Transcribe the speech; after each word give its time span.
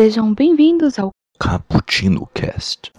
Sejam 0.00 0.32
bem-vindos 0.32 0.96
ao 0.96 1.10
Cappuccino 1.40 2.24
Cast. 2.32 2.92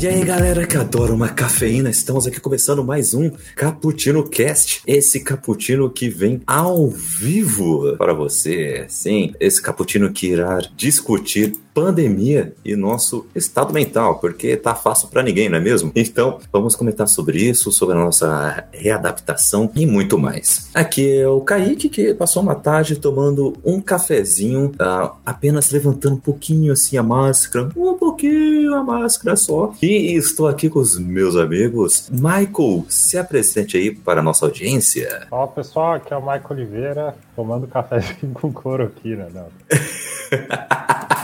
E 0.00 0.06
aí 0.08 0.24
galera 0.24 0.66
que 0.66 0.76
adora 0.76 1.12
uma 1.12 1.28
cafeína, 1.28 1.90
estamos 1.90 2.26
aqui 2.26 2.40
começando 2.40 2.82
mais 2.82 3.12
um 3.12 3.30
Cappuccino 3.54 4.26
Cast. 4.28 4.82
Esse 4.86 5.20
cappuccino 5.20 5.88
que 5.90 6.08
vem 6.08 6.40
ao 6.46 6.88
vivo 6.88 7.94
para 7.98 8.14
você. 8.14 8.86
Sim, 8.88 9.34
esse 9.38 9.60
cappuccino 9.60 10.10
que 10.10 10.28
irá 10.28 10.60
discutir 10.74 11.54
pandemia 11.74 12.54
e 12.64 12.76
nosso 12.76 13.26
estado 13.34 13.72
mental, 13.72 14.18
porque 14.18 14.56
tá 14.56 14.74
fácil 14.74 15.08
para 15.08 15.22
ninguém, 15.22 15.48
não 15.48 15.58
é 15.58 15.60
mesmo? 15.60 15.92
Então, 15.94 16.38
vamos 16.52 16.76
comentar 16.76 17.08
sobre 17.08 17.38
isso, 17.38 17.72
sobre 17.72 17.96
a 17.96 17.98
nossa 17.98 18.64
readaptação 18.72 19.70
e 19.74 19.86
muito 19.86 20.18
mais. 20.18 20.70
Aqui 20.74 21.18
é 21.18 21.28
o 21.28 21.40
Kaique 21.40 21.88
que 21.88 22.14
passou 22.14 22.42
uma 22.42 22.54
tarde 22.54 22.96
tomando 22.96 23.54
um 23.64 23.80
cafezinho, 23.80 24.72
uh, 24.80 25.12
apenas 25.24 25.70
levantando 25.70 26.16
um 26.16 26.20
pouquinho 26.20 26.72
assim 26.72 26.96
a 26.96 27.02
máscara, 27.02 27.68
um 27.76 27.94
pouquinho 27.94 28.74
a 28.74 28.82
máscara 28.82 29.36
só. 29.36 29.72
E 29.82 30.14
estou 30.14 30.48
aqui 30.48 30.68
com 30.68 30.78
os 30.78 30.98
meus 30.98 31.36
amigos. 31.36 32.08
Michael, 32.10 32.84
se 32.88 33.16
apresente 33.16 33.76
aí 33.76 33.94
para 33.94 34.20
a 34.20 34.22
nossa 34.22 34.44
audiência. 34.44 35.26
Fala 35.30 35.48
pessoal, 35.48 35.94
aqui 35.94 36.12
é 36.12 36.16
o 36.16 36.20
Michael 36.20 36.46
Oliveira, 36.50 37.14
tomando 37.34 37.66
cafezinho 37.66 38.32
com 38.34 38.52
cloroquina, 38.52 39.28
não. 39.32 39.46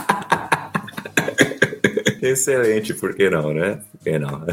Excelente, 2.29 2.93
por 2.93 3.15
que 3.15 3.29
não, 3.29 3.53
né? 3.53 3.79
Por 3.91 4.03
que 4.03 4.19
não? 4.19 4.43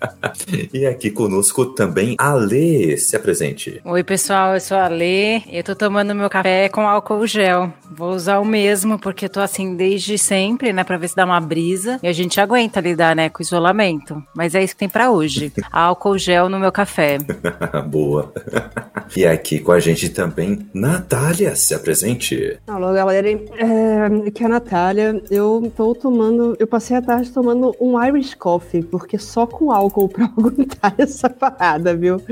e 0.72 0.86
aqui 0.86 1.10
conosco 1.10 1.66
também 1.66 2.16
a 2.18 2.32
Lê, 2.32 2.96
se 2.96 3.14
apresente. 3.14 3.80
Oi, 3.84 4.02
pessoal, 4.02 4.54
eu 4.54 4.60
sou 4.60 4.76
a 4.76 4.88
Lê, 4.88 5.42
eu 5.50 5.62
tô 5.62 5.74
tomando 5.74 6.14
meu 6.14 6.30
café 6.30 6.68
com 6.68 6.88
álcool 6.88 7.26
gel. 7.26 7.72
Vou 7.90 8.12
usar 8.12 8.38
o 8.38 8.44
mesmo, 8.44 8.98
porque 8.98 9.26
eu 9.26 9.28
tô 9.28 9.40
assim 9.40 9.76
desde 9.76 10.16
sempre, 10.16 10.72
né, 10.72 10.82
pra 10.82 10.96
ver 10.96 11.08
se 11.08 11.16
dá 11.16 11.24
uma 11.24 11.40
brisa. 11.40 11.98
E 12.02 12.08
a 12.08 12.12
gente 12.12 12.40
aguenta 12.40 12.80
lidar, 12.80 13.14
né, 13.14 13.28
com 13.28 13.42
isolamento. 13.42 14.22
Mas 14.34 14.54
é 14.54 14.62
isso 14.62 14.74
que 14.74 14.80
tem 14.80 14.88
para 14.88 15.10
hoje. 15.10 15.52
álcool 15.70 16.16
gel 16.16 16.48
no 16.48 16.58
meu 16.58 16.72
café. 16.72 17.18
Boa. 17.86 18.32
E 19.16 19.26
aqui 19.26 19.58
com 19.58 19.72
a 19.72 19.80
gente 19.80 20.08
também, 20.08 20.66
Natália, 20.72 21.54
se 21.56 21.74
apresente. 21.74 22.58
Alô, 22.66 22.92
galera. 22.92 23.28
É, 23.28 24.28
aqui 24.28 24.42
é 24.42 24.46
a 24.46 24.48
Natália. 24.48 25.22
Eu 25.30 25.70
tô 25.76 25.94
tomando. 25.94 26.56
Eu 26.58 26.66
passei 26.66 26.96
a 26.96 27.02
tarde 27.10 27.32
tomando 27.32 27.74
um 27.80 28.00
Irish 28.00 28.34
Coffee, 28.34 28.84
porque 28.84 29.18
só 29.18 29.44
com 29.44 29.72
álcool 29.72 30.08
pra 30.08 30.26
aguentar 30.38 30.94
essa 30.96 31.28
parada, 31.28 31.96
viu? 31.96 32.22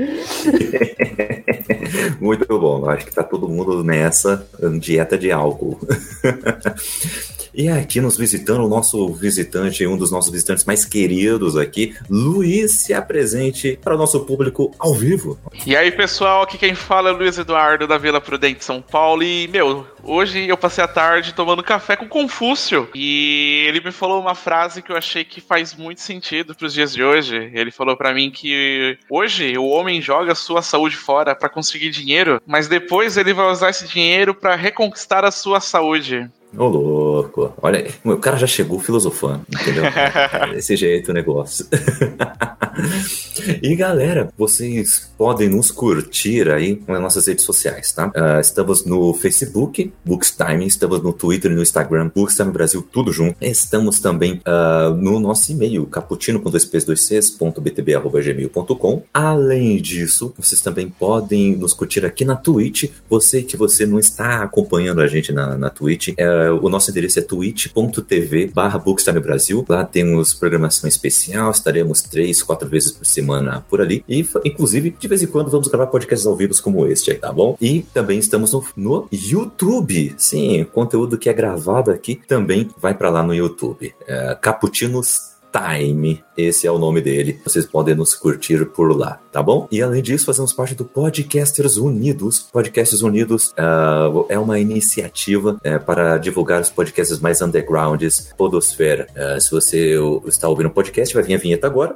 Muito 2.21 2.47
bom. 2.47 2.89
Acho 2.89 3.05
que 3.05 3.13
tá 3.13 3.23
todo 3.23 3.49
mundo 3.49 3.83
nessa 3.83 4.47
dieta 4.79 5.17
de 5.17 5.31
álcool. 5.31 5.77
E 7.59 7.67
aqui 7.67 7.99
nos 7.99 8.15
visitando, 8.15 8.63
o 8.63 8.69
nosso 8.69 9.09
visitante, 9.09 9.85
um 9.85 9.97
dos 9.97 10.09
nossos 10.09 10.31
visitantes 10.31 10.63
mais 10.63 10.85
queridos 10.85 11.57
aqui, 11.57 11.93
Luiz, 12.09 12.71
se 12.71 12.93
apresente 12.93 13.77
para 13.83 13.95
o 13.95 13.97
nosso 13.97 14.21
público 14.21 14.73
ao 14.79 14.93
vivo. 14.93 15.37
E 15.67 15.75
aí, 15.75 15.91
pessoal, 15.91 16.43
aqui 16.43 16.57
quem 16.57 16.73
fala 16.73 17.09
é 17.09 17.11
Luiz 17.11 17.37
Eduardo 17.37 17.85
da 17.85 17.97
Vila 17.97 18.21
Prudente, 18.21 18.63
São 18.63 18.81
Paulo. 18.81 19.23
E, 19.23 19.49
meu, 19.49 19.85
hoje 20.01 20.47
eu 20.47 20.55
passei 20.55 20.81
a 20.81 20.87
tarde 20.87 21.33
tomando 21.33 21.61
café 21.61 21.97
com 21.97 22.07
Confúcio. 22.07 22.87
E 22.95 23.65
ele 23.67 23.81
me 23.81 23.91
falou 23.91 24.21
uma 24.21 24.35
frase 24.35 24.81
que 24.81 24.93
eu 24.93 24.95
achei 24.95 25.25
que 25.25 25.41
faz 25.41 25.75
muito 25.75 25.99
sentido 25.99 26.55
para 26.55 26.65
os 26.65 26.73
dias 26.73 26.93
de 26.93 27.03
hoje. 27.03 27.51
Ele 27.53 27.71
falou 27.71 27.97
para 27.97 28.13
mim 28.13 28.31
que 28.31 28.97
hoje 29.09 29.57
o 29.57 29.67
homem 29.67 30.01
joga 30.01 30.33
sua 30.33 30.61
saúde 30.61 30.95
fora 30.95 31.35
para 31.35 31.49
conseguir 31.49 31.89
dinheiro, 31.89 32.41
mas 32.47 32.69
depois 32.69 33.17
ele 33.17 33.33
vai 33.33 33.51
usar 33.51 33.71
esse 33.71 33.85
dinheiro 33.85 34.33
para 34.33 34.55
reconquistar 34.55 35.25
a 35.25 35.31
sua 35.31 35.59
saúde. 35.59 36.29
Ô, 36.57 36.67
louco. 36.67 37.53
Olha, 37.61 37.87
o 38.03 38.17
cara 38.17 38.37
já 38.37 38.47
chegou 38.47 38.79
filosofando, 38.79 39.41
entendeu? 39.49 39.83
Desse 40.53 40.75
jeito 40.75 41.11
o 41.11 41.13
negócio. 41.13 41.67
e 43.61 43.75
galera, 43.75 44.29
vocês 44.37 45.11
podem 45.17 45.47
nos 45.47 45.69
curtir 45.69 46.49
aí 46.49 46.81
nas 46.87 47.01
nossas 47.01 47.27
redes 47.27 47.45
sociais, 47.45 47.91
tá? 47.91 48.07
Uh, 48.07 48.39
estamos 48.39 48.83
no 48.83 49.13
Facebook, 49.13 49.93
Bookstime, 50.03 50.65
estamos 50.65 51.03
no 51.03 51.13
Twitter 51.13 51.51
e 51.51 51.55
no 51.55 51.61
Instagram, 51.61 52.09
Bookstime 52.13 52.51
Brasil, 52.51 52.81
tudo 52.91 53.13
junto. 53.13 53.35
Estamos 53.41 53.99
também 53.99 54.41
uh, 54.47 54.93
no 54.95 55.19
nosso 55.19 55.51
e-mail, 55.51 55.85
caputino 55.85 56.39
com 56.39 56.49
dois 56.49 56.65
p's, 56.65 56.83
dois 56.83 57.05
c's, 57.05 57.29
ponto 57.29 57.61
btb, 57.61 57.93
arroba, 57.93 58.21
gmail.com. 58.21 59.03
Além 59.13 59.79
disso, 59.81 60.33
vocês 60.37 60.61
também 60.61 60.89
podem 60.89 61.55
nos 61.55 61.73
curtir 61.73 62.05
aqui 62.05 62.25
na 62.25 62.35
Twitch. 62.35 62.89
Você 63.07 63.43
que 63.43 63.55
você 63.55 63.85
não 63.85 63.99
está 63.99 64.41
acompanhando 64.41 65.01
a 65.01 65.07
gente 65.07 65.31
na, 65.31 65.57
na 65.57 65.69
Twitch, 65.69 66.09
é 66.39 66.51
o 66.51 66.69
nosso 66.69 66.91
endereço 66.91 67.19
é 67.19 67.21
twitch.tv 67.21 68.51
barra 68.53 68.81
Brasil. 69.21 69.65
Lá 69.67 69.83
temos 69.83 70.33
programação 70.33 70.87
especial, 70.87 71.51
estaremos 71.51 72.01
três, 72.01 72.41
quatro 72.41 72.67
vezes 72.67 72.91
por 72.91 73.05
semana 73.05 73.65
por 73.69 73.81
ali. 73.81 74.03
E, 74.07 74.27
inclusive, 74.45 74.95
de 74.97 75.07
vez 75.07 75.21
em 75.21 75.27
quando 75.27 75.51
vamos 75.51 75.67
gravar 75.67 75.87
podcasts 75.87 76.27
ao 76.27 76.35
vivo 76.35 76.49
como 76.61 76.85
este 76.87 77.11
aí, 77.11 77.17
tá 77.17 77.31
bom? 77.31 77.55
E 77.61 77.81
também 77.93 78.19
estamos 78.19 78.53
no, 78.53 78.63
no 78.75 79.07
YouTube. 79.11 80.15
Sim, 80.17 80.65
conteúdo 80.73 81.17
que 81.17 81.29
é 81.29 81.33
gravado 81.33 81.91
aqui 81.91 82.19
também 82.27 82.69
vai 82.77 82.93
para 82.93 83.09
lá 83.09 83.23
no 83.23 83.33
YouTube. 83.33 83.93
É, 84.07 84.37
Caputinos 84.41 85.28
Time, 85.51 86.23
esse 86.37 86.67
é 86.67 86.71
o 86.71 86.77
nome 86.77 87.01
dele. 87.01 87.39
Vocês 87.43 87.65
podem 87.65 87.95
nos 87.95 88.13
curtir 88.13 88.65
por 88.65 88.95
lá, 88.95 89.19
tá 89.31 89.41
bom? 89.41 89.67
E 89.71 89.81
além 89.81 90.01
disso, 90.01 90.25
fazemos 90.25 90.53
parte 90.53 90.75
do 90.75 90.85
Podcasters 90.85 91.77
Unidos. 91.77 92.47
Podcasters 92.51 93.01
Unidos 93.01 93.49
uh, 93.49 94.25
é 94.29 94.37
uma 94.37 94.59
iniciativa 94.59 95.59
uh, 95.65 95.85
para 95.85 96.17
divulgar 96.17 96.61
os 96.61 96.69
podcasts 96.69 97.19
mais 97.19 97.41
undergrounds, 97.41 98.33
Podosfera. 98.37 99.07
Uh, 99.15 99.41
se 99.41 99.51
você 99.51 99.95
está 100.25 100.47
ouvindo 100.47 100.67
o 100.67 100.71
podcast, 100.71 101.13
vai 101.13 101.23
vir 101.23 101.35
a 101.35 101.39
vinheta 101.39 101.67
agora. 101.67 101.95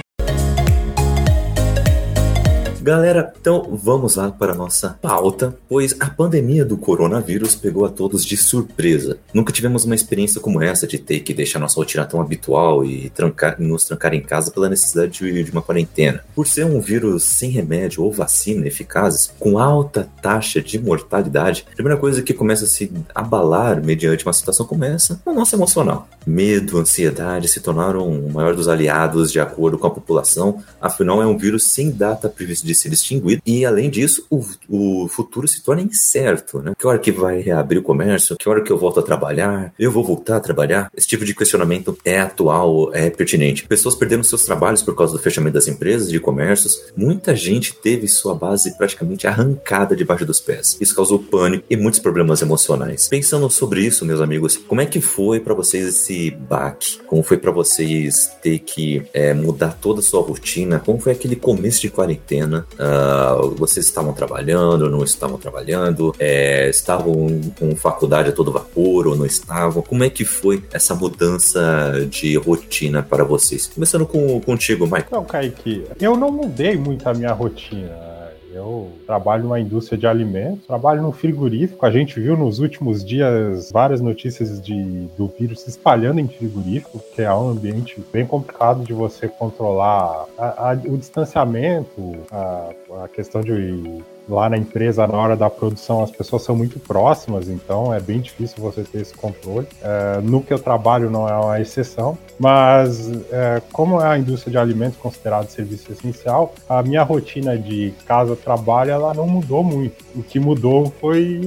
Galera, 2.81 3.31
então 3.39 3.77
vamos 3.79 4.15
lá 4.15 4.31
para 4.31 4.53
a 4.53 4.55
nossa 4.55 4.97
pauta, 4.99 5.55
pois 5.69 5.95
a 5.99 6.09
pandemia 6.09 6.65
do 6.65 6.75
coronavírus 6.75 7.53
pegou 7.53 7.85
a 7.85 7.89
todos 7.89 8.25
de 8.25 8.35
surpresa. 8.35 9.19
Nunca 9.31 9.53
tivemos 9.53 9.85
uma 9.85 9.93
experiência 9.93 10.41
como 10.41 10.63
essa 10.63 10.87
de 10.87 10.97
ter 10.97 11.19
que 11.19 11.31
deixar 11.31 11.59
nossa 11.59 11.75
rotina 11.75 12.05
tão 12.05 12.19
habitual 12.19 12.83
e 12.83 13.11
trancar, 13.11 13.61
nos 13.61 13.83
trancar 13.83 14.15
em 14.15 14.21
casa 14.21 14.49
pela 14.49 14.67
necessidade 14.67 15.11
de, 15.11 15.43
de 15.43 15.51
uma 15.51 15.61
quarentena. 15.61 16.23
Por 16.33 16.47
ser 16.47 16.65
um 16.65 16.81
vírus 16.81 17.23
sem 17.23 17.51
remédio 17.51 18.03
ou 18.03 18.11
vacina 18.11 18.65
eficazes, 18.65 19.31
com 19.39 19.59
alta 19.59 20.09
taxa 20.19 20.59
de 20.59 20.79
mortalidade, 20.79 21.67
a 21.71 21.75
primeira 21.75 21.99
coisa 21.99 22.23
que 22.23 22.33
começa 22.33 22.65
a 22.65 22.67
se 22.67 22.91
abalar 23.13 23.85
mediante 23.85 24.25
uma 24.25 24.33
situação 24.33 24.65
como 24.65 24.83
essa 24.85 25.21
é 25.23 25.29
o 25.29 25.35
nosso 25.35 25.55
emocional. 25.55 26.09
Medo, 26.25 26.79
ansiedade 26.79 27.47
se 27.47 27.59
tornaram 27.59 28.09
o 28.09 28.33
maior 28.33 28.55
dos 28.55 28.67
aliados 28.67 29.31
de 29.31 29.39
acordo 29.39 29.77
com 29.77 29.85
a 29.85 29.91
população, 29.91 30.63
afinal 30.81 31.21
é 31.21 31.27
um 31.27 31.37
vírus 31.37 31.65
sem 31.65 31.91
data 31.91 32.27
prevista 32.27 32.70
de 32.71 32.75
ser 32.79 32.91
extinguido. 32.93 33.41
E 33.45 33.65
além 33.65 33.89
disso, 33.89 34.25
o, 34.29 34.43
o 34.69 35.07
futuro 35.07 35.47
se 35.47 35.61
torna 35.61 35.81
incerto, 35.81 36.59
né? 36.59 36.73
Que 36.77 36.87
hora 36.87 36.99
que 36.99 37.11
vai 37.11 37.41
reabrir 37.41 37.79
o 37.79 37.83
comércio? 37.83 38.35
Que 38.37 38.49
hora 38.49 38.61
que 38.61 38.71
eu 38.71 38.77
volto 38.77 38.99
a 38.99 39.03
trabalhar? 39.03 39.73
Eu 39.77 39.91
vou 39.91 40.03
voltar 40.03 40.37
a 40.37 40.39
trabalhar? 40.39 40.89
Esse 40.95 41.07
tipo 41.07 41.25
de 41.25 41.35
questionamento 41.35 41.97
é 42.05 42.19
atual, 42.19 42.93
é 42.93 43.09
pertinente. 43.09 43.67
Pessoas 43.67 43.95
perderam 43.95 44.23
seus 44.23 44.43
trabalhos 44.43 44.81
por 44.81 44.95
causa 44.95 45.13
do 45.13 45.19
fechamento 45.19 45.53
das 45.53 45.67
empresas, 45.67 46.09
de 46.09 46.19
comércios. 46.19 46.79
Muita 46.95 47.35
gente 47.35 47.73
teve 47.73 48.07
sua 48.07 48.33
base 48.33 48.75
praticamente 48.77 49.27
arrancada 49.27 49.95
debaixo 49.95 50.25
dos 50.25 50.39
pés. 50.39 50.77
Isso 50.79 50.95
causou 50.95 51.19
pânico 51.19 51.65
e 51.69 51.75
muitos 51.75 51.99
problemas 51.99 52.41
emocionais. 52.41 53.07
Pensando 53.07 53.49
sobre 53.49 53.81
isso, 53.81 54.05
meus 54.05 54.21
amigos, 54.21 54.57
como 54.57 54.81
é 54.81 54.85
que 54.85 55.01
foi 55.01 55.39
para 55.39 55.53
vocês 55.53 55.87
esse 55.87 56.31
baque? 56.31 56.99
Como 57.07 57.23
foi 57.23 57.37
para 57.37 57.51
vocês 57.51 58.31
ter 58.41 58.59
que 58.59 59.03
é, 59.13 59.33
mudar 59.33 59.77
toda 59.81 59.99
a 59.99 60.03
sua 60.03 60.21
rotina? 60.21 60.79
Como 60.79 60.99
foi 60.99 61.11
aquele 61.11 61.35
começo 61.35 61.81
de 61.81 61.89
quarentena? 61.89 62.60
Uh, 62.73 63.55
vocês 63.55 63.85
estavam 63.85 64.13
trabalhando, 64.13 64.89
não 64.89 65.03
estavam 65.03 65.37
trabalhando? 65.37 66.15
É, 66.19 66.69
estavam 66.69 67.41
com 67.57 67.75
faculdade 67.75 68.29
a 68.29 68.31
todo 68.31 68.51
vapor 68.51 69.07
ou 69.07 69.15
não 69.15 69.25
estavam? 69.25 69.81
Como 69.81 70.03
é 70.03 70.09
que 70.09 70.25
foi 70.25 70.63
essa 70.71 70.95
mudança 70.95 72.05
de 72.09 72.35
rotina 72.37 73.01
para 73.03 73.23
vocês? 73.23 73.67
Começando 73.67 74.05
com, 74.05 74.39
contigo, 74.41 74.85
Mike. 74.85 75.05
Então, 75.07 75.23
Kaique, 75.23 75.85
eu 75.99 76.15
não 76.15 76.31
mudei 76.31 76.77
muito 76.77 77.07
a 77.07 77.13
minha 77.13 77.33
rotina 77.33 78.10
Eu 78.53 78.91
trabalho 79.05 79.43
numa 79.43 79.59
indústria 79.59 79.97
de 79.97 80.05
alimentos, 80.05 80.65
trabalho 80.65 81.01
no 81.01 81.11
frigorífico. 81.11 81.85
A 81.85 81.91
gente 81.91 82.19
viu 82.19 82.35
nos 82.35 82.59
últimos 82.59 83.03
dias 83.03 83.71
várias 83.71 84.01
notícias 84.01 84.61
de, 84.61 85.07
do 85.17 85.27
vírus 85.27 85.61
se 85.61 85.69
espalhando 85.69 86.19
em 86.19 86.27
frigorífico, 86.27 87.01
que 87.15 87.21
é 87.21 87.33
um 87.33 87.49
ambiente 87.49 88.01
bem 88.11 88.25
complicado 88.25 88.83
de 88.83 88.93
você 88.93 89.27
controlar 89.27 90.25
a, 90.37 90.71
a, 90.71 90.73
o 90.73 90.97
distanciamento, 90.97 92.17
a, 92.31 92.71
a 93.03 93.07
questão 93.07 93.41
de 93.41 94.01
lá 94.31 94.49
na 94.49 94.57
empresa, 94.57 95.05
na 95.05 95.17
hora 95.17 95.35
da 95.35 95.49
produção, 95.49 96.01
as 96.01 96.09
pessoas 96.09 96.43
são 96.43 96.55
muito 96.55 96.79
próximas, 96.79 97.49
então 97.49 97.93
é 97.93 97.99
bem 97.99 98.19
difícil 98.19 98.57
você 98.63 98.83
ter 98.83 99.01
esse 99.01 99.13
controle. 99.13 99.67
É, 99.81 100.21
no 100.21 100.41
que 100.41 100.53
eu 100.53 100.59
trabalho 100.59 101.09
não 101.09 101.27
é 101.27 101.33
uma 101.33 101.59
exceção, 101.59 102.17
mas 102.39 103.11
é, 103.31 103.61
como 103.71 104.01
é 104.01 104.07
a 104.07 104.17
indústria 104.17 104.51
de 104.51 104.57
alimentos 104.57 104.97
considerada 104.97 105.47
serviço 105.47 105.91
essencial, 105.91 106.53
a 106.67 106.81
minha 106.81 107.03
rotina 107.03 107.57
de 107.57 107.93
casa-trabalho 108.05 108.91
ela 108.91 109.13
não 109.13 109.27
mudou 109.27 109.63
muito. 109.63 110.03
O 110.15 110.23
que 110.23 110.39
mudou 110.39 110.91
foi, 111.01 111.41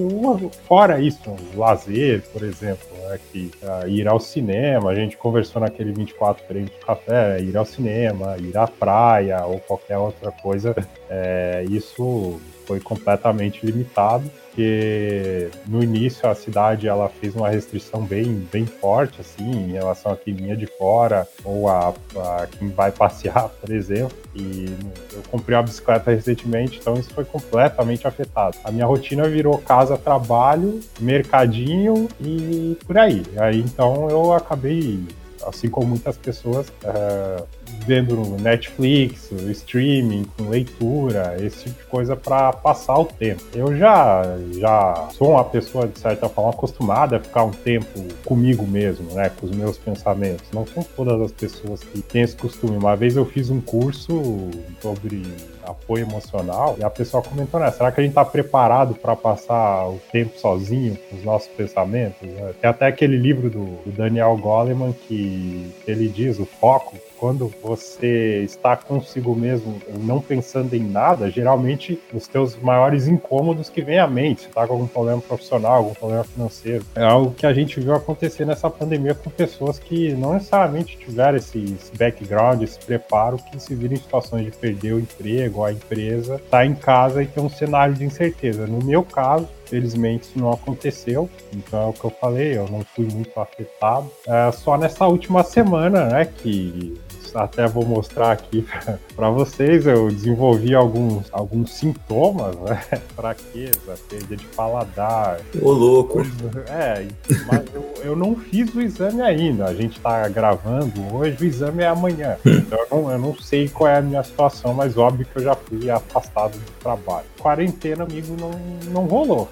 fora 0.69 1.01
isso, 1.01 1.19
o 1.31 1.59
lazer, 1.59 2.23
por 2.33 2.43
exemplo, 2.43 2.87
né, 3.09 3.19
que 3.33 3.51
é, 3.63 3.89
ir 3.89 4.07
ao 4.07 4.21
cinema, 4.21 4.91
a 4.91 4.95
gente 4.95 5.17
conversou 5.17 5.63
naquele 5.63 5.93
24 5.93 6.45
prêmios 6.45 6.71
de 6.71 6.85
café, 6.85 7.41
ir 7.41 7.57
ao 7.57 7.65
cinema, 7.65 8.37
ir 8.39 8.57
à 8.57 8.67
praia 8.67 9.45
ou 9.47 9.59
qualquer 9.61 9.97
outra 9.97 10.31
coisa, 10.31 10.75
é, 11.09 11.65
isso 11.71 12.39
foi 12.67 12.81
completamente 12.81 13.65
limitado, 13.65 14.31
porque 14.47 15.51
no 15.67 15.83
início 15.83 16.29
a 16.29 16.35
cidade 16.35 16.87
ela 16.87 17.09
fez 17.09 17.35
uma 17.35 17.49
restrição 17.49 18.03
bem, 18.03 18.47
bem 18.53 18.67
forte 18.67 19.21
assim 19.21 19.51
em 19.51 19.73
relação 19.73 20.13
a 20.13 20.17
quem 20.17 20.35
vinha 20.35 20.57
de 20.57 20.67
fora 20.67 21.27
ou 21.45 21.69
a, 21.69 21.89
a 22.17 22.47
quem 22.47 22.69
vai 22.69 22.93
passear, 22.93 23.49
por 23.61 23.73
exemplo. 23.73 24.17
E 24.35 24.67
eu 25.13 25.23
comprei 25.31 25.57
uma 25.57 25.63
bicicleta 25.63 26.11
recentemente, 26.11 26.79
então 26.79 26.95
isso 26.95 27.13
foi 27.13 27.25
completamente 27.25 28.07
afetado. 28.07 28.57
A 28.65 28.71
minha 28.71 28.87
rotina 28.87 29.29
virou 29.29 29.59
casa, 29.59 29.97
trabalho, 29.99 30.81
mercadinho 31.01 32.09
e 32.21 32.77
por 32.87 32.97
aí. 32.99 33.23
Aí 33.37 33.61
então 33.61 34.09
eu 34.09 34.33
acabei 34.33 35.05
assim 35.47 35.69
como 35.69 35.89
muitas 35.89 36.17
pessoas, 36.17 36.69
uh, 36.69 37.47
vendo 37.87 38.37
Netflix, 38.41 39.31
streaming, 39.51 40.25
com 40.37 40.49
leitura, 40.49 41.37
esse 41.41 41.65
tipo 41.65 41.79
de 41.79 41.85
coisa 41.87 42.17
para 42.17 42.53
passar 42.53 42.99
o 42.99 43.05
tempo. 43.05 43.43
Eu 43.55 43.77
já, 43.77 44.23
já 44.59 45.09
sou 45.13 45.33
uma 45.33 45.45
pessoa, 45.45 45.87
de 45.87 45.99
certa 45.99 46.29
forma, 46.29 46.51
acostumada 46.51 47.17
a 47.17 47.21
ficar 47.21 47.45
um 47.45 47.51
tempo 47.51 48.01
comigo 48.25 48.67
mesmo, 48.67 49.13
né, 49.13 49.31
com 49.31 49.47
os 49.47 49.53
meus 49.53 49.79
pensamentos. 49.79 50.47
Não 50.53 50.67
são 50.67 50.83
todas 50.83 51.21
as 51.21 51.33
pessoas 51.33 51.81
que 51.81 52.01
têm 52.03 52.23
esse 52.23 52.37
costume. 52.37 52.77
Uma 52.77 52.97
vez 52.97 53.17
eu 53.17 53.25
fiz 53.25 53.51
um 53.51 53.61
curso 53.61 54.51
sobre 54.81 55.23
apoio 55.67 56.05
emocional, 56.05 56.77
e 56.79 56.85
a 56.85 56.91
pessoa 56.91 57.23
comentou, 57.23 57.59
né? 57.59 57.71
Será 57.71 57.91
que 57.91 58.01
a 58.01 58.03
gente 58.03 58.13
está 58.13 58.25
preparado 58.25 58.95
para 58.95 59.17
passar 59.17 59.89
o 59.89 59.99
tempo 60.13 60.39
sozinho 60.39 60.97
com 61.09 61.17
os 61.17 61.25
nossos 61.25 61.49
pensamentos? 61.49 62.21
Tem 62.61 62.71
até 62.71 62.87
aquele 62.87 63.17
livro 63.17 63.49
do, 63.49 63.65
do 63.65 63.93
Daniel 63.93 64.37
Goleman 64.37 64.93
que 64.93 65.73
ele 65.87 66.09
diz 66.09 66.39
o 66.39 66.45
foco 66.45 66.97
quando 67.19 67.53
você 67.63 68.43
está 68.45 68.77
consigo 68.77 69.35
mesmo, 69.35 69.81
não 70.01 70.21
pensando 70.21 70.75
em 70.75 70.83
nada, 70.83 71.31
geralmente 71.31 72.01
os 72.13 72.27
teus 72.27 72.57
maiores 72.57 73.09
incômodos 73.09 73.69
que 73.69 73.83
vêm 73.83 73.99
à 73.99 74.07
mente, 74.07 74.43
você 74.43 74.49
está 74.49 74.67
com 74.67 74.75
algum 74.75 74.87
problema 74.87 75.21
profissional, 75.21 75.77
algum 75.77 75.95
problema 75.95 76.25
financeiro. 76.25 76.85
É 76.95 77.05
algo 77.05 77.33
que 77.33 77.47
a 77.47 77.53
gente 77.53 77.81
viu 77.81 77.95
acontecer 77.95 78.45
nessa 78.45 78.69
pandemia 78.69 79.15
com 79.15 79.31
pessoas 79.31 79.79
que 79.79 80.13
não 80.15 80.35
necessariamente 80.35 80.97
tiveram 80.99 81.37
esse, 81.37 81.59
esse 81.59 81.97
background, 81.97 82.63
esse 82.63 82.79
preparo, 82.79 83.39
que 83.39 83.61
se 83.61 83.75
viram 83.75 83.95
em 83.95 83.99
situações 83.99 84.45
de 84.45 84.53
perder 84.53 84.95
o 84.95 85.01
emprego, 85.01 85.65
a 85.65 85.73
empresa, 85.73 86.41
tá 86.51 86.65
em 86.65 86.75
casa 86.75 87.23
e 87.23 87.27
tem 87.27 87.43
um 87.43 87.49
cenário 87.49 87.95
de 87.95 88.05
incerteza. 88.05 88.67
No 88.67 88.85
meu 88.85 89.03
caso, 89.03 89.49
Felizmente 89.67 90.25
isso 90.25 90.39
não 90.39 90.53
aconteceu, 90.53 91.29
então 91.53 91.83
é 91.83 91.87
o 91.87 91.93
que 91.93 92.05
eu 92.05 92.11
falei, 92.11 92.57
eu 92.57 92.69
não 92.69 92.85
fui 92.95 93.07
muito 93.07 93.39
afetado. 93.39 94.11
É 94.27 94.53
só 94.53 94.77
nessa 94.77 95.07
última 95.07 95.43
semana, 95.43 96.07
né, 96.07 96.25
que 96.27 97.01
até 97.35 97.67
vou 97.67 97.85
mostrar 97.85 98.33
aqui 98.33 98.67
para 99.15 99.31
vocês. 99.31 99.87
Eu 99.87 100.09
desenvolvi 100.09 100.75
alguns, 100.75 101.27
alguns 101.33 101.73
sintomas, 101.73 102.57
né? 102.57 102.83
Fraqueza, 103.15 103.95
perda 104.09 104.37
de 104.37 104.47
paladar. 104.49 105.41
Ô, 105.61 105.71
louco! 105.71 106.25
É, 106.67 107.07
mas 107.47 107.63
eu, 107.75 107.95
eu 108.03 108.17
não 108.17 108.35
fiz 108.37 108.75
o 108.75 108.81
exame 108.81 109.21
ainda. 109.21 109.67
A 109.67 109.75
gente 109.75 110.01
tá 110.01 110.27
gravando 110.29 111.15
hoje, 111.15 111.37
o 111.41 111.45
exame 111.45 111.83
é 111.83 111.89
amanhã. 111.89 112.37
Hum. 112.45 112.55
Então 112.55 112.79
eu 112.79 112.87
não, 112.91 113.13
eu 113.13 113.19
não 113.19 113.35
sei 113.37 113.69
qual 113.69 113.91
é 113.91 113.99
a 113.99 114.03
minha 114.03 114.23
situação, 114.23 114.73
mas 114.73 114.97
óbvio 114.97 115.27
que 115.27 115.39
eu 115.39 115.43
já 115.43 115.55
fui 115.55 115.91
afastado 115.91 116.53
do 116.53 116.73
trabalho. 116.81 117.27
Quarentena, 117.39 118.05
amigo, 118.05 118.37
não, 118.39 118.51
não 118.93 119.07
rolou 119.07 119.49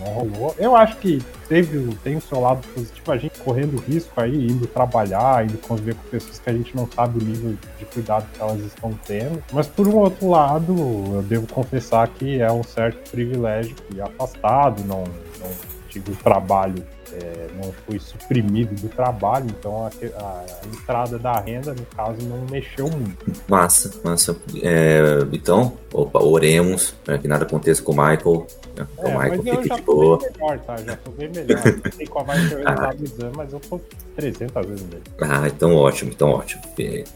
não 0.00 0.12
rolou. 0.12 0.54
Eu 0.58 0.74
acho 0.74 0.96
que 0.96 1.22
teve, 1.48 1.94
tem 1.96 2.16
o 2.16 2.20
seu 2.20 2.40
lado 2.40 2.66
positivo, 2.68 3.12
a 3.12 3.16
gente 3.16 3.38
correndo 3.40 3.76
risco 3.78 4.20
aí, 4.20 4.46
indo 4.46 4.66
trabalhar, 4.66 5.44
indo 5.44 5.58
conviver 5.58 5.94
com 5.94 6.08
pessoas 6.08 6.38
que 6.38 6.50
a 6.50 6.52
gente 6.52 6.74
não 6.74 6.88
sabe 6.90 7.22
o 7.22 7.26
nível 7.26 7.56
de 7.78 7.84
cuidado 7.84 8.26
que 8.32 8.40
elas 8.40 8.60
estão 8.60 8.92
tendo. 9.06 9.42
Mas 9.52 9.66
por 9.66 9.86
um 9.86 9.96
outro 9.96 10.28
lado, 10.28 10.74
eu 11.14 11.22
devo 11.22 11.46
confessar 11.46 12.08
que 12.08 12.40
é 12.40 12.50
um 12.50 12.62
certo 12.62 13.10
privilégio 13.10 13.76
e 13.94 14.00
afastado, 14.00 14.82
não, 14.84 15.04
não 15.38 15.50
o 15.98 16.16
trabalho 16.22 16.84
é, 17.12 17.48
não 17.56 17.72
foi 17.86 17.98
suprimido 17.98 18.74
do 18.80 18.88
trabalho, 18.88 19.46
então 19.48 19.84
a, 19.84 19.88
a, 19.88 20.44
entrada 20.66 21.18
da 21.18 21.40
renda, 21.40 21.74
no 21.74 21.84
caso, 21.86 22.20
não 22.22 22.44
mexeu 22.50 22.88
muito. 22.88 23.32
Massa, 23.48 23.90
massa. 24.04 24.36
É, 24.62 25.00
então, 25.32 25.76
opa, 25.92 26.22
oremos 26.22 26.94
para 27.04 27.18
que 27.18 27.26
nada 27.26 27.44
aconteça 27.44 27.82
com 27.82 27.92
o 27.92 27.96
Michael. 27.96 28.46
Né? 28.76 28.86
É, 28.98 29.06
o 29.06 29.18
Michael 29.18 29.42
fique 29.42 29.74
de 29.74 29.82
boa. 29.82 30.18
melhor, 30.18 30.58
tá? 30.60 30.76
Já 30.76 30.96
tô 30.96 31.10
bem 31.10 31.28
melhor. 31.28 31.62
Não 31.84 31.92
sei 31.92 32.06
qual 32.06 32.24
vai 32.24 32.38
ser 32.48 32.54
o 32.54 32.58
resultado 32.64 32.96
do 32.96 33.04
exame, 33.04 33.32
mas 33.36 33.52
eu 33.52 33.60
tô 33.60 33.80
300 34.16 34.66
vezes 34.66 34.86
melhor. 34.86 35.02
Ah, 35.20 35.48
então 35.48 35.74
ótimo, 35.74 36.10
então 36.10 36.30
ótimo. 36.30 36.62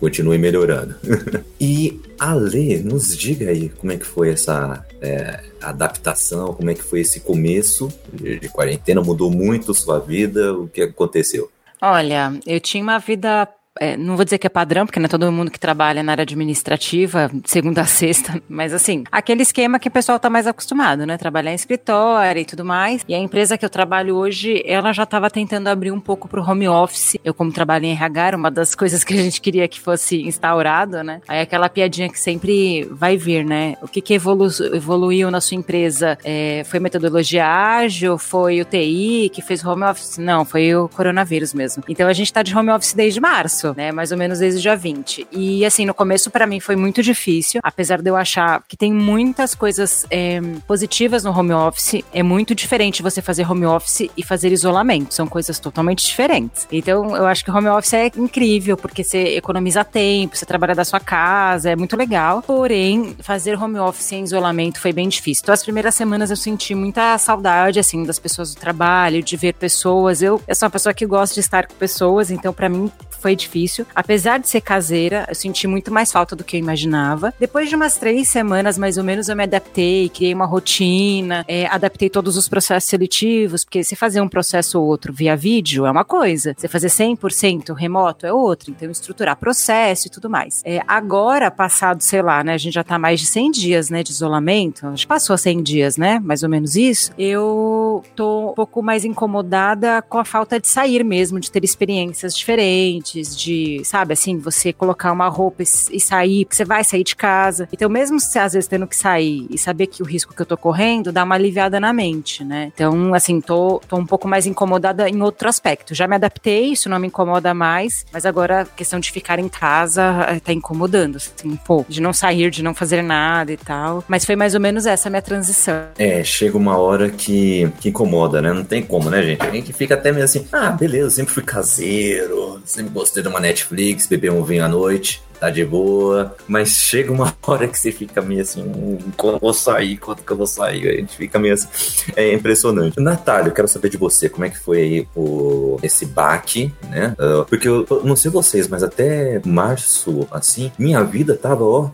Continue 0.01 0.39
melhorando. 0.39 0.95
e 1.61 2.01
Ale, 2.19 2.79
nos 2.79 3.17
diga 3.17 3.51
aí 3.51 3.69
como 3.69 3.93
é 3.93 3.97
que 3.97 4.07
foi 4.07 4.31
essa 4.31 4.85
é, 5.01 5.41
adaptação, 5.61 6.55
como 6.55 6.71
é 6.71 6.75
que 6.75 6.83
foi 6.83 7.01
esse 7.01 7.21
começo 7.21 7.93
de, 8.13 8.39
de 8.39 8.49
quarentena, 8.49 9.03
mudou 9.03 9.31
muito 9.31 9.75
sua 9.85 9.99
vida, 9.99 10.53
o 10.55 10.67
que 10.69 10.83
aconteceu? 10.83 11.51
Olha, 11.81 12.33
eu 12.47 12.59
tinha 12.61 12.83
uma 12.83 12.99
vida 12.99 13.47
é, 13.81 13.97
não 13.97 14.17
vou 14.17 14.25
dizer 14.25 14.39
que 14.39 14.47
é 14.47 14.51
padrão, 14.51 14.87
porque 14.87 15.01
não 15.01 15.07
é 15.07 15.09
todo 15.09 15.31
mundo 15.33 15.51
que 15.51 15.59
trabalha 15.59 16.03
na 16.03 16.13
área 16.13 16.23
administrativa, 16.23 17.31
segunda 17.45 17.83
a 17.83 17.87
sexta, 17.87 18.41
mas 18.49 18.73
assim, 18.73 19.05
aquele 19.11 19.43
esquema 19.43 19.79
que 19.79 19.89
o 19.89 19.91
pessoal 19.91 20.17
está 20.17 20.31
mais 20.31 20.47
acostumado, 20.47 21.05
né? 21.05 21.17
Trabalhar 21.17 21.51
em 21.51 21.57
escritório 21.57 22.41
e 22.41 22.45
tudo 22.45 22.65
mais. 22.65 23.05
E 23.09 23.15
a 23.15 23.19
empresa 23.19 23.59
que 23.59 23.65
eu 23.65 23.71
trabalho 23.71 24.17
hoje, 24.17 24.63
ela 24.65 24.93
já 24.93 25.03
estava 25.03 25.29
tentando 25.29 25.69
abrir 25.69 25.91
um 25.91 26.01
pouco 26.01 26.29
para 26.29 26.41
o 26.41 26.49
home 26.49 26.69
office. 26.69 27.17
Eu, 27.25 27.35
como 27.35 27.51
trabalho 27.51 27.85
em 27.85 27.93
RH, 27.93 28.37
uma 28.37 28.51
das 28.51 28.75
coisas 28.77 29.03
que 29.03 29.13
a 29.13 29.23
gente 29.23 29.41
queria 29.41 29.67
que 29.67 29.81
fosse 29.81 30.23
instaurado, 30.23 31.03
né? 31.03 31.21
Aí 31.27 31.41
aquela 31.41 31.69
piadinha 31.69 32.09
que 32.09 32.19
sempre 32.19 32.85
vai 32.91 33.17
vir, 33.17 33.45
né? 33.45 33.77
O 33.83 33.89
que, 33.89 34.01
que 34.01 34.15
evolu 34.15 34.49
evoluiu 34.73 35.31
na 35.31 35.41
sua 35.41 35.57
empresa? 35.57 36.17
É, 36.23 36.63
foi 36.65 36.79
metodologia 36.79 37.47
ágil? 37.47 38.19
Foi 38.19 38.61
o 38.61 38.65
TI 38.65 39.31
que 39.33 39.43
fez 39.43 39.65
home 39.65 39.83
office? 39.85 40.19
Não, 40.19 40.45
foi 40.45 40.75
o 40.75 40.89
coronavírus 40.89 41.53
mesmo. 41.53 41.83
Então 41.89 42.07
a 42.07 42.13
gente 42.13 42.27
está 42.27 42.43
de 42.43 42.57
home 42.57 42.71
office 42.71 42.93
desde 42.93 43.21
março 43.21 43.64
março, 43.65 43.75
né? 43.77 43.93
Mais 43.93 44.13
ou 44.13 44.19
menos 44.19 44.41
desde 44.41 44.59
o 44.59 44.63
dia 44.63 44.77
20. 44.77 45.29
E 45.33 45.65
assim, 45.65 45.87
no 45.87 45.95
começo 45.95 46.31
para 46.31 46.47
mim 46.47 46.61
foi 46.61 46.77
muito 46.77 47.03
difícil, 47.03 47.61
apesar 47.63 48.03
de 48.03 48.11
eu 48.11 48.17
achar 48.17 48.63
que 48.69 48.77
tem 48.77 48.93
muitas 48.93 49.55
coisas 49.55 50.05
é, 50.11 50.41
positivas 50.67 51.25
no 51.25 51.37
home 51.37 51.53
office. 51.53 52.03
É 52.13 52.23
muito 52.23 52.55
diferente 52.55 53.03
você 53.03 53.23
fazer 53.23 53.51
home 53.51 53.65
office 53.65 54.11
e 54.17 54.23
fazer 54.23 54.53
isolamento. 54.53 55.15
São 55.15 55.27
coisas 55.27 55.59
totalmente 55.59 56.05
diferentes. 56.05 56.67
Então, 56.71 57.17
eu 57.17 57.27
acho 57.27 57.45
que 57.45 57.51
home 57.51 57.69
office 57.69 57.95
é 57.95 58.11
incrível, 58.17 58.77
porque 58.77 59.03
você 59.03 59.37
economiza 59.37 59.85
tempo, 59.85 60.37
você 60.37 60.45
trabalha 60.45 60.75
da 60.75 60.85
sua 60.85 61.01
casa, 61.01 61.71
é 61.71 61.77
muito 61.77 61.97
legal. 61.97 62.43
Porém, 62.43 63.17
fazer 63.21 63.61
home 63.61 63.79
office 63.79 64.13
em 64.13 64.25
isolamento 64.25 64.81
foi 64.81 64.93
bem 64.93 65.09
difícil. 65.09 65.43
Então, 65.45 65.55
as 65.55 65.63
primeiras 65.63 65.95
semanas 65.95 66.31
eu 66.31 66.37
senti 66.37 66.75
muita 66.75 67.17
saudade, 67.19 67.79
assim, 67.79 68.05
das 68.05 68.19
pessoas 68.19 68.55
do 68.55 68.61
trabalho, 68.61 69.23
de 69.23 69.37
ver 69.37 69.55
pessoas. 69.55 70.23
Eu, 70.23 70.41
eu 70.47 70.55
sou 70.55 70.67
uma 70.67 70.71
pessoa 70.71 70.93
que 70.93 71.07
gosta 71.07 71.35
de 71.35 71.41
estar 71.41 71.67
com 71.67 71.75
pessoas, 71.75 72.31
então 72.31 72.53
para 72.53 72.69
mim 72.69 72.91
foi 73.21 73.37
difícil 73.37 73.54
difícil. 73.55 73.87
Apesar 73.95 74.39
de 74.39 74.49
ser 74.49 74.61
caseira, 74.61 75.27
eu 75.29 75.35
senti 75.35 75.67
muito 75.67 75.93
mais 75.93 76.11
falta 76.11 76.35
do 76.35 76.43
que 76.43 76.57
eu 76.57 76.61
imaginava. 76.61 77.33
Depois 77.39 77.69
de 77.69 77.77
umas 77.77 77.95
três 77.95 78.29
semanas, 78.29 78.77
mais 78.77 78.99
ou 78.99 79.05
menos, 79.05 79.29
eu 79.29 79.37
me 79.37 79.45
adaptei, 79.45 80.09
criei 80.09 80.35
uma 80.35 80.47
rotina, 80.47 81.45
é, 81.47 81.67
adaptei 81.67 82.11
todos 82.11 82.37
os 82.37 82.49
processos 82.49 82.89
seletivos, 82.89 83.65
porque 83.65 83.85
se 83.85 83.95
fazer 83.95 84.21
um 84.21 84.29
processo 84.29 84.81
ou 84.81 84.87
outro 84.87 85.13
via 85.13 85.37
vídeo 85.37 85.87
é 85.87 85.91
uma 85.91 86.05
coisa, 86.05 86.55
você 86.57 86.67
fazer 86.67 86.89
100% 86.89 87.75
remoto 87.75 88.27
é 88.27 88.33
outra, 88.33 88.71
então 88.71 88.91
estruturar 88.91 89.37
processo 89.37 90.09
e 90.09 90.11
tudo 90.11 90.29
mais. 90.29 90.63
É, 90.65 90.83
agora, 90.87 91.51
passado, 91.51 92.01
sei 92.01 92.23
lá, 92.23 92.43
né, 92.43 92.55
a 92.55 92.59
gente 92.59 92.75
já 92.75 92.85
tá 92.85 92.99
mais 92.99 93.21
de 93.21 93.27
100 93.27 93.51
dias, 93.51 93.91
né, 93.91 94.03
de 94.03 94.11
isolamento, 94.11 94.87
acho 94.89 95.03
que 95.03 95.09
passou 95.09 95.37
100 95.37 95.63
dias, 95.63 95.97
né, 95.97 96.19
mais 96.23 96.43
ou 96.43 96.49
menos 96.49 96.75
isso, 96.77 97.13
eu 97.19 98.03
tô 98.17 98.51
um 98.51 98.55
pouco 98.55 98.83
mais 98.83 99.05
incomodada 99.05 100.03
com 100.03 100.19
a 100.19 100.25
falta 100.25 100.59
de 100.59 100.67
sair 100.67 101.05
mesmo, 101.05 101.39
de 101.39 101.51
ter 101.51 101.65
experiências 101.65 102.37
diferentes, 102.37 103.05
antes 103.05 103.37
de, 103.45 103.83
sabe, 103.85 104.15
assim, 104.15 104.39
você 104.39 104.73
colocar 104.73 105.13
uma 105.13 105.29
roupa 105.29 105.63
e, 105.63 105.67
e 105.93 106.01
sair, 106.01 106.45
porque 106.45 106.57
você 106.57 106.65
vai 106.65 106.83
sair 106.83 107.05
de 107.05 107.15
casa. 107.15 107.69
Então, 107.73 107.89
mesmo 107.89 108.17
às 108.17 108.53
vezes 108.53 108.67
tendo 108.67 108.87
que 108.87 108.97
sair 108.97 109.47
e 109.51 109.59
saber 109.59 109.87
que 109.87 110.03
o 110.03 110.07
risco 110.07 110.35
que 110.35 110.41
eu 110.41 110.47
tô 110.47 110.57
correndo, 110.57 111.13
dá 111.13 111.25
uma 111.25 111.35
aliviada 111.35 111.79
na 111.79 111.93
mente, 111.93 112.43
né? 112.43 112.73
Então, 112.75 113.13
assim, 113.15 113.41
tô, 113.41 113.81
tô 113.87 113.97
um 113.97 114.07
pouco 114.07 114.27
mais 114.27 114.47
incomodada 114.47 115.09
em 115.09 115.21
outro 115.21 115.49
aspecto. 115.49 115.95
Já 115.95 116.09
me 116.09 116.15
adaptei, 116.15 116.73
isso 116.73 116.89
não 116.89 116.99
me 116.99 117.09
incomoda 117.09 117.53
mais, 117.53 118.07
mas 118.13 118.25
agora 118.25 118.63
a 118.63 118.65
questão 118.65 118.99
de 118.99 119.11
ficar 119.11 119.39
em 119.39 119.49
casa 119.49 120.27
eh, 120.29 120.41
tá 120.41 120.53
incomodando, 120.53 121.17
assim, 121.17 121.33
um 121.47 121.57
pouco. 121.57 121.93
De 121.93 122.01
não 122.01 122.13
sair, 122.13 122.51
de 122.51 122.63
não 122.63 122.75
fazer 122.75 123.03
nada 123.03 123.53
e 123.53 123.57
tal. 123.57 124.03
Mas 124.09 124.25
foi 124.25 124.37
mais 124.37 124.55
ou 124.55 124.61
menos 124.61 124.87
essa 124.87 125.11
minha 125.11 125.23
transição. 125.23 125.89
É, 125.99 126.25
chega 126.25 126.57
uma 126.57 126.79
hora 126.79 127.11
que, 127.11 127.71
que 127.81 127.91
incomoda, 127.91 128.41
né? 128.41 128.53
Não 128.53 128.65
tem 128.65 128.83
como, 128.83 129.11
né, 129.11 129.23
gente? 129.23 129.43
A 129.43 129.51
gente 129.51 129.73
fica 129.73 129.95
até 129.95 130.13
meio 130.13 130.25
assim, 130.25 130.47
ah, 130.53 130.71
beleza, 130.71 131.11
sempre 131.11 131.35
fui 131.35 131.43
caseiro, 131.43 132.61
sempre 132.65 132.93
gostei 132.93 133.23
de 133.23 133.29
uma 133.35 133.41
Netflix, 133.41 134.07
beber 134.07 134.31
um 134.31 134.45
vinho 134.45 134.65
à 134.65 134.69
noite 134.69 135.23
tá 135.45 135.51
de 135.51 135.65
boa, 135.65 136.35
mas 136.47 136.71
chega 136.71 137.13
uma 137.13 137.37
hora 137.47 137.69
que 137.69 137.79
você 137.79 137.93
fica 137.93 138.23
meio 138.23 138.41
assim, 138.41 138.63
hum, 138.63 138.99
quando 139.17 139.35
eu 139.35 139.41
vou 139.41 139.53
sair, 139.53 139.97
quando 139.99 140.23
que 140.23 140.31
eu 140.31 140.37
vou 140.37 140.47
sair? 140.47 140.89
A 140.89 140.93
gente 140.93 141.17
fica 141.17 141.39
meio 141.39 141.55
assim, 141.55 141.69
é 142.17 142.33
impressionante. 142.33 142.99
Natália, 142.99 143.49
eu 143.49 143.53
quero 143.53 143.69
saber 143.69 143.91
de 143.91 143.97
você, 143.97 144.29
como 144.29 144.45
é 144.45 144.49
que 144.49 144.59
foi 144.59 144.79
aí 144.79 145.09
o, 145.15 145.77
esse 145.83 146.07
baque, 146.07 146.73
né? 146.89 147.15
Uh, 147.19 147.45
porque 147.45 147.69
eu, 147.69 147.85
eu 147.91 148.05
não 148.05 148.17
sei 148.17 148.31
vocês, 148.31 148.69
mas 148.69 148.83
até 148.83 149.43
março, 149.45 150.27
assim, 150.31 150.73
minha 150.79 151.03
vida 151.03 151.37
tava, 151.37 151.65
ó 151.65 151.91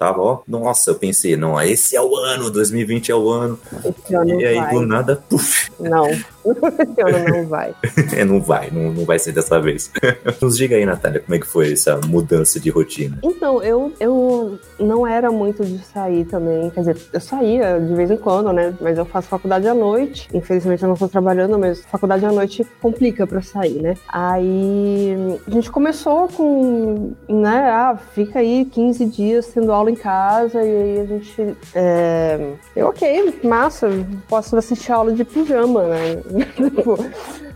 tava, 0.00 0.22
ó, 0.22 0.38
nossa, 0.48 0.92
eu 0.92 0.94
pensei, 0.94 1.36
não, 1.36 1.60
esse 1.60 1.94
é 1.94 2.00
o 2.00 2.16
ano, 2.16 2.50
2020 2.50 3.12
é 3.12 3.14
o 3.14 3.28
ano. 3.28 3.60
Esse 3.84 4.14
ano 4.14 4.40
e 4.40 4.46
aí, 4.46 4.56
vai. 4.56 4.72
do 4.72 4.80
nada, 4.80 5.22
puf, 5.28 5.70
Não, 5.78 6.08
não 7.32 7.46
vai. 7.46 7.74
é, 8.16 8.24
não 8.24 8.40
vai, 8.40 8.70
não, 8.70 8.92
não 8.92 9.04
vai 9.04 9.18
ser 9.18 9.32
dessa 9.32 9.60
vez. 9.60 9.90
Nos 10.40 10.56
diga 10.56 10.76
aí, 10.76 10.84
Natália, 10.84 11.20
como 11.20 11.34
é 11.34 11.38
que 11.38 11.46
foi 11.46 11.72
essa 11.72 12.00
mudança 12.06 12.58
de 12.58 12.70
rotina? 12.70 13.18
Então, 13.22 13.62
eu, 13.62 13.92
eu 14.00 14.58
não 14.78 15.06
era 15.06 15.30
muito 15.30 15.64
de 15.64 15.78
sair 15.84 16.24
também. 16.24 16.70
Quer 16.70 16.80
dizer, 16.80 16.96
eu 17.12 17.20
saía 17.20 17.78
de 17.78 17.94
vez 17.94 18.10
em 18.10 18.16
quando, 18.16 18.52
né? 18.52 18.74
Mas 18.80 18.98
eu 18.98 19.04
faço 19.04 19.28
faculdade 19.28 19.66
à 19.68 19.74
noite. 19.74 20.28
Infelizmente 20.32 20.82
eu 20.82 20.88
não 20.88 20.94
estou 20.94 21.08
trabalhando, 21.08 21.58
mas 21.58 21.84
faculdade 21.84 22.24
à 22.24 22.32
noite 22.32 22.66
complica 22.80 23.26
pra 23.26 23.42
sair, 23.42 23.80
né? 23.80 23.94
Aí 24.08 25.16
a 25.46 25.50
gente 25.50 25.70
começou 25.70 26.28
com, 26.28 27.12
né? 27.28 27.70
Ah, 27.70 27.98
fica 28.14 28.38
aí 28.38 28.64
15 28.64 29.04
dias 29.06 29.46
tendo 29.48 29.72
aula 29.72 29.90
em 29.90 29.96
casa. 29.96 30.62
E 30.62 30.82
aí 30.82 31.00
a 31.00 31.04
gente. 31.04 31.56
É, 31.74 32.52
eu, 32.74 32.88
ok, 32.88 33.40
massa, 33.44 33.88
posso 34.28 34.56
assistir 34.56 34.92
aula 34.92 35.12
de 35.12 35.24
pijama, 35.24 35.84
né? 35.84 36.22
Tipo, 36.56 36.96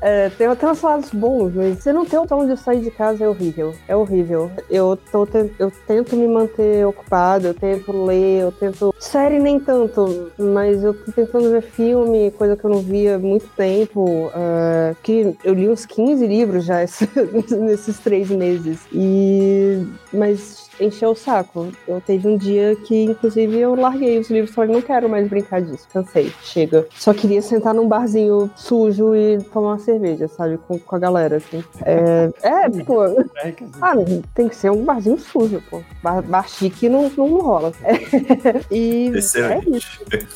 é, 0.01 0.29
tem 0.31 0.47
até 0.47 0.71
uns 0.71 0.83
lados 0.83 1.11
bons, 1.13 1.53
mas 1.55 1.79
você 1.79 1.93
não 1.93 2.05
ter 2.05 2.19
o 2.19 2.27
tom 2.27 2.47
de 2.47 2.57
sair 2.59 2.81
de 2.81 2.91
casa 2.91 3.25
é 3.25 3.29
horrível. 3.29 3.75
É 3.89 3.95
horrível. 3.97 4.51
Eu, 4.71 4.99
tô, 5.11 5.25
te- 5.27 5.53
eu 5.59 5.73
tento 5.87 6.17
me 6.17 6.27
manter 6.27 6.87
ocupado, 6.87 7.47
eu 7.49 7.55
tento 7.55 7.93
ler, 8.05 8.43
eu 8.43 8.53
tento. 8.53 8.95
Série 8.99 9.39
nem 9.39 9.59
tanto, 9.61 10.31
mas 10.39 10.83
eu 10.83 10.93
tô 10.95 11.13
tentando 11.13 11.51
ver 11.51 11.63
filme, 11.63 12.31
coisa 12.33 12.57
que 12.57 12.65
eu 12.65 12.71
não 12.71 12.81
via 12.81 13.17
há 13.17 13.19
muito 13.19 13.47
tempo. 13.57 14.31
é, 14.35 14.95
que 15.03 15.35
eu 15.45 15.55
li 15.55 15.69
uns 15.69 15.87
15 15.87 16.27
livros 16.27 16.65
já 16.65 16.83
esse- 16.85 17.09
nesses 17.57 17.99
três 17.99 18.29
meses. 18.31 18.81
E. 18.93 19.83
Mas 20.13 20.64
encheu 20.81 21.11
o 21.11 21.15
saco. 21.15 21.69
Eu 21.87 22.01
teve 22.01 22.29
um 22.29 22.37
dia 22.37 22.77
que, 22.77 23.05
inclusive, 23.05 23.59
eu 23.59 23.75
larguei 23.75 24.19
os 24.19 24.31
livros, 24.31 24.55
falei, 24.55 24.75
não 24.75 24.83
quero 24.83 25.09
mais 25.09 25.29
brincar 25.29 25.63
disso, 25.63 25.87
cansei, 25.93 26.33
chega. 26.43 26.87
Só 26.97 27.13
queria 27.13 27.43
sentar 27.43 27.75
num 27.75 27.89
barzinho 27.89 28.51
sujo 28.57 29.15
e 29.15 29.39
tomar 29.53 29.73
uma 29.73 29.79
cerveja, 29.79 30.29
sabe, 30.29 30.59
com, 30.59 30.79
com 30.79 30.97
a 30.97 30.99
galera, 30.99 31.37
assim. 31.37 31.63
É, 31.83 32.31
é 32.43 32.69
pô, 32.85 33.05
É, 33.05 33.53
quer 33.53 33.65
dizer, 33.65 33.79
ah, 33.83 33.95
tem 34.35 34.49
que 34.49 34.57
ser 34.57 34.71
um 34.71 34.85
barzinho 34.85 35.19
sujo, 35.19 35.63
pô. 35.71 35.83
Bar, 36.03 36.23
bar 36.23 36.49
chique 36.49 36.89
não, 36.89 37.11
não 37.17 37.41
rola. 37.41 37.73
e 38.71 39.13
é 39.15 39.19
isso. 39.19 39.39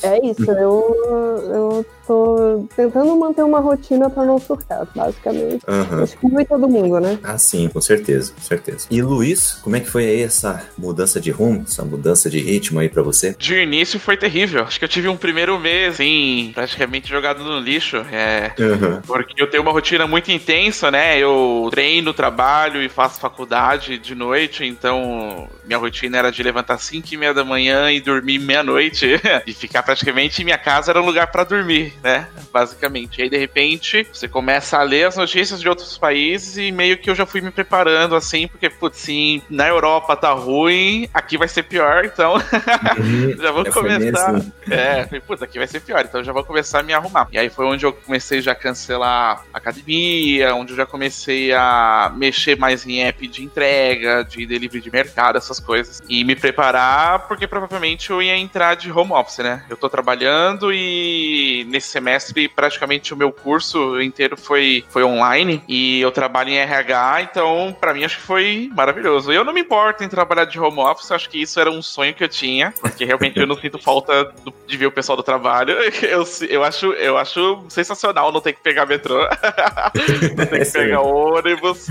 É 0.03 0.27
isso, 0.27 0.51
eu, 0.51 1.45
eu 1.55 1.87
tô 2.09 2.67
tentando 2.75 3.15
manter 3.17 3.43
uma 3.43 3.61
rotina 3.61 4.09
pra 4.09 4.25
não 4.25 4.39
surtar, 4.39 4.89
basicamente. 4.97 5.63
Aham. 5.69 6.03
Acho 6.03 6.17
que 6.17 6.45
todo 6.47 6.67
mundo, 6.67 6.99
né? 6.99 7.19
Ah, 7.23 7.37
sim, 7.37 7.69
com 7.69 7.81
certeza, 7.81 8.33
com 8.33 8.41
certeza. 8.41 8.87
E 8.91 9.03
Luiz, 9.03 9.59
como 9.63 9.77
é 9.77 9.81
que 9.81 9.91
foi 9.91 10.07
aí 10.07 10.23
essa 10.23 10.67
mudança 10.77 11.21
de 11.21 11.31
rumo, 11.31 11.65
essa 11.67 11.85
mudança 11.85 12.31
de 12.31 12.39
ritmo 12.41 12.81
aí 12.81 12.89
pra 12.89 13.03
você? 13.03 13.37
De 13.39 13.63
início 13.63 14.01
foi 14.01 14.17
terrível. 14.17 14.63
Acho 14.63 14.79
que 14.79 14.85
eu 14.85 14.89
tive 14.89 15.09
um 15.09 15.17
primeiro 15.17 15.59
mês, 15.59 15.95
assim, 15.95 16.51
praticamente 16.55 17.09
jogado 17.09 17.45
no 17.45 17.61
lixo. 17.61 17.99
É. 18.11 18.53
Aham. 18.59 19.03
Porque 19.07 19.41
eu 19.41 19.51
tenho 19.51 19.63
uma 19.63 19.73
rotina 19.73 20.07
muito 20.07 20.31
intensa, 20.31 20.91
né? 20.91 21.19
Eu 21.19 21.69
treino, 21.71 22.15
trabalho 22.15 22.83
e 22.83 22.89
faço 22.89 23.21
faculdade 23.21 23.99
de 23.99 24.15
noite, 24.15 24.65
então 24.65 25.49
minha 25.65 25.79
rotina 25.79 26.17
era 26.19 26.33
de 26.33 26.43
levantar 26.43 26.75
às 26.75 26.83
5 26.85 27.07
e 27.13 27.17
meia 27.17 27.35
da 27.35 27.45
manhã 27.45 27.91
e 27.91 28.01
dormir 28.01 28.39
meia-noite. 28.39 29.21
e 29.47 29.53
ficar 29.53 29.83
praticamente 29.83 30.41
em 30.41 30.45
minha 30.45 30.59
casa 30.59 30.93
era 30.93 31.03
um 31.03 31.07
lugar 31.07 31.31
pra 31.31 31.45
dormir, 31.45 31.93
né? 32.03 32.29
Basicamente. 32.53 33.19
E 33.19 33.23
aí, 33.23 33.31
de 33.31 33.37
repente, 33.37 34.07
você 34.13 34.29
começa 34.29 34.79
a 34.79 34.83
ler 34.83 35.05
as 35.07 35.17
notícias 35.17 35.61
de 35.61 35.69
outros 35.69 35.97
países 35.99 36.57
e 36.57 36.71
meio 36.73 36.99
que 36.99 37.11
eu 37.11 37.15
já 37.15 37.27
fui 37.27 37.41
me 37.41 37.51
preparando, 37.51 38.15
assim, 38.15 38.47
porque, 38.49 38.69
putz, 38.71 38.99
sim, 38.99 39.43
na 39.49 39.67
Europa 39.69 40.17
tá 40.17 40.33
ruim, 40.33 41.09
aqui 41.13 41.37
vai 41.39 41.49
ser 41.49 41.63
pior, 41.65 42.05
então 42.05 42.35
já 43.41 43.51
vou 43.53 43.67
É, 43.67 43.71
começar. 43.71 44.31
assim. 44.37 44.53
É, 44.71 45.05
falei, 45.05 45.21
puta, 45.21 45.45
aqui 45.45 45.59
vai 45.59 45.67
ser 45.67 45.81
pior, 45.81 46.05
então 46.05 46.23
já 46.23 46.33
vou 46.33 46.45
começar 46.45 46.81
a 46.81 46.83
me 46.83 46.93
arrumar. 46.93 47.29
E 47.33 47.39
aí 47.39 47.49
foi 47.49 47.65
onde 47.67 47.85
eu 47.85 47.93
comecei 47.93 48.41
já 48.41 48.53
a 48.53 48.55
cancelar 48.55 49.45
academia, 49.53 50.55
onde 50.55 50.73
eu 50.73 50.77
já 50.77 50.87
comecei 50.87 51.53
a 51.53 52.13
mexer 52.17 52.57
mais 52.57 52.87
em 52.87 53.03
app 53.05 53.27
de 53.27 53.45
entrega, 53.45 54.25
de 54.25 54.47
delivery 54.47 54.81
de 54.83 54.91
mercado, 54.91 55.39
essas 55.39 55.61
coisas. 55.61 56.03
E 56.09 56.25
me 56.25 56.35
preparar, 56.37 57.27
porque 57.29 57.47
provavelmente 57.47 58.11
eu 58.11 58.21
ia 58.23 58.37
entrar 58.37 58.75
de 58.75 58.91
home 58.91 59.13
office, 59.13 59.39
né? 59.39 59.65
Eu 59.69 59.77
tô 59.77 59.89
trabalhando 59.89 60.73
e 60.73 61.67
nesse 61.69 61.88
semestre 61.89 62.49
praticamente 62.49 63.13
o 63.13 63.17
meu 63.17 63.33
curso 63.33 64.01
inteiro 64.01 64.37
foi, 64.37 64.85
foi 64.89 65.03
online 65.03 65.63
e 65.69 66.01
eu 66.01 66.11
trabalho 66.11 66.51
em 66.51 66.59
RH, 66.59 67.23
então 67.23 67.77
pra 67.81 67.93
mim 67.95 68.05
acho 68.05 68.17
que 68.17 68.23
foi 68.23 68.71
maravilhoso. 68.75 69.33
Eu 69.33 69.45
não 69.45 69.53
me 69.53 69.61
importo 69.61 70.05
em 70.05 70.09
trabalhar 70.09 70.45
de 70.45 70.59
home 70.61 70.79
office, 70.81 71.11
acho 71.11 71.29
que 71.29 71.41
isso 71.41 71.59
era 71.61 71.71
um 71.71 71.83
sonho 71.83 72.15
que 72.15 72.23
eu 72.25 72.29
tinha, 72.29 72.73
porque 72.81 73.05
realmente 73.05 73.39
eu 73.39 73.47
não 73.47 73.57
sinto 73.59 73.79
falta 73.79 74.25
do- 74.45 74.53
de 74.67 74.77
ver 74.77 74.87
o 74.87 74.93
pessoal 74.93 75.17
do 75.17 75.23
trabalho. 75.23 75.75
Eu, 76.09 76.25
eu, 76.49 76.65
acho, 76.65 76.93
eu 76.95 77.17
acho 77.19 77.65
sensacional 77.69 78.33
não 78.33 78.41
ter 78.41 78.53
que 78.53 78.61
pegar 78.63 78.87
metrô, 78.87 79.19
não 80.37 80.47
ter 80.47 80.65
que 80.65 80.73
pegar 80.73 81.01
ônibus, 81.01 81.87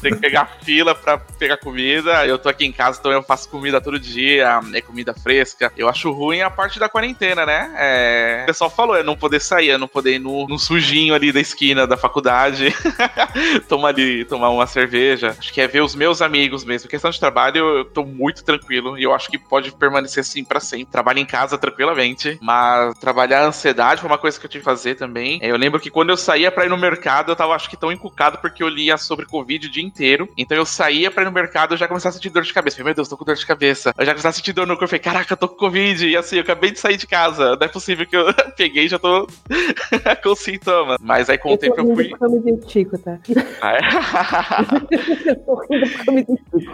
ter 0.00 0.10
que 0.14 0.16
pegar 0.20 0.46
fila 0.62 0.94
pra 0.94 1.18
pegar 1.18 1.56
comida. 1.58 2.26
Eu 2.26 2.38
tô 2.38 2.48
aqui 2.48 2.64
em 2.64 2.72
casa, 2.72 2.98
então 3.00 3.10
eu 3.12 3.22
faço 3.22 3.48
comida 3.48 3.80
todo 3.80 3.98
dia, 3.98 4.60
é 4.74 4.80
comida 4.80 5.14
fresca. 5.14 5.72
Eu 5.76 5.88
acho 5.88 6.10
ruim 6.12 6.42
a 6.42 6.50
parte 6.50 6.78
da 6.78 6.88
quarentena, 6.88 7.44
né? 7.46 7.72
É, 7.76 8.40
o 8.44 8.46
pessoal 8.46 8.70
falou, 8.70 8.96
é 8.96 9.02
não 9.02 9.16
poder 9.16 9.35
sair, 9.40 9.70
é 9.70 9.78
não 9.78 9.88
poder 9.88 10.14
ir 10.16 10.18
no, 10.18 10.46
no 10.46 10.58
sujinho 10.58 11.14
ali 11.14 11.32
da 11.32 11.40
esquina 11.40 11.86
da 11.86 11.96
faculdade, 11.96 12.74
tomar 13.68 13.88
ali, 13.88 14.24
tomar 14.24 14.50
uma 14.50 14.66
cerveja. 14.66 15.34
Acho 15.38 15.52
que 15.52 15.60
é 15.60 15.66
ver 15.68 15.82
os 15.82 15.94
meus 15.94 16.20
amigos 16.22 16.64
mesmo. 16.64 16.88
questão 16.88 17.10
de 17.10 17.20
trabalho, 17.20 17.58
eu 17.78 17.84
tô 17.84 18.04
muito 18.04 18.44
tranquilo 18.44 18.98
e 18.98 19.02
eu 19.02 19.14
acho 19.14 19.30
que 19.30 19.38
pode 19.38 19.72
permanecer 19.72 20.20
assim 20.20 20.44
pra 20.44 20.60
sempre. 20.60 20.86
Trabalho 20.92 21.18
em 21.18 21.26
casa 21.26 21.56
tranquilamente, 21.58 22.38
mas 22.40 22.96
trabalhar 22.98 23.40
a 23.42 23.46
ansiedade 23.46 24.00
foi 24.00 24.10
uma 24.10 24.18
coisa 24.18 24.38
que 24.38 24.46
eu 24.46 24.50
tive 24.50 24.56
que 24.56 24.64
fazer 24.64 24.94
também. 24.94 25.38
É, 25.42 25.50
Eu 25.50 25.56
lembro 25.56 25.78
que 25.78 25.90
quando 25.90 26.10
eu 26.10 26.16
saía 26.16 26.50
pra 26.50 26.64
ir 26.64 26.68
no 26.68 26.76
mercado, 26.76 27.32
eu 27.32 27.36
tava 27.36 27.54
acho 27.54 27.68
que 27.68 27.76
tão 27.76 27.92
encucado 27.92 28.38
porque 28.38 28.62
eu 28.62 28.68
lia 28.68 28.96
sobre 28.96 29.26
Covid 29.26 29.66
o 29.66 29.70
dia 29.70 29.82
inteiro. 29.82 30.28
Então 30.36 30.56
eu 30.56 30.64
saía 30.66 31.10
pra 31.10 31.22
ir 31.22 31.26
no 31.26 31.32
mercado, 31.32 31.74
eu 31.74 31.78
já 31.78 31.86
começava 31.86 32.10
a 32.10 32.12
sentir 32.14 32.30
dor 32.30 32.42
de 32.42 32.52
cabeça. 32.52 32.76
Falei, 32.76 32.86
meu 32.86 32.94
Deus, 32.94 33.08
tô 33.08 33.16
com 33.16 33.24
dor 33.24 33.34
de 33.36 33.46
cabeça. 33.46 33.94
Eu 33.98 34.04
já 34.06 34.12
começava 34.12 34.30
a 34.30 34.34
sentir 34.34 34.52
dor 34.52 34.66
no 34.66 34.74
corpo. 34.74 34.88
Falei, 34.88 35.00
caraca, 35.00 35.32
eu 35.32 35.36
tô 35.36 35.48
com 35.48 35.56
Covid. 35.56 36.06
E 36.08 36.16
assim, 36.16 36.36
eu 36.36 36.42
acabei 36.42 36.70
de 36.70 36.80
sair 36.80 36.96
de 36.96 37.06
casa. 37.06 37.56
Não 37.56 37.66
é 37.66 37.68
possível 37.68 38.06
que 38.06 38.16
eu 38.16 38.32
peguei 38.56 38.84
e 38.84 38.88
já 38.88 38.98
tô 38.98 39.25
com 40.22 40.34
sintoma. 40.34 40.96
Mas 41.00 41.28
aí 41.30 41.38
com 41.38 41.52
o 41.54 41.58
tempo 41.58 41.74
eu 41.78 41.84
rindo 41.84 41.94
fui. 41.96 42.12
eu 42.20 42.30
me 42.30 42.38
identifico, 42.38 42.98
tá? 42.98 43.18
Ah, 43.60 43.72
é? 43.76 43.80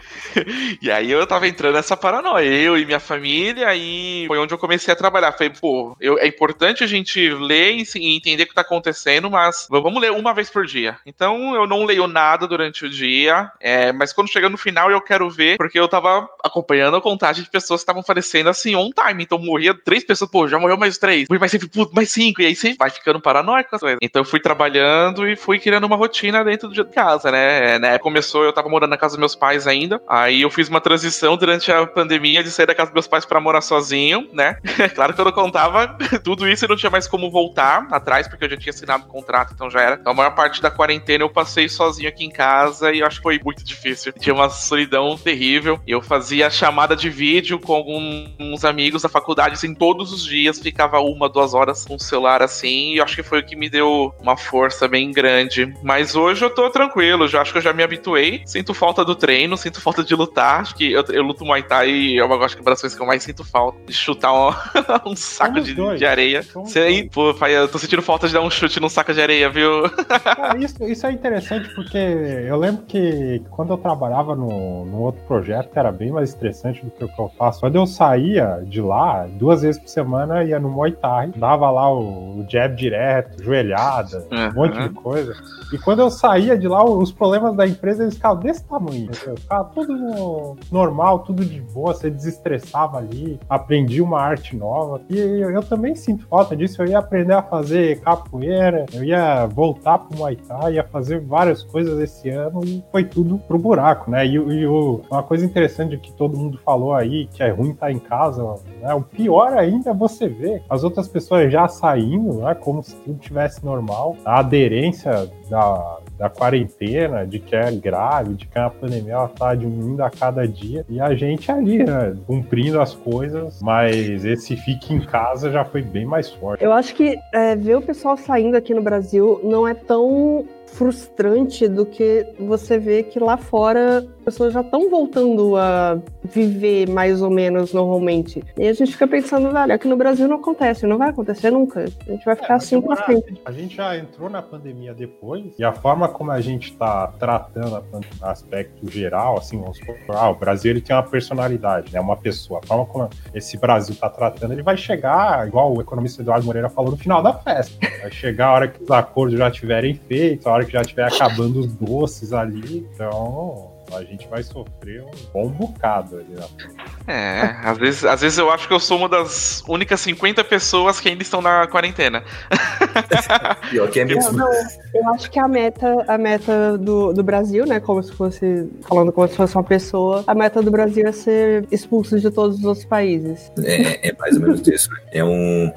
E 0.80 0.90
aí 0.90 1.10
eu 1.10 1.26
tava 1.26 1.46
entrando 1.46 1.74
nessa 1.74 1.96
paranoia, 1.96 2.44
eu 2.46 2.76
e 2.78 2.84
minha 2.84 3.00
família, 3.00 3.74
e 3.74 4.24
foi 4.26 4.38
onde 4.38 4.52
eu 4.54 4.58
comecei 4.58 4.92
a 4.92 4.96
trabalhar. 4.96 5.32
Falei, 5.32 5.50
pô, 5.50 5.96
eu- 6.00 6.18
é 6.18 6.26
importante 6.26 6.82
a 6.82 6.86
gente 6.86 7.30
ler 7.30 7.72
e, 7.72 7.84
e 7.96 8.16
entender 8.16 8.44
o 8.44 8.46
que 8.46 8.54
tá 8.54 8.62
acontecendo, 8.62 9.30
mas 9.30 9.66
vamos 9.70 10.00
ler 10.00 10.12
uma 10.12 10.32
vez 10.34 10.50
por 10.50 10.66
dia. 10.66 10.96
Então 11.06 11.54
eu 11.54 11.66
não 11.66 11.84
leio 11.84 12.06
nada 12.06 12.46
durante 12.46 12.84
o 12.84 12.90
dia, 12.90 13.50
é, 13.60 13.92
mas 13.92 14.12
quando 14.12 14.30
chega 14.30 14.48
no 14.48 14.56
final 14.56 14.90
eu 14.90 15.00
quero 15.00 15.28
ver, 15.30 15.56
porque 15.56 15.78
eu 15.78 15.88
tava 15.88 16.28
acompanhando 16.42 16.96
a 16.96 17.00
contagem 17.02 17.44
de 17.44 17.50
pessoas 17.50 17.80
que 17.80 17.82
estavam 17.82 18.02
falecendo 18.02 18.48
assim 18.48 18.74
on 18.74 18.90
time. 18.90 19.22
Então 19.22 19.38
morria 19.38 19.74
três 19.74 20.04
pessoas, 20.04 20.30
pô, 20.30 20.48
já 20.48 20.58
morreu 20.58 20.76
mais 20.76 20.98
três, 20.98 21.28
morreu 21.28 21.40
mais 21.40 21.52
sempre, 21.52 21.68
puto, 21.68 21.94
mais 21.94 22.10
cinco, 22.10 22.31
e 22.40 22.46
aí 22.46 22.56
você 22.56 22.74
vai 22.78 22.90
ficando 22.90 23.20
paranoico 23.20 23.74
as 23.74 23.80
coisas. 23.80 23.98
Então 24.00 24.22
eu 24.22 24.26
fui 24.26 24.40
trabalhando 24.40 25.28
e 25.28 25.36
fui 25.36 25.58
criando 25.58 25.84
uma 25.84 25.96
rotina 25.96 26.44
dentro 26.44 26.68
de 26.68 26.84
casa, 26.84 27.30
né? 27.30 27.78
né? 27.78 27.98
Começou, 27.98 28.44
eu 28.44 28.52
tava 28.52 28.68
morando 28.68 28.90
na 28.90 28.96
casa 28.96 29.12
dos 29.12 29.20
meus 29.20 29.34
pais 29.34 29.66
ainda. 29.66 30.00
Aí 30.08 30.42
eu 30.42 30.50
fiz 30.50 30.68
uma 30.68 30.80
transição 30.80 31.36
durante 31.36 31.70
a 31.70 31.86
pandemia 31.86 32.42
de 32.42 32.50
sair 32.50 32.66
da 32.66 32.74
casa 32.74 32.90
dos 32.90 32.94
meus 32.94 33.08
pais 33.08 33.24
pra 33.24 33.40
morar 33.40 33.60
sozinho, 33.60 34.28
né? 34.32 34.56
claro 34.94 35.14
que 35.14 35.20
eu 35.20 35.32
contava 35.32 35.96
tudo 36.22 36.48
isso, 36.48 36.64
eu 36.64 36.68
não 36.68 36.76
tinha 36.76 36.90
mais 36.90 37.06
como 37.06 37.30
voltar 37.30 37.86
atrás, 37.90 38.28
porque 38.28 38.44
eu 38.44 38.50
já 38.50 38.56
tinha 38.56 38.70
assinado 38.70 39.04
o 39.04 39.08
contrato, 39.08 39.52
então 39.54 39.70
já 39.70 39.80
era. 39.80 39.96
Então, 40.00 40.12
a 40.12 40.16
maior 40.16 40.34
parte 40.34 40.60
da 40.60 40.70
quarentena 40.70 41.24
eu 41.24 41.30
passei 41.30 41.68
sozinho 41.68 42.08
aqui 42.08 42.24
em 42.24 42.30
casa 42.30 42.92
e 42.92 43.02
acho 43.02 43.16
que 43.16 43.22
foi 43.22 43.40
muito 43.44 43.64
difícil. 43.64 44.12
Tinha 44.12 44.34
uma 44.34 44.48
solidão 44.48 45.16
terrível. 45.16 45.80
Eu 45.86 46.00
fazia 46.00 46.50
chamada 46.50 46.94
de 46.94 47.08
vídeo 47.10 47.58
com 47.58 47.74
alguns 47.74 48.64
amigos 48.64 49.02
da 49.02 49.08
faculdade, 49.08 49.54
assim, 49.54 49.74
todos 49.74 50.12
os 50.12 50.24
dias, 50.24 50.58
ficava 50.58 51.00
uma, 51.00 51.28
duas 51.28 51.54
horas 51.54 51.84
com 51.84 51.96
o 51.96 52.00
celular 52.00 52.21
assim, 52.26 52.94
e 52.94 52.98
eu 52.98 53.04
acho 53.04 53.16
que 53.16 53.22
foi 53.22 53.40
o 53.40 53.44
que 53.44 53.56
me 53.56 53.68
deu 53.68 54.14
uma 54.20 54.36
força 54.36 54.86
bem 54.86 55.10
grande. 55.10 55.72
Mas 55.82 56.14
hoje 56.14 56.44
eu 56.44 56.50
tô 56.50 56.70
tranquilo, 56.70 57.26
já 57.26 57.40
acho 57.40 57.52
que 57.52 57.58
eu 57.58 57.62
já 57.62 57.72
me 57.72 57.82
habituei. 57.82 58.42
Sinto 58.46 58.74
falta 58.74 59.04
do 59.04 59.14
treino, 59.14 59.56
sinto 59.56 59.80
falta 59.80 60.04
de 60.04 60.14
lutar. 60.14 60.60
Acho 60.60 60.74
que 60.74 60.92
eu, 60.92 61.04
eu 61.08 61.22
luto 61.22 61.44
Muay 61.44 61.62
Thai 61.62 61.90
e 61.90 62.18
é 62.18 62.24
uma 62.24 62.38
das 62.38 62.54
quebrações 62.54 62.94
que 62.94 63.02
eu 63.02 63.06
mais 63.06 63.22
sinto 63.22 63.44
falta. 63.44 63.78
De 63.86 63.92
chutar 63.92 64.32
um, 64.32 64.52
um 65.10 65.16
saco 65.16 65.60
de, 65.60 65.74
de, 65.74 66.06
areia. 66.06 66.44
Sei, 66.66 67.08
pô, 67.08 67.34
pai, 67.34 67.56
eu 67.56 67.68
tô 67.68 67.78
sentindo 67.78 68.02
falta 68.02 68.26
de 68.26 68.34
dar 68.34 68.42
um 68.42 68.50
chute 68.50 68.80
num 68.80 68.88
saco 68.88 69.12
de 69.12 69.20
areia, 69.20 69.48
viu? 69.48 69.82
Isso, 70.58 70.84
isso 70.84 71.06
é 71.06 71.12
interessante 71.12 71.74
porque 71.74 71.96
eu 71.96 72.56
lembro 72.56 72.84
que 72.86 73.42
quando 73.50 73.72
eu 73.72 73.78
trabalhava 73.78 74.34
no, 74.34 74.84
no 74.84 75.00
outro 75.00 75.22
projeto, 75.26 75.70
era 75.74 75.90
bem 75.90 76.10
mais 76.10 76.30
estressante 76.30 76.84
do 76.84 76.90
que 76.90 77.04
o 77.04 77.08
que 77.08 77.20
eu 77.20 77.30
faço. 77.36 77.60
Quando 77.60 77.76
eu 77.76 77.86
saía 77.86 78.62
de 78.64 78.80
lá, 78.80 79.26
duas 79.26 79.62
vezes 79.62 79.80
por 79.80 79.88
semana, 79.88 80.44
ia 80.44 80.58
no 80.58 80.68
Muay 80.68 80.92
Thai, 80.92 81.32
dava 81.36 81.70
lá 81.70 81.92
o, 81.92 82.11
o 82.12 82.46
jab 82.48 82.74
direto, 82.76 83.42
joelhada, 83.42 84.26
uhum. 84.30 84.48
um 84.48 84.54
monte 84.54 84.80
de 84.80 84.88
coisa. 84.90 85.34
E 85.72 85.78
quando 85.78 86.00
eu 86.00 86.10
saía 86.10 86.56
de 86.56 86.68
lá, 86.68 86.84
os 86.84 87.10
problemas 87.10 87.56
da 87.56 87.66
empresa 87.66 88.02
eles 88.02 88.14
ficavam 88.14 88.42
desse 88.42 88.64
tamanho. 88.64 89.10
Ficava 89.14 89.64
tudo 89.74 90.56
normal, 90.70 91.20
tudo 91.20 91.44
de 91.44 91.60
boa, 91.60 91.94
você 91.94 92.10
desestressava 92.10 92.98
ali, 92.98 93.40
aprendia 93.48 94.04
uma 94.04 94.20
arte 94.20 94.56
nova. 94.56 95.00
E 95.08 95.18
eu, 95.18 95.50
eu 95.50 95.62
também 95.62 95.94
sinto 95.94 96.26
falta 96.26 96.56
disso. 96.56 96.82
Eu 96.82 96.88
ia 96.88 96.98
aprender 96.98 97.34
a 97.34 97.42
fazer 97.42 98.00
capoeira, 98.00 98.86
eu 98.92 99.02
ia 99.04 99.46
voltar 99.46 99.98
pro 99.98 100.18
Muay 100.18 100.36
Thai, 100.36 100.74
ia 100.74 100.84
fazer 100.84 101.20
várias 101.20 101.62
coisas 101.62 101.98
esse 101.98 102.28
ano 102.28 102.64
e 102.64 102.84
foi 102.90 103.04
tudo 103.04 103.38
pro 103.38 103.58
buraco, 103.58 104.10
né? 104.10 104.26
E, 104.26 104.34
e 104.34 104.66
o, 104.66 105.00
uma 105.10 105.22
coisa 105.22 105.44
interessante 105.44 105.96
que 105.96 106.12
todo 106.12 106.36
mundo 106.36 106.58
falou 106.64 106.94
aí, 106.94 107.26
que 107.26 107.42
é 107.42 107.50
ruim 107.50 107.70
estar 107.70 107.90
em 107.90 107.98
casa, 107.98 108.42
né? 108.80 108.94
O 108.94 109.02
pior 109.02 109.52
ainda 109.52 109.90
é 109.90 109.94
você 109.94 110.28
ver 110.28 110.62
as 110.68 110.84
outras 110.84 111.08
pessoas 111.08 111.52
já 111.52 111.68
saindo, 112.02 112.34
né? 112.34 112.54
Como 112.54 112.82
se 112.82 112.94
tudo 112.96 113.18
tivesse 113.18 113.64
normal. 113.64 114.16
A 114.24 114.40
aderência 114.40 115.30
da, 115.48 115.98
da 116.18 116.28
quarentena, 116.28 117.26
de 117.26 117.38
que 117.38 117.54
é 117.54 117.70
grave, 117.70 118.34
de 118.34 118.46
que 118.46 118.58
a 118.58 118.68
pandemia 118.68 119.14
ela 119.14 119.28
tá 119.28 119.54
diminuindo 119.54 120.02
a 120.02 120.10
cada 120.10 120.46
dia, 120.46 120.84
e 120.88 121.00
a 121.00 121.14
gente 121.14 121.50
ali, 121.50 121.84
né, 121.84 122.16
cumprindo 122.26 122.80
as 122.80 122.94
coisas, 122.94 123.60
mas 123.62 124.24
esse 124.24 124.56
fique 124.56 124.92
em 124.92 125.00
casa 125.00 125.50
já 125.50 125.64
foi 125.64 125.82
bem 125.82 126.04
mais 126.04 126.30
forte. 126.30 126.64
Eu 126.64 126.72
acho 126.72 126.94
que 126.94 127.18
é, 127.32 127.54
ver 127.54 127.76
o 127.76 127.82
pessoal 127.82 128.16
saindo 128.16 128.56
aqui 128.56 128.74
no 128.74 128.82
Brasil 128.82 129.40
não 129.42 129.66
é 129.66 129.74
tão 129.74 130.46
frustrante 130.72 131.68
do 131.68 131.84
que 131.84 132.26
você 132.38 132.78
vê 132.78 133.02
que 133.02 133.18
lá 133.18 133.36
fora 133.36 133.98
as 133.98 134.24
pessoas 134.24 134.52
já 134.52 134.60
estão 134.60 134.88
voltando 134.88 135.56
a 135.56 135.98
viver 136.24 136.88
mais 136.88 137.22
ou 137.22 137.30
menos 137.30 137.72
normalmente. 137.72 138.42
E 138.56 138.66
a 138.66 138.72
gente 138.72 138.92
fica 138.92 139.06
pensando, 139.06 139.50
velho, 139.50 139.74
aqui 139.74 139.88
no 139.88 139.96
Brasil 139.96 140.28
não 140.28 140.36
acontece, 140.36 140.86
não 140.86 140.98
vai 140.98 141.10
acontecer 141.10 141.50
nunca. 141.50 141.84
A 142.06 142.10
gente 142.10 142.24
vai 142.24 142.36
ficar 142.36 142.54
é, 142.54 142.56
assim 142.56 142.80
pra 142.80 142.96
sempre. 143.04 143.40
A 143.44 143.52
gente 143.52 143.76
já 143.76 143.96
entrou 143.96 144.30
na 144.30 144.40
pandemia 144.40 144.94
depois, 144.94 145.52
e 145.58 145.64
a 145.64 145.72
forma 145.72 146.08
como 146.08 146.30
a 146.30 146.40
gente 146.40 146.72
está 146.72 147.08
tratando 147.18 147.82
a 148.22 148.30
aspecto 148.30 148.90
geral, 148.90 149.38
assim, 149.38 149.60
vamos 149.60 149.78
ah, 150.08 150.30
o 150.30 150.34
Brasil 150.34 150.70
ele 150.70 150.80
tem 150.80 150.94
uma 150.94 151.02
personalidade, 151.02 151.92
né? 151.92 152.00
Uma 152.00 152.16
pessoa. 152.16 152.60
A 152.62 152.66
forma 152.66 152.86
como 152.86 153.10
esse 153.34 153.56
Brasil 153.58 153.94
está 153.94 154.08
tratando, 154.08 154.52
ele 154.52 154.62
vai 154.62 154.76
chegar, 154.76 155.46
igual 155.46 155.74
o 155.74 155.80
economista 155.80 156.22
Eduardo 156.22 156.46
Moreira 156.46 156.68
falou, 156.68 156.92
no 156.92 156.96
final 156.96 157.22
da 157.22 157.34
festa. 157.34 157.74
Vai 158.00 158.10
chegar 158.10 158.48
a 158.48 158.52
hora 158.52 158.68
que 158.68 158.82
os 158.82 158.90
acordos 158.90 159.38
já 159.38 159.50
tiverem 159.50 159.94
feitos, 159.94 160.46
a 160.46 160.52
hora 160.52 160.61
que 160.64 160.72
já 160.72 160.82
estiver 160.82 161.06
acabando 161.06 161.60
os 161.60 161.72
doces 161.74 162.32
ali. 162.32 162.88
Então, 162.94 163.72
a 163.92 164.02
gente 164.04 164.26
vai 164.28 164.42
sofrer 164.42 165.02
um 165.02 165.32
bom 165.32 165.48
bocado 165.48 166.16
ali 166.16 166.34
na 166.34 166.42
frente. 166.42 166.81
É, 167.06 167.56
às 167.64 167.78
vezes, 167.78 168.04
às 168.04 168.20
vezes 168.20 168.38
eu 168.38 168.50
acho 168.50 168.68
que 168.68 168.74
eu 168.74 168.80
sou 168.80 168.98
uma 168.98 169.08
das 169.08 169.62
únicas 169.66 170.00
50 170.00 170.44
pessoas 170.44 171.00
que 171.00 171.08
ainda 171.08 171.22
estão 171.22 171.42
na 171.42 171.66
quarentena. 171.66 172.22
Pior 173.70 173.90
que 173.90 174.00
é 174.00 174.04
mesmo. 174.04 174.32
Não, 174.32 174.46
não, 174.46 174.52
eu 174.94 175.08
acho 175.14 175.30
que 175.30 175.38
a 175.38 175.48
meta, 175.48 176.04
a 176.06 176.16
meta 176.16 176.78
do, 176.78 177.12
do 177.12 177.22
Brasil, 177.22 177.66
né, 177.66 177.80
como 177.80 178.02
se 178.02 178.12
fosse, 178.12 178.68
falando 178.82 179.12
como 179.12 179.26
se 179.28 179.36
fosse 179.36 179.56
uma 179.56 179.64
pessoa, 179.64 180.22
a 180.26 180.34
meta 180.34 180.62
do 180.62 180.70
Brasil 180.70 181.06
é 181.06 181.12
ser 181.12 181.66
expulso 181.70 182.20
de 182.20 182.30
todos 182.30 182.58
os 182.58 182.64
outros 182.64 182.84
países. 182.84 183.50
É, 183.62 184.10
é 184.10 184.16
mais 184.16 184.36
ou 184.36 184.42
menos 184.42 184.66
isso. 184.66 184.88
É 185.10 185.24
um 185.24 185.72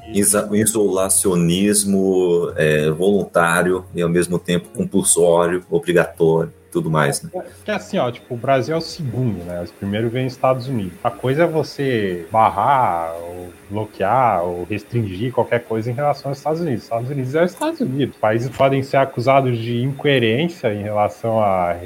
isolacionismo 0.52 2.52
é, 2.56 2.90
voluntário 2.90 3.84
e 3.94 4.02
ao 4.02 4.08
mesmo 4.08 4.38
tempo 4.38 4.68
compulsório, 4.68 5.64
obrigatório 5.70 6.52
tudo 6.70 6.90
mais, 6.90 7.22
né? 7.22 7.30
É 7.66 7.72
assim, 7.72 7.98
ó, 7.98 8.10
tipo, 8.10 8.34
o 8.34 8.36
Brasil 8.36 8.74
é 8.74 8.78
o 8.78 8.82
segundo, 8.82 9.44
né? 9.44 9.62
O 9.62 9.72
primeiro 9.74 10.10
vem 10.10 10.26
os 10.26 10.32
Estados 10.32 10.68
Unidos. 10.68 10.92
A 11.02 11.10
coisa 11.10 11.44
é 11.44 11.46
você 11.46 12.26
barrar, 12.30 13.14
ou 13.14 13.52
bloquear, 13.70 14.44
ou 14.44 14.64
restringir 14.64 15.32
qualquer 15.32 15.64
coisa 15.64 15.90
em 15.90 15.94
relação 15.94 16.30
aos 16.30 16.38
Estados 16.38 16.60
Unidos. 16.60 16.82
Os 16.82 16.84
Estados 16.84 17.10
Unidos 17.10 17.34
é 17.34 17.44
os 17.44 17.50
Estados 17.52 17.80
Unidos. 17.80 18.16
Países 18.16 18.48
podem 18.50 18.82
ser 18.82 18.98
acusados 18.98 19.58
de 19.58 19.82
incoerência 19.82 20.72
em 20.74 20.82
relação 20.82 21.40
a 21.40 21.76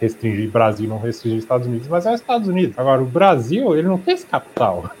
restringir 0.00 0.50
Brasil, 0.50 0.88
não 0.88 0.98
restringir 0.98 1.38
Estados 1.38 1.66
Unidos, 1.66 1.88
mas 1.88 2.06
é 2.06 2.12
os 2.12 2.20
Estados 2.20 2.48
Unidos. 2.48 2.78
Agora, 2.78 3.02
o 3.02 3.06
Brasil, 3.06 3.76
ele 3.76 3.88
não 3.88 3.98
tem 3.98 4.14
esse 4.14 4.26
capital. 4.26 4.90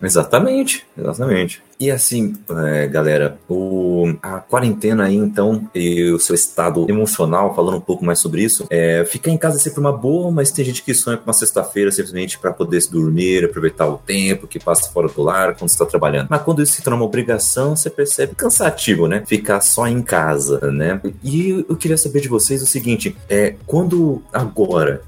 Exatamente, 0.00 0.86
exatamente. 0.96 1.60
E 1.80 1.92
assim, 1.92 2.34
é, 2.66 2.88
galera, 2.88 3.38
o, 3.48 4.12
a 4.20 4.40
quarentena 4.40 5.04
aí, 5.04 5.14
então, 5.14 5.68
e 5.72 6.10
o 6.10 6.18
seu 6.18 6.34
estado 6.34 6.84
emocional, 6.88 7.54
falando 7.54 7.76
um 7.76 7.80
pouco 7.80 8.04
mais 8.04 8.18
sobre 8.18 8.42
isso, 8.42 8.66
é, 8.68 9.04
ficar 9.04 9.30
em 9.30 9.38
casa 9.38 9.56
é 9.56 9.60
sempre 9.60 9.78
uma 9.78 9.92
boa, 9.92 10.32
mas 10.32 10.50
tem 10.50 10.64
gente 10.64 10.82
que 10.82 10.92
sonha 10.92 11.16
com 11.16 11.24
uma 11.24 11.32
sexta-feira 11.32 11.92
simplesmente 11.92 12.36
para 12.36 12.52
poder 12.52 12.80
se 12.80 12.90
dormir, 12.90 13.44
aproveitar 13.44 13.86
o 13.86 13.96
tempo 13.96 14.48
que 14.48 14.58
passa 14.58 14.90
fora 14.90 15.06
do 15.08 15.22
lar 15.22 15.54
quando 15.54 15.70
está 15.70 15.86
trabalhando. 15.86 16.26
Mas 16.28 16.42
quando 16.42 16.62
isso 16.62 16.72
se 16.72 16.82
torna 16.82 16.96
uma 16.96 17.06
obrigação, 17.06 17.76
você 17.76 17.88
percebe 17.88 18.34
cansativo, 18.34 19.06
né? 19.06 19.22
Ficar 19.24 19.60
só 19.60 19.86
em 19.86 20.02
casa, 20.02 20.72
né? 20.72 21.00
E 21.22 21.64
eu 21.68 21.76
queria 21.76 21.96
saber 21.96 22.20
de 22.20 22.28
vocês 22.28 22.60
o 22.60 22.66
seguinte: 22.66 23.16
é, 23.28 23.54
quando 23.66 24.20
agora, 24.32 25.02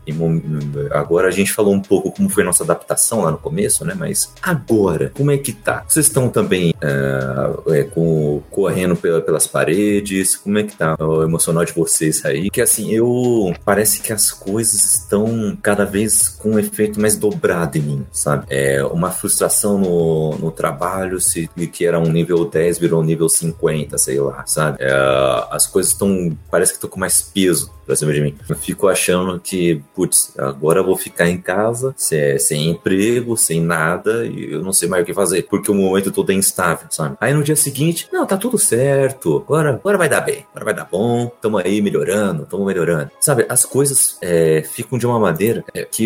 agora 0.92 1.28
a 1.28 1.32
gente 1.32 1.52
falou 1.52 1.74
um 1.74 1.80
pouco 1.80 2.12
como 2.12 2.28
foi 2.28 2.44
nossa 2.44 2.62
adaptação 2.62 3.22
lá 3.22 3.32
no 3.32 3.38
começo, 3.38 3.84
né? 3.84 3.94
Mas 3.98 4.32
agora, 4.40 5.10
como 5.16 5.32
é 5.32 5.38
que 5.38 5.52
tá? 5.52 5.84
Vocês 5.88 6.06
estão 6.06 6.28
também 6.28 6.59
é, 6.80 7.80
é, 7.80 7.82
com, 7.84 8.42
correndo 8.50 8.96
pela, 8.96 9.20
pelas 9.20 9.46
paredes? 9.46 10.36
Como 10.36 10.58
é 10.58 10.64
que 10.64 10.76
tá 10.76 10.96
o 10.98 11.22
emocional 11.22 11.64
de 11.64 11.72
vocês 11.72 12.24
aí? 12.24 12.50
Que 12.50 12.60
assim, 12.60 12.92
eu 12.92 13.54
parece 13.64 14.00
que 14.00 14.12
as 14.12 14.30
coisas 14.30 14.94
estão 14.94 15.56
cada 15.62 15.84
vez 15.84 16.28
com 16.28 16.52
um 16.52 16.58
efeito 16.58 17.00
mais 17.00 17.16
dobrado 17.16 17.78
em 17.78 17.82
mim, 17.82 18.06
sabe? 18.12 18.46
É 18.48 18.84
uma 18.84 19.10
frustração 19.10 19.78
no, 19.78 20.38
no 20.38 20.50
trabalho, 20.50 21.20
se 21.20 21.48
que 21.72 21.84
era 21.84 21.98
um 21.98 22.10
nível 22.10 22.44
10 22.44 22.78
virou 22.78 23.00
um 23.00 23.04
nível 23.04 23.28
50, 23.28 23.96
sei 23.98 24.20
lá, 24.20 24.44
sabe? 24.46 24.78
É, 24.80 24.90
as 25.50 25.66
coisas 25.66 25.92
estão, 25.92 26.36
parece 26.50 26.72
que 26.72 26.76
estão 26.76 26.90
com 26.90 26.98
mais 26.98 27.22
peso 27.22 27.70
pra 27.90 27.96
cima 27.96 28.12
de 28.12 28.20
mim. 28.20 28.34
Eu 28.48 28.56
fico 28.56 28.88
achando 28.88 29.40
que, 29.40 29.82
putz, 29.94 30.32
agora 30.38 30.80
eu 30.80 30.84
vou 30.84 30.96
ficar 30.96 31.28
em 31.28 31.38
casa, 31.38 31.92
sem, 31.96 32.38
sem 32.38 32.70
emprego, 32.70 33.36
sem 33.36 33.60
nada, 33.60 34.24
e 34.26 34.52
eu 34.52 34.62
não 34.62 34.72
sei 34.72 34.88
mais 34.88 35.02
o 35.02 35.06
que 35.06 35.12
fazer, 35.12 35.42
porque 35.42 35.70
o 35.70 35.74
momento 35.74 36.12
todo 36.12 36.30
é 36.30 36.34
instável, 36.50 36.86
sabe? 36.90 37.16
Aí 37.20 37.32
no 37.32 37.42
dia 37.42 37.56
seguinte, 37.56 38.08
não, 38.12 38.26
tá 38.26 38.36
tudo 38.36 38.58
certo, 38.58 39.38
agora, 39.38 39.70
agora 39.70 39.98
vai 39.98 40.08
dar 40.08 40.20
bem, 40.20 40.44
agora 40.50 40.64
vai 40.64 40.74
dar 40.74 40.88
bom, 40.90 41.30
tamo 41.40 41.58
aí 41.58 41.80
melhorando, 41.80 42.46
tamo 42.46 42.64
melhorando. 42.64 43.10
Sabe, 43.20 43.46
as 43.48 43.64
coisas 43.64 44.18
é, 44.20 44.62
ficam 44.62 44.98
de 44.98 45.06
uma 45.06 45.18
maneira 45.18 45.64
é, 45.72 45.84
que 45.84 46.04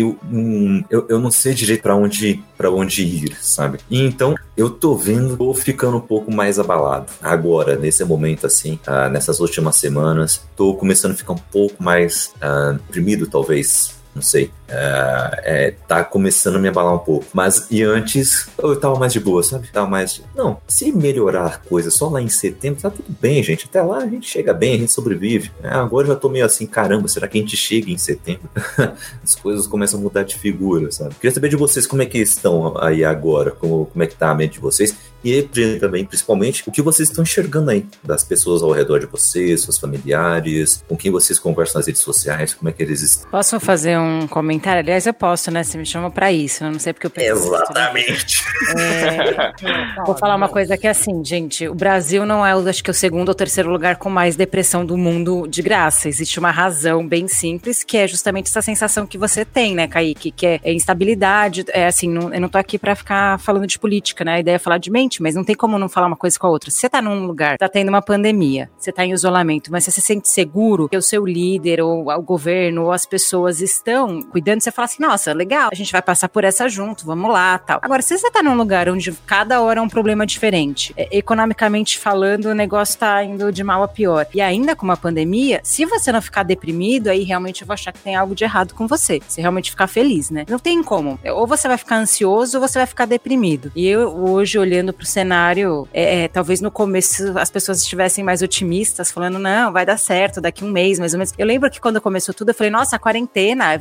eu, 0.89 1.05
eu 1.09 1.19
não 1.19 1.31
sei 1.31 1.53
direito 1.53 1.81
para 1.81 1.95
onde, 1.95 2.43
pra 2.57 2.69
onde 2.69 3.03
ir, 3.03 3.37
sabe? 3.41 3.79
E 3.89 4.01
então 4.01 4.35
eu 4.55 4.69
tô 4.69 4.95
vendo, 4.95 5.35
tô 5.35 5.53
ficando 5.53 5.97
um 5.97 6.01
pouco 6.01 6.31
mais 6.31 6.59
abalado. 6.59 7.07
Agora, 7.21 7.75
nesse 7.75 8.03
momento 8.03 8.45
assim, 8.45 8.79
ah, 8.85 9.09
nessas 9.09 9.39
últimas 9.39 9.75
semanas, 9.75 10.45
tô 10.55 10.73
começando 10.75 11.11
a 11.11 11.15
ficar 11.15 11.33
um 11.33 11.41
pouco 11.51 11.81
mais 11.83 12.33
uh, 12.37 12.73
deprimido, 12.73 13.27
talvez. 13.27 13.95
Não 14.13 14.21
sei. 14.21 14.49
Uh, 14.67 15.35
é, 15.43 15.73
tá 15.87 16.03
começando 16.03 16.55
a 16.55 16.59
me 16.59 16.67
abalar 16.67 16.93
um 16.93 16.99
pouco. 16.99 17.25
Mas 17.33 17.67
e 17.69 17.83
antes 17.83 18.47
eu 18.57 18.79
tava 18.79 18.97
mais 18.97 19.13
de 19.13 19.19
boa, 19.19 19.43
sabe? 19.43 19.67
Tava 19.71 19.87
mais. 19.87 20.21
Não, 20.35 20.57
se 20.67 20.91
melhorar 20.91 21.61
coisa 21.61 21.91
só 21.91 22.09
lá 22.09 22.21
em 22.21 22.29
setembro, 22.29 22.81
tá 22.81 22.89
tudo 22.89 23.15
bem, 23.21 23.41
gente. 23.43 23.65
Até 23.65 23.81
lá 23.81 23.99
a 23.99 24.07
gente 24.07 24.27
chega 24.27 24.53
bem, 24.53 24.75
a 24.75 24.77
gente 24.77 24.91
sobrevive. 24.91 25.51
É, 25.61 25.69
agora 25.69 26.07
eu 26.07 26.13
já 26.13 26.19
tô 26.19 26.29
meio 26.29 26.45
assim, 26.45 26.65
caramba, 26.65 27.07
será 27.07 27.27
que 27.27 27.37
a 27.37 27.41
gente 27.41 27.55
chega 27.55 27.91
em 27.91 27.97
setembro? 27.97 28.49
As 29.23 29.35
coisas 29.35 29.67
começam 29.67 29.99
a 29.99 30.03
mudar 30.03 30.23
de 30.23 30.35
figura, 30.35 30.91
sabe? 30.91 31.15
Queria 31.15 31.31
saber 31.31 31.49
de 31.49 31.55
vocês 31.55 31.85
como 31.85 32.01
é 32.01 32.05
que 32.05 32.17
estão 32.17 32.75
aí 32.79 33.05
agora, 33.05 33.51
como, 33.51 33.85
como 33.85 34.03
é 34.03 34.07
que 34.07 34.15
tá 34.15 34.31
a 34.31 34.35
mente 34.35 34.53
de 34.53 34.59
vocês. 34.59 34.95
E 35.23 35.41
também, 35.79 36.05
principalmente, 36.05 36.63
o 36.67 36.71
que 36.71 36.83
vocês 36.83 37.09
estão 37.09 37.23
enxergando 37.23 37.71
aí 37.71 37.83
das 38.03 38.23
pessoas 38.23 38.61
ao 38.61 38.71
redor 38.71 38.99
de 38.99 39.07
vocês, 39.07 39.63
seus 39.63 39.79
familiares, 39.79 40.83
com 40.87 40.95
quem 40.95 41.11
vocês 41.11 41.39
conversam 41.39 41.79
nas 41.79 41.87
redes 41.87 42.03
sociais, 42.03 42.53
como 42.53 42.69
é 42.69 42.71
que 42.71 42.83
eles 42.83 43.01
estão. 43.01 43.31
Posso 43.31 43.59
fazer 43.59 43.97
um 43.97 44.27
comentário? 44.27 44.54
Comentário? 44.55 44.79
Aliás, 44.81 45.05
eu 45.05 45.13
posso, 45.13 45.51
né? 45.51 45.63
Você 45.63 45.77
me 45.77 45.85
chama 45.85 46.09
pra 46.09 46.31
isso, 46.31 46.63
eu 46.63 46.71
não 46.71 46.79
sei 46.79 46.93
porque 46.93 47.07
eu 47.07 47.11
pensei. 47.11 47.31
Exatamente. 47.31 48.43
É, 48.77 50.03
vou 50.05 50.17
falar 50.17 50.35
uma 50.35 50.49
coisa 50.49 50.77
que 50.77 50.87
é 50.87 50.89
assim, 50.89 51.23
gente. 51.23 51.67
O 51.67 51.75
Brasil 51.75 52.25
não 52.25 52.45
é, 52.45 52.51
acho 52.69 52.83
que, 52.83 52.91
o 52.91 52.93
segundo 52.93 53.29
ou 53.29 53.35
terceiro 53.35 53.69
lugar 53.69 53.97
com 53.97 54.09
mais 54.09 54.35
depressão 54.35 54.85
do 54.85 54.97
mundo 54.97 55.47
de 55.47 55.61
graça. 55.61 56.07
Existe 56.07 56.39
uma 56.39 56.51
razão 56.51 57.07
bem 57.07 57.27
simples, 57.27 57.83
que 57.83 57.97
é 57.97 58.07
justamente 58.07 58.47
essa 58.47 58.61
sensação 58.61 59.05
que 59.05 59.17
você 59.17 59.45
tem, 59.45 59.75
né, 59.75 59.87
Kaique? 59.87 60.31
Que 60.31 60.45
é, 60.45 60.59
é 60.63 60.73
instabilidade. 60.73 61.65
É 61.69 61.87
assim, 61.87 62.09
não, 62.09 62.33
eu 62.33 62.41
não 62.41 62.49
tô 62.49 62.57
aqui 62.57 62.77
pra 62.77 62.95
ficar 62.95 63.39
falando 63.39 63.67
de 63.67 63.77
política, 63.77 64.23
né? 64.23 64.35
A 64.35 64.39
ideia 64.39 64.55
é 64.55 64.59
falar 64.59 64.77
de 64.77 64.91
mente, 64.91 65.21
mas 65.21 65.35
não 65.35 65.43
tem 65.43 65.55
como 65.55 65.77
não 65.77 65.89
falar 65.89 66.07
uma 66.07 66.15
coisa 66.15 66.37
com 66.39 66.47
a 66.47 66.49
outra. 66.49 66.71
Se 66.71 66.79
você 66.79 66.89
tá 66.89 67.01
num 67.01 67.25
lugar, 67.25 67.57
tá 67.57 67.67
tendo 67.67 67.89
uma 67.89 68.01
pandemia, 68.01 68.69
você 68.77 68.91
tá 68.91 69.05
em 69.05 69.11
isolamento, 69.11 69.71
mas 69.71 69.83
você 69.83 69.91
se 69.91 70.01
sente 70.01 70.29
seguro 70.29 70.89
que 70.89 70.97
o 70.97 71.01
seu 71.01 71.25
líder, 71.25 71.81
ou 71.81 72.09
o 72.09 72.21
governo, 72.21 72.85
ou 72.85 72.91
as 72.91 73.05
pessoas 73.05 73.61
estão 73.61 74.21
cuidando, 74.23 74.44
você 74.53 74.71
fala 74.71 74.85
assim, 74.85 75.01
nossa, 75.01 75.33
legal, 75.33 75.69
a 75.71 75.75
gente 75.75 75.91
vai 75.91 76.01
passar 76.01 76.29
por 76.29 76.43
essa 76.43 76.67
junto, 76.69 77.05
vamos 77.05 77.31
lá, 77.31 77.57
tal. 77.57 77.79
Agora, 77.81 78.01
se 78.01 78.17
você 78.17 78.29
tá 78.29 78.41
num 78.41 78.55
lugar 78.55 78.89
onde 78.89 79.11
cada 79.25 79.61
hora 79.61 79.79
é 79.79 79.81
um 79.81 79.89
problema 79.89 80.25
diferente, 80.25 80.93
é, 80.95 81.17
economicamente 81.17 81.97
falando, 81.99 82.45
o 82.45 82.53
negócio 82.53 82.99
tá 82.99 83.23
indo 83.23 83.51
de 83.51 83.63
mal 83.63 83.83
a 83.83 83.87
pior, 83.87 84.27
e 84.33 84.41
ainda 84.41 84.75
com 84.75 84.85
uma 84.85 84.97
pandemia, 84.97 85.59
se 85.63 85.85
você 85.85 86.11
não 86.11 86.21
ficar 86.21 86.43
deprimido, 86.43 87.07
aí 87.07 87.23
realmente 87.23 87.61
eu 87.61 87.67
vou 87.67 87.73
achar 87.73 87.91
que 87.91 87.99
tem 87.99 88.15
algo 88.15 88.35
de 88.35 88.43
errado 88.43 88.73
com 88.73 88.87
você. 88.87 89.21
Se 89.27 89.41
realmente 89.41 89.71
ficar 89.71 89.87
feliz, 89.87 90.29
né? 90.29 90.45
Não 90.47 90.59
tem 90.59 90.83
como. 90.83 91.19
Ou 91.33 91.47
você 91.47 91.67
vai 91.67 91.77
ficar 91.77 91.97
ansioso 91.97 92.57
ou 92.57 92.67
você 92.67 92.79
vai 92.79 92.87
ficar 92.87 93.05
deprimido. 93.05 93.71
E 93.75 93.87
eu, 93.87 94.09
hoje, 94.09 94.57
olhando 94.57 94.93
pro 94.93 95.05
cenário, 95.05 95.87
é, 95.93 96.23
é, 96.23 96.27
talvez 96.27 96.61
no 96.61 96.71
começo 96.71 97.37
as 97.37 97.49
pessoas 97.49 97.81
estivessem 97.81 98.23
mais 98.23 98.41
otimistas, 98.41 99.11
falando, 99.11 99.39
não, 99.39 99.71
vai 99.71 99.85
dar 99.85 99.97
certo, 99.97 100.41
daqui 100.41 100.63
um 100.63 100.71
mês, 100.71 100.99
mais 100.99 101.13
ou 101.13 101.19
menos. 101.19 101.33
Eu 101.37 101.45
lembro 101.45 101.69
que 101.69 101.79
quando 101.79 102.01
começou 102.01 102.33
tudo, 102.33 102.49
eu 102.49 102.55
falei, 102.55 102.71
nossa, 102.71 102.95
a 102.95 102.99
quarentena, 102.99 103.75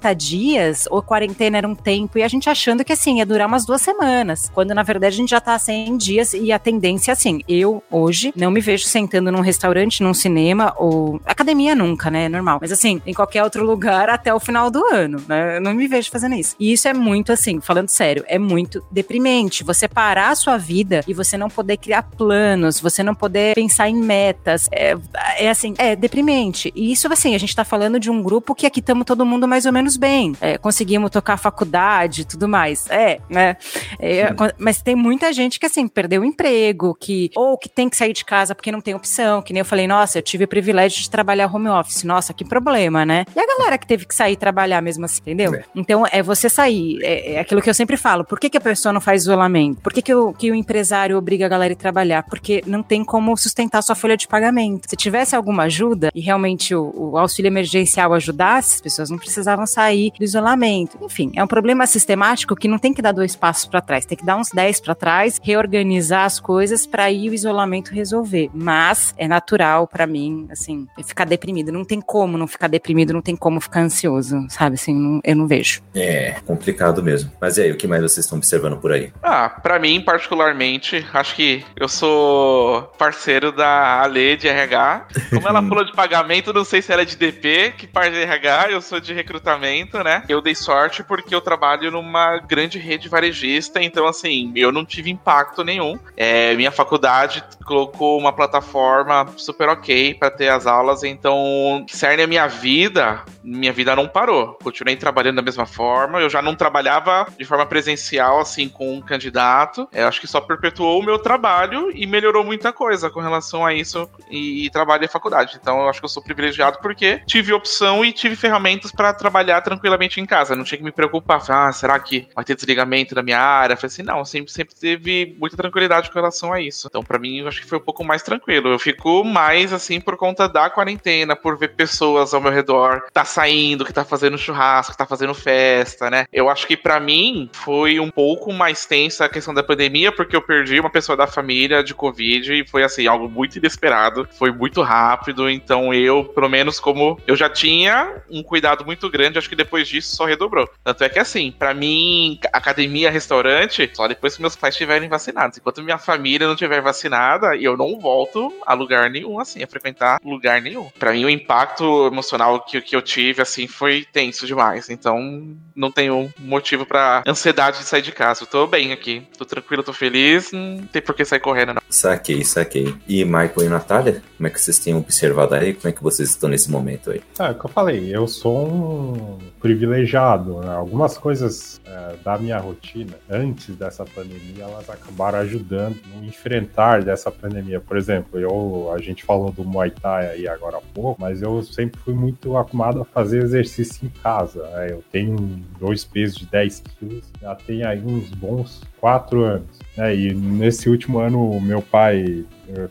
20, 0.00 0.10
40 0.10 0.14
dias, 0.14 0.88
ou 0.90 1.02
quarentena 1.02 1.58
era 1.58 1.68
um 1.68 1.74
tempo, 1.74 2.18
e 2.18 2.22
a 2.22 2.28
gente 2.28 2.48
achando 2.48 2.84
que 2.84 2.92
assim, 2.92 3.18
ia 3.18 3.26
durar 3.26 3.46
umas 3.46 3.66
duas 3.66 3.82
semanas. 3.82 4.50
Quando 4.54 4.74
na 4.74 4.82
verdade 4.82 5.14
a 5.14 5.16
gente 5.16 5.30
já 5.30 5.40
tá 5.40 5.58
100 5.58 5.96
dias 5.96 6.32
e 6.32 6.50
a 6.50 6.58
tendência, 6.58 7.12
assim, 7.12 7.42
eu 7.46 7.82
hoje 7.90 8.32
não 8.34 8.50
me 8.50 8.60
vejo 8.60 8.84
sentando 8.84 9.30
num 9.30 9.40
restaurante, 9.40 10.02
num 10.02 10.14
cinema, 10.14 10.74
ou 10.78 11.20
academia 11.24 11.74
nunca, 11.74 12.10
né? 12.10 12.24
É 12.24 12.28
normal. 12.28 12.58
Mas 12.60 12.72
assim, 12.72 13.00
em 13.06 13.12
qualquer 13.12 13.44
outro 13.44 13.64
lugar 13.64 14.08
até 14.10 14.32
o 14.32 14.40
final 14.40 14.70
do 14.70 14.84
ano, 14.86 15.22
né? 15.28 15.58
Eu 15.58 15.60
não 15.60 15.74
me 15.74 15.86
vejo 15.86 16.10
fazendo 16.10 16.34
isso. 16.34 16.56
E 16.58 16.72
isso 16.72 16.88
é 16.88 16.94
muito, 16.94 17.32
assim, 17.32 17.60
falando 17.60 17.88
sério, 17.88 18.24
é 18.26 18.38
muito 18.38 18.82
deprimente. 18.90 19.62
Você 19.64 19.86
parar 19.86 20.30
a 20.30 20.34
sua 20.34 20.56
vida 20.56 21.04
e 21.06 21.12
você 21.12 21.36
não 21.36 21.48
poder 21.48 21.76
criar 21.76 22.02
planos, 22.02 22.80
você 22.80 23.02
não 23.02 23.14
poder 23.14 23.54
pensar 23.54 23.88
em 23.88 23.96
metas. 23.96 24.68
É, 24.72 24.96
é 25.38 25.50
assim, 25.50 25.74
é 25.78 25.94
deprimente. 25.94 26.72
E 26.74 26.92
isso, 26.92 27.10
assim, 27.12 27.34
a 27.34 27.38
gente 27.38 27.54
tá 27.54 27.64
falando 27.64 28.00
de 28.00 28.10
um 28.10 28.22
grupo 28.22 28.54
que 28.54 28.66
aqui 28.66 28.80
estamos 28.80 29.04
todo 29.04 29.26
mundo 29.26 29.48
mais 29.48 29.66
ou 29.66 29.72
menos 29.72 29.89
bem. 29.96 30.34
É, 30.40 30.58
conseguimos 30.58 31.10
tocar 31.10 31.34
a 31.34 31.36
faculdade 31.36 32.24
tudo 32.24 32.48
mais. 32.48 32.86
É, 32.90 33.20
né? 33.28 33.56
É, 33.98 34.28
mas 34.58 34.82
tem 34.82 34.94
muita 34.94 35.32
gente 35.32 35.58
que, 35.58 35.66
assim, 35.66 35.86
perdeu 35.88 36.22
o 36.22 36.24
emprego, 36.24 36.94
que, 36.94 37.30
ou 37.36 37.56
que 37.58 37.68
tem 37.68 37.88
que 37.88 37.96
sair 37.96 38.12
de 38.12 38.24
casa 38.24 38.54
porque 38.54 38.72
não 38.72 38.80
tem 38.80 38.94
opção, 38.94 39.42
que 39.42 39.52
nem 39.52 39.60
eu 39.60 39.64
falei, 39.64 39.86
nossa, 39.86 40.18
eu 40.18 40.22
tive 40.22 40.44
o 40.44 40.48
privilégio 40.48 41.02
de 41.02 41.10
trabalhar 41.10 41.52
home 41.52 41.68
office. 41.68 42.04
Nossa, 42.04 42.32
que 42.32 42.44
problema, 42.44 43.04
né? 43.04 43.24
E 43.34 43.40
a 43.40 43.46
galera 43.46 43.78
que 43.78 43.86
teve 43.86 44.06
que 44.06 44.14
sair 44.14 44.36
trabalhar 44.36 44.80
mesmo 44.80 45.04
assim, 45.04 45.20
entendeu? 45.20 45.54
É. 45.54 45.64
Então, 45.74 46.04
é 46.10 46.22
você 46.22 46.48
sair. 46.48 46.98
É, 47.02 47.34
é, 47.34 47.40
aquilo 47.40 47.60
que 47.60 47.70
eu 47.70 47.74
sempre 47.74 47.96
falo. 47.96 48.24
Por 48.24 48.38
que, 48.38 48.50
que 48.50 48.58
a 48.58 48.60
pessoa 48.60 48.92
não 48.92 49.00
faz 49.00 49.22
isolamento? 49.22 49.80
Por 49.80 49.92
que, 49.92 50.02
que, 50.02 50.14
o, 50.14 50.32
que 50.32 50.50
o 50.50 50.54
empresário 50.54 51.16
obriga 51.16 51.46
a 51.46 51.48
galera 51.48 51.72
a 51.72 51.76
trabalhar? 51.76 52.22
Porque 52.24 52.62
não 52.66 52.82
tem 52.82 53.04
como 53.04 53.36
sustentar 53.36 53.82
sua 53.82 53.94
folha 53.94 54.16
de 54.16 54.26
pagamento. 54.26 54.88
Se 54.88 54.96
tivesse 54.96 55.34
alguma 55.36 55.64
ajuda 55.64 56.10
e 56.14 56.20
realmente 56.20 56.74
o, 56.74 56.92
o 56.94 57.18
auxílio 57.18 57.48
emergencial 57.48 58.12
ajudasse, 58.14 58.76
as 58.76 58.80
pessoas 58.80 59.10
não 59.10 59.18
precisavam 59.18 59.66
sair 59.66 59.79
do 59.88 60.24
isolamento. 60.24 60.98
Enfim, 61.02 61.32
é 61.34 61.42
um 61.42 61.46
problema 61.46 61.86
sistemático 61.86 62.54
que 62.54 62.68
não 62.68 62.78
tem 62.78 62.92
que 62.92 63.02
dar 63.02 63.12
dois 63.12 63.34
passos 63.34 63.66
para 63.66 63.80
trás, 63.80 64.04
tem 64.04 64.18
que 64.18 64.24
dar 64.24 64.36
uns 64.36 64.50
dez 64.52 64.80
para 64.80 64.94
trás, 64.94 65.40
reorganizar 65.42 66.24
as 66.24 66.38
coisas 66.38 66.86
para 66.86 67.10
ir 67.10 67.30
o 67.30 67.34
isolamento 67.34 67.92
resolver. 67.92 68.50
Mas 68.52 69.14
é 69.16 69.26
natural 69.26 69.86
para 69.86 70.06
mim, 70.06 70.46
assim, 70.50 70.86
ficar 71.04 71.24
deprimido. 71.24 71.72
Não 71.72 71.84
tem 71.84 72.00
como 72.00 72.36
não 72.36 72.46
ficar 72.46 72.68
deprimido, 72.68 73.12
não 73.12 73.22
tem 73.22 73.36
como 73.36 73.60
ficar 73.60 73.80
ansioso, 73.80 74.46
sabe? 74.48 74.74
Assim, 74.74 74.94
não, 74.94 75.20
eu 75.24 75.36
não 75.36 75.46
vejo. 75.46 75.82
É, 75.94 76.36
complicado 76.46 77.02
mesmo. 77.02 77.30
Mas 77.40 77.56
e 77.56 77.62
aí, 77.62 77.72
o 77.72 77.76
que 77.76 77.86
mais 77.86 78.02
vocês 78.02 78.24
estão 78.24 78.38
observando 78.38 78.76
por 78.78 78.92
aí? 78.92 79.12
Ah, 79.22 79.48
para 79.48 79.78
mim, 79.78 80.00
particularmente, 80.00 81.06
acho 81.12 81.34
que 81.34 81.64
eu 81.76 81.88
sou 81.88 82.82
parceiro 82.98 83.52
da 83.52 84.00
Ale 84.02 84.36
de 84.36 84.48
RH. 84.48 85.06
Como 85.30 85.48
ela 85.48 85.62
falou 85.66 85.84
de 85.84 85.92
pagamento, 85.92 86.52
não 86.52 86.64
sei 86.64 86.82
se 86.82 86.92
ela 86.92 87.02
é 87.02 87.04
de 87.04 87.16
DP, 87.16 87.74
que 87.76 87.86
parte 87.86 88.12
de 88.12 88.22
RH, 88.22 88.68
eu 88.70 88.80
sou 88.80 89.00
de 89.00 89.12
recrutamento, 89.12 89.69
né? 90.04 90.24
Eu 90.28 90.40
dei 90.40 90.54
sorte 90.54 91.02
porque 91.02 91.34
eu 91.34 91.40
trabalho 91.40 91.90
numa 91.90 92.38
grande 92.38 92.78
rede 92.78 93.08
varejista, 93.08 93.82
então 93.82 94.06
assim, 94.06 94.52
eu 94.54 94.72
não 94.72 94.84
tive 94.84 95.10
impacto 95.10 95.64
nenhum. 95.64 95.98
É, 96.16 96.54
minha 96.54 96.70
faculdade 96.70 97.42
colocou 97.64 98.18
uma 98.18 98.32
plataforma 98.32 99.26
super 99.36 99.68
ok 99.68 100.14
para 100.14 100.30
ter 100.30 100.48
as 100.48 100.66
aulas, 100.66 101.02
então 101.02 101.84
cerne 101.88 102.22
a 102.22 102.26
minha 102.26 102.46
vida, 102.46 103.24
minha 103.42 103.72
vida 103.72 103.94
não 103.94 104.08
parou. 104.08 104.58
Continuei 104.62 104.96
trabalhando 104.96 105.36
da 105.36 105.42
mesma 105.42 105.66
forma, 105.66 106.20
eu 106.20 106.28
já 106.28 106.42
não 106.42 106.54
trabalhava 106.54 107.26
de 107.38 107.44
forma 107.44 107.66
presencial 107.66 108.40
assim 108.40 108.68
com 108.68 108.94
um 108.94 109.00
candidato. 109.00 109.88
Eu 109.92 110.08
acho 110.08 110.20
que 110.20 110.26
só 110.26 110.40
perpetuou 110.40 111.00
o 111.00 111.02
meu 111.02 111.18
trabalho 111.18 111.90
e 111.94 112.06
melhorou 112.06 112.44
muita 112.44 112.72
coisa 112.72 113.10
com 113.10 113.20
relação 113.20 113.64
a 113.64 113.74
isso 113.74 114.08
e, 114.30 114.66
e 114.66 114.70
trabalho 114.70 115.04
e 115.04 115.08
faculdade. 115.08 115.58
Então 115.60 115.80
eu 115.80 115.88
acho 115.88 116.00
que 116.00 116.04
eu 116.04 116.10
sou 116.10 116.22
privilegiado 116.22 116.78
porque 116.80 117.22
tive 117.26 117.52
opção 117.52 118.04
e 118.04 118.12
tive 118.12 118.36
ferramentas 118.36 118.92
para 118.92 119.12
trabalhar 119.12 119.59
tranquilamente 119.60 120.20
em 120.20 120.26
casa. 120.26 120.56
Não 120.56 120.64
tinha 120.64 120.78
que 120.78 120.84
me 120.84 120.92
preocupar, 120.92 121.42
ah, 121.48 121.72
será 121.72 121.98
que 121.98 122.28
vai 122.34 122.44
ter 122.44 122.54
desligamento 122.54 123.14
da 123.14 123.22
minha 123.22 123.38
área? 123.38 123.76
Falei 123.76 123.92
assim, 123.92 124.02
não, 124.02 124.24
sempre, 124.24 124.52
sempre 124.52 124.74
teve 124.74 125.36
muita 125.38 125.56
tranquilidade 125.56 126.10
com 126.10 126.18
relação 126.18 126.52
a 126.52 126.60
isso. 126.60 126.86
Então, 126.88 127.02
para 127.02 127.18
mim, 127.18 127.38
eu 127.38 127.48
acho 127.48 127.60
que 127.60 127.66
foi 127.66 127.78
um 127.78 127.82
pouco 127.82 128.04
mais 128.04 128.22
tranquilo. 128.22 128.68
Eu 128.68 128.78
fico 128.78 129.24
mais 129.24 129.72
assim 129.72 130.00
por 130.00 130.16
conta 130.16 130.48
da 130.48 130.70
quarentena, 130.70 131.36
por 131.36 131.58
ver 131.58 131.68
pessoas 131.68 132.32
ao 132.34 132.40
meu 132.40 132.50
redor 132.50 133.02
tá 133.12 133.24
saindo, 133.24 133.84
que 133.84 133.92
tá 133.92 134.04
fazendo 134.04 134.38
churrasco, 134.38 134.92
que 134.92 134.98
tá 134.98 135.06
fazendo 135.06 135.34
festa, 135.34 136.10
né? 136.10 136.26
Eu 136.32 136.48
acho 136.48 136.66
que 136.66 136.76
para 136.76 136.98
mim 137.00 137.48
foi 137.52 138.00
um 138.00 138.10
pouco 138.10 138.52
mais 138.52 138.86
tensa 138.86 139.24
a 139.24 139.28
questão 139.28 139.52
da 139.54 139.62
pandemia, 139.62 140.12
porque 140.12 140.34
eu 140.34 140.42
perdi 140.42 140.80
uma 140.80 140.90
pessoa 140.90 141.16
da 141.16 141.26
família 141.26 141.82
de 141.82 141.94
Covid 141.94 142.52
e 142.52 142.66
foi 142.66 142.82
assim, 142.82 143.06
algo 143.06 143.28
muito 143.28 143.58
inesperado, 143.58 144.28
foi 144.38 144.50
muito 144.50 144.82
rápido. 144.82 145.48
Então, 145.48 145.92
eu, 145.92 146.24
pelo 146.24 146.48
menos, 146.48 146.80
como 146.80 147.18
eu 147.26 147.36
já 147.36 147.48
tinha 147.48 148.22
um 148.30 148.42
cuidado 148.42 148.84
muito 148.84 149.08
grande, 149.10 149.38
acho 149.38 149.48
que 149.50 149.56
depois 149.56 149.88
disso 149.88 150.14
só 150.14 150.24
redobrou. 150.24 150.68
Tanto 150.84 151.02
é 151.04 151.08
que 151.08 151.18
assim, 151.18 151.50
para 151.50 151.74
mim, 151.74 152.38
academia, 152.52 153.10
restaurante, 153.10 153.90
só 153.92 154.06
depois 154.06 154.36
que 154.36 154.40
meus 154.40 154.56
pais 154.56 154.74
estiverem 154.74 155.08
vacinados. 155.08 155.58
Enquanto 155.58 155.82
minha 155.82 155.98
família 155.98 156.46
não 156.46 156.54
estiver 156.54 156.80
vacinada, 156.80 157.56
eu 157.56 157.76
não 157.76 157.98
volto 157.98 158.52
a 158.64 158.72
lugar 158.72 159.10
nenhum, 159.10 159.38
assim, 159.38 159.62
a 159.62 159.66
frequentar 159.66 160.20
lugar 160.24 160.62
nenhum. 160.62 160.88
Para 160.98 161.12
mim, 161.12 161.24
o 161.24 161.30
impacto 161.30 162.06
emocional 162.06 162.60
que, 162.64 162.80
que 162.80 162.94
eu 162.94 163.02
tive, 163.02 163.42
assim, 163.42 163.66
foi 163.66 164.06
tenso 164.12 164.46
demais. 164.46 164.88
Então, 164.88 165.56
não 165.74 165.90
tenho 165.90 166.32
motivo 166.38 166.86
para 166.86 167.22
ansiedade 167.26 167.78
de 167.78 167.84
sair 167.84 168.02
de 168.02 168.12
casa. 168.12 168.44
Eu 168.44 168.46
tô 168.46 168.66
bem 168.66 168.92
aqui, 168.92 169.26
tô 169.36 169.44
tranquilo, 169.44 169.82
tô 169.82 169.92
feliz, 169.92 170.52
não 170.52 170.86
tem 170.92 171.02
por 171.02 171.14
que 171.14 171.24
sair 171.24 171.40
correndo, 171.40 171.74
não. 171.74 171.82
Saquei, 171.88 172.44
saquei. 172.44 172.94
E 173.08 173.24
Michael 173.24 173.62
e 173.62 173.68
Natália, 173.68 174.22
como 174.36 174.46
é 174.46 174.50
que 174.50 174.60
vocês 174.60 174.78
têm 174.78 174.94
observado 174.94 175.54
aí? 175.54 175.74
Como 175.74 175.88
é 175.88 175.92
que 175.92 176.02
vocês 176.02 176.30
estão 176.30 176.48
nesse 176.48 176.70
momento 176.70 177.10
aí? 177.10 177.20
É, 177.38 177.46
é 177.46 177.50
o 177.50 177.54
que 177.54 177.64
eu 177.64 177.70
falei, 177.70 178.14
eu 178.14 178.28
sou 178.28 178.68
um 178.68 179.29
privilegiado. 179.60 180.60
Né? 180.60 180.74
Algumas 180.74 181.16
coisas 181.18 181.80
é, 181.84 182.16
da 182.24 182.38
minha 182.38 182.58
rotina 182.58 183.14
antes 183.28 183.74
dessa 183.76 184.04
pandemia, 184.04 184.64
elas 184.64 184.88
acabaram 184.88 185.38
ajudando 185.40 185.98
no 186.14 186.24
enfrentar 186.24 187.02
dessa 187.02 187.30
pandemia. 187.30 187.80
Por 187.80 187.96
exemplo, 187.96 188.38
eu, 188.38 188.92
a 188.94 188.98
gente 188.98 189.24
falou 189.24 189.50
do 189.52 189.64
Muay 189.64 189.90
Thai 189.90 190.28
aí 190.28 190.48
agora 190.48 190.78
há 190.78 190.80
pouco, 190.94 191.20
mas 191.20 191.42
eu 191.42 191.62
sempre 191.62 192.00
fui 192.00 192.14
muito 192.14 192.56
acostumado 192.56 193.02
a 193.02 193.04
fazer 193.04 193.42
exercício 193.42 194.06
em 194.06 194.10
casa. 194.22 194.62
Né? 194.70 194.92
Eu 194.92 195.04
tenho 195.10 195.36
dois 195.78 196.04
pesos 196.04 196.38
de 196.38 196.46
10 196.46 196.80
quilos, 196.98 197.24
já 197.40 197.54
tem 197.54 197.84
aí 197.84 198.00
uns 198.00 198.30
bons 198.30 198.82
quatro 198.98 199.44
anos. 199.44 199.78
Né? 199.96 200.14
E 200.14 200.34
nesse 200.34 200.88
último 200.88 201.18
ano, 201.18 201.60
meu 201.60 201.82
pai 201.82 202.44
ele, 202.68 202.88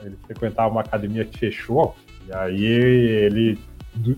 ele 0.00 0.18
frequentava 0.26 0.70
uma 0.70 0.80
academia 0.80 1.24
que 1.24 1.38
fechou, 1.38 1.94
e 2.28 2.34
aí 2.34 2.64
ele 2.64 3.58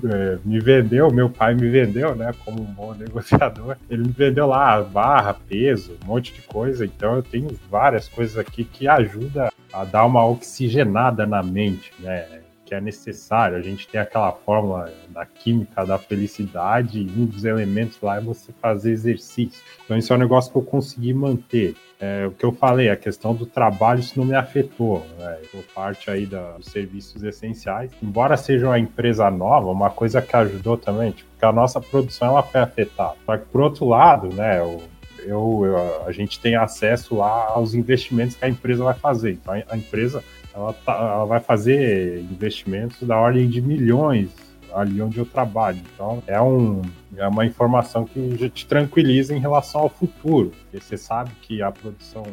é, 0.05 0.39
me 0.45 0.61
vendeu, 0.61 1.11
meu 1.11 1.29
pai 1.29 1.55
me 1.55 1.69
vendeu, 1.69 2.15
né, 2.15 2.33
como 2.45 2.63
um 2.63 2.65
bom 2.65 2.95
negociador. 2.99 3.77
Ele 3.91 4.03
me 4.03 4.13
vendeu 4.13 4.47
lá 4.47 4.81
barra, 4.83 5.35
peso, 5.35 5.97
um 6.03 6.07
monte 6.07 6.33
de 6.33 6.43
coisa. 6.43 6.85
Então 6.85 7.17
eu 7.17 7.23
tenho 7.23 7.49
várias 7.71 8.09
coisas 8.09 8.39
aqui 8.39 8.65
que 8.65 8.87
ajudam 8.87 9.51
a 9.73 9.85
dar 9.85 10.07
uma 10.07 10.25
oxigenada 10.25 11.27
na 11.27 11.43
mente, 11.43 11.93
né? 11.99 12.43
Que 12.75 12.79
é 12.79 12.81
necessário. 12.81 13.57
A 13.57 13.63
gente 13.63 13.87
tem 13.87 14.01
aquela 14.01 14.33
fórmula 14.33 14.93
da 15.09 15.25
química 15.25 15.87
da 15.87 15.97
felicidade, 15.97 16.99
e 16.99 17.21
um 17.21 17.25
dos 17.25 17.45
elementos 17.45 18.01
lá 18.03 18.17
é 18.17 18.21
você 18.21 18.53
fazer 18.61 18.91
exercício. 18.91 19.63
Então, 19.85 19.97
isso 19.97 20.13
é 20.13 20.17
um 20.17 20.19
negócio 20.19 20.51
que 20.51 20.59
eu 20.59 20.63
consegui 20.63 21.15
manter. 21.15 21.77
É, 22.01 22.27
o 22.27 22.33
que 22.33 22.45
eu 22.45 22.51
falei, 22.53 22.91
a 22.91 22.97
questão 22.97 23.33
do 23.33 23.47
trabalho, 23.47 24.01
isso 24.01 24.19
não 24.19 24.27
me 24.27 24.35
afetou. 24.35 25.07
Né? 25.19 25.39
Eu 25.55 25.63
parte 25.73 26.11
aí 26.11 26.27
da, 26.27 26.53
dos 26.53 26.67
serviços 26.67 27.23
essenciais. 27.23 27.93
Embora 28.03 28.37
seja 28.37 28.67
uma 28.67 28.79
empresa 28.79 29.31
nova, 29.31 29.71
uma 29.71 29.91
coisa 29.91 30.21
que 30.21 30.35
ajudou 30.35 30.77
também, 30.77 31.13
tipo, 31.13 31.31
a 31.41 31.53
nossa 31.53 31.81
produção 31.81 32.29
ela 32.29 32.43
foi 32.43 32.61
afetada. 32.61 33.15
Só 33.25 33.37
que, 33.37 33.45
por 33.47 33.61
outro 33.61 33.87
lado, 33.87 34.35
né, 34.35 34.59
eu, 34.59 34.83
eu, 35.25 35.63
eu, 35.65 36.07
a 36.07 36.11
gente 36.11 36.41
tem 36.41 36.57
acesso 36.57 37.17
lá 37.17 37.49
aos 37.51 37.75
investimentos 37.75 38.35
que 38.35 38.45
a 38.45 38.49
empresa 38.49 38.83
vai 38.83 38.95
fazer. 38.95 39.33
Então, 39.33 39.55
a 39.55 39.77
empresa 39.77 40.25
ela, 40.55 40.73
tá, 40.73 40.93
ela 40.93 41.25
vai 41.25 41.40
fazer 41.40 42.21
investimentos 42.21 43.03
da 43.03 43.19
ordem 43.19 43.49
de 43.49 43.61
milhões 43.61 44.31
ali 44.73 45.01
onde 45.01 45.19
eu 45.19 45.27
trabalho. 45.27 45.81
Então, 45.95 46.23
é, 46.27 46.40
um, 46.40 46.83
é 47.17 47.27
uma 47.27 47.47
informação 47.47 48.05
que 48.05 48.49
te 48.51 48.67
tranquiliza 48.67 49.35
em 49.35 49.38
relação 49.38 49.83
ao 49.83 49.88
futuro, 49.88 50.51
porque 50.51 50.85
você 50.85 50.97
sabe 50.97 51.31
que 51.43 51.62
a 51.62 51.71
produção 51.71 52.25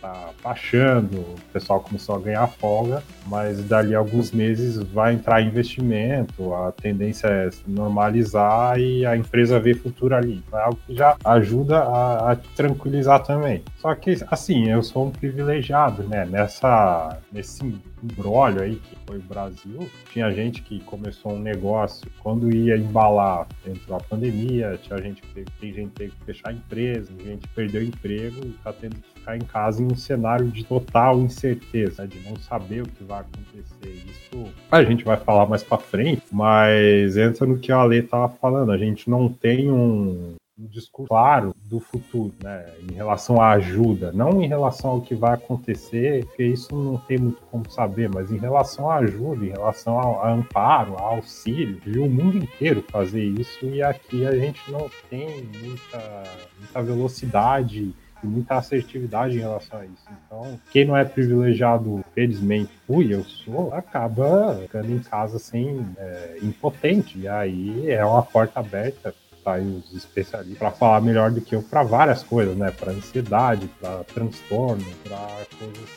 tá 0.00 0.30
baixando, 0.42 1.18
o 1.18 1.36
pessoal 1.52 1.80
começou 1.80 2.16
a 2.16 2.18
ganhar 2.18 2.46
folga, 2.46 3.02
mas 3.26 3.62
dali 3.64 3.94
a 3.94 3.98
alguns 3.98 4.32
meses 4.32 4.76
vai 4.76 5.14
entrar 5.14 5.42
investimento, 5.42 6.54
a 6.54 6.72
tendência 6.72 7.26
é 7.26 7.50
normalizar 7.66 8.78
e 8.78 9.06
a 9.06 9.16
empresa 9.16 9.60
vê 9.60 9.74
futuro 9.74 10.14
ali. 10.14 10.42
É 10.52 10.60
algo 10.60 10.78
que 10.86 10.94
já 10.94 11.16
ajuda 11.24 11.80
a, 11.80 12.32
a 12.32 12.36
tranquilizar 12.36 13.22
também. 13.22 13.62
Só 13.78 13.94
que, 13.94 14.16
assim, 14.30 14.68
eu 14.68 14.82
sou 14.82 15.06
um 15.06 15.10
privilegiado, 15.10 16.02
né? 16.04 16.24
Nessa, 16.24 17.18
nesse 17.32 17.62
embrólio 18.02 18.62
aí 18.62 18.76
que 18.76 18.96
foi 19.06 19.18
o 19.18 19.22
Brasil, 19.22 19.88
tinha 20.12 20.30
gente 20.30 20.62
que 20.62 20.80
começou 20.80 21.32
um 21.32 21.38
negócio, 21.38 22.10
quando 22.20 22.54
ia 22.54 22.76
embalar, 22.76 23.46
entrou 23.66 23.96
a 23.96 24.00
pandemia, 24.00 24.78
tinha 24.82 24.98
gente 25.02 25.22
que 25.22 25.28
teve, 25.34 25.46
tem 25.60 25.72
gente 25.72 25.88
que 25.90 25.96
teve 25.96 26.12
que 26.12 26.24
fechar 26.24 26.50
a 26.50 26.52
empresa, 26.52 27.10
gente 27.22 27.46
perdeu 27.48 27.82
emprego 27.82 28.44
e 28.44 28.50
tá 28.64 28.72
tendo 28.72 28.96
que 28.96 29.09
ficar 29.20 29.36
em 29.36 29.40
casa 29.40 29.82
em 29.82 29.86
um 29.86 29.96
cenário 29.96 30.48
de 30.48 30.64
total 30.64 31.20
incerteza, 31.20 32.08
de 32.08 32.18
não 32.20 32.36
saber 32.36 32.82
o 32.82 32.88
que 32.88 33.04
vai 33.04 33.20
acontecer. 33.20 34.04
Isso 34.10 34.52
a 34.70 34.82
gente 34.82 35.04
vai 35.04 35.16
falar 35.16 35.46
mais 35.46 35.62
para 35.62 35.78
frente, 35.78 36.22
mas 36.32 37.16
entra 37.16 37.46
no 37.46 37.58
que 37.58 37.70
a 37.70 37.78
Ale 37.78 38.02
tava 38.02 38.28
falando, 38.28 38.72
a 38.72 38.78
gente 38.78 39.08
não 39.08 39.28
tem 39.28 39.70
um, 39.70 40.34
um 40.58 40.66
discurso 40.66 41.08
claro 41.08 41.54
do 41.64 41.80
futuro, 41.80 42.32
né, 42.42 42.66
em 42.88 42.92
relação 42.92 43.40
à 43.40 43.50
ajuda, 43.52 44.12
não 44.12 44.42
em 44.42 44.46
relação 44.46 44.90
ao 44.90 45.00
que 45.00 45.14
vai 45.14 45.34
acontecer, 45.34 46.24
porque 46.26 46.44
isso 46.44 46.74
não 46.74 46.98
tem 46.98 47.18
muito 47.18 47.40
como 47.50 47.70
saber, 47.70 48.10
mas 48.12 48.30
em 48.30 48.38
relação 48.38 48.90
à 48.90 48.96
ajuda, 48.96 49.44
em 49.44 49.50
relação 49.50 49.98
ao, 49.98 50.20
ao 50.24 50.34
amparo, 50.34 50.96
ao 50.98 51.16
auxílio, 51.16 51.80
viu 51.84 52.04
o 52.04 52.10
mundo 52.10 52.38
inteiro 52.38 52.84
fazer 52.88 53.24
isso 53.24 53.66
e 53.66 53.82
aqui 53.82 54.26
a 54.26 54.36
gente 54.36 54.60
não 54.70 54.90
tem 55.08 55.44
muita, 55.60 56.22
muita 56.58 56.82
velocidade 56.82 57.94
muita 58.26 58.56
assertividade 58.56 59.36
em 59.36 59.40
relação 59.40 59.80
a 59.80 59.84
isso. 59.84 60.04
Então, 60.26 60.58
quem 60.70 60.84
não 60.84 60.96
é 60.96 61.04
privilegiado, 61.04 62.04
felizmente 62.14 62.72
fui, 62.86 63.12
eu 63.14 63.24
sou, 63.24 63.72
acaba 63.72 64.58
ficando 64.62 64.92
em 64.92 64.98
casa 64.98 65.36
assim, 65.36 65.86
é, 65.98 66.38
impotente. 66.42 67.18
E 67.18 67.28
aí 67.28 67.90
é 67.90 68.04
uma 68.04 68.22
porta 68.22 68.60
aberta 68.60 69.14
aí 69.46 69.66
os 69.66 69.94
especialistas 69.94 70.58
para 70.58 70.70
falar 70.70 71.00
melhor 71.00 71.30
do 71.30 71.40
que 71.40 71.54
eu 71.54 71.62
para 71.62 71.82
várias 71.82 72.22
coisas, 72.22 72.56
né? 72.56 72.70
Para 72.70 72.92
ansiedade, 72.92 73.68
para 73.80 74.04
transtorno, 74.04 74.84
para 75.02 75.18
coisas 75.58 75.88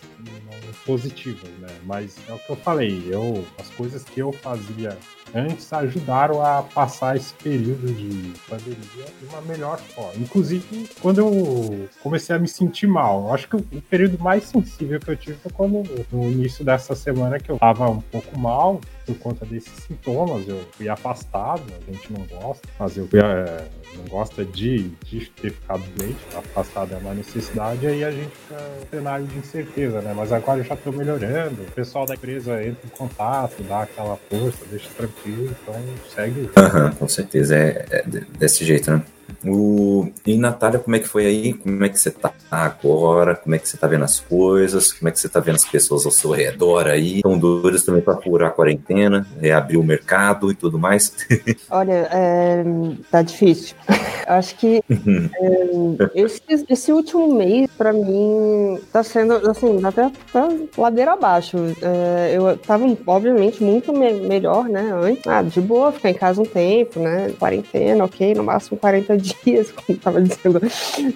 não 0.45 0.73
positivas, 0.85 1.49
né? 1.59 1.69
Mas 1.85 2.17
é 2.29 2.33
o 2.33 2.39
que 2.39 2.49
eu 2.49 2.55
falei, 2.55 3.03
eu 3.09 3.45
as 3.59 3.69
coisas 3.69 4.03
que 4.03 4.19
eu 4.19 4.31
fazia 4.31 4.97
antes 5.33 5.71
ajudaram 5.73 6.43
a 6.43 6.61
passar 6.61 7.15
esse 7.15 7.33
período 7.33 7.87
de 7.87 8.33
pandemia 8.47 9.05
de 9.19 9.25
uma 9.29 9.41
melhor 9.41 9.79
forma. 9.79 10.13
Inclusive, 10.17 10.89
quando 11.01 11.19
eu 11.19 11.89
comecei 12.01 12.35
a 12.35 12.39
me 12.39 12.47
sentir 12.47 12.87
mal, 12.87 13.33
acho 13.33 13.49
que 13.49 13.55
o 13.55 13.81
período 13.89 14.19
mais 14.19 14.43
sensível 14.43 14.99
que 14.99 15.09
eu 15.09 15.15
tive 15.15 15.37
foi 15.37 15.51
quando, 15.51 15.83
no 16.11 16.29
início 16.29 16.63
dessa 16.63 16.95
semana, 16.95 17.39
que 17.39 17.51
eu 17.51 17.57
tava 17.57 17.89
um 17.89 18.01
pouco 18.01 18.37
mal, 18.37 18.79
por 19.05 19.17
conta 19.17 19.45
desses 19.45 19.71
sintomas, 19.87 20.47
eu 20.47 20.63
fui 20.71 20.87
afastado, 20.89 21.63
a 21.87 21.91
gente 21.91 22.11
não 22.11 22.25
gosta, 22.25 22.67
mas 22.79 22.97
eu 22.97 23.07
fui, 23.07 23.19
é, 23.19 23.67
não 23.97 24.05
gosta 24.05 24.45
de, 24.45 24.89
de, 25.03 25.29
ter 25.29 25.51
ficado 25.51 25.83
doente, 25.95 26.17
afastado 26.35 26.93
é 26.93 26.97
uma 26.97 27.13
necessidade, 27.13 27.85
aí 27.85 28.03
a 28.03 28.11
gente 28.11 28.31
fica 28.31 28.61
em 28.81 28.89
cenário 28.89 29.25
de 29.25 29.37
incerteza, 29.37 30.01
né? 30.01 30.13
Mas 30.15 30.31
agora 30.31 30.59
eu 30.59 30.63
já 30.63 30.75
tô 30.75 30.91
melhorando, 30.91 31.61
o 31.61 31.71
pessoal 31.71 32.05
da 32.05 32.15
empresa 32.15 32.63
entra 32.63 32.85
em 32.85 32.89
contato, 32.89 33.61
dá 33.63 33.83
aquela 33.83 34.17
força, 34.29 34.65
deixa 34.69 34.89
tranquilo, 34.95 35.55
então 35.61 35.75
segue. 36.13 36.49
Aham, 36.55 36.85
uhum, 36.85 36.91
com 36.95 37.07
certeza, 37.07 37.55
é, 37.55 37.85
é 37.91 38.03
desse 38.37 38.65
jeito, 38.65 38.91
né? 38.91 39.03
O... 39.45 40.09
E 40.25 40.37
Natália, 40.37 40.79
como 40.79 40.95
é 40.95 40.99
que 40.99 41.07
foi 41.07 41.25
aí? 41.25 41.53
Como 41.53 41.83
é 41.83 41.89
que 41.89 41.99
você 41.99 42.11
tá 42.11 42.31
agora? 42.49 43.35
Como 43.35 43.55
é 43.55 43.59
que 43.59 43.67
você 43.67 43.77
tá 43.77 43.87
vendo 43.87 44.03
as 44.03 44.19
coisas? 44.19 44.93
Como 44.93 45.09
é 45.09 45.11
que 45.11 45.19
você 45.19 45.29
tá 45.29 45.39
vendo 45.39 45.55
as 45.55 45.65
pessoas 45.65 46.05
ao 46.05 46.11
seu 46.11 46.31
redor 46.31 46.87
aí? 46.87 47.17
Estão 47.17 47.37
doidas 47.37 47.83
também 47.83 48.01
para 48.01 48.17
furar 48.17 48.49
a 48.49 48.53
quarentena, 48.53 49.27
reabrir 49.39 49.77
o 49.77 49.83
mercado 49.83 50.51
e 50.51 50.55
tudo 50.55 50.79
mais? 50.79 51.13
Olha, 51.69 52.07
é... 52.11 52.63
tá 53.11 53.21
difícil. 53.21 53.75
Acho 54.27 54.55
que 54.55 54.81
uhum. 54.89 55.29
é, 55.35 56.21
esse, 56.21 56.41
esse, 56.69 56.91
último 56.91 57.33
mês, 57.33 57.69
para 57.77 57.91
mim, 57.91 58.79
tá 58.91 59.03
sendo, 59.03 59.33
assim, 59.49 59.83
até 59.83 60.09
tá 60.31 60.49
ladeira 60.77 61.13
abaixo. 61.13 61.57
É, 61.81 62.33
eu 62.33 62.57
tava, 62.57 62.85
obviamente, 63.05 63.63
muito 63.63 63.91
me 63.91 64.13
melhor, 64.13 64.65
né, 64.69 64.91
antes. 64.93 65.27
Ah, 65.27 65.41
de 65.41 65.59
boa, 65.59 65.91
ficar 65.91 66.09
em 66.09 66.13
casa 66.13 66.41
um 66.41 66.45
tempo, 66.45 66.99
né, 66.99 67.33
quarentena, 67.37 68.05
ok, 68.05 68.33
no 68.33 68.43
máximo 68.43 68.77
40 68.77 69.17
dias, 69.17 69.32
como 69.71 69.97
tava 69.97 70.21
dizendo, 70.21 70.61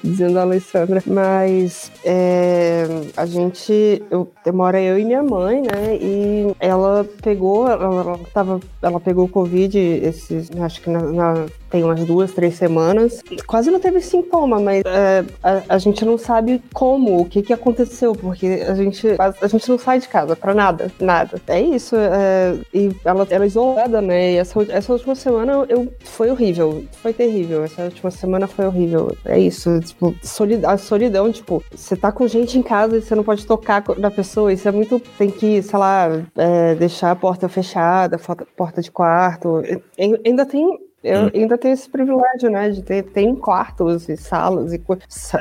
dizendo 0.03 0.39
a 0.39 0.41
Alessandra. 0.41 1.03
Mas 1.05 1.91
é, 2.03 2.85
a 3.15 3.25
gente, 3.25 4.01
eu, 4.09 4.31
mora 4.53 4.81
eu 4.81 4.97
e 4.97 5.05
minha 5.05 5.23
mãe, 5.23 5.61
né? 5.61 5.97
E 5.99 6.55
ela 6.59 7.05
pegou, 7.21 7.67
ela, 7.69 7.83
ela, 7.83 8.19
tava, 8.33 8.59
ela 8.81 8.99
pegou 8.99 9.27
Covid 9.27 9.77
esses, 9.77 10.49
acho 10.61 10.81
que 10.81 10.89
na, 10.89 11.01
na 11.01 11.45
tem 11.69 11.83
umas 11.83 12.03
duas, 12.05 12.31
três 12.33 12.55
semanas. 12.55 13.21
Quase 13.45 13.71
não 13.71 13.79
teve 13.79 14.01
sintoma, 14.01 14.59
mas 14.59 14.83
é, 14.85 15.25
a, 15.43 15.75
a, 15.75 15.77
gente 15.77 16.03
não 16.05 16.17
sabe 16.17 16.61
como, 16.73 17.19
o 17.19 17.25
que 17.25 17.41
que 17.41 17.53
aconteceu, 17.53 18.13
porque 18.13 18.63
a 18.67 18.73
gente, 18.75 19.07
a, 19.19 19.33
a 19.41 19.47
gente 19.47 19.69
não 19.69 19.77
sai 19.77 19.99
de 19.99 20.07
casa 20.07 20.35
pra 20.35 20.53
nada, 20.53 20.91
nada. 20.99 21.41
É 21.47 21.61
isso. 21.61 21.95
É, 21.95 22.57
e 22.73 22.91
ela 23.03 23.27
era 23.29 23.45
isolada, 23.45 24.01
né? 24.01 24.33
E 24.33 24.37
essa, 24.37 24.61
essa 24.69 24.93
última 24.93 25.15
semana 25.15 25.65
eu, 25.69 25.91
foi 26.03 26.29
horrível, 26.29 26.83
foi 27.01 27.13
terrível. 27.13 27.63
Essa 27.63 27.83
última 27.83 28.11
semana 28.11 28.47
foi 28.47 28.65
horrível. 28.65 29.15
É 29.25 29.39
isso, 29.39 29.79
tipo, 29.81 30.15
solidão, 30.23 30.69
a 30.69 30.77
solidão, 30.77 31.31
tipo, 31.31 31.63
você 31.71 31.95
tá 31.95 32.11
com 32.11 32.27
gente 32.27 32.57
em 32.57 32.63
casa 32.63 32.97
e 32.97 33.01
você 33.01 33.15
não 33.15 33.23
pode 33.23 33.45
tocar 33.45 33.83
na 33.97 34.11
pessoa, 34.11 34.53
isso 34.53 34.67
é 34.67 34.71
muito. 34.71 34.99
Tem 35.17 35.29
que, 35.29 35.61
sei 35.61 35.79
lá, 35.79 36.07
é, 36.35 36.75
deixar 36.75 37.11
a 37.11 37.15
porta 37.15 37.49
fechada, 37.49 38.19
porta 38.55 38.81
de 38.81 38.91
quarto. 38.91 39.61
Ainda 40.25 40.45
tem 40.45 40.86
eu 41.07 41.25
hum. 41.25 41.31
ainda 41.33 41.57
tenho 41.57 41.73
esse 41.73 41.89
privilégio, 41.89 42.49
né, 42.49 42.69
de 42.69 42.81
ter 42.81 43.03
tem 43.03 43.35
quartos 43.35 44.07
e 44.09 44.17
salas 44.17 44.73
e 44.73 44.77
coisas. 44.77 45.31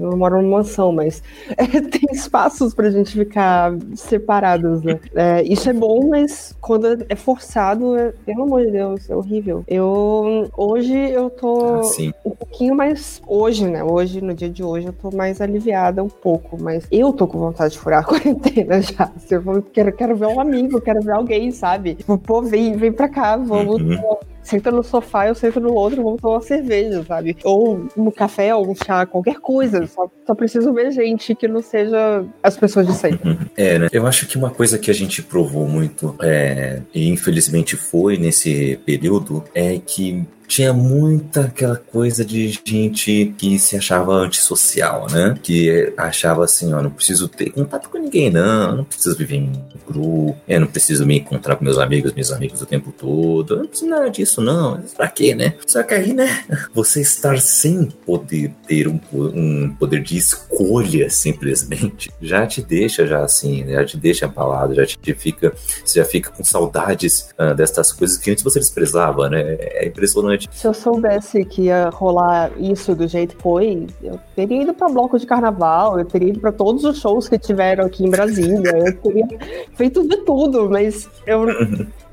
Eu 0.00 0.16
moro 0.16 0.40
numa 0.40 0.58
mansão, 0.58 0.92
mas 0.92 1.22
é, 1.56 1.66
tem 1.66 2.08
espaços 2.12 2.74
pra 2.74 2.90
gente 2.90 3.12
ficar 3.12 3.72
separados, 3.94 4.82
né? 4.82 4.98
É, 5.14 5.42
isso 5.42 5.68
é 5.68 5.72
bom, 5.72 6.08
mas 6.08 6.54
quando 6.60 7.04
é 7.08 7.14
forçado, 7.14 7.96
é, 7.96 8.12
pelo 8.24 8.44
amor 8.44 8.64
de 8.64 8.72
Deus, 8.72 9.08
é 9.10 9.14
horrível. 9.14 9.64
Eu 9.68 10.50
hoje 10.56 10.94
eu 10.94 11.30
tô 11.30 11.82
ah, 11.82 11.82
um 12.24 12.30
pouquinho 12.30 12.74
mais 12.74 13.20
hoje, 13.26 13.66
né? 13.66 13.82
Hoje, 13.84 14.20
no 14.20 14.34
dia 14.34 14.48
de 14.48 14.62
hoje, 14.62 14.86
eu 14.86 14.92
tô 14.92 15.14
mais 15.14 15.40
aliviada 15.40 16.02
um 16.02 16.08
pouco, 16.08 16.60
mas 16.60 16.86
eu 16.90 17.12
tô 17.12 17.26
com 17.26 17.38
vontade 17.38 17.74
de 17.74 17.78
furar 17.78 18.00
a 18.00 18.04
quarentena 18.04 18.80
já. 18.80 19.10
Se 19.18 19.34
eu 19.34 19.62
quero, 19.72 19.92
quero 19.92 20.16
ver 20.16 20.26
um 20.26 20.40
amigo, 20.40 20.80
quero 20.80 21.00
ver 21.00 21.12
alguém, 21.12 21.50
sabe? 21.50 21.94
Tipo, 21.96 22.16
pô, 22.18 22.42
vem, 22.42 22.76
vem 22.76 22.92
pra 22.92 23.08
cá, 23.08 23.36
vamos. 23.36 23.80
Uhum 23.80 24.33
senta 24.44 24.70
no 24.70 24.84
sofá, 24.84 25.26
eu 25.26 25.34
sento 25.34 25.58
no 25.58 25.72
outro, 25.72 26.02
vamos 26.02 26.20
tomar 26.20 26.34
uma 26.34 26.42
cerveja, 26.42 27.02
sabe? 27.04 27.36
Ou 27.42 27.88
no 27.96 28.12
café, 28.12 28.54
ou 28.54 28.70
um 28.70 28.74
chá, 28.74 29.04
qualquer 29.06 29.40
coisa. 29.40 29.86
Só, 29.86 30.08
só 30.26 30.34
preciso 30.34 30.72
ver 30.72 30.92
gente 30.92 31.34
que 31.34 31.48
não 31.48 31.62
seja 31.62 32.24
as 32.42 32.56
pessoas 32.56 32.86
de 32.86 32.92
sempre. 32.92 33.24
É, 33.56 33.78
né? 33.78 33.88
Eu 33.92 34.06
acho 34.06 34.26
que 34.26 34.36
uma 34.36 34.50
coisa 34.50 34.78
que 34.78 34.90
a 34.90 34.94
gente 34.94 35.22
provou 35.22 35.66
muito, 35.68 36.16
é, 36.20 36.82
e 36.92 37.08
infelizmente 37.08 37.76
foi 37.76 38.16
nesse 38.16 38.78
período, 38.84 39.44
é 39.54 39.78
que 39.78 40.26
tinha 40.46 40.72
muita 40.72 41.42
aquela 41.42 41.76
coisa 41.76 42.24
de 42.24 42.48
gente 42.64 43.34
que 43.36 43.58
se 43.58 43.76
achava 43.76 44.12
antissocial, 44.12 45.06
né? 45.10 45.38
Que 45.42 45.92
achava 45.96 46.44
assim, 46.44 46.72
ó, 46.72 46.82
não 46.82 46.90
preciso 46.90 47.28
ter 47.28 47.50
contato 47.50 47.88
com 47.88 47.98
ninguém, 47.98 48.30
não, 48.30 48.76
não 48.76 48.84
preciso 48.84 49.16
viver 49.16 49.36
em 49.36 49.52
grupo, 49.86 50.36
eu 50.48 50.60
não 50.60 50.66
preciso 50.66 51.06
me 51.06 51.18
encontrar 51.18 51.56
com 51.56 51.64
meus 51.64 51.78
amigos, 51.78 52.12
meus 52.12 52.32
amigos 52.32 52.60
o 52.60 52.66
tempo 52.66 52.92
todo, 52.92 53.54
eu 53.54 53.58
não 53.58 53.66
preciso 53.66 53.90
nada 53.90 54.08
disso, 54.10 54.40
não. 54.40 54.80
Pra 54.96 55.08
quê, 55.08 55.34
né? 55.34 55.54
Só 55.66 55.82
que 55.82 55.94
aí, 55.94 56.12
né? 56.12 56.44
Você 56.74 57.00
estar 57.00 57.38
sem 57.40 57.86
poder 57.86 58.52
ter 58.66 58.88
um, 58.88 59.00
um 59.12 59.74
poder 59.78 60.02
de 60.02 60.16
escolha, 60.16 61.10
simplesmente, 61.10 62.10
já 62.20 62.46
te 62.46 62.62
deixa 62.62 63.06
já 63.06 63.22
assim, 63.22 63.66
já 63.68 63.84
te 63.84 63.96
deixa 63.96 64.26
abalado, 64.26 64.74
já 64.74 64.86
te 64.86 65.14
fica, 65.14 65.52
você 65.84 66.00
já 66.00 66.04
fica 66.04 66.30
com 66.30 66.42
saudades 66.44 67.28
uh, 67.38 67.54
destas 67.54 67.92
coisas 67.92 68.18
que 68.18 68.30
antes 68.30 68.42
você 68.42 68.58
desprezava, 68.58 69.28
né? 69.28 69.56
É 69.58 69.86
impressionante. 69.86 70.33
Se 70.50 70.66
eu 70.66 70.74
soubesse 70.74 71.44
que 71.44 71.62
ia 71.62 71.88
rolar 71.90 72.50
isso 72.58 72.94
do 72.94 73.06
jeito 73.06 73.36
que 73.36 73.42
foi, 73.42 73.86
eu 74.02 74.18
teria 74.34 74.62
ido 74.62 74.74
para 74.74 74.88
bloco 74.88 75.18
de 75.18 75.26
carnaval, 75.26 75.98
eu 75.98 76.04
teria 76.04 76.28
ido 76.28 76.40
para 76.40 76.52
todos 76.52 76.84
os 76.84 77.00
shows 77.00 77.28
que 77.28 77.38
tiveram 77.38 77.86
aqui 77.86 78.04
em 78.04 78.10
Brasília, 78.10 78.72
eu 78.76 78.96
teria 78.98 79.26
feito 79.74 80.06
de 80.06 80.16
tudo, 80.18 80.68
mas 80.70 81.08
eu, 81.26 81.46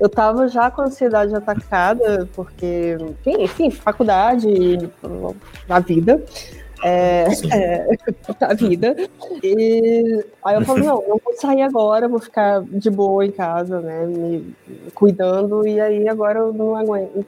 eu 0.00 0.08
tava 0.08 0.48
já 0.48 0.70
com 0.70 0.82
a 0.82 0.86
ansiedade 0.86 1.34
atacada, 1.34 2.28
porque, 2.34 2.96
enfim, 3.26 3.70
faculdade, 3.70 4.90
a 5.68 5.80
vida 5.80 6.22
é, 6.82 7.26
é, 7.52 7.86
a 8.40 8.54
vida. 8.54 8.96
E 9.42 10.24
aí 10.44 10.54
eu 10.56 10.64
falo, 10.64 10.80
não, 10.80 11.04
não 11.08 11.20
vou 11.24 11.34
sair 11.36 11.62
agora, 11.62 12.08
vou 12.08 12.18
ficar 12.18 12.62
de 12.62 12.90
boa 12.90 13.24
em 13.24 13.30
casa, 13.30 13.80
né? 13.80 14.06
Me 14.06 14.54
cuidando, 14.94 15.66
e 15.66 15.80
aí 15.80 16.08
agora 16.08 16.40
eu 16.40 16.52
não 16.52 16.76
aguento 16.76 17.24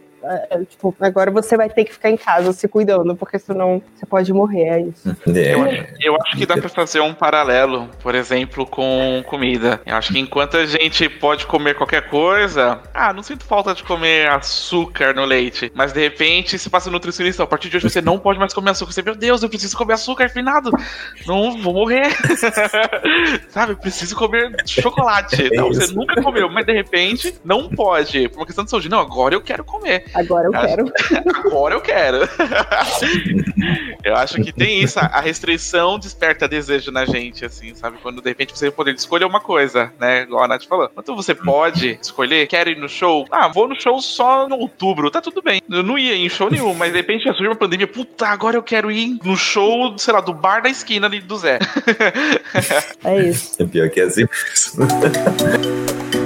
tipo, 0.68 0.94
agora 1.00 1.30
você 1.30 1.56
vai 1.56 1.68
ter 1.68 1.84
que 1.84 1.92
ficar 1.92 2.10
em 2.10 2.16
casa 2.16 2.52
se 2.52 2.66
cuidando, 2.68 3.14
porque 3.16 3.38
senão 3.38 3.82
você 3.94 4.06
pode 4.06 4.32
morrer, 4.32 4.64
é 4.64 4.80
isso. 4.80 5.16
É. 5.28 5.54
Eu, 5.54 6.14
eu 6.14 6.22
acho 6.22 6.37
que 6.37 6.46
dá 6.46 6.56
pra 6.56 6.68
fazer 6.68 7.00
um 7.00 7.14
paralelo, 7.14 7.88
por 8.02 8.14
exemplo, 8.14 8.66
com 8.66 9.22
comida. 9.26 9.80
Eu 9.84 9.96
acho 9.96 10.12
que 10.12 10.18
enquanto 10.18 10.56
a 10.56 10.66
gente 10.66 11.08
pode 11.08 11.46
comer 11.46 11.74
qualquer 11.74 12.08
coisa, 12.08 12.80
ah, 12.92 13.12
não 13.12 13.22
sinto 13.22 13.44
falta 13.44 13.74
de 13.74 13.82
comer 13.82 14.28
açúcar 14.28 15.14
no 15.14 15.24
leite, 15.24 15.70
mas 15.74 15.92
de 15.92 16.00
repente 16.00 16.58
se 16.58 16.70
passa 16.70 16.90
nutricionista, 16.90 17.42
a 17.42 17.46
partir 17.46 17.68
de 17.68 17.76
hoje 17.76 17.90
você 17.90 18.00
não 18.00 18.18
pode 18.18 18.38
mais 18.38 18.52
comer 18.52 18.70
açúcar. 18.70 18.92
Você, 18.92 19.02
meu 19.02 19.14
Deus, 19.14 19.42
eu 19.42 19.48
preciso 19.48 19.76
comer 19.76 19.94
açúcar 19.94 20.24
refinado, 20.24 20.70
não 21.26 21.60
vou 21.62 21.74
morrer. 21.74 22.08
Sabe, 23.48 23.72
eu 23.72 23.76
preciso 23.76 24.16
comer 24.16 24.54
chocolate. 24.66 25.46
É 25.46 25.56
não, 25.56 25.68
você 25.68 25.92
nunca 25.92 26.20
comeu, 26.22 26.48
mas 26.48 26.66
de 26.66 26.72
repente 26.72 27.34
não 27.44 27.68
pode, 27.68 28.28
por 28.28 28.38
uma 28.38 28.46
questão 28.46 28.64
de 28.64 28.70
saúde. 28.70 28.88
Não, 28.88 29.00
agora 29.00 29.34
eu 29.34 29.40
quero 29.40 29.64
comer. 29.64 30.04
Agora 30.14 30.46
eu 30.46 30.53
quero. 30.53 30.92
Agora 31.46 31.74
eu 31.74 31.81
quero. 31.81 32.29
eu 34.05 34.16
acho 34.16 34.37
que 34.37 34.53
tem 34.53 34.83
isso. 34.83 34.98
A 34.98 35.20
restrição 35.20 35.98
desperta 35.98 36.46
desejo 36.46 36.92
na 36.92 37.05
gente, 37.05 37.44
assim, 37.44 37.74
sabe? 37.74 37.98
Quando 38.03 38.22
de 38.22 38.29
repente 38.29 38.57
você 38.57 38.70
poder 38.70 38.94
escolher 38.94 39.24
uma 39.24 39.40
coisa, 39.40 39.92
né? 39.98 40.22
Igual 40.22 40.44
a 40.44 40.48
Nath 40.48 40.64
falou. 40.64 40.88
Quando 40.88 41.16
você 41.16 41.35
pode 41.35 41.98
escolher, 42.00 42.46
quero 42.46 42.70
ir 42.70 42.77
no 42.77 42.88
show. 42.88 43.27
Ah, 43.31 43.48
vou 43.48 43.68
no 43.68 43.81
show 43.81 44.00
só 44.00 44.48
no 44.48 44.57
outubro, 44.57 45.11
tá 45.11 45.20
tudo 45.20 45.42
bem. 45.42 45.61
Eu 45.70 45.83
não 45.83 45.98
ia 45.98 46.14
em 46.14 46.29
show 46.29 46.50
nenhum, 46.50 46.74
mas 46.74 46.92
de 46.92 46.98
repente 46.98 47.24
surgiu 47.24 47.50
uma 47.50 47.57
pandemia. 47.57 47.87
Puta, 47.87 48.29
agora 48.29 48.57
eu 48.57 48.62
quero 48.62 48.90
ir 48.90 49.18
no 49.24 49.37
show, 49.37 49.96
sei 49.98 50.14
lá, 50.14 50.20
do 50.20 50.33
bar 50.33 50.62
da 50.62 50.68
esquina 50.68 51.07
ali 51.07 51.20
do 51.20 51.37
Zé. 51.37 51.59
É 53.05 53.29
isso. 53.29 53.62
É 53.62 53.66
pior 53.66 53.90
que 53.90 54.00
é 54.00 54.05
assim. 54.05 54.24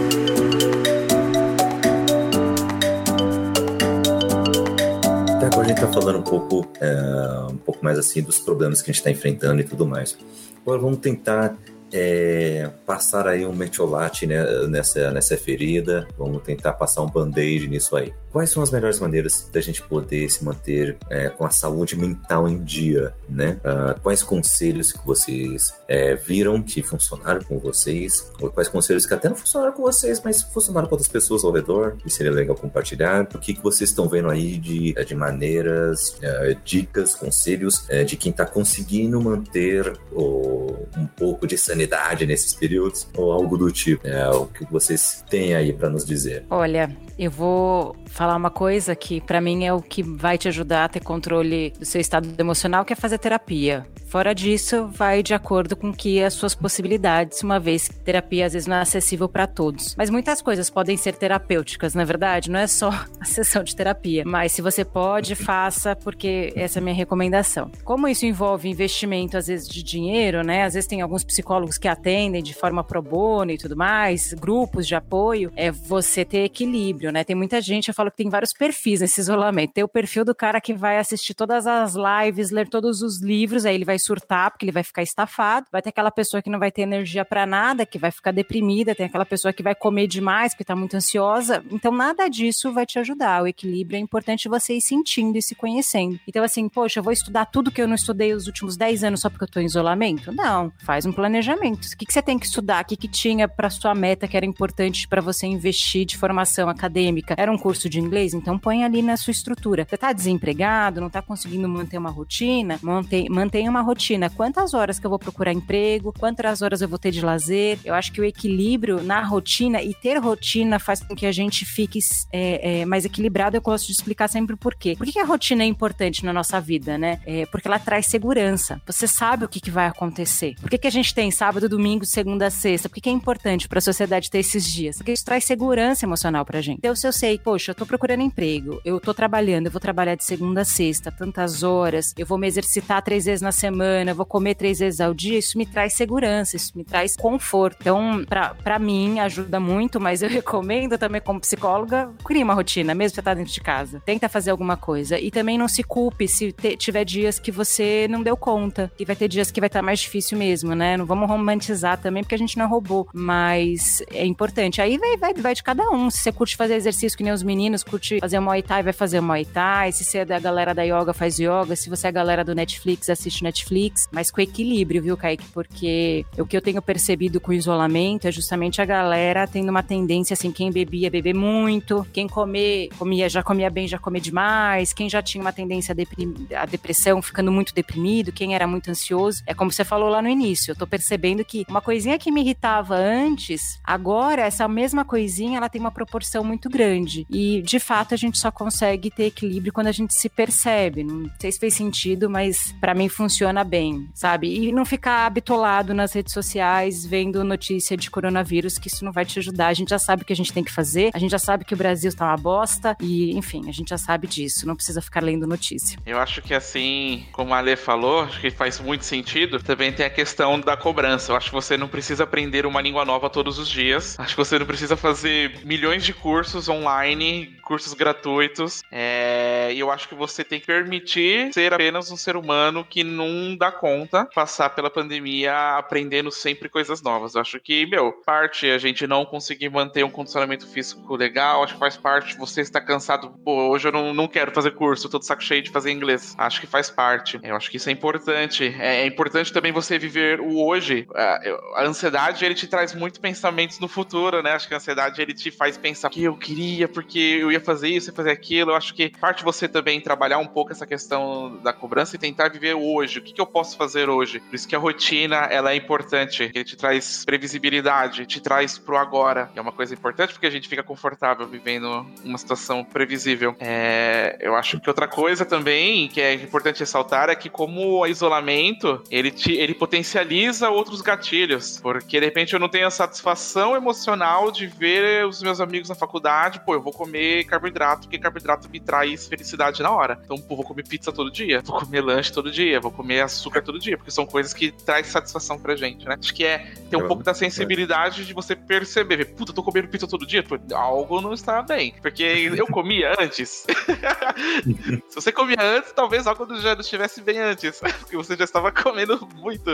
agora 5.47 5.67
a 5.67 5.69
gente 5.69 5.79
está 5.79 5.93
falando 5.93 6.19
um 6.19 6.23
pouco, 6.23 6.67
é, 6.81 7.53
um 7.53 7.57
pouco 7.57 7.85
mais 7.85 7.99
assim 7.99 8.23
dos 8.23 8.39
problemas 8.39 8.83
que 8.83 8.91
a 8.91 8.93
gente 8.93 9.01
está 9.01 9.11
enfrentando 9.11 9.61
e 9.61 9.65
tudo 9.65 9.87
mais. 9.87 10.17
Agora 10.63 10.81
vamos 10.81 10.99
tentar 10.99 11.57
é, 11.93 12.71
passar 12.87 13.27
aí 13.27 13.47
um 13.47 13.53
metiolate 13.55 14.27
né, 14.27 14.45
nessa, 14.69 15.11
nessa 15.11 15.37
ferida, 15.37 16.07
vamos 16.17 16.43
tentar 16.43 16.73
passar 16.75 17.03
um 17.03 17.11
band-aid 17.11 17.69
nisso 17.69 17.97
aí. 17.97 18.13
Quais 18.31 18.51
são 18.51 18.63
as 18.63 18.71
melhores 18.71 19.01
maneiras 19.01 19.49
da 19.51 19.61
gente 19.61 19.83
poder 19.83 20.29
se 20.31 20.45
manter 20.45 20.99
é, 21.09 21.31
com 21.31 21.47
a 21.47 21.51
saúde 21.51 21.97
mental 21.97 22.47
em 22.47 22.63
dia, 22.63 23.15
né? 23.27 23.59
Uh, 23.65 23.99
quais 24.03 24.23
conselhos 24.23 24.93
que 24.93 25.05
vocês 25.05 25.73
é, 25.89 26.15
viram 26.15 26.63
que 26.63 26.83
funcionaram 26.83 27.43
com 27.43 27.59
vocês, 27.59 28.31
ou 28.39 28.51
quais 28.51 28.69
conselhos 28.69 29.07
que 29.07 29.15
até 29.15 29.31
não 29.31 29.37
funcionaram 29.37 29.73
com 29.73 29.83
vocês, 29.83 30.21
mas 30.23 30.43
funcionaram 30.43 30.87
com 30.87 30.95
outras 30.95 31.09
pessoas 31.09 31.43
ao 31.43 31.51
redor, 31.51 31.97
e 32.05 32.11
seria 32.11 32.31
legal 32.31 32.55
compartilhar. 32.55 33.27
O 33.35 33.39
que, 33.39 33.55
que 33.55 33.63
vocês 33.63 33.89
estão 33.89 34.09
vendo 34.09 34.29
aí 34.29 34.59
de, 34.59 34.93
de 34.93 35.15
maneiras, 35.15 36.11
uh, 36.19 36.55
dicas, 36.63 37.15
conselhos 37.15 37.87
uh, 37.89 38.05
de 38.05 38.15
quem 38.17 38.31
está 38.31 38.45
conseguindo 38.45 39.19
manter 39.23 39.99
o, 40.13 40.87
um 40.99 41.07
pouco 41.07 41.47
de 41.47 41.57
sanidade 41.57 41.78
nesses 42.27 42.55
períodos, 42.55 43.09
ou 43.17 43.33
algo 43.33 43.57
do 43.57 43.71
tipo. 43.71 44.07
É, 44.07 44.29
o 44.31 44.47
que 44.47 44.65
vocês 44.71 45.25
têm 45.29 45.55
aí 45.55 45.73
para 45.73 45.89
nos 45.89 46.05
dizer? 46.05 46.45
Olha, 46.51 46.91
eu 47.19 47.31
vou 47.31 47.97
falar 48.07 48.37
uma 48.37 48.51
coisa 48.51 48.95
que 48.95 49.21
para 49.21 49.41
mim 49.41 49.65
é 49.65 49.73
o 49.73 49.83
que 49.83 50.03
vai 50.03 50.39
te 50.39 50.49
ajudar 50.49 50.85
a 50.85 50.89
ter 50.89 51.01
controle 51.01 51.73
do 51.79 51.85
seu 51.85 52.01
estado 52.01 52.29
emocional, 52.39 52.85
que 52.85 52.93
é 52.93 52.97
fazer 52.97 53.19
terapia. 53.19 53.87
Fora 54.09 54.35
disso, 54.35 54.89
vai 54.91 55.23
de 55.23 55.35
acordo 55.35 55.77
com 55.77 55.93
que 55.93 56.23
as 56.23 56.33
suas 56.33 56.55
possibilidades, 56.55 57.43
uma 57.43 57.61
vez 57.61 57.89
que 57.89 57.95
terapia 57.97 58.47
às 58.47 58.55
vezes 58.55 58.67
não 58.67 58.77
é 58.77 58.81
acessível 58.81 59.29
para 59.29 59.47
todos. 59.47 59.95
Mas 59.97 60.09
muitas 60.09 60.41
coisas 60.41 60.71
podem 60.71 60.97
ser 60.97 61.15
terapêuticas, 61.15 61.95
na 61.95 62.05
verdade, 62.05 62.51
não 62.51 62.59
é 62.59 62.67
só 62.67 62.89
a 63.21 63.25
sessão 63.25 63.63
de 63.63 63.77
terapia. 63.77 64.23
Mas 64.25 64.53
se 64.53 64.63
você 64.63 64.83
pode, 64.83 65.35
faça, 65.35 65.95
porque 65.95 66.53
essa 66.57 66.79
é 66.79 66.81
a 66.81 66.83
minha 66.83 66.97
recomendação. 66.97 67.71
Como 67.85 68.09
isso 68.09 68.25
envolve 68.25 68.69
investimento, 68.69 69.37
às 69.37 69.47
vezes, 69.47 69.69
de 69.69 69.83
dinheiro, 69.83 70.43
né? 70.43 70.65
Às 70.65 70.73
vezes 70.73 70.89
tem 70.89 71.03
alguns 71.03 71.23
psicólogos 71.23 71.68
que 71.77 71.89
atendem 71.89 72.43
de 72.43 72.55
forma 72.55 72.83
pro 72.85 73.03
bono 73.03 73.51
e 73.51 73.59
tudo 73.59 73.77
mais, 73.77 74.33
grupos 74.33 74.87
de 74.87 74.95
apoio, 74.95 75.53
é 75.57 75.71
você 75.71 76.25
ter 76.25 76.45
equilíbrio, 76.45 77.11
né? 77.13 77.25
Tem 77.25 77.37
muita 77.37 77.61
gente, 77.61 77.89
eu 77.89 77.95
falo 77.95 78.11
que 78.11 78.17
tem 78.19 78.31
vários 78.31 78.53
perfis 78.53 79.01
nesse 79.01 79.21
isolamento. 79.21 79.73
Tem 79.73 79.85
o 79.85 79.89
perfil 79.89 80.25
do 80.25 80.35
cara 80.35 80.61
que 80.61 80.73
vai 80.73 80.99
assistir 80.99 81.35
todas 81.35 81.67
as 81.67 81.95
lives, 81.95 82.51
ler 82.51 82.69
todos 82.69 83.03
os 83.03 83.21
livros, 83.21 83.67
aí 83.67 83.75
ele 83.75 83.85
vai 83.85 83.99
surtar 83.99 84.51
porque 84.51 84.65
ele 84.65 84.73
vai 84.73 84.85
ficar 84.85 85.03
estafado. 85.03 85.67
Vai 85.71 85.83
ter 85.83 85.91
aquela 85.91 86.11
pessoa 86.11 86.41
que 86.41 86.49
não 86.49 86.59
vai 86.59 86.71
ter 86.71 86.83
energia 86.83 87.25
para 87.25 87.45
nada, 87.45 87.85
que 87.85 87.99
vai 87.99 88.11
ficar 88.11 88.31
deprimida, 88.31 88.95
tem 88.95 89.07
aquela 89.07 89.27
pessoa 89.27 89.53
que 89.53 89.63
vai 89.63 89.75
comer 89.75 90.07
demais 90.07 90.55
porque 90.55 90.65
tá 90.65 90.77
muito 90.77 90.97
ansiosa. 90.97 91.65
Então 91.71 91.93
nada 91.93 92.29
disso 92.29 92.73
vai 92.73 92.87
te 92.87 92.99
ajudar. 92.99 93.43
O 93.43 93.47
equilíbrio 93.47 93.97
é 93.97 94.01
importante 94.01 94.49
você 94.49 94.75
ir 94.75 94.81
sentindo 94.81 95.37
e 95.37 95.43
se 95.43 95.55
conhecendo. 95.55 96.19
Então 96.27 96.45
assim, 96.45 96.69
poxa, 96.69 97.01
eu 97.01 97.05
vou 97.05 97.13
estudar 97.13 97.47
tudo 97.47 97.71
que 97.71 97.83
eu 97.83 97.89
não 97.89 97.95
estudei 97.95 98.33
os 98.33 98.47
últimos 98.47 98.77
10 98.77 99.05
anos 99.05 99.21
só 99.21 99.31
porque 99.31 99.45
eu 99.45 99.49
tô 99.49 99.61
em 99.61 99.67
isolamento? 99.67 100.33
Não, 100.33 100.73
faz 100.85 101.07
um 101.07 101.13
planejamento. 101.13 101.58
O 101.59 101.97
que, 101.97 102.07
que 102.07 102.13
você 102.13 102.23
tem 102.23 102.39
que 102.39 102.47
estudar? 102.47 102.85
O 102.85 102.87
que, 102.87 102.97
que 102.97 103.09
tinha 103.09 103.49
para 103.49 103.69
sua 103.71 103.95
meta 103.95 104.29
que 104.29 104.37
era 104.37 104.47
importante 104.47 105.09
para 105.09 105.21
você 105.21 105.47
investir 105.47 106.07
de 106.07 106.17
formação 106.17 106.69
acadêmica? 106.69 107.35
Era 107.37 107.51
um 107.51 107.59
curso 107.59 107.89
de 107.89 108.01
inglês? 108.01 108.35
Então 108.35 108.59
põe 108.59 108.85
ali 108.85 109.03
na 109.03 109.17
sua 109.17 109.31
estrutura. 109.31 109.87
Você 109.89 109.97
tá 109.97 110.13
desempregado, 110.13 111.01
não 111.01 111.11
tá 111.11 111.21
conseguindo 111.21 111.69
manter 111.69 111.99
uma 111.99 112.11
rotina? 112.11 112.79
Mantém, 112.83 113.29
mantenha 113.29 113.71
uma 113.71 113.81
rotina. 113.81 114.31
Quantas 114.31 114.75
horas 114.75 114.99
que 114.99 115.07
eu 115.07 115.11
vou 115.11 115.19
procurar 115.19 115.53
emprego? 115.53 116.13
Quantas 116.17 116.63
horas 116.63 116.81
eu 116.81 116.89
vou 116.89 116.99
ter 116.99 117.11
de 117.11 117.21
lazer? 117.21 117.79
Eu 117.85 117.95
acho 117.95 118.13
que 118.13 118.21
o 118.21 118.25
equilíbrio 118.25 119.03
na 119.03 119.23
rotina 119.23 119.83
e 119.83 119.95
ter 119.95 120.19
rotina 120.19 120.79
faz 120.79 121.03
com 121.03 121.15
que 121.15 121.27
a 121.27 121.33
gente 121.33 121.65
fique 121.65 121.99
é, 122.33 122.81
é, 122.81 122.85
mais 122.85 123.05
equilibrado. 123.05 123.57
Eu 123.57 123.61
gosto 123.61 123.87
de 123.87 123.93
explicar 123.93 124.29
sempre 124.29 124.57
por 124.57 124.75
quê. 124.75 124.95
Por 124.97 125.07
que 125.07 125.19
a 125.19 125.25
rotina 125.25 125.63
é 125.63 125.67
importante 125.67 126.25
na 126.25 126.33
nossa 126.33 126.61
vida, 126.61 126.97
né? 126.97 127.21
É 127.27 127.47
porque 127.47 127.69
ela 127.69 127.79
traz 127.79 128.07
segurança. 128.07 128.81
Você 128.87 129.07
sabe 129.07 129.45
o 129.45 129.49
que, 129.49 129.61
que 129.61 129.71
vai 129.71 129.87
acontecer. 129.87 130.55
Por 130.61 130.71
que, 130.71 130.79
que 130.79 130.87
a 130.87 130.91
gente 130.91 131.15
tem 131.15 131.31
sábado, 131.49 131.67
domingo, 131.67 132.05
segunda, 132.05 132.51
sexta? 132.51 132.91
Por 132.91 133.01
que, 133.01 133.09
é 133.09 133.13
importante 133.13 133.67
para 133.71 133.79
a 133.79 133.81
sociedade 133.81 134.31
ter 134.31 134.41
esses 134.41 134.71
dias? 134.71 134.99
Porque 134.99 135.13
isso 135.13 135.25
traz 135.25 135.45
segurança 135.45 136.05
emocional 136.05 136.45
pra 136.45 136.61
gente. 136.61 136.77
Então, 136.77 136.95
se 136.95 137.07
eu 137.07 137.13
sei, 137.13 137.39
poxa, 137.39 137.71
eu 137.71 137.75
tô 137.75 137.87
procurando 137.87 138.23
emprego, 138.23 138.83
eu 138.85 139.01
tô 139.01 139.15
trabalhando, 139.15 139.65
eu 139.65 139.73
vou 139.73 139.81
trabalhar 139.81 140.15
de 140.15 140.25
segunda 140.25 140.61
a 140.61 140.65
sexta, 140.67 141.11
tantas 141.11 141.63
horas, 141.63 142.13
eu 142.19 142.27
vou 142.27 142.37
me 142.37 142.47
exercitar 142.47 143.01
três 143.01 143.25
vezes 143.25 143.41
na 143.41 143.51
semana, 143.51 144.13
vou 144.13 144.27
comer 144.27 144.57
três 144.57 144.81
vezes 144.81 145.01
ao 145.01 145.15
dia, 145.15 145.39
isso 145.39 145.57
me 145.57 145.65
traz 145.65 145.95
segurança, 145.95 146.55
isso 146.55 146.77
me 146.77 146.85
traz 146.85 147.17
conforto. 147.17 147.79
Então, 147.81 148.23
para 148.63 148.79
mim, 148.79 149.19
ajuda 149.19 149.59
muito, 149.59 149.99
mas 149.99 150.21
eu 150.21 150.29
recomendo 150.29 150.99
também, 150.99 151.23
como 151.23 151.41
psicóloga, 151.41 152.11
crie 152.27 152.43
uma 152.43 152.53
rotina, 152.53 152.95
mesmo 152.95 153.13
que 153.13 153.17
você 153.17 153.23
tá 153.23 153.33
dentro 153.33 153.55
de 153.55 153.61
casa. 153.63 154.03
Tenta 154.05 154.29
fazer 154.29 154.51
alguma 154.51 154.77
coisa. 154.77 155.19
E 155.19 155.31
também 155.31 155.57
não 155.57 155.67
se 155.67 155.83
culpe 155.83 156.29
se 156.29 156.53
te, 156.53 156.77
tiver 156.77 157.07
dias 157.07 157.39
que 157.39 157.51
você 157.51 158.07
não 158.11 158.23
deu 158.23 158.37
conta. 158.37 158.93
E 158.99 159.05
vai 159.07 159.17
ter 159.17 159.29
dias 159.29 159.51
que 159.51 159.61
vai 159.61 159.69
estar 159.69 159.79
tá 159.79 159.87
mais 159.87 160.01
difícil 160.01 160.37
mesmo, 160.37 160.75
né? 160.75 160.99
Não 160.99 161.07
vamos 161.07 161.38
romantizar 161.39 161.99
também, 161.99 162.23
porque 162.23 162.35
a 162.35 162.39
gente 162.39 162.57
não 162.57 162.65
é 162.65 162.69
robô. 162.69 163.09
Mas 163.13 164.03
é 164.13 164.27
importante. 164.27 164.81
Aí 164.81 164.99
vai, 164.99 165.17
vai, 165.17 165.35
vai 165.35 165.55
de 165.55 165.63
cada 165.63 165.91
um. 165.91 166.11
Se 166.11 166.19
você 166.19 166.33
curte 166.33 166.57
fazer 166.57 166.75
exercício 166.75 167.17
que 167.17 167.25
nem 167.25 167.33
os 167.33 167.43
meninos, 167.43 167.83
curte 167.83 168.19
fazer 168.21 168.41
Muay 168.41 168.63
Thai, 168.63 168.83
vai 168.83 168.93
fazer 168.93 169.21
Muay 169.21 169.45
Thai. 169.45 169.93
Se 169.93 170.05
você 170.05 170.19
é 170.19 170.25
da 170.25 170.39
galera 170.39 170.75
da 170.75 170.83
yoga, 170.83 171.13
faz 171.13 171.39
yoga. 171.39 171.75
Se 171.75 171.89
você 171.89 172.07
é 172.07 172.11
a 172.11 172.13
galera 172.13 172.45
do 172.45 172.55
Netflix, 172.55 173.09
assiste 173.09 173.43
Netflix 173.43 173.79
mas 174.11 174.31
com 174.31 174.41
equilíbrio, 174.41 175.03
viu, 175.03 175.17
Kaique? 175.17 175.47
Porque 175.53 176.25
o 176.39 176.47
que 176.47 176.57
eu 176.57 176.63
tenho 176.63 176.81
percebido 176.83 177.41
com 177.41 177.51
o 177.51 177.55
isolamento 177.55 178.27
é 178.27 178.33
justamente 178.33 178.81
a 178.81 178.85
galera 178.85 179.47
tendo 179.47 179.69
uma 179.69 179.83
tendência 179.83 180.35
assim, 180.35 180.51
quem 180.51 180.71
bebia, 180.71 181.11
beber 181.11 181.35
muito, 181.35 182.07
quem 182.13 182.27
comer, 182.27 182.89
comia, 182.99 183.29
já 183.29 183.43
comia 183.43 183.71
bem, 183.71 183.87
já 183.87 183.99
comia 183.99 184.21
demais, 184.21 184.93
quem 184.93 185.09
já 185.09 185.23
tinha 185.23 185.41
uma 185.41 185.53
tendência 185.53 185.95
a, 185.95 186.63
a 186.63 186.67
depressão, 186.67 187.23
ficando 187.23 187.53
muito 187.53 187.75
deprimido, 187.75 188.33
quem 188.33 188.55
era 188.55 188.67
muito 188.67 188.91
ansioso. 188.91 189.43
É 189.47 189.55
como 189.55 189.71
você 189.71 189.85
falou 189.85 190.09
lá 190.09 190.21
no 190.21 190.29
início, 190.29 190.73
eu 190.73 190.77
tô 190.77 190.87
percebendo 190.87 191.28
que 191.45 191.65
uma 191.69 191.81
coisinha 191.81 192.19
que 192.19 192.31
me 192.31 192.41
irritava 192.41 192.95
antes, 192.97 193.81
agora 193.85 194.43
essa 194.43 194.67
mesma 194.69 195.05
coisinha, 195.05 195.59
ela 195.59 195.69
tem 195.69 195.81
uma 195.81 195.91
proporção 195.91 196.45
muito 196.45 196.69
grande. 196.69 197.27
E 197.31 197.63
de 197.63 197.79
fato 197.79 198.15
a 198.15 198.17
gente 198.17 198.39
só 198.39 198.51
consegue 198.51 199.11
ter 199.11 199.25
equilíbrio 199.25 199.73
quando 199.73 199.89
a 199.89 199.93
gente 199.93 200.15
se 200.15 200.29
percebe. 200.29 201.05
Não 201.05 201.31
sei 201.41 201.53
se 201.53 201.59
fez 201.59 201.75
sentido, 201.75 202.29
mas 202.29 202.75
para 202.81 202.95
mim 202.95 203.09
funciona 203.09 203.65
bem, 203.65 204.09
sabe? 204.15 204.49
E 204.49 204.73
não 204.73 204.85
ficar 204.85 205.27
habitolado 205.27 205.95
nas 205.95 206.13
redes 206.13 206.33
sociais 206.33 207.05
vendo 207.05 207.45
notícia 207.45 207.97
de 207.97 208.11
coronavírus, 208.11 208.79
que 208.79 208.89
isso 208.89 209.05
não 209.05 209.13
vai 209.13 209.25
te 209.25 209.39
ajudar. 209.39 209.69
A 209.69 209.75
gente 209.75 209.91
já 209.91 209.99
sabe 209.99 210.23
o 210.23 210.25
que 210.25 210.33
a 210.33 210.37
gente 210.37 210.53
tem 210.53 210.65
que 210.65 210.73
fazer, 210.73 211.11
a 211.15 211.19
gente 211.19 211.31
já 211.31 211.39
sabe 211.39 211.65
que 211.65 211.75
o 211.75 211.77
Brasil 211.77 212.15
tá 212.15 212.27
uma 212.27 212.37
bosta 212.37 212.97
e, 213.01 213.37
enfim, 213.37 213.69
a 213.69 213.73
gente 213.73 213.89
já 213.89 213.99
sabe 213.99 214.27
disso. 214.27 214.67
Não 214.67 214.77
precisa 214.77 215.01
ficar 215.01 215.23
lendo 215.23 215.47
notícia. 215.47 215.99
Eu 216.07 216.19
acho 216.19 216.43
que 216.43 216.55
assim, 216.55 217.27
como 217.33 217.55
a 217.55 217.59
Ale 217.59 217.77
falou, 217.77 218.21
acho 218.21 218.41
que 218.41 218.51
faz 218.51 218.81
muito 218.81 219.05
sentido. 219.05 219.63
Também 219.63 219.93
tem 219.93 220.07
a 220.07 220.11
questão 220.11 220.61
da 220.61 220.77
cobrança. 220.77 221.18
Eu 221.27 221.37
acho 221.37 221.49
que 221.49 221.55
você 221.55 221.77
não 221.77 221.89
precisa 221.89 222.25
aprender 222.25 222.67
uma 222.67 222.81
língua 222.81 223.05
nova 223.05 223.31
todos 223.31 223.59
os 223.59 223.69
dias. 223.69 224.19
Acho 224.19 224.35
que 224.35 224.45
você 224.45 224.59
não 224.59 224.67
precisa 224.67 224.97
fazer 224.97 225.65
milhões 225.65 226.05
de 226.05 226.13
cursos 226.13 226.69
online, 226.69 227.57
cursos 227.63 227.95
gratuitos. 227.95 228.83
É... 228.93 229.71
E 229.73 229.81
eu 229.81 229.91
acho 229.91 230.09
que 230.09 230.15
você 230.15 230.45
tem 230.45 230.61
que 230.61 230.67
permitir 230.67 231.53
ser 231.53 231.73
apenas 231.73 232.11
um 232.11 232.17
ser 232.17 232.37
humano 232.37 232.85
que 232.85 233.03
não 233.03 233.57
dá 233.57 233.73
conta 233.73 234.27
passar 234.35 234.71
pela 234.71 234.91
pandemia 234.91 235.77
aprendendo 235.77 236.31
sempre 236.31 236.69
coisas 236.69 237.03
novas. 237.03 237.35
Eu 237.35 237.41
acho 237.41 237.59
que, 237.61 237.87
meu, 237.87 238.13
parte 238.25 238.67
a 238.71 238.79
gente 238.79 239.07
não 239.07 239.25
conseguir 239.25 239.69
manter 239.69 240.05
um 240.05 240.11
condicionamento 240.11 240.67
físico 240.67 241.17
legal, 241.17 241.63
acho 241.63 241.75
que 241.75 241.81
faz 241.81 241.97
parte 241.97 242.37
você 242.37 242.61
estar 242.61 242.81
cansado. 242.81 243.31
Pô, 243.45 243.69
hoje 243.71 243.89
eu 243.89 243.93
não, 243.93 244.13
não 244.15 244.29
quero 244.29 244.53
fazer 244.53 244.73
curso, 244.73 245.09
tô 245.09 245.19
de 245.19 245.27
saco 245.27 245.43
cheio 245.43 245.63
de 245.63 245.71
fazer 245.71 245.91
inglês. 245.91 246.35
Acho 246.39 246.61
que 246.61 246.67
faz 246.67 246.91
parte. 246.91 247.39
Eu 247.43 247.57
acho 247.57 247.71
que 247.71 247.77
isso 247.77 247.89
é 247.89 247.93
importante. 247.93 248.75
É, 248.79 249.03
é 249.03 249.07
importante 249.07 249.53
também 249.53 249.73
você 249.73 249.99
viver 249.99 250.41
o 250.41 250.65
hoje. 250.65 250.98
A, 251.15 251.81
a, 251.81 251.85
ansiedade, 251.85 252.45
ele 252.45 252.55
te 252.55 252.67
traz 252.67 252.95
muito 252.95 253.21
pensamentos 253.21 253.79
no 253.79 253.89
futuro, 253.89 254.43
né? 254.43 254.53
Acho 254.53 254.69
que 254.69 254.75
a 254.75 254.79
ansiedade, 254.79 255.21
ele 255.21 255.35
te 255.35 255.51
faz 255.51 255.77
pensar 255.77 256.11
que 256.11 256.25
eu 256.25 256.37
queria, 256.37 256.89
porque 256.89 257.19
eu 257.19 257.53
ia 257.53 257.61
fazer 257.61 257.89
isso, 257.89 258.11
ia 258.11 258.15
fazer 258.15 258.31
aquilo. 258.31 258.71
Eu 258.71 258.77
acho 258.77 258.95
que 258.95 259.11
parte 259.19 259.45
você 259.45 259.69
também 259.69 260.01
trabalhar 260.01 260.39
um 260.39 260.47
pouco 260.47 260.73
essa 260.73 260.87
questão 260.87 261.59
da 261.63 261.73
cobrança 261.73 262.17
e 262.17 262.19
tentar 262.19 262.49
viver 262.49 262.75
hoje. 262.75 263.19
O 263.19 263.23
que, 263.23 263.33
que 263.33 263.41
eu 263.41 263.47
posso 263.47 263.77
fazer 263.77 264.09
hoje? 264.09 264.41
Por 264.41 264.55
isso 264.55 264.67
que 264.67 264.77
a 264.77 264.79
rotina, 264.79 265.37
ela 265.51 265.73
é 265.73 265.77
importante. 265.77 266.51
Ele 266.55 266.65
te 266.65 266.77
traz 266.77 267.25
previsibilidade, 267.25 268.27
te 268.27 268.41
traz 268.41 268.79
pro 268.79 268.97
agora. 268.97 269.51
Que 269.53 269.59
é 269.59 269.63
uma 269.63 269.73
coisa 269.73 269.95
importante 269.95 270.33
porque 270.33 270.47
a 270.47 270.51
gente 270.51 270.69
fica 270.69 270.83
confortável 270.83 271.47
vivendo 271.47 272.07
uma 272.25 272.39
situação 272.39 272.85
previsível. 272.85 273.57
É, 273.61 274.37
eu 274.41 274.55
acho 274.55 274.81
que 274.81 274.89
outra 274.89 275.07
coisa 275.07 275.45
também 275.45 276.09
que 276.09 276.21
é 276.21 276.35
importante 276.35 276.81
ressaltar 276.81 277.29
é 277.29 277.35
que 277.35 277.49
como 277.49 278.01
o 278.01 278.07
isolamento, 278.07 279.03
ele, 279.11 279.31
te, 279.31 279.53
ele 279.53 279.75
potencializa 279.75 280.71
outros 280.71 280.88
gatilhos. 281.01 281.79
Porque 281.81 282.19
de 282.19 282.27
repente 282.27 282.55
eu 282.55 282.61
não 282.61 282.69
tenho 282.69 282.87
a 282.87 282.91
satisfação 282.91 283.77
emocional 283.77 284.51
de 284.51 284.67
ver 284.67 285.27
os 285.27 285.43
meus 285.43 285.61
amigos 285.61 285.89
na 285.89 285.95
faculdade, 285.95 286.61
pô, 286.65 286.75
eu 286.75 286.83
vou 286.83 286.93
comer 286.93 287.45
carboidrato, 287.45 288.03
porque 288.03 288.19
carboidrato 288.19 288.69
me 288.69 288.81
traz 288.81 289.27
felicidade 289.27 289.83
na 289.83 289.91
hora. 289.91 290.21
Então, 290.25 290.39
pô, 290.39 290.57
vou 290.57 290.65
comer 290.65 290.87
pizza 290.87 291.13
todo 291.13 291.31
dia, 291.31 291.63
vou 291.65 291.81
comer 291.81 292.01
lanche 292.01 292.33
todo 292.33 292.51
dia, 292.51 292.81
vou 292.81 292.91
comer 292.91 293.21
açúcar 293.21 293.63
todo 293.63 293.79
dia, 293.79 293.97
porque 293.97 294.11
são 294.11 294.27
coisas 294.27 294.53
que 294.53 294.71
traz 294.71 295.07
satisfação 295.07 295.59
pra 295.59 295.77
gente, 295.77 296.07
né? 296.07 296.17
Acho 296.19 296.35
que 296.35 296.45
é 296.45 296.73
ter 296.91 296.97
um 296.97 297.07
pouco 297.07 297.23
da 297.23 297.35
sensibilidade 297.35 298.25
de 298.25 298.33
você 298.33 298.55
perceber, 298.55 299.25
puta, 299.37 299.53
tô 299.53 299.63
comendo 299.63 299.89
pizza 299.89 300.07
todo 300.07 300.27
dia, 300.27 300.43
pô, 300.43 300.59
algo 300.75 301.21
não 301.21 301.33
está 301.33 301.63
bem. 301.63 301.95
Porque 302.01 302.23
eu 302.23 302.67
comia 302.67 303.15
antes. 303.19 303.67
Se 305.09 305.15
você 305.15 305.33
comia 305.33 305.61
antes, 305.61 305.93
talvez 305.93 306.27
algo 306.27 306.47
já 306.61 306.75
não 306.75 306.81
estivesse 306.81 307.21
bem 307.21 307.39
antes, 307.39 307.81
porque 308.01 308.17
você 308.17 308.37
já 308.37 308.45
estava 308.45 308.71
comendo 308.71 309.29
muito. 309.37 309.71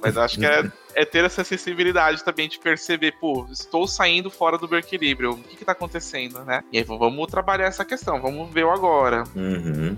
Mas 0.00 0.15
acho 0.18 0.38
que 0.38 0.46
é, 0.46 0.64
é, 0.96 1.04
ter 1.04 1.24
essa 1.24 1.44
sensibilidade 1.44 2.24
também 2.24 2.48
de 2.48 2.58
perceber, 2.58 3.12
pô, 3.20 3.46
estou 3.52 3.86
saindo 3.86 4.30
fora 4.30 4.56
do 4.56 4.66
meu 4.66 4.78
equilíbrio, 4.78 5.32
o 5.32 5.36
que 5.36 5.54
está 5.60 5.72
acontecendo, 5.72 6.42
né? 6.42 6.64
E 6.72 6.78
aí 6.78 6.84
vamos 6.84 7.26
trabalhar 7.26 7.66
essa 7.66 7.84
questão, 7.84 8.20
vamos 8.20 8.50
ver 8.50 8.64
o 8.64 8.70
agora. 8.70 9.24
Uhum. 9.36 9.94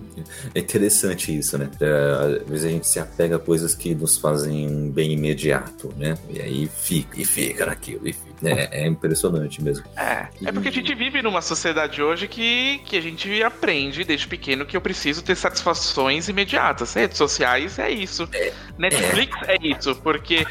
É 0.53 0.59
interessante 0.59 1.36
isso, 1.36 1.57
né? 1.57 1.70
É, 1.80 2.40
às 2.42 2.49
vezes 2.49 2.64
a 2.66 2.68
gente 2.68 2.88
se 2.88 2.99
apega 2.99 3.36
a 3.36 3.38
coisas 3.38 3.76
que 3.76 3.94
nos 3.94 4.16
fazem 4.16 4.66
um 4.66 4.90
bem 4.90 5.12
imediato, 5.12 5.94
né? 5.96 6.18
E 6.28 6.40
aí 6.40 6.66
fica, 6.66 7.20
e 7.20 7.24
fica 7.24 7.66
naquilo, 7.66 8.09
e 8.09 8.12
fica. 8.12 8.28
É, 8.42 8.84
é 8.84 8.86
impressionante 8.86 9.62
mesmo. 9.62 9.84
É, 9.96 10.28
é 10.44 10.53
porque 10.53 10.68
a 10.68 10.72
gente 10.72 10.94
vive 10.94 11.22
numa 11.22 11.42
sociedade 11.42 12.03
hoje 12.03 12.28
que, 12.28 12.78
que 12.84 12.96
a 12.96 13.01
gente 13.01 13.42
aprende 13.42 14.05
desde 14.05 14.26
pequeno 14.26 14.64
que 14.64 14.76
eu 14.76 14.80
preciso 14.80 15.22
ter 15.22 15.36
satisfações 15.36 16.28
imediatas. 16.28 16.94
Redes 16.94 17.18
sociais 17.18 17.78
é 17.78 17.90
isso. 17.90 18.28
É. 18.32 18.53
Netflix 18.78 19.36
é. 19.46 19.55
é 19.55 19.59
isso, 19.61 19.94
porque 19.96 20.46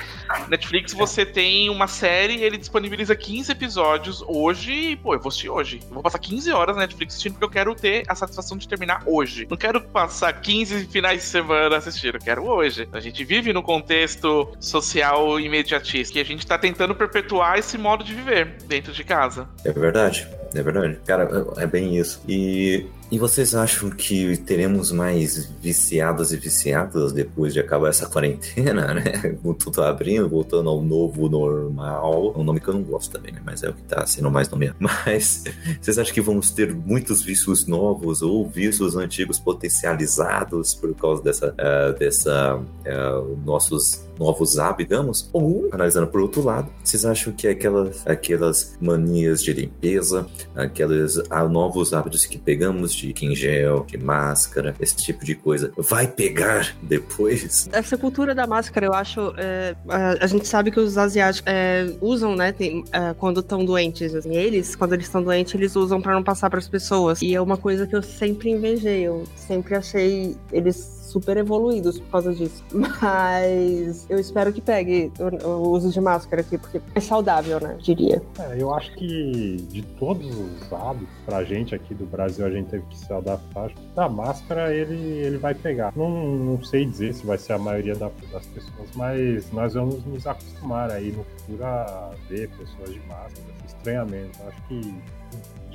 Netflix 0.47 0.93
você 0.93 1.25
tem 1.25 1.69
uma 1.69 1.87
série, 1.87 2.41
ele 2.41 2.57
disponibiliza 2.57 3.15
15 3.15 3.51
episódios 3.51 4.23
hoje 4.27 4.71
e, 4.71 4.95
pô, 4.95 5.13
eu 5.13 5.19
vou 5.19 5.29
assistir 5.29 5.49
hoje. 5.49 5.79
Eu 5.87 5.95
vou 5.95 6.03
passar 6.03 6.19
15 6.19 6.51
horas 6.51 6.75
na 6.75 6.83
Netflix 6.83 7.13
assistindo 7.13 7.33
porque 7.33 7.45
eu 7.45 7.49
quero 7.49 7.75
ter 7.75 8.03
a 8.07 8.15
satisfação 8.15 8.57
de 8.57 8.67
terminar 8.67 9.03
hoje. 9.05 9.47
Não 9.49 9.57
quero 9.57 9.81
passar 9.81 10.33
15 10.33 10.85
finais 10.87 11.21
de 11.21 11.27
semana 11.27 11.77
assistindo, 11.77 12.15
eu 12.15 12.21
quero 12.21 12.45
hoje. 12.45 12.87
A 12.91 12.99
gente 12.99 13.23
vive 13.23 13.51
num 13.53 13.61
contexto 13.61 14.55
social 14.59 15.39
imediatista 15.39 16.13
que 16.13 16.19
a 16.19 16.25
gente 16.25 16.45
tá 16.45 16.57
tentando 16.57 16.95
perpetuar 16.95 17.57
esse 17.57 17.77
modo 17.77 18.03
de 18.03 18.13
viver 18.13 18.57
dentro 18.65 18.93
de 18.93 19.03
casa. 19.03 19.47
É 19.63 19.71
verdade. 19.71 20.27
É 20.53 20.63
verdade. 20.63 20.97
Cara, 21.05 21.29
é 21.57 21.67
bem 21.67 21.97
isso. 21.97 22.21
E, 22.27 22.85
e 23.09 23.17
vocês 23.17 23.55
acham 23.55 23.89
que 23.89 24.35
teremos 24.37 24.91
mais 24.91 25.45
viciadas 25.61 26.33
e 26.33 26.37
viciadas 26.37 27.13
depois 27.13 27.53
de 27.53 27.59
acabar 27.59 27.89
essa 27.89 28.05
quarentena, 28.05 28.91
né? 28.95 29.37
Com 29.41 29.53
tudo 29.53 29.81
abrindo, 29.81 30.27
voltando 30.27 30.69
ao 30.69 30.81
novo 30.81 31.29
normal. 31.29 32.33
É 32.35 32.39
um 32.39 32.43
nome 32.43 32.59
que 32.59 32.67
eu 32.67 32.73
não 32.73 32.83
gosto 32.83 33.11
também, 33.11 33.31
né? 33.31 33.41
Mas 33.45 33.63
é 33.63 33.69
o 33.69 33.73
que 33.73 33.83
tá 33.83 34.05
sendo 34.05 34.29
mais 34.29 34.49
nomeado. 34.49 34.75
Mas 34.79 35.43
vocês 35.81 35.97
acham 35.97 36.13
que 36.13 36.21
vamos 36.21 36.51
ter 36.51 36.73
muitos 36.73 37.21
vícios 37.21 37.65
novos 37.65 38.21
ou 38.21 38.47
vícios 38.47 38.95
antigos 38.97 39.39
potencializados 39.39 40.73
por 40.73 40.93
causa 40.95 41.23
dessa, 41.23 41.53
uh, 41.53 41.97
dessa 41.97 42.57
uh, 42.57 43.37
nossos 43.45 44.06
novos 44.19 44.57
hábitos, 44.57 45.29
ou, 45.33 45.69
analisando 45.71 46.07
por 46.07 46.21
outro 46.21 46.43
lado, 46.43 46.69
vocês 46.83 47.05
acham 47.05 47.33
que 47.33 47.47
aquelas, 47.47 48.05
aquelas 48.07 48.77
manias 48.79 49.43
de 49.43 49.53
limpeza, 49.53 50.25
aqueles 50.55 51.19
ah, 51.29 51.47
novos 51.47 51.93
hábitos 51.93 52.25
que 52.25 52.37
pegamos 52.37 52.93
de 52.93 53.13
gel, 53.35 53.85
de 53.87 53.97
máscara, 53.97 54.75
esse 54.79 54.95
tipo 54.95 55.25
de 55.25 55.35
coisa, 55.35 55.71
vai 55.77 56.07
pegar 56.07 56.75
depois? 56.81 57.69
Essa 57.71 57.97
cultura 57.97 58.33
da 58.33 58.47
máscara, 58.47 58.85
eu 58.85 58.93
acho, 58.93 59.33
é, 59.37 59.75
a, 59.87 60.23
a, 60.23 60.27
gente 60.27 60.47
sabe 60.47 60.71
que 60.71 60.79
os 60.79 60.97
asiáticos 60.97 61.51
é, 61.51 61.93
usam, 62.01 62.35
né, 62.35 62.51
tem, 62.51 62.83
é, 62.91 63.13
quando 63.13 63.39
estão 63.41 63.63
doentes, 63.65 64.13
assim, 64.13 64.35
eles, 64.35 64.75
quando 64.75 64.93
eles 64.93 65.05
estão 65.05 65.23
doentes, 65.23 65.53
eles 65.53 65.75
usam 65.75 66.01
para 66.01 66.13
não 66.13 66.23
passar 66.23 66.49
para 66.49 66.59
as 66.59 66.67
pessoas. 66.67 67.21
E 67.21 67.35
é 67.35 67.41
uma 67.41 67.57
coisa 67.57 67.85
que 67.85 67.95
eu 67.95 68.01
sempre 68.01 68.49
invejei, 68.49 69.01
eu 69.01 69.23
sempre 69.35 69.75
achei 69.75 70.35
eles 70.51 70.96
super 71.07 71.37
evoluídos 71.37 71.99
por 71.99 72.11
causa 72.11 72.33
disso. 72.33 72.63
Mas 72.73 74.05
eu 74.09 74.19
espero 74.19 74.51
que 74.51 74.61
pegue 74.61 75.11
o, 75.43 75.69
uso 75.69 75.91
de 75.91 75.99
máscara 75.99 76.41
aqui, 76.41 76.57
porque 76.57 76.81
é 76.93 76.99
saudável, 76.99 77.59
né? 77.59 77.77
Diria. 77.81 78.21
É, 78.39 78.61
eu 78.61 78.73
acho 78.73 78.93
que 78.93 79.57
de 79.69 79.81
todos 79.81 80.27
os 80.27 80.73
hábitos, 80.73 81.07
pra 81.25 81.43
gente 81.43 81.73
aqui 81.73 81.93
do 81.93 82.05
Brasil, 82.05 82.45
a 82.45 82.49
gente 82.49 82.69
teve 82.69 82.83
que 82.89 82.97
se 82.97 83.11
adaptar. 83.11 83.71
Da 83.95 84.07
máscara 84.07 84.73
ele, 84.73 84.95
ele 84.95 85.37
vai 85.37 85.53
pegar. 85.53 85.93
Não, 85.95 86.09
não 86.09 86.63
sei 86.63 86.85
dizer 86.85 87.13
se 87.13 87.25
vai 87.25 87.37
ser 87.37 87.53
a 87.53 87.57
maioria 87.57 87.95
da, 87.95 88.09
das 88.31 88.45
pessoas, 88.47 88.89
mas 88.95 89.51
nós 89.51 89.73
vamos 89.73 90.05
nos 90.05 90.27
acostumar 90.27 90.91
aí 90.91 91.11
no 91.11 91.23
futuro 91.23 91.63
a 91.63 92.11
ver 92.29 92.49
pessoas 92.49 92.93
de 92.93 92.99
máscara, 93.01 93.47
estranhamento. 93.65 94.39
Acho 94.47 94.67
que 94.67 94.95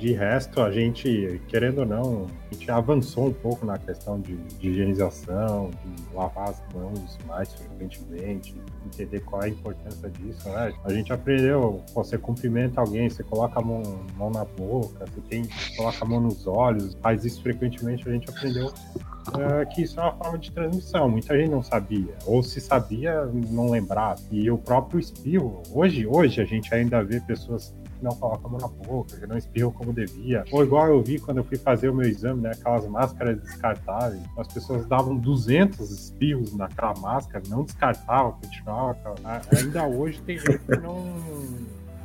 de 0.03 0.11
resto, 0.11 0.59
a 0.59 0.69
gente, 0.69 1.41
querendo 1.47 1.79
ou 1.79 1.85
não, 1.85 2.27
a 2.51 2.53
gente 2.53 2.69
avançou 2.69 3.27
um 3.27 3.33
pouco 3.33 3.65
na 3.65 3.77
questão 3.77 4.19
de, 4.19 4.35
de 4.35 4.69
higienização, 4.69 5.71
de 5.71 6.13
lavar 6.13 6.49
as 6.49 6.61
mãos 6.73 7.17
mais 7.25 7.53
frequentemente, 7.53 8.53
entender 8.85 9.21
qual 9.21 9.43
é 9.43 9.45
a 9.45 9.47
importância 9.47 10.09
disso, 10.09 10.49
né? 10.49 10.73
A 10.83 10.91
gente 10.91 11.13
aprendeu, 11.13 11.81
você 11.95 12.17
cumprimenta 12.17 12.81
alguém, 12.81 13.09
você 13.09 13.23
coloca 13.23 13.57
a 13.57 13.63
mão, 13.63 13.81
mão 14.17 14.29
na 14.29 14.43
boca, 14.43 15.05
você 15.05 15.21
tem, 15.29 15.47
coloca 15.77 16.03
a 16.03 16.05
mão 16.05 16.19
nos 16.19 16.45
olhos, 16.47 16.97
faz 17.01 17.23
isso 17.23 17.41
frequentemente, 17.41 18.07
a 18.07 18.11
gente 18.11 18.29
aprendeu 18.29 18.73
é, 19.39 19.65
que 19.67 19.83
isso 19.83 19.97
é 20.01 20.03
uma 20.03 20.15
forma 20.17 20.37
de 20.37 20.51
transmissão. 20.51 21.09
Muita 21.09 21.37
gente 21.37 21.49
não 21.49 21.63
sabia, 21.63 22.13
ou 22.25 22.43
se 22.43 22.59
sabia, 22.59 23.23
não 23.49 23.69
lembrava. 23.69 24.19
E 24.29 24.51
o 24.51 24.57
próprio 24.57 24.99
espirro, 24.99 25.63
hoje, 25.71 26.05
hoje 26.05 26.41
a 26.41 26.45
gente 26.45 26.75
ainda 26.75 27.01
vê 27.01 27.21
pessoas 27.21 27.73
não 28.03 28.15
coloca 28.15 28.47
a 28.47 28.49
mão 28.49 28.59
na 28.59 28.67
boca, 28.67 29.17
que 29.17 29.25
não 29.25 29.37
espirram 29.37 29.71
como 29.71 29.93
devia. 29.93 30.43
Ou 30.51 30.63
igual 30.63 30.87
eu 30.87 31.01
vi 31.01 31.19
quando 31.19 31.37
eu 31.37 31.43
fui 31.43 31.57
fazer 31.57 31.89
o 31.89 31.95
meu 31.95 32.07
exame, 32.07 32.41
né? 32.41 32.51
Aquelas 32.51 32.87
máscaras 32.87 33.41
descartáveis. 33.41 34.21
As 34.37 34.47
pessoas 34.47 34.85
davam 34.85 35.15
200 35.15 35.89
espirros 35.89 36.55
naquela 36.55 36.93
máscara, 36.99 37.43
não 37.47 37.63
descartavam, 37.63 38.33
continuava. 38.33 39.15
Ainda 39.57 39.87
hoje 39.87 40.21
tem 40.21 40.37
gente 40.37 40.59
que 40.59 40.77
não 40.77 41.03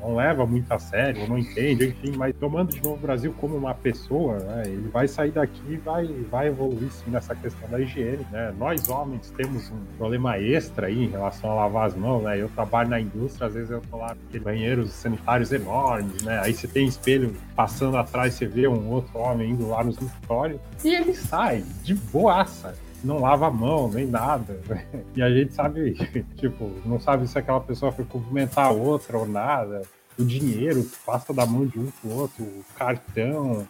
não 0.00 0.14
leva 0.14 0.46
muito 0.46 0.70
a 0.72 0.78
sério, 0.78 1.28
não 1.28 1.38
entende, 1.38 1.88
enfim, 1.88 2.16
mas 2.16 2.34
tomando 2.36 2.72
de 2.72 2.82
novo 2.82 2.96
o 2.96 2.98
Brasil 2.98 3.34
como 3.38 3.56
uma 3.56 3.74
pessoa, 3.74 4.38
né, 4.38 4.62
ele 4.66 4.88
vai 4.88 5.08
sair 5.08 5.30
daqui 5.30 5.60
e 5.68 5.76
vai, 5.76 6.06
vai 6.30 6.48
evoluir 6.48 6.90
sim 6.90 7.10
nessa 7.10 7.34
questão 7.34 7.68
da 7.68 7.80
higiene. 7.80 8.26
Né? 8.30 8.54
Nós 8.58 8.88
homens 8.88 9.32
temos 9.36 9.70
um 9.70 9.78
problema 9.96 10.38
extra 10.38 10.86
aí 10.86 11.04
em 11.04 11.08
relação 11.08 11.50
a 11.50 11.54
lavar 11.54 11.86
as 11.86 11.94
mãos, 11.94 12.22
né? 12.22 12.40
Eu 12.40 12.48
trabalho 12.48 12.88
na 12.88 13.00
indústria, 13.00 13.46
às 13.46 13.54
vezes 13.54 13.70
eu 13.70 13.80
tô 13.90 13.96
lá 13.96 14.14
com 14.14 14.38
banheiros 14.38 14.90
sanitários 14.92 15.52
enormes, 15.52 16.22
né? 16.22 16.40
Aí 16.40 16.52
você 16.52 16.66
tem 16.66 16.86
espelho 16.86 17.34
passando 17.54 17.96
atrás, 17.96 18.34
você 18.34 18.46
vê 18.46 18.66
um 18.68 18.88
outro 18.88 19.18
homem 19.18 19.50
indo 19.50 19.68
lá 19.68 19.82
no 19.82 19.90
escritório 19.90 20.60
e 20.84 20.94
ele 20.94 21.14
sai 21.14 21.64
de 21.82 21.94
boaça 21.94 22.74
não 23.04 23.20
lava 23.20 23.46
a 23.46 23.50
mão, 23.50 23.90
nem 23.90 24.06
nada. 24.06 24.60
E 25.14 25.22
a 25.22 25.30
gente 25.30 25.52
sabe, 25.52 25.94
tipo, 26.36 26.70
não 26.84 27.00
sabe 27.00 27.26
se 27.26 27.38
aquela 27.38 27.60
pessoa 27.60 27.90
foi 27.90 28.04
cumprimentar 28.04 28.66
a 28.66 28.70
outra 28.70 29.18
ou 29.18 29.26
nada. 29.26 29.82
O 30.18 30.24
dinheiro 30.24 30.84
passa 31.04 31.32
da 31.32 31.46
mão 31.46 31.66
de 31.66 31.78
um 31.78 31.90
pro 31.90 32.10
outro, 32.10 32.44
o 32.44 32.64
cartão. 32.76 33.66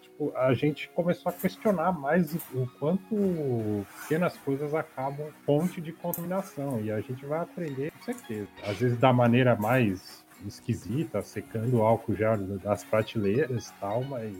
Tipo, 0.00 0.32
a 0.36 0.54
gente 0.54 0.88
começou 0.94 1.30
a 1.30 1.32
questionar 1.32 1.92
mais 1.92 2.34
o 2.34 2.66
quanto 2.78 3.84
pequenas 4.02 4.36
coisas 4.38 4.74
acabam 4.74 5.26
fonte 5.44 5.80
de 5.80 5.92
contaminação. 5.92 6.80
E 6.80 6.90
a 6.90 7.00
gente 7.00 7.24
vai 7.26 7.40
aprender 7.40 7.90
com 7.92 8.02
certeza. 8.02 8.48
Às 8.64 8.78
vezes 8.78 8.98
da 8.98 9.12
maneira 9.12 9.54
mais 9.54 10.24
esquisita, 10.46 11.22
secando 11.22 11.82
álcool 11.82 12.14
gel 12.14 12.38
das 12.38 12.84
prateleiras 12.84 13.68
e 13.68 13.72
tal, 13.74 14.02
mas 14.04 14.36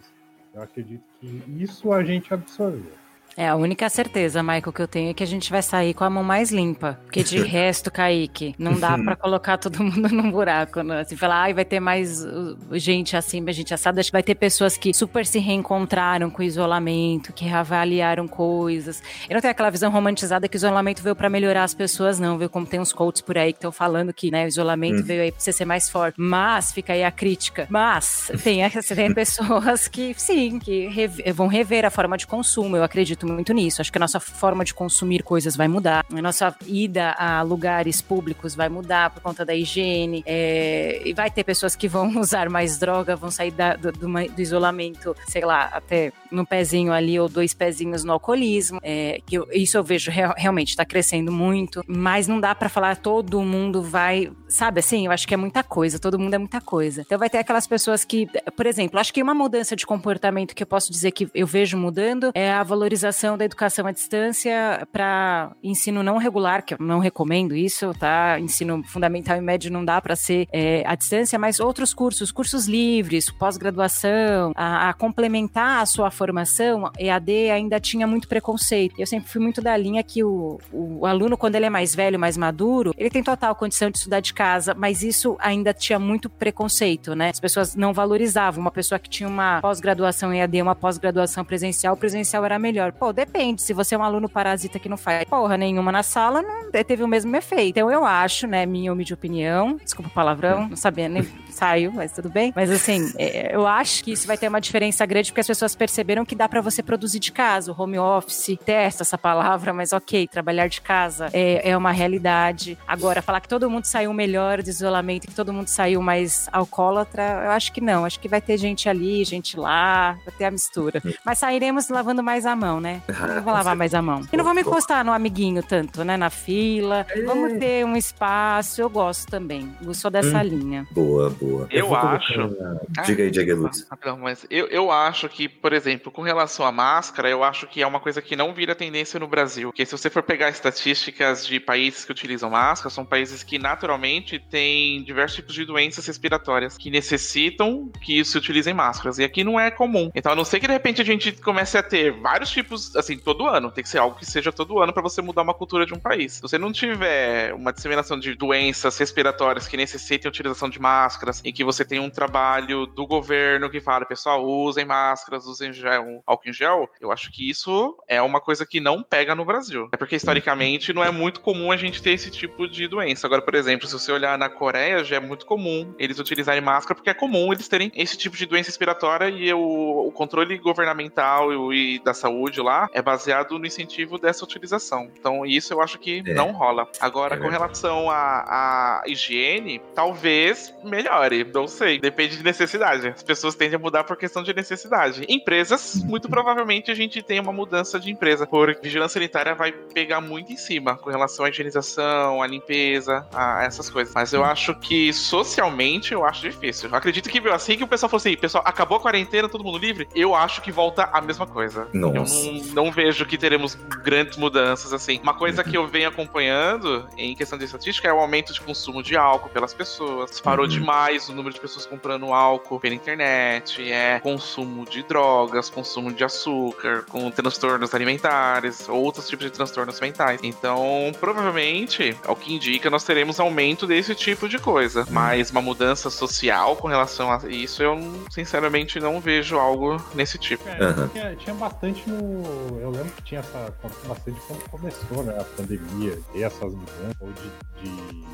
eu 0.55 0.63
acredito 0.63 1.05
que 1.21 1.43
isso 1.59 1.93
a 1.93 2.03
gente 2.03 2.33
absorveu. 2.33 3.06
É, 3.37 3.49
a 3.49 3.55
única 3.55 3.89
certeza, 3.91 4.43
Michael, 4.43 4.73
que 4.73 4.81
eu 4.81 4.89
tenho 4.89 5.11
é 5.11 5.15
que 5.15 5.23
a 5.23 5.27
gente 5.27 5.51
vai 5.51 5.61
sair 5.61 5.93
com 5.93 6.05
a 6.05 6.09
mão 6.09 6.25
mais 6.25 6.51
limpa. 6.51 6.99
Porque 7.03 7.23
de 7.23 7.39
resto, 7.45 7.91
Kaique, 7.91 8.55
não 8.59 8.75
dá 8.81 8.97
para 8.97 9.15
colocar 9.15 9.59
todo 9.59 9.85
mundo 9.85 10.09
num 10.09 10.31
buraco, 10.31 10.81
né? 10.81 11.01
Assim, 11.01 11.17
falar, 11.17 11.43
ai, 11.43 11.53
vai 11.53 11.65
ter 11.65 11.79
mais 11.79 12.25
uh, 12.25 12.57
gente 12.73 13.15
assim, 13.15 13.45
gente 13.53 13.75
assada. 13.75 14.01
Vai 14.11 14.23
ter 14.23 14.35
pessoas 14.35 14.79
que 14.79 14.95
super 14.95 15.27
se 15.27 15.39
reencontraram 15.39 16.31
com 16.31 16.41
o 16.41 16.45
isolamento, 16.45 17.33
que 17.33 17.45
reavaliaram 17.45 18.27
coisas. 18.27 19.03
Eu 19.29 19.35
não 19.35 19.41
tenho 19.43 19.51
aquela 19.51 19.69
visão 19.69 19.91
romantizada 19.91 20.49
que 20.49 20.57
o 20.57 20.59
isolamento 20.59 21.03
veio 21.03 21.15
para 21.15 21.29
melhorar 21.29 21.65
as 21.65 21.75
pessoas, 21.75 22.19
não, 22.19 22.39
viu? 22.39 22.49
Como 22.49 22.65
tem 22.65 22.81
uns 22.81 22.93
coaches 22.93 23.21
por 23.21 23.37
aí 23.37 23.53
que 23.53 23.59
estão 23.59 23.73
falando 23.73 24.15
que, 24.15 24.31
né, 24.31 24.47
o 24.47 24.49
isolamento 24.49 25.01
hum. 25.01 25.05
veio 25.05 25.23
aí 25.23 25.31
pra 25.31 25.41
você 25.41 25.53
ser 25.53 25.67
mais 25.67 25.91
forte. 25.91 26.19
Mas, 26.19 26.73
fica 26.73 26.95
aí 26.95 27.05
a 27.05 27.11
crítica. 27.11 27.67
Mas, 27.69 28.31
tem, 28.43 28.61
tem 28.95 29.13
pessoas 29.13 29.89
que, 29.89 30.15
sim, 30.17 30.59
que 30.59 30.89
vão 31.35 31.49
rever 31.49 31.85
a 31.85 31.91
forma 31.91 32.17
de 32.17 32.27
consumo, 32.27 32.79
eu 32.79 32.83
acredito 32.83 33.26
acredito 33.27 33.33
muito 33.33 33.53
nisso. 33.53 33.81
Acho 33.81 33.91
que 33.91 33.99
a 33.99 34.01
nossa 34.01 34.21
forma 34.21 34.65
de 34.65 34.73
consumir 34.73 35.23
coisas 35.23 35.57
vai 35.57 35.69
mudar, 35.69 36.05
a 36.11 36.23
nossa 36.23 36.55
ida 36.67 37.13
a 37.13 37.43
lugares 37.43 38.01
públicos 38.01 38.55
vai 38.55 38.69
mudar 38.69 39.11
por 39.11 39.23
conta 39.23 39.45
da 39.45 39.55
higiene. 39.55 40.23
É, 40.27 41.03
e 41.05 41.13
vai 41.13 41.31
ter 41.31 41.45
pessoas 41.45 41.75
que 41.75 41.89
vão 41.89 42.17
usar 42.19 42.49
mais 42.49 42.79
droga, 42.79 43.17
vão 43.17 43.31
sair 43.31 43.51
da, 43.51 43.75
do, 43.75 43.93
do, 43.93 44.09
do, 44.09 44.41
isolamento, 44.41 45.15
sei 45.29 45.45
lá, 45.45 45.65
até 45.73 46.13
no 46.31 46.47
pezinho 46.47 46.93
ali 46.93 47.19
ou 47.19 47.29
dois 47.29 47.55
pezinhos 47.55 48.05
no 48.05 48.13
alcoolismo. 48.13 48.79
É, 48.83 49.21
que 49.27 49.37
eu, 49.37 49.47
isso 49.53 49.77
eu 49.77 49.85
vejo 49.85 50.11
real, 50.11 50.35
realmente 50.37 50.71
está 50.71 50.85
crescendo 50.85 51.33
muito, 51.33 51.83
mas 51.87 52.27
não 52.27 52.41
dá 52.41 52.55
para 52.55 52.69
falar 52.69 52.97
todo 52.97 53.43
mundo 53.43 53.83
vai, 53.83 54.31
sabe 54.49 54.81
assim? 54.81 55.07
Eu 55.07 55.13
acho 55.13 55.27
que 55.27 55.35
é 55.35 55.37
muita 55.37 55.63
coisa, 55.63 55.99
todo 55.99 56.19
mundo 56.19 56.35
é 56.35 56.39
muita 56.39 56.61
coisa. 56.61 57.03
Então 57.03 57.19
vai 57.19 57.31
ter 57.31 57.39
aquelas 57.39 57.67
pessoas 57.67 58.05
que, 58.05 58.29
por 58.57 58.67
exemplo, 58.67 58.99
acho 58.99 59.13
que 59.13 59.23
uma 59.23 59.35
mudança 59.35 59.77
de 59.77 59.87
comportamento 59.87 60.55
que 60.55 60.63
eu 60.63 60.67
posso 60.67 60.91
dizer 60.91 61.11
que 61.13 61.29
eu 61.35 61.47
vejo 61.47 61.77
mudando 61.77 62.31
é 62.35 62.53
a 62.53 62.63
valorização 62.63 63.37
da 63.37 63.45
educação 63.45 63.87
à 63.87 63.93
distância 63.93 64.87
para 64.93 65.53
ensino 65.63 66.03
não 66.03 66.19
regular, 66.19 66.65
que 66.65 66.75
eu 66.75 66.79
não 66.81 66.99
recomendo 66.99 67.55
isso, 67.55 67.93
tá? 67.95 68.39
Ensino 68.41 68.83
fundamental 68.85 69.37
e 69.37 69.41
médio 69.41 69.71
não 69.71 69.85
dá 69.85 70.01
para 70.01 70.17
ser 70.17 70.49
é, 70.53 70.83
à 70.87 70.95
distância, 70.95 71.39
mas 71.39 71.61
outros 71.61 71.93
cursos, 71.95 72.31
cursos 72.33 72.67
livres, 72.67 73.31
pós-graduação, 73.31 74.53
a, 74.55 74.91
a, 74.91 74.93
complementar 74.95 75.83
a 75.83 75.87
sua 75.87 76.11
formação, 76.17 76.91
EAD 76.99 77.51
ainda 77.51 77.79
tinha 77.79 78.07
muito 78.07 78.27
preconceito. 78.27 78.95
Eu 78.99 79.07
sempre 79.07 79.29
fui 79.29 79.41
muito 79.41 79.61
da 79.61 79.77
linha 79.77 80.03
que 80.03 80.25
o, 80.25 80.59
o 80.73 81.07
aluno, 81.07 81.37
quando 81.37 81.55
ele 81.55 81.67
é 81.67 81.71
mais 81.71 81.95
velho, 81.95 82.19
mais 82.19 82.37
maduro, 82.37 82.95
ele 82.97 83.11
tem 83.11 83.23
total 83.23 83.55
condição 83.55 83.91
de 83.91 83.99
estudar 83.99 84.21
de 84.21 84.33
casa, 84.33 84.75
mas 84.75 85.03
isso 85.03 85.37
ainda 85.39 85.73
tinha 85.73 85.99
muito 85.99 86.29
preconceito, 86.29 87.15
né? 87.15 87.31
As 87.31 87.41
pessoas 87.41 87.77
não 87.77 87.93
valorizavam. 87.93 88.61
Uma 88.61 88.71
pessoa 88.71 88.99
que 88.99 89.09
tinha 89.09 89.29
uma 89.29 89.61
pós-graduação 89.61 90.33
EAD, 90.33 90.63
uma 90.63 90.75
pós-graduação 90.75 91.45
presencial, 91.45 91.95
o 91.95 91.97
presencial 91.97 92.45
era 92.45 92.59
melhor. 92.59 92.93
Pô, 92.93 93.13
depende. 93.13 93.63
Se 93.63 93.73
você 93.73 93.95
é 93.95 93.99
um 93.99 94.03
aluno 94.03 94.29
parasita 94.29 94.79
que 94.79 94.89
não 94.89 94.97
faz 94.97 95.25
porra 95.25 95.57
nenhuma 95.57 95.93
na 95.93 96.03
sala, 96.03 96.43
não 96.43 96.71
teve 96.71 97.03
o 97.03 97.09
mesmo 97.09 97.35
efeito. 97.37 97.71
Então 97.71 97.91
eu 97.91 98.05
acho, 98.05 98.47
né, 98.47 98.65
minha 98.65 98.93
humilde 98.93 99.13
opinião, 99.13 99.77
desculpa 99.83 100.11
o 100.11 100.13
palavrão, 100.13 100.69
não 100.69 100.77
sabia 100.77 101.09
nem 101.09 101.27
saiu, 101.51 101.93
mas 101.93 102.13
tudo 102.13 102.29
bem. 102.29 102.53
Mas 102.55 102.71
assim, 102.71 103.13
é, 103.19 103.55
eu 103.55 103.67
acho 103.67 104.05
que 104.05 104.13
isso 104.13 104.27
vai 104.27 104.37
ter 104.37 104.49
uma 104.49 104.61
diferença 104.61 105.05
grande 105.05 105.31
porque 105.31 105.41
as 105.41 105.47
pessoas 105.47 105.75
perceberam 105.75 106.06
que 106.27 106.35
dá 106.35 106.49
para 106.49 106.61
você 106.61 106.83
produzir 106.83 107.19
de 107.19 107.33
casa, 107.33 107.73
o 107.73 107.81
home 107.81 107.99
office, 107.99 108.59
testa 108.65 109.03
essa 109.03 109.19
palavra, 109.19 109.73
mas 109.73 109.93
ok, 109.93 110.27
trabalhar 110.27 110.69
de 110.69 110.81
casa 110.81 111.29
é, 111.33 111.71
é 111.71 111.77
uma 111.77 111.93
realidade. 111.93 112.79
Agora, 112.87 113.23
falar 113.23 113.41
que 113.41 113.49
todo 113.49 113.69
mundo 113.69 113.85
saiu 113.85 114.13
melhor 114.13 114.63
do 114.63 114.69
isolamento, 114.69 115.27
que 115.27 115.35
todo 115.35 115.53
mundo 115.53 115.69
saiu 115.69 116.01
mais 116.01 116.49
alcoólatra, 116.53 117.43
eu 117.45 117.51
acho 117.51 117.73
que 117.73 117.81
não. 117.81 118.05
Acho 118.05 118.21
que 118.21 118.29
vai 118.29 118.41
ter 118.41 118.57
gente 118.57 118.89
ali, 118.89 119.25
gente 119.25 119.59
lá, 119.59 120.19
vai 120.25 120.35
ter 120.37 120.45
a 120.45 120.51
mistura. 120.51 121.03
Mas 121.25 121.39
sairemos 121.39 121.89
lavando 121.89 122.23
mais 122.23 122.47
a 122.47 122.55
mão, 122.55 122.81
né? 122.81 123.03
Não 123.09 123.43
vou 123.43 123.53
lavar 123.53 123.77
mais 123.77 123.95
a 123.95 124.03
mão. 124.03 124.23
E 124.33 124.37
não 124.37 124.45
vamos 124.45 124.63
encostar 124.63 125.05
no 125.05 125.13
amiguinho 125.13 125.63
tanto, 125.63 126.05
né? 126.05 126.17
Na 126.17 126.31
fila. 126.31 127.07
É. 127.11 127.23
Vamos 127.23 127.59
ter 127.59 127.85
um 127.85 127.97
espaço. 127.97 128.81
Eu 128.81 128.89
gosto 128.89 129.29
também. 129.29 129.75
Gostou 129.83 130.11
dessa 130.11 130.39
hum. 130.39 130.43
linha. 130.43 130.87
Boa, 130.91 131.31
boa. 131.31 131.67
Eu, 131.71 131.87
eu 131.87 131.95
acho. 131.95 132.57
Ah, 132.97 133.03
Diga 133.03 133.23
aí, 133.23 133.31
Diego 133.31 133.63
Luz. 133.63 133.87
Não, 134.05 134.19
mas 134.19 134.47
eu, 134.51 134.67
eu 134.69 134.91
acho 134.91 135.29
que, 135.29 135.49
por 135.49 135.73
exemplo, 135.73 135.96
com 135.99 136.23
relação 136.23 136.67
à 136.67 136.73
máscara, 136.73 137.29
eu 137.29 137.43
acho 137.43 137.67
que 137.67 137.83
é 137.83 137.87
uma 137.87 138.01
coisa 138.01 138.21
que 138.23 138.37
não 138.37 138.55
vira 138.55 138.75
tendência 138.75 139.19
no 139.21 139.27
Brasil. 139.27 139.71
Porque 139.71 139.87
se 139.87 139.93
você 139.93 140.11
for 140.11 140.23
pegar 140.23 140.49
estatísticas 140.49 141.47
de 141.47 141.61
países 141.61 142.05
que 142.05 142.13
utilizam 142.13 142.51
máscara, 142.51 142.91
são 142.91 143.05
países 143.05 143.43
que 143.43 143.59
naturalmente 143.59 144.39
têm 144.39 145.03
diversos 145.03 145.37
tipos 145.37 145.55
de 145.55 145.65
doenças 145.65 146.07
respiratórias 146.07 146.77
que 146.77 146.91
necessitam 146.91 147.91
que 148.03 148.25
se 148.25 148.37
utilizem 148.37 148.75
máscaras. 148.75 149.19
E 149.19 149.25
aqui 149.25 149.45
não 149.45 149.59
é 149.59 149.71
comum. 149.71 150.11
Então, 150.15 150.33
a 150.33 150.35
não 150.35 150.45
ser 150.45 150.61
que 150.61 150.67
de 150.67 150.73
repente 150.73 151.03
a 151.03 151.05
gente 151.05 151.33
comece 151.33 151.79
a 151.79 151.83
ter 151.83 152.13
vários 152.13 152.51
tipos 152.51 152.95
assim, 152.97 153.19
todo 153.19 153.47
ano. 153.47 153.71
Tem 153.71 153.83
que 153.83 153.91
ser 153.91 153.99
algo 153.99 154.17
que 154.17 154.27
seja 154.27 154.53
todo 154.53 154.79
ano 154.81 154.93
para 154.93 155.03
você 155.03 155.23
mudar 155.23 155.43
uma 155.43 155.55
cultura 155.55 155.87
de 155.87 155.95
um 155.95 155.99
país. 155.99 156.35
Se 156.35 156.43
você 156.43 156.59
não 156.59 156.73
tiver 156.73 157.53
uma 157.55 157.73
disseminação 157.73 158.19
de 158.19 158.35
doenças 158.35 158.99
respiratórias 158.99 159.69
que 159.69 159.77
necessitem 159.77 160.29
a 160.29 160.31
utilização 160.31 160.69
de 160.69 160.81
máscaras, 160.81 161.43
em 161.45 161.53
que 161.53 161.65
você 161.65 161.85
tem 161.85 161.99
um 162.01 162.11
trabalho 162.11 162.87
do 162.87 163.07
governo 163.07 163.71
que 163.71 163.81
fala, 163.81 164.05
pessoal, 164.05 164.45
usem 164.45 164.85
máscaras, 164.85 165.47
usem 165.47 165.73
gel, 165.73 165.86
álcool 166.27 166.49
em 166.49 166.53
gel, 166.53 166.89
eu 167.01 167.13
acho 167.13 167.31
que 167.31 167.49
isso 167.49 167.97
é 168.09 168.21
uma 168.21 168.41
coisa 168.41 168.67
que 168.67 168.81
não 168.81 169.03
pega 169.03 169.35
no 169.35 169.45
Brasil. 169.45 169.89
É 169.93 169.97
porque 169.97 170.17
historicamente 170.17 170.93
não 170.93 171.03
é 171.03 171.11
muito 171.11 171.41
comum 171.41 171.71
a 171.71 171.77
gente 171.77 172.03
ter 172.03 172.11
esse 172.11 172.31
tipo 172.31 172.69
de 172.69 172.87
doença. 172.89 173.27
Agora, 173.27 173.43
por 173.43 173.55
exemplo, 173.55 173.87
se 173.87 173.93
você 173.93 174.13
olhar 174.13 174.39
na 174.39 174.49
Coreia, 174.49 175.05
já 175.05 175.17
é 175.17 175.21
muito 175.21 175.47
comum 175.47 175.95
eles 175.99 176.19
utilizarem 176.19 176.61
máscara, 176.61 176.95
porque 176.95 177.11
é 177.11 177.15
comum 177.15 177.53
eles 177.53 177.69
terem 177.69 177.91
esse 177.95 178.17
tipo 178.17 178.37
de 178.37 178.47
doença 178.47 178.69
respiratória 178.69 179.29
e 179.29 179.53
o, 179.53 180.07
o 180.09 180.13
controle 180.13 180.57
governamental 180.59 181.73
e, 181.73 181.97
e 181.97 181.99
da 181.99 182.15
saúde 182.15 182.61
lá 182.61 182.89
é 182.93 183.03
baseado 183.03 183.59
no 183.59 183.67
incentivo 183.67 184.19
dessa 184.19 184.45
utilização. 184.45 185.11
Então, 185.19 185.45
isso 185.45 185.73
eu 185.73 185.81
acho 185.81 185.99
que 185.99 186.23
é. 186.27 186.35
não 186.35 186.53
rola. 186.53 186.89
Agora, 187.01 187.37
é 187.37 187.39
com 187.39 187.49
relação 187.49 188.11
à, 188.11 189.01
à 189.01 189.03
higiene, 189.07 189.81
talvez 189.95 190.75
melhore. 190.85 191.45
Não 191.53 191.67
sei. 191.69 191.99
Depende 191.99 192.37
de 192.37 192.43
necessidade. 192.43 193.09
As 193.09 193.23
pessoas 193.23 193.55
tendem 193.55 193.77
a 193.77 193.79
mudar 193.79 194.05
por 194.05 194.17
questão 194.17 194.43
de 194.43 194.55
necessidade. 194.55 195.25
Empresas, 195.29 195.76
muito 196.05 196.29
provavelmente 196.29 196.91
a 196.91 196.95
gente 196.95 197.23
tem 197.23 197.41
uma 197.41 197.53
mudança 197.53 197.99
de 197.99 198.11
empresa, 198.11 198.47
porque 198.47 198.81
vigilância 198.83 199.15
sanitária 199.15 199.55
vai 199.55 199.73
pegar 199.73 200.21
muito 200.21 200.53
em 200.53 200.57
cima 200.57 200.97
com 200.97 201.11
relação 201.11 201.45
à 201.45 201.49
higienização, 201.49 202.43
à 202.43 202.47
limpeza, 202.47 203.27
a 203.33 203.65
essas 203.65 203.89
coisas. 203.89 204.13
Mas 204.15 204.33
eu 204.33 204.45
acho 204.45 204.75
que 204.75 205.13
socialmente 205.13 206.13
eu 206.13 206.25
acho 206.25 206.43
difícil. 206.43 206.89
Eu 206.91 206.97
acredito 206.97 207.29
que 207.29 207.47
assim 207.49 207.77
que 207.77 207.85
o 207.85 207.89
pessoal 207.89 208.11
falou 208.11 208.19
assim, 208.19 208.37
pessoal, 208.37 208.65
acabou 208.67 208.99
a 208.99 209.01
quarentena, 209.01 209.49
todo 209.49 209.65
mundo 209.65 209.79
livre, 209.79 210.09
eu 210.15 210.35
acho 210.35 210.61
que 210.63 210.73
volta 210.73 211.09
a 211.13 211.21
mesma 211.21 211.47
coisa. 211.47 211.89
Nossa. 211.93 212.47
Eu 212.47 212.53
não, 212.75 212.85
não 212.85 212.93
vejo 212.93 213.25
que 213.27 213.39
teremos 213.39 213.75
grandes 214.03 214.37
mudanças 214.37 214.93
assim. 214.93 215.21
Uma 215.23 215.35
coisa 215.35 215.63
que 215.63 215.77
eu 215.77 215.87
venho 215.87 216.09
acompanhando 216.09 217.09
em 217.17 217.35
questão 217.35 217.59
de 217.59 217.65
estatística 217.65 218.09
é 218.09 218.13
o 218.13 218.19
aumento 218.19 218.53
de 218.53 218.61
consumo 218.61 219.03
de 219.03 219.17
álcool 219.17 219.49
pelas 219.49 219.73
pessoas. 219.73 220.41
Parou 220.41 220.65
uhum. 220.65 220.71
demais 220.71 221.29
o 221.29 221.33
número 221.33 221.55
de 221.55 221.61
pessoas 221.61 221.87
comprando 221.87 222.33
álcool 222.33 222.81
pela 222.81 222.95
internet, 222.95 223.91
é 223.91 224.21
consumo 224.21 224.85
de 224.85 225.03
drogas, 225.03 225.66
consumo 225.71 226.13
de 226.13 226.25
açúcar, 226.25 227.05
com 227.09 227.31
transtornos 227.31 227.95
alimentares, 227.95 228.89
outros 228.89 229.29
tipos 229.29 229.47
de 229.47 229.53
transtornos 229.53 230.01
mentais. 230.01 230.41
Então, 230.43 231.13
provavelmente, 231.21 232.17
ao 232.25 232.37
que 232.37 232.55
indica, 232.55 232.91
nós 232.91 233.05
teremos 233.05 233.41
aumento 233.41 233.87
desse 233.87 234.15
tipo 234.15 234.49
de 234.49 234.59
coisa. 234.59 235.07
Mas 235.11 235.51
uma 235.51 235.63
mudança 235.63 236.11
social 236.11 236.77
com 236.77 236.89
relação 236.89 237.31
a 237.31 237.41
isso, 237.49 237.83
eu 237.83 237.99
sinceramente 238.31 238.99
não 239.01 239.21
vejo 239.21 239.59
algo 239.59 240.03
nesse 240.15 240.39
tipo. 240.39 240.69
É, 240.69 240.87
uhum. 240.87 241.09
tinha, 241.09 241.37
tinha, 241.37 241.55
bastante 241.55 242.09
no. 242.09 242.81
Eu 242.81 242.91
lembro 242.91 243.11
que 243.13 243.23
tinha 243.23 243.41
essa. 243.41 243.73
bastante 244.07 244.41
quando 244.47 244.71
começou 244.71 245.23
né, 245.23 245.37
a 245.39 245.45
pandemia, 245.45 246.19
ter 246.33 246.43
essas 246.43 246.73
mudanças, 246.73 247.17
ou 247.21 247.29
de, 247.33 247.91
de, 247.91 248.25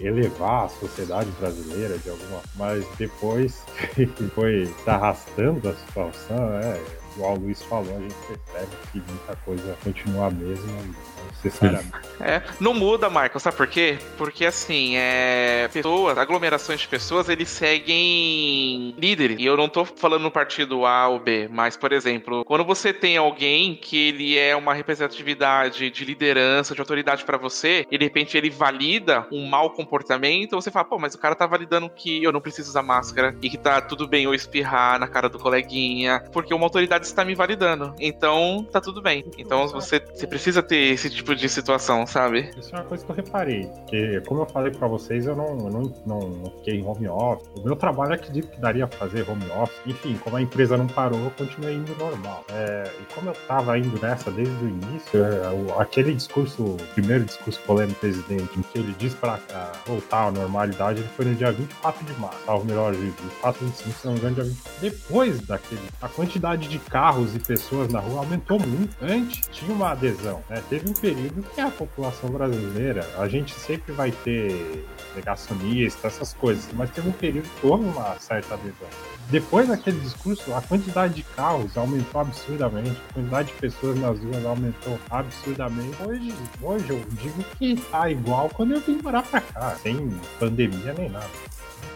elevar 0.00 0.66
a 0.66 0.68
sociedade 0.68 1.30
brasileira 1.38 1.98
de 1.98 2.10
alguma 2.10 2.40
mas 2.54 2.84
depois 2.98 3.62
que 3.94 4.06
foi 4.34 4.66
se 4.66 4.90
arrastando 4.90 5.68
a 5.68 5.74
situação, 5.74 6.50
né? 6.50 6.80
Igual 7.16 7.34
o 7.34 7.38
Luiz 7.40 7.62
falou, 7.62 7.96
a 7.96 8.00
gente 8.00 8.14
percebe 8.26 8.76
que 8.92 8.98
muita 8.98 9.36
coisa 9.36 9.76
continua 9.82 10.26
a 10.26 10.30
mesma 10.30 10.82
necessariamente. 11.26 11.92
É, 12.20 12.42
não 12.60 12.72
muda, 12.72 13.08
Michael, 13.08 13.38
sabe 13.38 13.56
por 13.56 13.66
quê? 13.66 13.98
Porque 14.16 14.46
assim, 14.46 14.96
é, 14.96 15.68
pessoas, 15.72 16.16
aglomerações 16.18 16.80
de 16.80 16.88
pessoas, 16.88 17.28
eles 17.28 17.48
seguem 17.48 18.94
líderes. 18.98 19.36
E 19.38 19.44
eu 19.44 19.56
não 19.56 19.68
tô 19.68 19.84
falando 19.84 20.22
no 20.22 20.30
partido 20.30 20.86
A 20.86 21.08
ou 21.08 21.18
B, 21.18 21.48
mas, 21.50 21.76
por 21.76 21.92
exemplo, 21.92 22.44
quando 22.44 22.64
você 22.64 22.92
tem 22.92 23.16
alguém 23.16 23.74
que 23.74 24.08
ele 24.08 24.38
é 24.38 24.56
uma 24.56 24.74
representatividade 24.74 25.90
de 25.90 26.04
liderança, 26.04 26.74
de 26.74 26.80
autoridade 26.80 27.24
para 27.24 27.36
você, 27.36 27.86
e 27.90 27.98
de 27.98 28.04
repente 28.04 28.36
ele 28.36 28.50
valida 28.50 29.26
um 29.30 29.46
mau 29.46 29.70
comportamento, 29.70 30.56
você 30.56 30.70
fala, 30.70 30.84
pô, 30.84 30.98
mas 30.98 31.14
o 31.14 31.18
cara 31.18 31.34
tá 31.34 31.46
validando 31.46 31.90
que 31.90 32.22
eu 32.22 32.32
não 32.32 32.40
preciso 32.40 32.70
usar 32.70 32.82
máscara 32.82 33.36
e 33.42 33.50
que 33.50 33.58
tá 33.58 33.80
tudo 33.80 34.06
bem 34.06 34.24
eu 34.24 34.34
espirrar 34.34 34.98
na 34.98 35.06
cara 35.06 35.28
do 35.28 35.38
coleguinha, 35.38 36.22
porque 36.32 36.54
uma 36.54 36.64
autoridade 36.64 37.06
está 37.06 37.24
me 37.24 37.34
validando. 37.34 37.94
Então, 38.00 38.66
tá 38.70 38.80
tudo 38.80 39.02
bem. 39.02 39.24
Então, 39.38 39.66
você, 39.68 40.00
você 40.00 40.26
precisa 40.26 40.62
ter 40.62 40.92
esse 40.92 41.08
tipo 41.16 41.34
de 41.34 41.48
situação, 41.48 42.06
sabe? 42.06 42.50
Isso 42.56 42.74
é 42.74 42.78
uma 42.78 42.84
coisa 42.84 43.04
que 43.04 43.10
eu 43.10 43.16
reparei, 43.16 43.66
porque 43.66 44.20
como 44.26 44.42
eu 44.42 44.46
falei 44.46 44.70
para 44.70 44.86
vocês, 44.86 45.26
eu 45.26 45.34
não, 45.34 45.48
eu 45.48 45.70
não, 45.70 45.94
não, 46.06 46.20
não, 46.28 46.50
fiquei 46.58 46.80
em 46.80 46.86
home 46.86 47.08
office. 47.08 47.48
O 47.56 47.64
meu 47.64 47.74
trabalho 47.74 48.14
acredito 48.14 48.48
que 48.48 48.60
daria 48.60 48.86
pra 48.86 48.98
fazer 48.98 49.28
home 49.28 49.44
office. 49.50 49.76
Enfim, 49.86 50.18
como 50.22 50.36
a 50.36 50.42
empresa 50.42 50.76
não 50.76 50.86
parou, 50.86 51.18
eu 51.18 51.30
continuei 51.30 51.74
indo 51.74 51.96
normal. 51.96 52.44
É, 52.50 52.90
e 53.00 53.14
como 53.14 53.30
eu 53.30 53.34
tava 53.48 53.78
indo 53.78 54.00
nessa 54.00 54.30
desde 54.30 54.54
o 54.64 54.68
início, 54.68 55.24
é, 55.24 55.80
aquele 55.80 56.14
discurso, 56.14 56.62
o 56.62 56.76
primeiro 56.94 57.24
discurso 57.24 57.60
polêmico 57.62 57.96
do 57.96 58.00
presidente, 58.00 58.58
em 58.58 58.62
que 58.62 58.78
ele 58.78 58.94
disse 58.98 59.16
para 59.16 59.38
voltar 59.86 60.26
à 60.26 60.30
normalidade, 60.30 61.00
ele 61.00 61.08
foi 61.16 61.24
no 61.24 61.34
dia 61.34 61.50
24 61.50 62.04
de 62.04 62.20
março, 62.20 62.38
salvo 62.44 62.64
melhor, 62.66 62.92
24, 62.92 63.64
25, 63.64 63.98
se 63.98 64.06
não 64.06 64.12
me 64.12 64.18
engano, 64.18 64.34
dia 64.34 64.44
20. 64.44 64.58
Depois 64.80 65.40
daquele, 65.46 65.80
a 66.02 66.08
quantidade 66.08 66.68
de 66.68 66.78
carros 66.78 67.34
e 67.34 67.38
pessoas 67.38 67.92
na 67.92 68.00
rua 68.00 68.20
aumentou 68.20 68.58
muito. 68.58 68.94
Antes 69.00 69.48
tinha 69.50 69.72
uma 69.72 69.92
adesão, 69.92 70.42
né? 70.50 70.62
Teve 70.68 70.90
um 70.90 70.92
período 71.06 71.44
que 71.54 71.60
a 71.60 71.70
população 71.70 72.30
brasileira, 72.30 73.08
a 73.16 73.28
gente 73.28 73.52
sempre 73.52 73.92
vai 73.92 74.10
ter 74.10 74.84
negacionista, 75.14 76.08
essas 76.08 76.32
coisas, 76.34 76.68
mas 76.72 76.90
teve 76.90 77.08
um 77.08 77.12
período 77.12 77.48
que 77.60 77.66
uma 77.66 78.18
certa 78.18 78.54
adesão. 78.54 78.88
Depois 79.30 79.68
daquele 79.68 80.00
discurso, 80.00 80.52
a 80.52 80.60
quantidade 80.60 81.14
de 81.14 81.22
carros 81.22 81.76
aumentou 81.76 82.20
absurdamente, 82.20 83.00
a 83.10 83.14
quantidade 83.14 83.48
de 83.48 83.54
pessoas 83.54 83.96
nas 84.00 84.18
ruas 84.18 84.44
aumentou 84.44 84.98
absurdamente. 85.08 85.96
Hoje, 86.04 86.34
hoje 86.60 86.90
eu 86.90 87.04
digo 87.10 87.44
que 87.56 87.76
tá 87.76 88.10
igual 88.10 88.48
quando 88.48 88.74
eu 88.74 88.80
vim 88.80 88.98
morar 89.00 89.22
pra 89.22 89.40
cá, 89.40 89.76
sem 89.80 90.10
pandemia 90.40 90.92
nem 90.98 91.08
nada. 91.08 91.30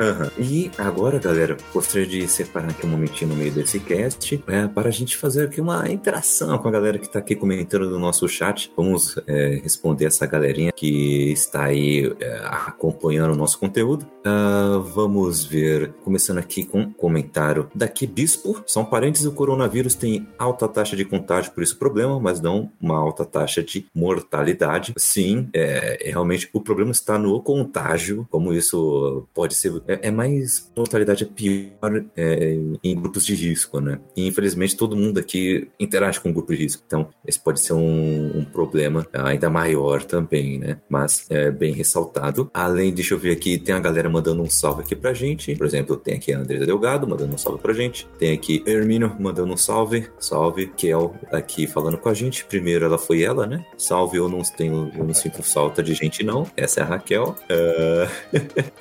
Uhum. 0.00 0.30
E 0.38 0.70
agora, 0.78 1.18
galera, 1.18 1.58
gostaria 1.74 2.06
de 2.06 2.26
separar 2.26 2.70
aqui 2.70 2.86
um 2.86 2.88
momentinho 2.88 3.30
no 3.30 3.36
meio 3.36 3.52
desse 3.52 3.78
cast 3.78 4.42
é, 4.46 4.66
para 4.66 4.88
a 4.88 4.92
gente 4.92 5.14
fazer 5.16 5.44
aqui 5.44 5.60
uma 5.60 5.90
interação 5.90 6.56
com 6.56 6.68
a 6.68 6.70
galera 6.70 6.98
que 6.98 7.04
está 7.04 7.18
aqui 7.18 7.36
comentando 7.36 7.90
no 7.90 7.98
nosso 7.98 8.26
chat. 8.26 8.72
Vamos 8.74 9.18
é, 9.26 9.60
responder 9.62 10.06
essa 10.06 10.24
galerinha 10.26 10.72
que 10.72 11.30
está 11.32 11.64
aí 11.64 12.10
é, 12.18 12.40
acompanhando 12.44 13.34
o 13.34 13.36
nosso 13.36 13.58
conteúdo. 13.58 14.06
Uh, 14.20 14.80
vamos 14.80 15.44
ver, 15.44 15.92
começando 16.04 16.38
aqui 16.38 16.64
com 16.64 16.80
um 16.80 16.92
comentário 16.92 17.70
daqui, 17.74 18.06
Bispo. 18.06 18.62
São 18.66 18.84
parentes 18.84 19.22
do 19.22 19.32
coronavírus 19.32 19.94
tem 19.94 20.26
alta 20.38 20.66
taxa 20.66 20.96
de 20.96 21.04
contágio, 21.04 21.52
por 21.52 21.62
isso 21.62 21.78
problema, 21.78 22.18
mas 22.18 22.40
não 22.40 22.70
uma 22.80 22.98
alta 22.98 23.24
taxa 23.24 23.62
de 23.62 23.86
mortalidade. 23.94 24.94
Sim, 24.96 25.48
é, 25.52 25.98
realmente 26.06 26.48
o 26.52 26.60
problema 26.60 26.90
está 26.90 27.18
no 27.18 27.40
contágio, 27.42 28.26
como 28.30 28.52
isso 28.52 29.26
pode 29.34 29.54
ser 29.54 29.82
é, 29.90 30.08
é 30.08 30.10
mais 30.10 30.70
mortalidade 30.76 31.24
é 31.24 31.26
pior 31.26 32.04
é, 32.16 32.56
em 32.82 32.94
grupos 32.94 33.26
de 33.26 33.34
risco, 33.34 33.80
né? 33.80 33.98
E 34.16 34.26
infelizmente 34.26 34.76
todo 34.76 34.96
mundo 34.96 35.18
aqui 35.18 35.68
interage 35.78 36.20
com 36.20 36.32
grupos 36.32 36.56
de 36.56 36.62
risco, 36.62 36.82
então 36.86 37.08
esse 37.26 37.38
pode 37.38 37.60
ser 37.60 37.72
um, 37.72 38.38
um 38.38 38.44
problema 38.44 39.06
ainda 39.12 39.50
maior 39.50 40.04
também, 40.04 40.58
né? 40.58 40.78
Mas 40.88 41.26
é 41.28 41.50
bem 41.50 41.72
ressaltado. 41.72 42.50
Além, 42.54 42.92
deixa 42.92 43.14
eu 43.14 43.18
ver 43.18 43.32
aqui, 43.32 43.58
tem 43.58 43.74
a 43.74 43.80
galera 43.80 44.08
mandando 44.08 44.42
um 44.42 44.50
salve 44.50 44.82
aqui 44.82 44.94
pra 44.94 45.12
gente. 45.12 45.54
Por 45.56 45.66
exemplo, 45.66 45.96
tem 45.96 46.14
aqui 46.14 46.32
a 46.32 46.38
Andresa 46.38 46.66
Delgado 46.66 47.08
mandando 47.08 47.34
um 47.34 47.38
salve 47.38 47.60
pra 47.60 47.72
gente. 47.72 48.06
Tem 48.18 48.32
aqui 48.32 48.62
Hermínio 48.66 49.16
mandando 49.18 49.52
um 49.52 49.56
salve. 49.56 50.08
Salve. 50.18 50.68
Kel 50.76 51.14
aqui 51.32 51.66
falando 51.66 51.98
com 51.98 52.08
a 52.08 52.14
gente. 52.14 52.44
Primeiro 52.44 52.84
ela 52.84 52.98
foi 52.98 53.22
ela, 53.22 53.46
né? 53.46 53.64
Salve, 53.76 54.18
eu 54.18 54.28
não 54.28 54.42
tenho, 54.42 54.90
eu 54.96 55.04
não 55.04 55.14
sinto 55.14 55.42
falta 55.42 55.82
de 55.82 55.94
gente, 55.94 56.22
não. 56.22 56.46
Essa 56.56 56.80
é 56.80 56.82
a 56.82 56.86
Raquel. 56.86 57.34
Uh... 57.50 58.08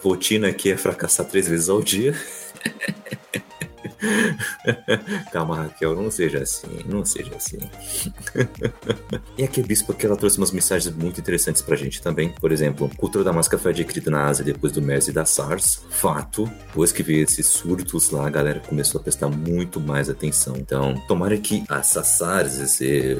Rotina 0.01 0.49
aqui 0.49 0.71
é 0.71 0.77
fracassar 0.99 1.25
três 1.25 1.47
vezes 1.47 1.69
ao 1.69 1.81
dia. 1.81 2.13
Calma, 5.31 5.63
Raquel, 5.63 5.95
não 5.95 6.09
seja 6.09 6.39
assim, 6.39 6.79
não 6.85 7.05
seja 7.05 7.35
assim. 7.35 7.59
e 9.37 9.43
aqui, 9.43 9.61
Bispo, 9.61 9.93
que 9.93 10.05
ela 10.05 10.15
trouxe 10.15 10.37
umas 10.37 10.51
mensagens 10.51 10.93
muito 10.95 11.19
interessantes 11.19 11.61
pra 11.61 11.75
gente 11.75 12.01
também. 12.01 12.29
Por 12.39 12.51
exemplo, 12.51 12.89
cultura 12.97 13.23
da 13.23 13.33
máscara 13.33 13.61
foi 13.61 13.71
adquirida 13.71 14.11
na 14.11 14.25
Ásia 14.25 14.45
depois 14.45 14.71
do 14.71 14.81
MERS 14.81 15.09
e 15.09 15.11
da 15.11 15.25
SARS. 15.25 15.81
Fato, 15.89 16.45
depois 16.67 16.91
que 16.91 17.03
veio 17.03 17.23
esses 17.23 17.47
surtos 17.47 18.09
lá, 18.11 18.27
a 18.27 18.29
galera 18.29 18.59
começou 18.59 18.99
a 18.99 19.03
prestar 19.03 19.29
muito 19.29 19.79
mais 19.79 20.09
atenção. 20.09 20.55
Então, 20.57 20.95
tomara 21.07 21.37
que 21.37 21.63
essa 21.69 22.03
SARS, 22.03 22.59
esse, 22.59 23.17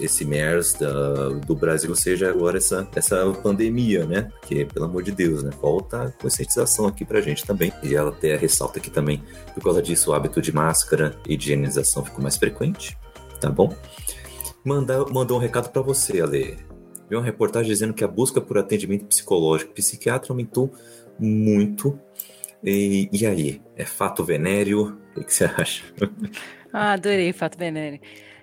esse 0.00 0.24
MERS 0.24 0.74
da, 0.74 1.30
do 1.30 1.54
Brasil 1.54 1.94
seja 1.94 2.28
agora 2.28 2.58
essa, 2.58 2.86
essa 2.94 3.26
pandemia, 3.42 4.04
né? 4.04 4.28
Porque, 4.40 4.64
pelo 4.64 4.86
amor 4.86 5.02
de 5.02 5.12
Deus, 5.12 5.42
né? 5.42 5.50
Falta 5.60 6.14
conscientização 6.20 6.86
aqui 6.86 7.04
pra 7.04 7.20
gente 7.20 7.44
também. 7.44 7.72
E 7.82 7.94
ela 7.94 8.10
até 8.10 8.36
ressalta 8.36 8.78
aqui 8.78 8.90
também, 8.90 9.22
por 9.54 9.62
causa 9.62 9.82
disso 9.86 10.10
o 10.10 10.14
hábito 10.14 10.42
de 10.42 10.52
máscara 10.52 11.16
e 11.28 11.34
higienização 11.34 12.04
ficou 12.04 12.22
mais 12.22 12.36
frequente, 12.36 12.98
tá 13.40 13.48
bom? 13.48 13.74
Manda, 14.64 15.04
mandou 15.06 15.38
um 15.38 15.40
recado 15.40 15.70
para 15.70 15.80
você, 15.80 16.20
Ale. 16.20 16.58
Viu 17.08 17.20
uma 17.20 17.24
reportagem 17.24 17.70
dizendo 17.70 17.94
que 17.94 18.02
a 18.02 18.08
busca 18.08 18.40
por 18.40 18.58
atendimento 18.58 19.06
psicológico 19.06 19.72
psiquiatra 19.72 20.32
aumentou 20.32 20.74
muito. 21.18 21.98
E, 22.64 23.08
e 23.12 23.24
aí? 23.24 23.62
É 23.76 23.84
fato 23.84 24.24
venéreo? 24.24 24.98
O 25.16 25.22
que 25.22 25.32
você 25.32 25.44
acha? 25.44 25.84
Ah, 26.72 26.92
adorei 26.92 27.32
fato 27.32 27.56
venéreo. 27.56 28.00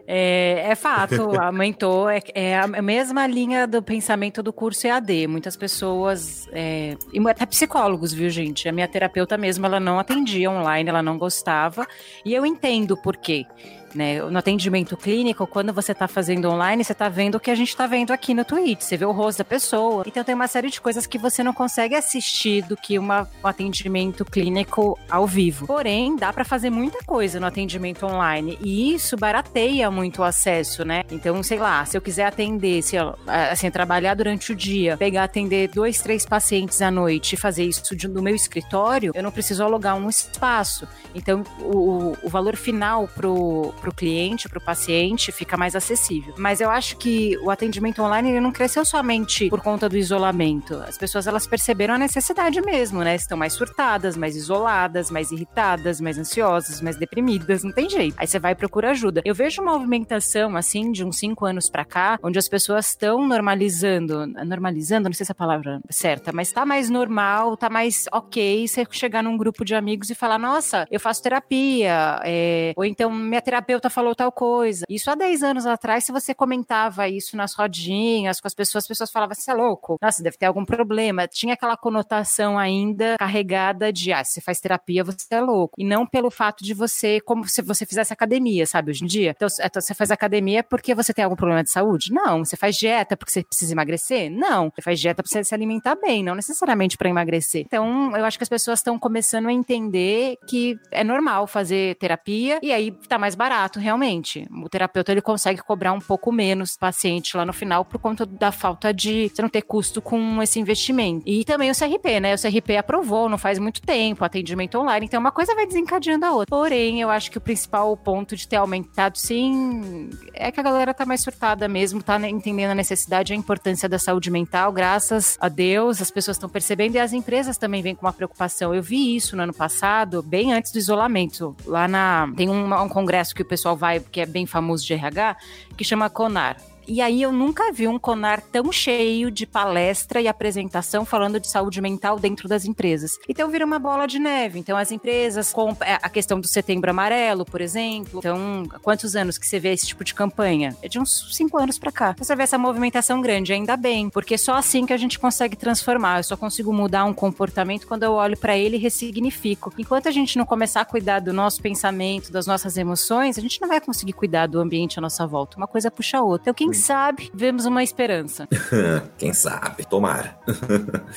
É, 0.07 0.65
é 0.69 0.75
fato, 0.75 1.31
aumentou. 1.39 2.09
É, 2.09 2.21
é, 2.33 2.57
a 2.57 2.81
mesma 2.81 3.25
linha 3.27 3.65
do 3.65 3.81
pensamento 3.81 4.43
do 4.43 4.51
curso 4.51 4.87
EAD. 4.87 5.27
Muitas 5.27 5.55
pessoas, 5.55 6.47
é, 6.51 6.95
e 7.11 7.29
até 7.29 7.45
psicólogos, 7.45 8.13
viu, 8.13 8.29
gente? 8.29 8.67
A 8.67 8.71
minha 8.71 8.87
terapeuta 8.87 9.37
mesmo, 9.37 9.65
ela 9.65 9.79
não 9.79 9.99
atendia 9.99 10.49
online, 10.49 10.89
ela 10.89 11.01
não 11.01 11.17
gostava. 11.17 11.87
E 12.25 12.33
eu 12.33 12.45
entendo 12.45 12.97
por 12.97 13.17
quê. 13.17 13.45
Né? 13.93 14.21
No 14.21 14.37
atendimento 14.37 14.97
clínico, 14.97 15.45
quando 15.45 15.73
você 15.73 15.91
está 15.91 16.07
fazendo 16.07 16.49
online, 16.49 16.83
você 16.83 16.93
está 16.93 17.09
vendo 17.09 17.35
o 17.35 17.39
que 17.39 17.51
a 17.51 17.55
gente 17.55 17.69
está 17.69 17.87
vendo 17.87 18.11
aqui 18.11 18.33
no 18.33 18.43
Twitch, 18.43 18.81
você 18.81 18.97
vê 18.97 19.05
o 19.05 19.11
rosto 19.11 19.39
da 19.39 19.45
pessoa. 19.45 20.03
Então 20.07 20.23
tem 20.23 20.35
uma 20.35 20.47
série 20.47 20.69
de 20.69 20.81
coisas 20.81 21.05
que 21.05 21.17
você 21.17 21.43
não 21.43 21.53
consegue 21.53 21.95
assistir 21.95 22.63
do 22.63 22.75
que 22.75 22.97
uma, 22.97 23.27
um 23.43 23.47
atendimento 23.47 24.25
clínico 24.25 24.97
ao 25.09 25.27
vivo. 25.27 25.67
Porém, 25.67 26.15
dá 26.15 26.31
para 26.31 26.43
fazer 26.43 26.69
muita 26.69 26.99
coisa 27.05 27.39
no 27.39 27.45
atendimento 27.45 28.05
online 28.05 28.57
e 28.61 28.93
isso 28.93 29.15
barateia 29.17 29.89
muito 29.89 30.21
o 30.21 30.23
acesso, 30.23 30.83
né? 30.85 31.03
Então, 31.11 31.41
sei 31.43 31.59
lá, 31.59 31.85
se 31.85 31.97
eu 31.97 32.01
quiser 32.01 32.25
atender, 32.25 32.81
se 32.81 32.95
eu, 32.95 33.15
assim, 33.27 33.69
trabalhar 33.69 34.15
durante 34.15 34.51
o 34.51 34.55
dia, 34.55 34.97
pegar 34.97 35.23
atender 35.23 35.69
dois, 35.69 36.01
três 36.01 36.25
pacientes 36.25 36.81
à 36.81 36.91
noite 36.91 37.33
e 37.33 37.37
fazer 37.37 37.63
isso 37.63 37.83
no 38.09 38.21
meu 38.21 38.35
escritório, 38.35 39.11
eu 39.13 39.23
não 39.23 39.31
preciso 39.31 39.63
alugar 39.63 39.95
um 39.95 40.09
espaço. 40.09 40.87
Então, 41.15 41.43
o, 41.59 42.15
o 42.23 42.29
valor 42.29 42.55
final 42.55 43.07
pro 43.07 43.73
pro 43.83 43.93
cliente, 43.93 44.47
pro 44.47 44.61
paciente, 44.61 45.29
fica 45.29 45.57
mais 45.57 45.75
acessível. 45.75 46.33
Mas 46.37 46.61
eu 46.61 46.69
acho 46.69 46.95
que 46.95 47.37
o 47.39 47.49
atendimento 47.49 48.01
online 48.01 48.29
ele 48.29 48.39
não 48.39 48.51
cresceu 48.51 48.85
somente 48.85 49.49
por 49.49 49.59
conta 49.59 49.89
do 49.89 49.97
isolamento. 49.97 50.75
As 50.87 50.97
pessoas 50.97 51.27
elas 51.27 51.45
perceberam 51.45 51.95
a 51.95 51.97
necessidade 51.97 52.61
mesmo, 52.61 53.03
né? 53.03 53.13
Estão 53.15 53.37
mais 53.37 53.51
surtadas, 53.51 54.15
mais 54.15 54.37
isoladas, 54.37 55.11
mais 55.11 55.31
irritadas, 55.31 55.99
mais 55.99 56.17
ansiosas, 56.17 56.79
mais 56.79 56.95
deprimidas, 56.95 57.61
não 57.61 57.73
tem 57.73 57.89
jeito. 57.89 58.15
Aí 58.17 58.25
você 58.25 58.39
vai 58.39 58.53
e 58.53 58.55
procura 58.55 58.91
ajuda. 58.91 59.21
Eu 59.25 59.35
vejo 59.35 59.61
uma 59.61 59.73
movimentação 59.73 60.55
assim 60.55 60.91
de 60.91 61.03
uns 61.03 61.17
cinco 61.17 61.45
anos 61.45 61.69
para 61.69 61.83
cá, 61.83 62.17
onde 62.23 62.39
as 62.39 62.47
pessoas 62.47 62.87
estão 62.87 63.27
normalizando, 63.27 64.25
normalizando, 64.45 65.09
não 65.09 65.13
sei 65.13 65.25
se 65.25 65.31
é 65.31 65.33
a 65.33 65.35
palavra 65.35 65.81
certa, 65.89 66.31
mas 66.31 66.53
tá 66.53 66.65
mais 66.65 66.89
normal, 66.89 67.57
tá 67.57 67.69
mais 67.69 68.05
ok 68.13 68.65
você 68.65 68.85
chegar 68.91 69.21
num 69.21 69.35
grupo 69.35 69.65
de 69.65 69.75
amigos 69.75 70.09
e 70.09 70.15
falar, 70.15 70.37
nossa, 70.37 70.87
eu 70.89 70.99
faço 70.99 71.21
terapia, 71.21 72.21
é... 72.23 72.73
ou 72.75 72.85
então 72.85 73.11
minha 73.11 73.41
terapeuta 73.73 73.89
falou 73.89 74.15
tal 74.15 74.31
coisa. 74.31 74.85
Isso 74.89 75.09
há 75.09 75.15
10 75.15 75.43
anos 75.43 75.65
atrás, 75.65 76.05
se 76.05 76.11
você 76.11 76.33
comentava 76.33 77.07
isso 77.07 77.35
nas 77.35 77.53
rodinhas 77.53 78.39
com 78.39 78.47
as 78.47 78.53
pessoas, 78.53 78.83
as 78.83 78.87
pessoas 78.87 79.11
falavam, 79.11 79.35
você 79.35 79.51
é 79.51 79.53
louco? 79.53 79.97
Nossa, 80.01 80.21
deve 80.21 80.37
ter 80.37 80.45
algum 80.45 80.65
problema. 80.65 81.27
Tinha 81.27 81.53
aquela 81.53 81.75
conotação 81.77 82.57
ainda 82.57 83.15
carregada 83.17 83.91
de, 83.91 84.13
ah, 84.13 84.23
se 84.23 84.33
você 84.33 84.41
faz 84.41 84.59
terapia, 84.59 85.03
você 85.03 85.25
é 85.31 85.41
louco. 85.41 85.73
E 85.77 85.85
não 85.85 86.05
pelo 86.05 86.29
fato 86.29 86.63
de 86.63 86.73
você, 86.73 87.19
como 87.21 87.47
se 87.47 87.61
você 87.61 87.85
fizesse 87.85 88.13
academia, 88.13 88.65
sabe, 88.65 88.91
hoje 88.91 89.03
em 89.03 89.07
dia. 89.07 89.31
Então, 89.35 89.47
então 89.63 89.81
você 89.81 89.93
faz 89.93 90.11
academia 90.11 90.63
porque 90.63 90.93
você 90.93 91.13
tem 91.13 91.23
algum 91.23 91.35
problema 91.35 91.63
de 91.63 91.71
saúde? 91.71 92.11
Não. 92.11 92.43
Você 92.43 92.55
faz 92.55 92.75
dieta 92.75 93.17
porque 93.17 93.31
você 93.31 93.43
precisa 93.43 93.73
emagrecer? 93.73 94.29
Não. 94.29 94.69
Você 94.69 94.81
faz 94.81 94.99
dieta 94.99 95.23
para 95.23 95.31
você 95.31 95.43
se 95.43 95.53
alimentar 95.53 95.95
bem, 95.95 96.23
não 96.23 96.35
necessariamente 96.35 96.97
para 96.97 97.09
emagrecer. 97.09 97.63
Então, 97.65 98.15
eu 98.15 98.25
acho 98.25 98.37
que 98.37 98.43
as 98.43 98.49
pessoas 98.49 98.79
estão 98.79 98.99
começando 98.99 99.47
a 99.47 99.53
entender 99.53 100.37
que 100.47 100.77
é 100.91 101.03
normal 101.03 101.47
fazer 101.47 101.95
terapia 101.95 102.59
e 102.61 102.71
aí 102.71 102.91
tá 103.07 103.17
mais 103.17 103.35
barato, 103.35 103.62
realmente. 103.79 104.47
O 104.63 104.69
terapeuta 104.69 105.11
ele 105.11 105.21
consegue 105.21 105.61
cobrar 105.61 105.93
um 105.93 105.99
pouco 105.99 106.31
menos 106.31 106.75
paciente 106.77 107.35
lá 107.35 107.45
no 107.45 107.53
final 107.53 107.85
por 107.85 107.99
conta 107.99 108.25
da 108.25 108.51
falta 108.51 108.93
de 108.93 109.29
você 109.29 109.41
não 109.41 109.49
ter 109.49 109.61
custo 109.61 110.01
com 110.01 110.41
esse 110.41 110.59
investimento. 110.59 111.23
E 111.25 111.43
também 111.43 111.69
o 111.69 111.75
CRP, 111.75 112.19
né? 112.19 112.35
O 112.35 112.41
CRP 112.41 112.77
aprovou 112.77 113.29
não 113.29 113.37
faz 113.37 113.59
muito 113.59 113.81
tempo, 113.81 114.23
atendimento 114.23 114.77
online, 114.77 115.05
então 115.05 115.19
uma 115.19 115.31
coisa 115.31 115.55
vai 115.55 115.65
desencadeando 115.65 116.25
a 116.25 116.31
outra. 116.31 116.55
Porém, 116.55 117.01
eu 117.01 117.09
acho 117.09 117.31
que 117.31 117.37
o 117.37 117.41
principal 117.41 117.95
ponto 117.97 118.35
de 118.35 118.47
ter 118.47 118.57
aumentado, 118.57 119.17
sim, 119.17 120.09
é 120.33 120.51
que 120.51 120.59
a 120.59 120.63
galera 120.63 120.93
tá 120.93 121.05
mais 121.05 121.21
surtada 121.21 121.67
mesmo, 121.67 122.01
tá 122.01 122.19
entendendo 122.27 122.71
a 122.71 122.75
necessidade 122.75 123.31
e 123.31 123.35
a 123.35 123.37
importância 123.37 123.87
da 123.87 123.99
saúde 123.99 124.29
mental, 124.29 124.71
graças 124.71 125.37
a 125.39 125.49
Deus, 125.49 126.01
as 126.01 126.11
pessoas 126.11 126.37
estão 126.37 126.49
percebendo 126.49 126.95
e 126.95 126.99
as 126.99 127.13
empresas 127.13 127.57
também 127.57 127.81
vêm 127.81 127.95
com 127.95 128.05
uma 128.05 128.13
preocupação. 128.13 128.73
Eu 128.73 128.81
vi 128.81 129.15
isso 129.15 129.35
no 129.35 129.43
ano 129.43 129.53
passado, 129.53 130.21
bem 130.21 130.53
antes 130.53 130.71
do 130.71 130.77
isolamento. 130.77 131.55
Lá 131.65 131.87
na. 131.87 132.31
Tem 132.35 132.49
um, 132.49 132.73
um 132.73 132.89
congresso 132.89 133.35
que 133.35 133.42
o 133.43 133.45
pessoal 133.45 133.77
vai, 133.77 133.99
que 133.99 134.19
é 134.19 134.25
bem 134.25 134.45
famoso 134.45 134.85
de 134.85 134.93
RH, 134.93 135.37
que 135.77 135.83
chama 135.83 136.09
CONAR. 136.09 136.57
E 136.87 137.01
aí 137.01 137.21
eu 137.21 137.31
nunca 137.31 137.71
vi 137.71 137.87
um 137.87 137.97
Conar 137.97 138.41
tão 138.41 138.71
cheio 138.71 139.31
de 139.31 139.45
palestra 139.45 140.21
e 140.21 140.27
apresentação 140.27 141.05
falando 141.05 141.39
de 141.39 141.49
saúde 141.49 141.79
mental 141.81 142.19
dentro 142.19 142.49
das 142.49 142.65
empresas. 142.65 143.17
Então 143.29 143.49
vira 143.49 143.65
uma 143.65 143.79
bola 143.79 144.05
de 144.05 144.19
neve. 144.19 144.59
Então 144.59 144.77
as 144.77 144.91
empresas, 144.91 145.53
é, 145.81 145.93
a 146.01 146.09
questão 146.09 146.39
do 146.39 146.47
setembro 146.47 146.89
amarelo, 146.89 147.45
por 147.45 147.61
exemplo. 147.61 148.19
Então, 148.19 148.65
quantos 148.81 149.15
anos 149.15 149.37
que 149.37 149.47
você 149.47 149.59
vê 149.59 149.71
esse 149.71 149.87
tipo 149.87 150.03
de 150.03 150.13
campanha? 150.13 150.75
É 150.81 150.87
de 150.87 150.99
uns 150.99 151.29
cinco 151.31 151.57
anos 151.57 151.79
para 151.79 151.91
cá. 151.91 152.15
Você 152.17 152.35
vê 152.35 152.43
essa 152.43 152.57
movimentação 152.57 153.21
grande, 153.21 153.53
ainda 153.53 153.77
bem, 153.77 154.09
porque 154.09 154.37
só 154.37 154.55
assim 154.55 154.85
que 154.85 154.93
a 154.93 154.97
gente 154.97 155.17
consegue 155.17 155.55
transformar. 155.55 156.19
Eu 156.19 156.23
só 156.23 156.35
consigo 156.35 156.73
mudar 156.73 157.05
um 157.05 157.13
comportamento 157.13 157.87
quando 157.87 158.03
eu 158.03 158.13
olho 158.13 158.37
para 158.37 158.57
ele 158.57 158.75
e 158.75 158.79
ressignifico. 158.79 159.73
Enquanto 159.77 160.07
a 160.07 160.11
gente 160.11 160.37
não 160.37 160.45
começar 160.45 160.81
a 160.81 160.85
cuidar 160.85 161.19
do 161.19 161.31
nosso 161.31 161.61
pensamento, 161.61 162.31
das 162.31 162.45
nossas 162.45 162.77
emoções, 162.77 163.37
a 163.37 163.41
gente 163.41 163.61
não 163.61 163.67
vai 163.67 163.79
conseguir 163.79 164.13
cuidar 164.13 164.47
do 164.47 164.59
ambiente 164.59 164.99
à 164.99 165.01
nossa 165.01 165.25
volta. 165.25 165.57
Uma 165.57 165.67
coisa 165.67 165.89
puxa 165.89 166.17
a 166.17 166.21
outra. 166.21 166.43
Então, 166.43 166.53
quem 166.53 166.72
sabe, 166.73 167.31
vemos 167.33 167.65
uma 167.65 167.83
esperança. 167.83 168.47
Quem 169.17 169.33
sabe? 169.33 169.85
Tomara. 169.85 170.37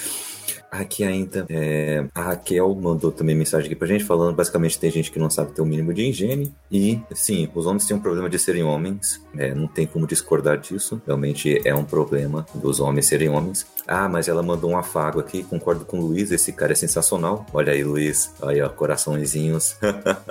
Aqui 0.71 1.05
ainda, 1.05 1.47
é, 1.49 2.07
a 2.15 2.23
Raquel 2.23 2.75
mandou 2.75 3.13
também 3.13 3.35
mensagem 3.35 3.67
aqui 3.67 3.77
pra 3.77 3.87
gente, 3.87 4.05
falando 4.05 4.35
basicamente 4.35 4.79
tem 4.79 4.91
gente 4.91 5.11
que 5.11 5.19
não 5.19 5.31
sabe 5.31 5.53
ter 5.53 5.63
o 5.63 5.65
um 5.65 5.67
mínimo 5.67 5.95
de 5.95 6.03
higiene. 6.03 6.55
E, 6.71 7.01
sim, 7.15 7.49
os 7.55 7.67
homens 7.67 7.87
têm 7.87 7.97
um 7.97 8.01
problema 8.01 8.29
de 8.29 8.39
serem 8.39 8.63
homens, 8.63 9.23
é, 9.37 9.55
não 9.55 9.67
tem 9.69 9.87
como 9.87 10.07
discordar 10.07 10.59
disso. 10.59 11.01
Realmente 11.07 11.61
é 11.65 11.75
um 11.75 11.85
problema 11.85 12.45
dos 12.55 12.81
homens 12.81 13.07
serem 13.07 13.29
homens. 13.29 13.67
Ah, 13.87 14.09
mas 14.09 14.29
ela 14.29 14.43
mandou 14.43 14.71
um 14.71 14.77
afago 14.77 15.21
aqui, 15.21 15.45
concordo 15.45 15.85
com 15.85 15.99
o 15.99 16.07
Luiz, 16.09 16.31
esse 16.31 16.53
cara 16.53 16.73
é 16.73 16.77
sensacional. 16.77 17.47
Olha 17.55 17.73
aí, 17.73 17.85
Luiz, 17.85 18.35
aí 18.43 18.61
ó, 18.61 18.69
coraçõezinhos. 18.69 19.77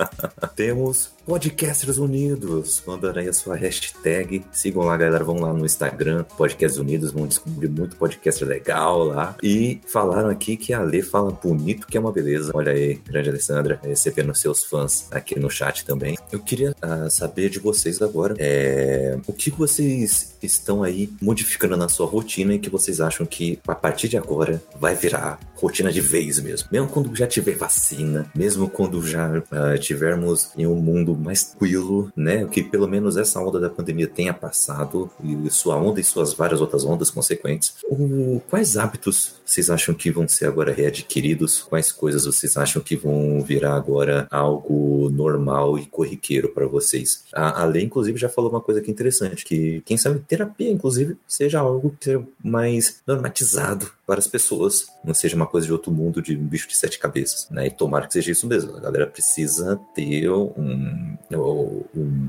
Temos 0.54 1.15
Podcasters 1.26 1.98
Unidos, 1.98 2.80
mandando 2.86 3.18
aí 3.18 3.28
a 3.28 3.32
sua 3.32 3.56
hashtag. 3.56 4.44
Sigam 4.52 4.84
lá, 4.84 4.96
galera, 4.96 5.24
vão 5.24 5.40
lá 5.40 5.52
no 5.52 5.66
Instagram, 5.66 6.22
Podcasters 6.22 6.78
Unidos, 6.78 7.10
vão 7.10 7.26
descobrir 7.26 7.68
muito 7.68 7.96
podcast 7.96 8.44
legal 8.44 9.02
lá. 9.02 9.34
E 9.42 9.80
falaram 9.88 10.30
aqui 10.30 10.56
que 10.56 10.72
a 10.72 10.80
Lê 10.80 11.02
fala 11.02 11.32
bonito, 11.32 11.88
que 11.88 11.96
é 11.96 12.00
uma 12.00 12.12
beleza. 12.12 12.52
Olha 12.54 12.70
aí, 12.70 12.94
grande 13.04 13.28
Alessandra, 13.28 13.80
recebendo 13.82 14.32
seus 14.36 14.62
fãs 14.62 15.08
aqui 15.10 15.36
no 15.36 15.50
chat 15.50 15.84
também. 15.84 16.16
Eu 16.30 16.38
queria 16.38 16.70
uh, 16.70 17.10
saber 17.10 17.50
de 17.50 17.58
vocês 17.58 18.00
agora, 18.00 18.36
é, 18.38 19.18
o 19.26 19.32
que 19.32 19.50
vocês 19.50 20.36
estão 20.40 20.84
aí 20.84 21.10
modificando 21.20 21.76
na 21.76 21.88
sua 21.88 22.06
rotina 22.06 22.54
e 22.54 22.58
que 22.60 22.70
vocês 22.70 23.00
acham 23.00 23.26
que 23.26 23.58
a 23.66 23.74
partir 23.74 24.06
de 24.08 24.16
agora 24.16 24.62
vai 24.78 24.94
virar 24.94 25.40
rotina 25.56 25.90
de 25.90 26.00
vez 26.00 26.38
mesmo. 26.38 26.68
Mesmo 26.70 26.88
quando 26.88 27.14
já 27.16 27.26
tiver 27.26 27.56
vacina, 27.56 28.30
mesmo 28.32 28.68
quando 28.68 29.04
já 29.04 29.28
uh, 29.28 29.78
tivermos 29.80 30.50
em 30.56 30.68
um 30.68 30.76
mundo 30.76 31.15
mais 31.16 31.44
tranquilo, 31.44 32.12
né? 32.16 32.44
Que 32.46 32.62
pelo 32.62 32.86
menos 32.86 33.16
essa 33.16 33.40
onda 33.40 33.58
da 33.58 33.70
pandemia 33.70 34.06
tenha 34.06 34.34
passado 34.34 35.10
e 35.22 35.50
sua 35.50 35.76
onda 35.76 36.00
e 36.00 36.04
suas 36.04 36.32
várias 36.32 36.60
outras 36.60 36.84
ondas 36.84 37.10
consequentes. 37.10 37.74
O, 37.88 38.40
quais 38.48 38.76
hábitos 38.76 39.36
vocês 39.44 39.70
acham 39.70 39.94
que 39.94 40.10
vão 40.10 40.26
ser 40.28 40.46
agora 40.46 40.72
readquiridos? 40.72 41.62
Quais 41.62 41.92
coisas 41.92 42.24
vocês 42.24 42.56
acham 42.56 42.82
que 42.82 42.96
vão 42.96 43.40
virar 43.40 43.74
agora 43.74 44.26
algo 44.30 45.08
normal 45.10 45.78
e 45.78 45.86
corriqueiro 45.86 46.48
para 46.48 46.66
vocês? 46.66 47.24
A, 47.32 47.62
a 47.62 47.64
Lei, 47.64 47.84
inclusive, 47.84 48.18
já 48.18 48.28
falou 48.28 48.50
uma 48.50 48.60
coisa 48.60 48.80
que 48.80 48.90
é 48.90 48.92
interessante, 48.92 49.44
que 49.44 49.82
quem 49.84 49.96
sabe 49.96 50.20
terapia, 50.20 50.70
inclusive, 50.70 51.16
seja 51.26 51.60
algo 51.60 51.94
que 51.98 52.06
seja 52.06 52.22
mais 52.42 53.00
normatizado 53.06 53.90
para 54.06 54.18
as 54.18 54.26
pessoas, 54.26 54.86
não 55.04 55.12
seja 55.12 55.36
uma 55.36 55.46
coisa 55.46 55.66
de 55.66 55.72
outro 55.72 55.90
mundo, 55.90 56.22
de 56.22 56.36
um 56.36 56.46
bicho 56.46 56.68
de 56.68 56.76
sete 56.76 56.98
cabeças, 56.98 57.48
né? 57.50 57.66
E 57.66 57.70
tomara 57.70 58.06
que 58.06 58.12
seja 58.12 58.30
isso 58.30 58.46
mesmo. 58.46 58.76
A 58.76 58.80
galera 58.80 59.06
precisa 59.06 59.80
ter 59.94 60.30
um, 60.30 61.05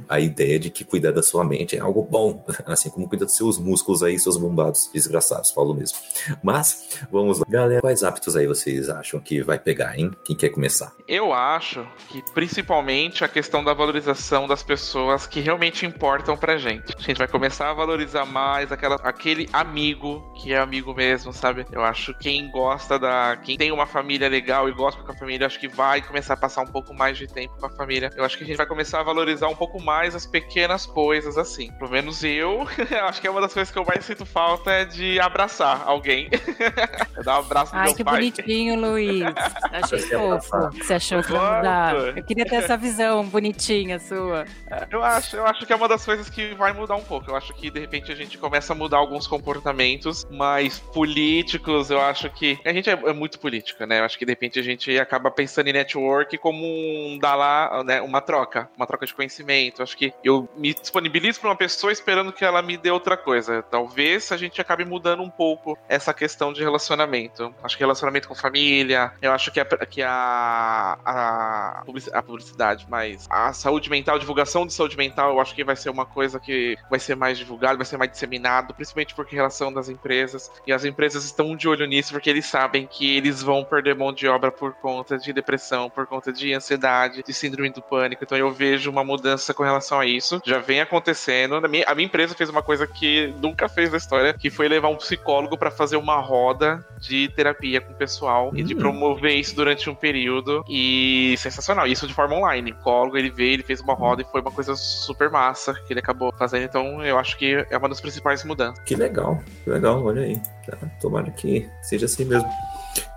a 0.07 0.19
ideia 0.19 0.59
de 0.59 0.69
que 0.69 0.83
cuidar 0.83 1.11
da 1.11 1.23
sua 1.23 1.43
mente 1.43 1.75
é 1.75 1.79
algo 1.79 2.01
bom, 2.01 2.45
assim 2.65 2.89
como 2.89 3.07
cuidar 3.07 3.25
dos 3.25 3.35
seus 3.35 3.57
músculos 3.57 4.03
aí, 4.03 4.17
seus 4.19 4.37
bombados 4.37 4.89
desgraçados, 4.93 5.51
falo 5.51 5.73
mesmo. 5.73 5.97
Mas, 6.43 6.99
vamos 7.11 7.39
lá. 7.39 7.45
Galera, 7.49 7.81
quais 7.81 8.03
hábitos 8.03 8.35
aí 8.35 8.47
vocês 8.47 8.89
acham 8.89 9.19
que 9.19 9.41
vai 9.41 9.59
pegar, 9.59 9.97
hein? 9.97 10.11
Quem 10.23 10.35
quer 10.35 10.49
começar? 10.49 10.93
Eu 11.07 11.33
acho 11.33 11.85
que 12.09 12.23
principalmente 12.33 13.23
a 13.23 13.27
questão 13.27 13.63
da 13.63 13.73
valorização 13.73 14.47
das 14.47 14.63
pessoas 14.63 15.25
que 15.25 15.39
realmente 15.39 15.85
importam 15.85 16.37
pra 16.37 16.57
gente. 16.57 16.95
A 16.97 17.01
gente 17.01 17.17
vai 17.17 17.27
começar 17.27 17.69
a 17.69 17.73
valorizar 17.73 18.25
mais 18.25 18.71
aquela, 18.71 18.95
aquele 18.97 19.49
amigo 19.51 20.33
que 20.41 20.53
é 20.53 20.57
amigo 20.57 20.93
mesmo, 20.93 21.33
sabe? 21.33 21.65
Eu 21.71 21.83
acho 21.83 22.13
que 22.15 22.27
quem 22.27 22.51
gosta 22.51 22.99
da. 22.99 23.37
Quem 23.37 23.57
tem 23.57 23.71
uma 23.71 23.85
família 23.85 24.27
legal 24.27 24.67
e 24.67 24.73
gosta 24.73 25.01
com 25.01 25.11
a 25.11 25.15
família, 25.15 25.47
acho 25.47 25.59
que 25.59 25.69
vai 25.69 26.01
começar 26.01 26.33
a 26.33 26.37
passar 26.37 26.61
um 26.61 26.67
pouco 26.67 26.93
mais 26.93 27.17
de 27.17 27.25
tempo 27.25 27.55
com 27.57 27.65
a 27.65 27.69
família. 27.69 28.11
Eu 28.17 28.25
acho 28.25 28.37
que 28.37 28.43
a 28.43 28.47
gente 28.47 28.57
vai 28.57 28.66
começar 28.67 28.99
a 28.99 29.03
valorizar 29.03 29.47
um 29.47 29.55
pouco 29.55 29.81
mais 29.81 30.15
as 30.15 30.25
pequenas 30.25 30.85
coisas, 30.85 31.37
assim. 31.37 31.71
Pelo 31.73 31.91
menos 31.91 32.23
eu, 32.23 32.67
acho 33.07 33.21
que 33.21 33.27
é 33.27 33.31
uma 33.31 33.41
das 33.41 33.53
coisas 33.53 33.71
que 33.71 33.79
eu 33.79 33.85
mais 33.85 34.05
sinto 34.05 34.25
falta 34.25 34.71
é 34.71 34.85
de 34.85 35.19
abraçar 35.19 35.83
alguém. 35.85 36.29
Dar 37.23 37.37
um 37.37 37.39
abraço 37.39 37.73
no 37.73 37.79
Ai, 37.79 37.87
meu 37.87 37.95
que 37.95 38.03
pai. 38.03 38.15
bonitinho, 38.15 38.79
Luiz. 38.79 39.23
Achei 39.71 39.99
fofo. 39.99 40.69
Você 40.77 40.93
achou 40.93 41.23
que 41.23 41.31
mudar? 41.31 41.95
Eu 42.15 42.23
queria 42.23 42.45
ter 42.45 42.55
essa 42.55 42.77
visão 42.77 43.25
bonitinha 43.25 43.99
sua. 43.99 44.45
Eu 44.89 45.03
acho, 45.03 45.35
eu 45.35 45.45
acho 45.45 45.65
que 45.65 45.73
é 45.73 45.75
uma 45.75 45.87
das 45.87 46.05
coisas 46.05 46.29
que 46.29 46.53
vai 46.55 46.73
mudar 46.73 46.95
um 46.95 47.03
pouco. 47.03 47.31
Eu 47.31 47.35
acho 47.35 47.53
que 47.53 47.69
de 47.69 47.79
repente 47.79 48.11
a 48.11 48.15
gente 48.15 48.37
começa 48.37 48.73
a 48.73 48.75
mudar 48.75 48.97
alguns 48.97 49.27
comportamentos 49.27 50.25
mais 50.29 50.79
políticos. 50.79 51.89
Eu 51.89 52.01
acho 52.01 52.29
que 52.29 52.59
a 52.65 52.73
gente 52.73 52.89
é, 52.89 52.93
é 52.93 53.13
muito 53.13 53.39
política, 53.39 53.85
né? 53.85 53.99
Eu 53.99 54.05
acho 54.05 54.17
que 54.17 54.25
de 54.25 54.31
repente 54.31 54.59
a 54.59 54.63
gente 54.63 54.97
acaba 54.99 55.31
pensando 55.31 55.67
em 55.67 55.73
network 55.73 56.37
como 56.37 56.65
um 56.65 57.17
dar 57.17 57.35
lá, 57.35 57.83
né, 57.83 58.01
uma 58.01 58.21
troca, 58.21 58.56
uma 58.75 58.87
troca 58.87 59.05
de 59.05 59.13
conhecimento. 59.13 59.83
Acho 59.83 59.97
que 59.97 60.13
eu 60.23 60.47
me 60.55 60.73
disponibilizo 60.73 61.39
para 61.39 61.49
uma 61.49 61.55
pessoa 61.55 61.91
esperando 61.91 62.31
que 62.31 62.45
ela 62.45 62.61
me 62.61 62.77
dê 62.77 62.91
outra 62.91 63.17
coisa. 63.17 63.63
Talvez 63.63 64.31
a 64.31 64.37
gente 64.37 64.59
acabe 64.61 64.85
mudando 64.85 65.21
um 65.21 65.29
pouco 65.29 65.77
essa 65.87 66.13
questão 66.13 66.53
de 66.53 66.61
relacionamento. 66.61 67.53
Acho 67.63 67.77
que 67.77 67.83
relacionamento 67.83 68.27
com 68.27 68.35
família, 68.35 69.11
eu 69.21 69.31
acho 69.31 69.51
que 69.51 69.59
a, 69.59 69.65
que 69.65 70.01
a, 70.01 70.97
a 71.05 71.83
a 72.13 72.21
publicidade, 72.21 72.87
mas 72.89 73.27
a 73.29 73.53
saúde 73.53 73.89
mental, 73.89 74.19
divulgação 74.19 74.65
de 74.65 74.73
saúde 74.73 74.97
mental, 74.97 75.31
eu 75.31 75.39
acho 75.39 75.53
que 75.53 75.63
vai 75.63 75.75
ser 75.75 75.89
uma 75.89 76.05
coisa 76.05 76.39
que 76.39 76.77
vai 76.89 76.99
ser 76.99 77.15
mais 77.15 77.37
divulgado, 77.37 77.77
vai 77.77 77.85
ser 77.85 77.97
mais 77.97 78.11
disseminado, 78.11 78.73
principalmente 78.73 79.15
por 79.15 79.25
relação 79.25 79.71
das 79.71 79.89
empresas. 79.89 80.51
E 80.65 80.73
as 80.73 80.85
empresas 80.85 81.23
estão 81.23 81.55
de 81.55 81.67
olho 81.67 81.85
nisso 81.85 82.11
porque 82.11 82.29
eles 82.29 82.45
sabem 82.45 82.87
que 82.87 83.17
eles 83.17 83.41
vão 83.41 83.63
perder 83.63 83.95
mão 83.95 84.13
de 84.13 84.27
obra 84.27 84.51
por 84.51 84.73
conta 84.75 85.17
de 85.17 85.31
depressão, 85.33 85.89
por 85.89 86.05
conta 86.05 86.31
de 86.31 86.53
ansiedade, 86.53 87.23
de 87.23 87.33
síndrome 87.33 87.69
do 87.69 87.81
pânico. 87.81 88.23
Então 88.23 88.36
eu 88.37 88.51
vejo 88.51 88.89
uma 88.89 89.03
mudança 89.03 89.53
com 89.53 89.63
relação 89.63 89.99
a 89.99 90.05
isso. 90.05 90.41
Já 90.45 90.59
vem 90.59 90.81
acontecendo. 90.81 91.55
A 91.55 91.67
minha, 91.67 91.85
a 91.87 91.95
minha 91.95 92.05
empresa 92.05 92.35
fez 92.35 92.49
uma 92.49 92.61
coisa 92.61 92.85
que 92.87 93.33
nunca 93.41 93.67
fez 93.67 93.91
na 93.91 93.97
história, 93.97 94.33
que 94.33 94.49
foi 94.49 94.67
levar 94.67 94.89
um 94.89 94.95
psicólogo 94.95 95.57
para 95.57 95.71
fazer 95.71 95.97
uma 95.97 96.19
roda 96.19 96.85
de 96.99 97.29
terapia 97.35 97.81
com 97.81 97.93
o 97.93 97.95
pessoal 97.95 98.51
e 98.55 98.63
de 98.63 98.73
Hum. 98.75 98.79
promover 98.79 99.33
isso 99.35 99.55
durante 99.55 99.89
um 99.89 99.95
período. 99.95 100.63
E 100.69 101.35
sensacional. 101.37 101.87
Isso 101.87 102.07
de 102.07 102.13
forma 102.13 102.35
online. 102.35 102.71
O 102.71 102.75
psicólogo, 102.75 103.17
ele 103.17 103.29
veio, 103.29 103.53
ele 103.53 103.63
fez 103.63 103.81
uma 103.81 103.93
roda 103.93 104.21
e 104.21 104.25
foi 104.25 104.41
uma 104.41 104.51
coisa 104.51 104.75
super 104.75 105.29
massa 105.29 105.73
que 105.73 105.93
ele 105.93 105.99
acabou 105.99 106.33
fazendo. 106.37 106.63
Então 106.63 107.03
eu 107.03 107.17
acho 107.17 107.37
que 107.37 107.65
é 107.69 107.77
uma 107.77 107.89
das 107.89 107.99
principais 108.01 108.43
mudanças. 108.43 108.83
Que 108.83 108.95
legal, 108.95 109.41
que 109.63 109.69
legal, 109.69 110.03
olha 110.03 110.21
aí. 110.21 110.39
Tá, 110.65 110.77
tomara 111.01 111.31
que 111.31 111.67
seja 111.81 112.05
assim 112.05 112.25
mesmo. 112.25 112.49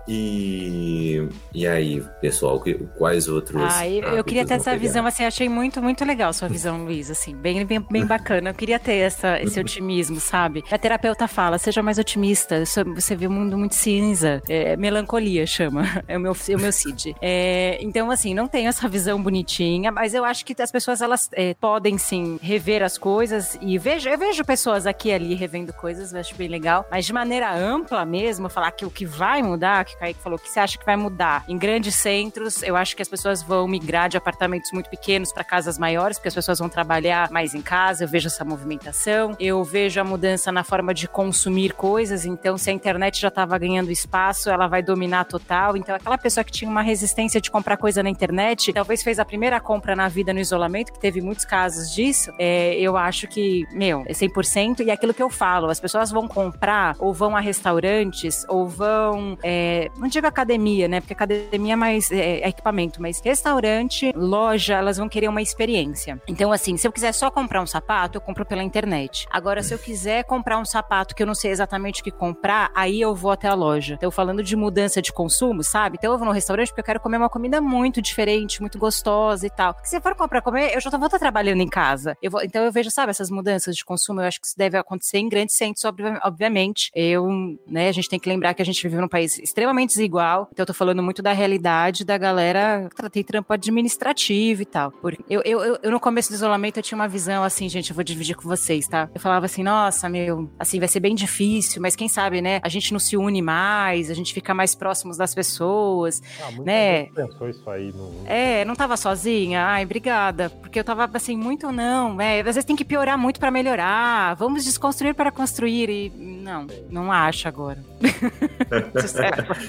E, 0.07 1.27
e 1.53 1.67
aí, 1.67 2.01
pessoal, 2.19 2.59
que- 2.59 2.75
quais 2.97 3.27
outros. 3.27 3.61
Ah, 3.61 3.87
eu, 3.87 4.03
eu 4.17 4.23
queria 4.23 4.45
ter 4.45 4.55
essa 4.55 4.71
pegar? 4.71 4.77
visão, 4.81 5.05
assim, 5.05 5.23
achei 5.25 5.47
muito, 5.49 5.81
muito 5.81 6.03
legal 6.05 6.33
sua 6.33 6.47
visão, 6.47 6.83
Luiz, 6.83 7.09
assim, 7.11 7.35
bem, 7.35 7.65
bem, 7.65 7.79
bem 7.89 8.05
bacana. 8.05 8.49
Eu 8.49 8.53
queria 8.53 8.79
ter 8.79 8.95
essa, 8.95 9.39
esse 9.41 9.59
otimismo, 9.61 10.19
sabe? 10.19 10.63
A 10.71 10.77
terapeuta 10.77 11.27
fala, 11.27 11.57
seja 11.57 11.81
mais 11.83 11.97
otimista, 11.97 12.63
você 12.65 13.15
vê 13.15 13.27
o 13.27 13.31
mundo 13.31 13.57
muito 13.57 13.75
cinza, 13.75 14.41
é, 14.47 14.75
melancolia 14.77 15.45
chama, 15.45 15.83
é 16.07 16.17
o 16.17 16.21
meu, 16.21 16.33
é 16.49 16.55
o 16.55 16.59
meu 16.59 16.71
CID. 16.71 17.15
É, 17.21 17.77
então, 17.81 18.09
assim, 18.11 18.33
não 18.33 18.47
tenho 18.47 18.69
essa 18.69 18.87
visão 18.87 19.21
bonitinha, 19.21 19.91
mas 19.91 20.13
eu 20.13 20.23
acho 20.25 20.45
que 20.45 20.55
as 20.61 20.71
pessoas, 20.71 21.01
elas 21.01 21.29
é, 21.33 21.53
podem, 21.55 21.97
sim, 21.97 22.39
rever 22.41 22.83
as 22.83 22.97
coisas 22.97 23.57
e 23.61 23.77
vejo, 23.77 24.09
eu 24.09 24.17
vejo 24.17 24.43
pessoas 24.43 24.85
aqui 24.85 25.09
e 25.09 25.13
ali 25.13 25.35
revendo 25.35 25.73
coisas, 25.73 26.13
eu 26.13 26.19
acho 26.19 26.35
bem 26.35 26.47
legal, 26.47 26.85
mas 26.91 27.05
de 27.05 27.13
maneira 27.13 27.53
ampla 27.53 28.05
mesmo, 28.05 28.49
falar 28.49 28.71
que 28.71 28.85
o 28.85 28.89
que 28.91 29.05
vai 29.05 29.41
mudar, 29.41 29.85
que 29.91 29.95
o 29.95 29.99
Kaique 29.99 30.19
falou, 30.19 30.39
que 30.39 30.49
você 30.49 30.59
acha 30.59 30.77
que 30.77 30.85
vai 30.85 30.95
mudar? 30.95 31.43
Em 31.47 31.57
grandes 31.57 31.95
centros, 31.95 32.63
eu 32.63 32.75
acho 32.75 32.95
que 32.95 33.01
as 33.01 33.07
pessoas 33.07 33.41
vão 33.41 33.67
migrar 33.67 34.09
de 34.09 34.17
apartamentos 34.17 34.71
muito 34.71 34.89
pequenos 34.89 35.31
para 35.31 35.43
casas 35.43 35.77
maiores, 35.77 36.17
porque 36.17 36.27
as 36.27 36.35
pessoas 36.35 36.59
vão 36.59 36.69
trabalhar 36.69 37.29
mais 37.31 37.53
em 37.53 37.61
casa, 37.61 38.03
eu 38.03 38.07
vejo 38.07 38.27
essa 38.27 38.43
movimentação, 38.43 39.35
eu 39.39 39.63
vejo 39.63 39.99
a 39.99 40.03
mudança 40.03 40.51
na 40.51 40.63
forma 40.63 40.93
de 40.93 41.07
consumir 41.07 41.73
coisas, 41.73 42.25
então 42.25 42.57
se 42.57 42.69
a 42.69 42.73
internet 42.73 43.19
já 43.19 43.27
estava 43.27 43.57
ganhando 43.57 43.91
espaço, 43.91 44.49
ela 44.49 44.67
vai 44.67 44.81
dominar 44.81 45.25
total, 45.25 45.75
então 45.77 45.95
aquela 45.95 46.17
pessoa 46.17 46.43
que 46.43 46.51
tinha 46.51 46.69
uma 46.69 46.81
resistência 46.81 47.41
de 47.41 47.49
comprar 47.51 47.77
coisa 47.77 48.01
na 48.03 48.09
internet, 48.09 48.73
talvez 48.73 49.03
fez 49.03 49.19
a 49.19 49.25
primeira 49.25 49.59
compra 49.59 49.95
na 49.95 50.07
vida 50.07 50.33
no 50.33 50.39
isolamento, 50.39 50.91
que 50.91 50.99
teve 50.99 51.21
muitos 51.21 51.45
casos 51.45 51.93
disso, 51.93 52.31
é, 52.37 52.75
eu 52.75 52.97
acho 52.97 53.27
que, 53.27 53.65
meu, 53.71 54.03
é 54.05 54.13
100%, 54.13 54.81
e 54.81 54.89
é 54.89 54.93
aquilo 54.93 55.13
que 55.13 55.23
eu 55.23 55.29
falo, 55.29 55.69
as 55.69 55.79
pessoas 55.79 56.11
vão 56.11 56.27
comprar, 56.27 56.95
ou 56.99 57.13
vão 57.13 57.35
a 57.35 57.39
restaurantes, 57.39 58.45
ou 58.47 58.67
vão, 58.67 59.37
é, 59.43 59.80
não 59.97 60.07
digo 60.07 60.27
academia, 60.27 60.87
né, 60.87 60.99
porque 61.01 61.13
academia 61.13 61.73
é 61.73 61.75
mais 61.75 62.11
é, 62.11 62.41
é 62.41 62.49
equipamento, 62.49 63.01
mas 63.01 63.19
restaurante, 63.23 64.11
loja, 64.15 64.75
elas 64.75 64.97
vão 64.97 65.09
querer 65.09 65.27
uma 65.27 65.41
experiência. 65.41 66.21
Então, 66.27 66.51
assim, 66.51 66.77
se 66.77 66.87
eu 66.87 66.91
quiser 66.91 67.11
só 67.13 67.29
comprar 67.31 67.61
um 67.61 67.65
sapato, 67.67 68.17
eu 68.17 68.21
compro 68.21 68.45
pela 68.45 68.63
internet. 68.63 69.25
Agora, 69.31 69.63
se 69.63 69.73
eu 69.73 69.79
quiser 69.79 70.23
comprar 70.23 70.57
um 70.57 70.65
sapato 70.65 71.15
que 71.15 71.21
eu 71.23 71.27
não 71.27 71.35
sei 71.35 71.51
exatamente 71.51 72.01
o 72.01 72.03
que 72.03 72.11
comprar, 72.11 72.71
aí 72.75 72.99
eu 73.01 73.13
vou 73.15 73.31
até 73.31 73.47
a 73.47 73.53
loja. 73.53 73.95
Então, 73.95 74.11
falando 74.11 74.43
de 74.43 74.55
mudança 74.55 75.01
de 75.01 75.11
consumo, 75.11 75.63
sabe? 75.63 75.97
Então, 75.99 76.11
eu 76.11 76.17
vou 76.17 76.27
no 76.27 76.33
restaurante 76.33 76.67
porque 76.69 76.81
eu 76.81 76.85
quero 76.85 76.99
comer 76.99 77.17
uma 77.17 77.29
comida 77.29 77.59
muito 77.61 78.01
diferente, 78.01 78.61
muito 78.61 78.77
gostosa 78.77 79.45
e 79.45 79.49
tal. 79.49 79.73
Porque 79.73 79.87
se 79.89 79.97
eu 79.97 80.01
for 80.01 80.15
comprar 80.15 80.41
comer, 80.41 80.73
eu 80.75 80.81
já 80.81 80.89
vou 80.89 81.05
estar 81.05 81.19
trabalhando 81.19 81.61
em 81.61 81.67
casa. 81.67 82.17
Eu 82.21 82.31
vou- 82.31 82.41
então, 82.43 82.63
eu 82.63 82.71
vejo, 82.71 82.89
sabe, 82.91 83.09
essas 83.11 83.29
mudanças 83.29 83.75
de 83.75 83.83
consumo, 83.85 84.21
eu 84.21 84.25
acho 84.25 84.39
que 84.39 84.47
isso 84.47 84.57
deve 84.57 84.77
acontecer 84.77 85.17
em 85.17 85.29
grandes 85.29 85.55
centros, 85.55 85.83
obvi- 85.85 86.19
obviamente. 86.23 86.91
Eu, 86.95 87.27
né, 87.67 87.89
a 87.89 87.91
gente 87.91 88.09
tem 88.09 88.19
que 88.19 88.29
lembrar 88.29 88.53
que 88.53 88.61
a 88.61 88.65
gente 88.65 88.81
vive 88.87 88.99
num 89.01 89.07
país 89.07 89.37
extremamente 89.39 89.70
desigual. 89.85 90.47
Então, 90.51 90.63
eu 90.63 90.67
tô 90.67 90.73
falando 90.73 91.01
muito 91.01 91.21
da 91.21 91.31
realidade 91.33 92.03
da 92.05 92.17
galera 92.17 92.89
que 92.95 93.09
tem 93.09 93.23
trampo 93.23 93.51
administrativo 93.53 94.61
e 94.61 94.65
tal. 94.65 94.91
Porque 94.91 95.23
eu, 95.29 95.41
eu, 95.43 95.77
eu, 95.81 95.91
no 95.91 95.99
começo 95.99 96.29
do 96.29 96.35
isolamento, 96.35 96.77
eu 96.77 96.83
tinha 96.83 96.95
uma 96.95 97.07
visão 97.07 97.43
assim, 97.43 97.67
gente, 97.69 97.89
eu 97.89 97.95
vou 97.95 98.03
dividir 98.03 98.35
com 98.35 98.43
vocês, 98.47 98.87
tá? 98.87 99.09
Eu 99.13 99.19
falava 99.21 99.45
assim, 99.45 99.63
nossa, 99.63 100.07
meu, 100.09 100.49
assim, 100.59 100.79
vai 100.79 100.87
ser 100.87 100.99
bem 100.99 101.15
difícil, 101.15 101.81
mas 101.81 101.95
quem 101.95 102.07
sabe, 102.07 102.41
né? 102.41 102.59
A 102.63 102.69
gente 102.69 102.91
não 102.93 102.99
se 102.99 103.17
une 103.17 103.41
mais, 103.41 104.09
a 104.09 104.13
gente 104.13 104.33
fica 104.33 104.53
mais 104.53 104.75
próximos 104.75 105.17
das 105.17 105.33
pessoas. 105.33 106.21
Ah, 106.41 106.51
Né? 106.63 106.99
gente 107.03 107.13
pensou 107.13 107.49
isso 107.49 107.69
aí 107.69 107.91
no. 107.91 108.11
É, 108.25 108.65
não 108.65 108.75
tava 108.75 108.97
sozinha? 108.97 109.65
Ai, 109.65 109.83
obrigada. 109.83 110.49
Porque 110.49 110.79
eu 110.79 110.83
tava 110.83 111.09
assim, 111.13 111.35
muito 111.35 111.71
não. 111.71 112.19
É, 112.19 112.39
às 112.39 112.45
vezes 112.45 112.65
tem 112.65 112.75
que 112.75 112.85
piorar 112.85 113.17
muito 113.17 113.39
pra 113.39 113.51
melhorar. 113.51 114.35
Vamos 114.35 114.63
desconstruir 114.63 115.13
para 115.13 115.31
construir. 115.31 115.89
E 115.89 116.09
não, 116.09 116.67
não 116.89 117.11
acho 117.11 117.47
agora. 117.47 117.83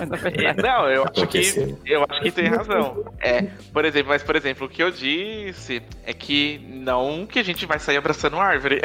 É, 0.00 0.62
não, 0.62 0.88
eu 0.88 1.04
acho 1.04 1.26
que 1.26 1.76
eu 1.86 2.04
acho 2.08 2.20
que 2.22 2.30
tem 2.30 2.48
razão. 2.48 3.04
É, 3.20 3.42
por 3.72 3.84
exemplo, 3.84 4.08
mas 4.10 4.22
por 4.22 4.36
exemplo, 4.36 4.66
o 4.66 4.70
que 4.70 4.82
eu 4.82 4.90
disse 4.90 5.82
é 6.04 6.12
que 6.12 6.58
não 6.72 7.26
que 7.26 7.38
a 7.38 7.42
gente 7.42 7.64
vai 7.66 7.78
sair 7.78 7.96
abraçando 7.96 8.36
árvore. 8.38 8.80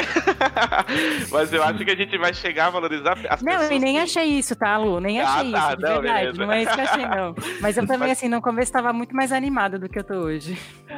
mas 1.32 1.52
eu 1.54 1.64
acho 1.64 1.84
que 1.84 1.92
a 1.92 1.96
gente 1.96 2.18
vai 2.18 2.34
chegar 2.34 2.68
a 2.68 2.70
valorizar 2.70 3.18
as 3.30 3.42
Não, 3.42 3.52
pessoas. 3.54 3.72
eu 3.72 3.80
nem 3.80 3.94
que- 3.96 4.00
achei 4.02 4.24
isso, 4.26 4.56
tá, 4.56 4.78
Lu? 4.78 5.00
Nem 5.00 5.20
Ah, 5.22 5.34
achei 5.34 5.52
tá, 5.52 5.68
isso, 5.68 5.78
de 5.78 5.84
não, 5.84 6.02
verdade. 6.02 6.20
beleza. 6.38 6.46
Não 6.46 6.52
é 6.54 6.64
isso 6.64 6.74
que 6.74 6.80
eu 6.80 6.84
achei, 6.86 7.06
não. 7.08 7.36
Mas 7.62 7.78
eu 7.78 7.86
também, 7.88 8.12
assim, 8.12 8.28
no 8.30 8.42
começo 8.42 8.72
tava 8.72 8.94
muito 8.94 9.16
mais 9.16 9.32
animada 9.32 9.78
do 9.80 9.90
que 9.90 10.00
eu 10.00 10.04
tô 10.04 10.16
hoje. 10.16 10.58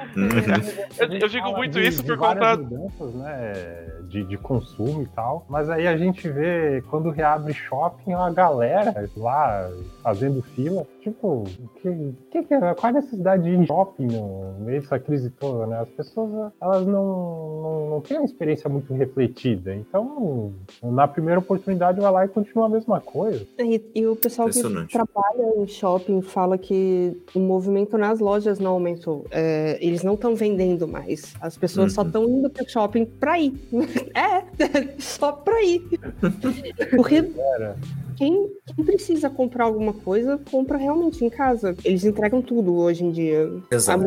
Eu- 0.99 1.07
eu 1.19 1.27
digo 1.27 1.51
muito 1.53 1.73
de- 1.79 1.87
isso 1.87 2.03
por 2.03 2.17
conta- 2.17 2.55
mudanças, 2.57 3.13
né, 3.15 3.87
de, 4.03 4.23
de 4.23 4.37
consumo 4.37 5.03
e 5.03 5.07
tal. 5.07 5.45
Mas 5.49 5.69
aí 5.69 5.87
a 5.87 5.97
gente 5.97 6.27
vê 6.29 6.83
quando 6.89 7.09
reabre 7.09 7.53
shopping 7.53 8.13
a 8.13 8.29
galera 8.29 9.09
lá 9.15 9.69
fazendo 10.01 10.41
fila. 10.41 10.85
Tipo, 11.01 11.43
que, 11.81 11.89
que, 12.31 12.43
que- 12.43 12.59
qual 12.59 12.75
a 12.83 12.91
necessidade 12.91 13.43
de 13.43 13.49
ir 13.49 13.55
em 13.59 13.65
shopping 13.65 14.07
no 14.07 14.53
meio 14.59 14.81
dessa 14.81 14.99
crise 14.99 15.29
toda, 15.29 15.65
né? 15.67 15.79
As 15.79 15.89
pessoas 15.89 16.51
elas 16.61 16.85
não, 16.85 17.61
não, 17.61 17.89
não 17.91 18.01
têm 18.01 18.17
uma 18.17 18.25
experiência 18.25 18.69
muito 18.69 18.93
refletida. 18.93 19.73
Então, 19.75 20.51
na 20.83 21.07
primeira 21.07 21.39
oportunidade, 21.39 21.99
vai 21.99 22.11
lá 22.11 22.25
e 22.25 22.27
continua 22.27 22.65
a 22.65 22.69
mesma 22.69 22.99
coisa. 23.01 23.45
E, 23.57 23.81
e 23.95 24.07
o 24.07 24.15
pessoal 24.15 24.49
que 24.49 24.61
trabalha 24.87 25.53
em 25.57 25.67
shopping 25.67 26.21
fala 26.21 26.57
que 26.57 27.15
o 27.33 27.39
movimento 27.39 27.97
nas 27.97 28.19
lojas 28.19 28.59
não 28.59 28.71
aumentou. 28.71 29.25
É, 29.31 29.77
eles 29.81 30.03
não 30.03 30.15
estão 30.15 30.35
vendendo 30.35 30.87
mais. 30.87 31.33
As 31.41 31.57
pessoas 31.57 31.93
só 31.93 32.01
Uhum. 32.01 32.07
estão 32.07 32.23
indo 32.29 32.49
pro 32.49 32.69
shopping 32.69 33.05
pra 33.05 33.39
ir. 33.39 33.53
É, 34.15 34.43
só 34.99 35.31
pra 35.31 35.61
ir. 35.63 35.81
Porque 36.95 37.23
quem, 38.15 38.49
quem 38.75 38.85
precisa 38.85 39.29
comprar 39.29 39.65
alguma 39.65 39.88
coisa, 39.93 40.39
compra 40.51 40.77
realmente 40.77 41.23
em 41.23 41.29
casa. 41.29 41.75
Eles 41.83 42.03
entregam 42.03 42.41
tudo 42.41 42.75
hoje 42.75 43.03
em 43.03 43.11
dia. 43.11 43.49
Exato. 43.71 44.05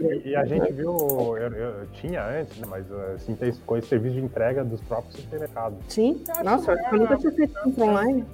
É, 0.00 0.16
E 0.28 0.36
a 0.36 0.44
gente 0.44 0.72
viu, 0.72 0.96
eu, 1.36 1.52
eu 1.52 1.86
tinha 1.92 2.24
antes, 2.26 2.56
né, 2.58 2.66
mas 2.68 2.84
se 3.22 3.32
intensificou 3.32 3.76
esse 3.78 3.88
serviço 3.88 4.14
de 4.16 4.22
entrega 4.22 4.64
dos 4.64 4.80
próprios 4.82 5.16
supermercados. 5.20 5.78
Sim, 5.88 6.22
nossa, 6.44 6.72
eu 6.92 6.98
nunca 6.98 7.16
tinha 7.16 7.32
feito 7.32 7.54
compra 7.62 7.84
online. 7.84 8.24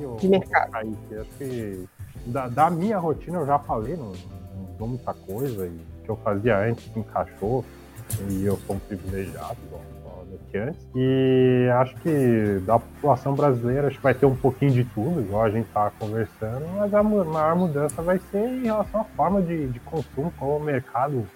Eu- 0.00 0.16
De 0.16 0.28
mercado. 0.28 0.70
Aí, 0.74 0.92
que 1.08 1.14
acho 1.16 1.30
que 1.38 1.84
da, 2.26 2.48
da 2.48 2.70
minha 2.70 2.98
rotina 2.98 3.38
eu 3.38 3.46
já 3.46 3.58
falei, 3.58 3.96
não, 3.96 4.08
não 4.12 4.76
dou 4.78 4.88
muita 4.88 5.12
coisa, 5.14 5.66
e 5.66 5.80
que 6.04 6.08
eu 6.08 6.16
fazia 6.16 6.58
antes 6.58 6.90
encaixou, 6.96 7.64
e 8.30 8.44
eu 8.44 8.56
sou 8.66 8.76
um 8.76 8.78
privilegiado, 8.78 9.56
igual 9.66 9.80
do 10.32 10.50
que 10.50 10.58
antes. 10.58 10.88
E 10.94 11.68
acho 11.74 11.94
que 11.96 12.62
da 12.66 12.78
população 12.78 13.34
brasileira 13.34 13.88
acho 13.88 13.96
que 13.96 14.02
vai 14.02 14.14
ter 14.14 14.26
um 14.26 14.36
pouquinho 14.36 14.72
de 14.72 14.84
tudo, 14.84 15.20
igual 15.20 15.42
a 15.42 15.50
gente 15.50 15.68
tá 15.68 15.90
conversando, 15.98 16.66
mas 16.76 16.92
a 16.94 17.02
maior 17.02 17.56
mudança 17.56 18.02
vai 18.02 18.18
ser 18.30 18.46
em 18.46 18.64
relação 18.64 19.02
à 19.02 19.04
forma 19.04 19.42
de, 19.42 19.68
de 19.68 19.80
consumo, 19.80 20.32
como 20.38 20.56
o 20.56 20.60
mercado 20.60 21.26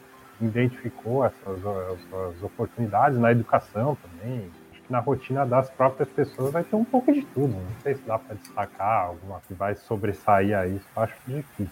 identificou 0.40 1.24
essas, 1.24 1.58
essas 1.58 2.42
oportunidades 2.42 3.18
na 3.18 3.32
educação 3.32 3.96
também. 3.96 4.50
Acho 4.72 4.82
que 4.82 4.92
na 4.92 4.98
rotina 4.98 5.46
das 5.46 5.70
próprias 5.70 6.08
pessoas 6.10 6.52
vai 6.52 6.64
ter 6.64 6.76
um 6.76 6.84
pouco 6.84 7.12
de 7.12 7.22
tudo. 7.22 7.54
Não 7.54 7.80
sei 7.82 7.94
se 7.94 8.02
dá 8.02 8.18
para 8.18 8.36
destacar 8.36 9.06
alguma 9.06 9.40
que 9.46 9.54
vai 9.54 9.74
sobressair 9.74 10.56
a 10.56 10.66
isso. 10.66 10.86
Acho 10.94 11.14
difícil. 11.26 11.70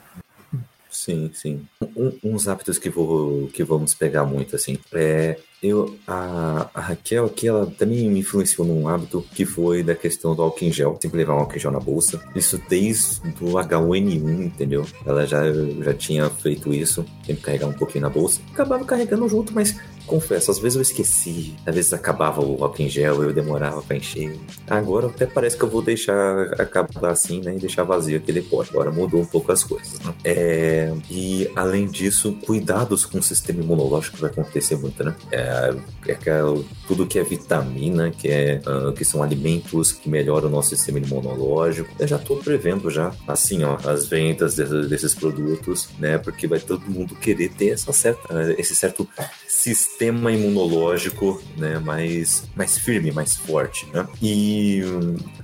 Sim, 0.94 1.28
sim. 1.34 1.60
Um- 1.96 2.12
uns 2.22 2.46
hábitos 2.46 2.78
que, 2.78 2.88
vou, 2.88 3.48
que 3.48 3.64
vamos 3.64 3.92
pegar 3.94 4.24
muito, 4.24 4.54
assim. 4.54 4.78
É, 4.92 5.36
eu, 5.60 5.96
a, 6.06 6.70
a 6.72 6.80
Raquel 6.80 7.24
aqui, 7.24 7.48
ela 7.48 7.66
também 7.66 8.08
me 8.08 8.20
influenciou 8.20 8.64
num 8.66 8.86
hábito 8.86 9.24
que 9.34 9.44
foi 9.44 9.82
da 9.82 9.94
questão 9.96 10.36
do 10.36 10.42
álcool 10.42 10.64
em 10.64 10.72
gel. 10.72 10.96
Sempre 11.02 11.18
levar 11.18 11.34
um 11.34 11.40
álcool 11.40 11.56
em 11.56 11.58
gel 11.58 11.72
na 11.72 11.80
bolsa. 11.80 12.22
Isso 12.36 12.60
desde 12.68 13.20
o 13.40 13.54
H1N1, 13.54 14.44
entendeu? 14.46 14.86
Ela 15.04 15.26
já, 15.26 15.42
já 15.82 15.92
tinha 15.94 16.30
feito 16.30 16.72
isso. 16.72 17.04
Sempre 17.26 17.42
carregar 17.42 17.66
um 17.66 17.72
pouquinho 17.72 18.02
na 18.02 18.10
bolsa. 18.10 18.40
Acabava 18.52 18.84
carregando 18.84 19.28
junto, 19.28 19.52
mas 19.52 19.74
confesso, 20.06 20.50
às 20.50 20.58
vezes 20.58 20.76
eu 20.76 20.82
esqueci, 20.82 21.54
às 21.66 21.74
vezes 21.74 21.92
acabava 21.92 22.40
o 22.40 22.62
álcool 22.62 22.82
em 22.82 22.88
gel, 22.88 23.22
eu 23.22 23.32
demorava 23.32 23.82
pra 23.82 23.96
encher. 23.96 24.38
Agora 24.68 25.06
até 25.06 25.26
parece 25.26 25.56
que 25.56 25.64
eu 25.64 25.68
vou 25.68 25.82
deixar 25.82 26.52
acabar 26.60 27.10
assim, 27.10 27.40
né? 27.40 27.54
E 27.56 27.58
deixar 27.58 27.84
vazio 27.84 28.18
aquele 28.18 28.42
pote. 28.42 28.70
Agora 28.70 28.90
mudou 28.90 29.20
um 29.20 29.26
pouco 29.26 29.50
as 29.52 29.64
coisas, 29.64 29.98
né? 30.00 30.14
É, 30.24 30.92
e 31.10 31.50
além 31.56 31.86
disso, 31.86 32.36
cuidados 32.44 33.04
com 33.04 33.18
o 33.18 33.22
sistema 33.22 33.62
imunológico 33.62 34.16
vai 34.18 34.30
acontecer 34.30 34.76
muito, 34.76 35.02
né? 35.02 35.14
É, 35.32 35.74
é 36.08 36.14
que 36.14 36.30
é 36.30 36.40
tudo 36.86 37.06
que 37.06 37.18
é 37.18 37.24
vitamina, 37.24 38.10
que, 38.10 38.28
é, 38.28 38.60
uh, 38.66 38.92
que 38.92 39.04
são 39.04 39.22
alimentos 39.22 39.92
que 39.92 40.08
melhoram 40.08 40.48
o 40.48 40.50
nosso 40.50 40.70
sistema 40.70 40.98
imunológico. 40.98 41.90
Eu 41.98 42.06
já 42.06 42.18
tô 42.18 42.36
prevendo 42.36 42.90
já, 42.90 43.12
assim, 43.26 43.64
ó, 43.64 43.78
as 43.84 44.06
vendas 44.06 44.56
desses, 44.56 44.88
desses 44.88 45.14
produtos, 45.14 45.88
né? 45.98 46.18
Porque 46.18 46.46
vai 46.46 46.60
todo 46.60 46.90
mundo 46.90 47.14
querer 47.14 47.50
ter 47.50 47.70
essa 47.70 47.92
certa, 47.92 48.54
esse 48.58 48.74
certo 48.74 49.08
sistema 49.48 49.93
imunológico, 50.00 51.42
né? 51.56 51.78
Mais, 51.78 52.48
mais 52.54 52.78
firme, 52.78 53.12
mais 53.12 53.36
forte, 53.36 53.86
né? 53.92 54.06
E 54.20 54.80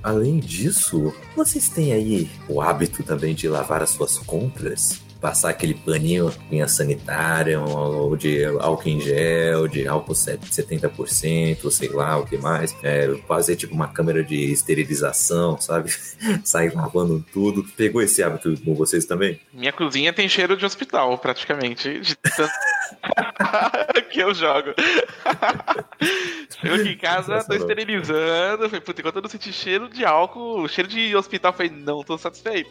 além 0.03 0.38
disso, 0.38 1.14
vocês 1.36 1.68
têm 1.68 1.92
aí 1.92 2.30
o 2.48 2.61
hábito 2.61 3.03
também 3.03 3.34
de 3.34 3.48
lavar 3.48 3.82
as 3.82 3.90
suas 3.90 4.18
compras? 4.18 5.01
passar 5.20 5.51
aquele 5.51 5.74
paninho 5.74 6.32
linha 6.51 6.66
sanitária, 6.66 7.61
ou 7.61 8.16
de 8.16 8.44
álcool 8.44 8.88
em 8.88 9.01
gel, 9.01 9.68
de 9.68 9.86
álcool 9.86 10.14
70%, 10.14 11.70
sei 11.70 11.88
lá 11.90 12.16
o 12.16 12.26
que 12.26 12.38
mais. 12.38 12.74
É, 12.82 13.14
fazer 13.28 13.57
tipo 13.57 13.74
uma 13.74 13.88
câmera 13.88 14.24
de 14.24 14.51
esterilização, 14.51 15.61
sabe? 15.61 15.92
Sair 16.42 16.74
lavando 16.74 17.24
tudo. 17.32 17.64
Pegou 17.76 18.01
esse 18.01 18.22
hábito 18.22 18.55
com 18.64 18.74
vocês 18.74 19.05
também? 19.05 19.38
Minha 19.53 19.72
cozinha 19.72 20.12
tem 20.12 20.28
cheiro 20.28 20.57
de 20.57 20.64
hospital, 20.64 21.18
praticamente. 21.18 22.01
De 22.01 22.16
tanto 22.16 22.53
que 24.11 24.20
eu 24.20 24.34
jogo. 24.34 24.70
Chego 26.61 26.74
aqui 26.74 26.88
em 26.91 26.99
casa, 26.99 27.45
tô 27.45 27.55
esterilizando. 27.55 28.68
Falei, 28.68 28.80
puta, 28.80 29.01
enquanto 29.01 29.16
eu 29.16 29.22
não 29.22 29.28
senti 29.28 29.53
cheiro 29.53 29.88
de 29.88 30.05
álcool, 30.05 30.66
cheiro 30.68 30.88
de 30.88 31.14
hospital, 31.14 31.53
falei, 31.53 31.70
não 31.70 32.03
tô 32.03 32.18
satisfeito. 32.18 32.70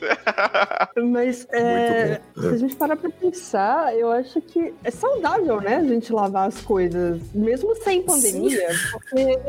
Mas 1.11 1.47
é, 1.51 2.22
se 2.36 2.47
a 2.47 2.57
gente 2.57 2.76
parar 2.76 2.95
pra 2.95 3.09
pensar, 3.09 3.95
eu 3.95 4.11
acho 4.11 4.41
que 4.41 4.74
é 4.84 4.91
saudável, 4.91 5.61
né? 5.61 5.78
A 5.78 5.84
gente 5.84 6.11
lavar 6.11 6.47
as 6.47 6.61
coisas, 6.61 7.22
mesmo 7.34 7.76
sem 7.78 8.03
pandemia, 8.03 8.74
Sim. 8.74 8.89
porque 8.91 9.39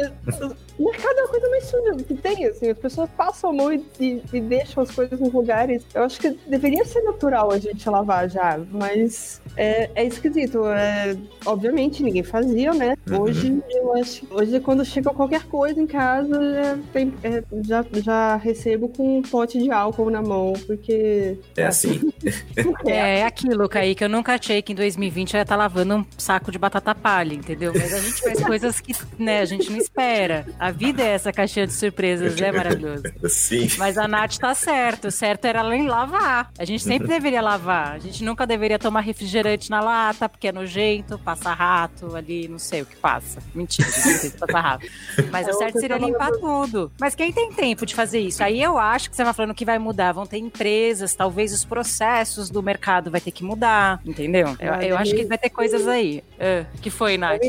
o 0.78 0.84
mercado 0.84 1.18
é 1.18 1.22
a 1.22 1.28
coisa 1.28 1.50
mais 1.50 1.64
suja 1.64 1.96
que 2.04 2.14
tem, 2.14 2.46
assim, 2.46 2.70
as 2.70 2.78
pessoas 2.78 3.10
passam 3.10 3.50
a 3.50 3.52
mão 3.52 3.72
e, 3.72 3.84
e, 3.98 4.22
e 4.32 4.40
deixam 4.40 4.82
as 4.82 4.90
coisas 4.90 5.18
nos 5.20 5.32
lugares. 5.32 5.84
Eu 5.94 6.04
acho 6.04 6.20
que 6.20 6.30
deveria 6.46 6.84
ser 6.84 7.02
natural 7.02 7.50
a 7.50 7.58
gente 7.58 7.88
lavar 7.88 8.28
já, 8.30 8.58
mas 8.70 9.42
é, 9.56 9.90
é 9.94 10.04
esquisito. 10.04 10.59
É, 10.68 11.16
obviamente, 11.44 12.02
ninguém 12.02 12.22
fazia, 12.22 12.72
né? 12.72 12.94
Uhum. 13.08 13.20
Hoje, 13.22 13.62
eu 13.70 13.94
acho. 13.94 14.26
Hoje, 14.30 14.61
quando 14.61 14.84
chega 14.84 15.11
qualquer 15.11 15.44
coisa 15.44 15.80
em 15.80 15.86
casa, 15.86 16.30
já, 16.30 16.78
tem, 16.92 17.14
é, 17.22 17.42
já, 17.66 17.84
já 17.92 18.36
recebo 18.36 18.88
com 18.88 19.18
um 19.18 19.22
pote 19.22 19.58
de 19.58 19.70
álcool 19.70 20.11
na 20.11 20.22
mão, 20.22 20.52
porque. 20.66 21.38
É 21.56 21.66
assim. 21.66 22.00
é, 22.86 23.20
é 23.20 23.24
aquilo, 23.24 23.68
Kaique. 23.68 24.04
Eu 24.04 24.08
nunca 24.08 24.34
achei 24.34 24.62
que 24.62 24.72
em 24.72 24.76
2020 24.76 25.34
eu 25.34 25.38
ia 25.38 25.42
estar 25.42 25.56
lavando 25.56 25.96
um 25.96 26.06
saco 26.16 26.50
de 26.50 26.58
batata 26.58 26.94
palha, 26.94 27.34
entendeu? 27.34 27.72
Mas 27.74 27.92
a 27.92 27.98
gente 27.98 28.20
faz 28.20 28.42
coisas 28.42 28.80
que, 28.80 28.92
né, 29.18 29.40
a 29.40 29.44
gente 29.44 29.70
não 29.70 29.78
espera. 29.78 30.46
A 30.58 30.70
vida 30.70 31.02
é 31.02 31.08
essa 31.08 31.32
caixinha 31.32 31.66
de 31.66 31.72
surpresas, 31.72 32.36
né? 32.36 32.52
Maravilhoso. 32.52 33.02
Sim. 33.28 33.68
Mas 33.78 33.98
a 33.98 34.06
Nath 34.06 34.38
tá 34.38 34.54
certo. 34.54 35.08
O 35.08 35.11
certo 35.11 35.44
era 35.44 35.61
além 35.61 35.86
lavar. 35.86 36.50
A 36.58 36.64
gente 36.64 36.82
sempre 36.82 37.08
deveria 37.08 37.40
lavar. 37.40 37.92
A 37.92 37.98
gente 37.98 38.22
nunca 38.24 38.46
deveria 38.46 38.78
tomar 38.78 39.00
refrigerante 39.00 39.70
na 39.70 39.80
lata, 39.80 40.28
porque 40.28 40.49
é 40.51 40.53
nojento, 40.53 41.18
passa 41.18 41.53
rato 41.53 42.14
ali, 42.14 42.46
não 42.48 42.59
sei 42.59 42.82
o 42.82 42.86
que 42.86 42.96
passa. 42.96 43.40
Mentira, 43.55 43.88
não 43.88 43.94
sei 43.94 44.30
se 44.30 44.30
passa 44.36 44.61
rato. 44.61 44.86
Mas 45.30 45.48
o 45.48 45.53
certo 45.55 45.80
seria 45.80 45.96
limpar 45.96 46.30
tudo. 46.32 46.92
Mas 47.01 47.14
quem 47.14 47.32
tem 47.32 47.53
tempo 47.53 47.86
de 47.86 47.94
fazer 47.94 48.20
isso? 48.20 48.42
Aí 48.42 48.62
eu 48.62 48.78
acho 48.78 49.11
que 49.11 49.16
você 49.16 49.24
vai 49.24 49.32
falando 49.32 49.55
que 49.55 49.64
vai 49.64 49.78
mudar. 49.78 50.12
Vão 50.12 50.26
ter 50.26 50.38
empresas, 50.38 51.14
talvez 51.14 51.53
os 51.53 51.64
processos 51.64 52.51
do 52.51 52.62
mercado 52.62 53.11
vai 53.11 53.20
ter 53.20 53.30
que 53.30 53.44
mudar, 53.44 54.01
entendeu? 54.05 54.57
Eu, 54.61 54.74
eu 54.74 54.96
acho 54.96 55.14
que 55.14 55.24
vai 55.24 55.38
ter 55.38 55.51
coisas 55.51 55.86
aí. 55.86 56.22
Uh, 56.34 56.66
que 56.80 56.90
foi, 56.90 57.16
Nath? 57.16 57.40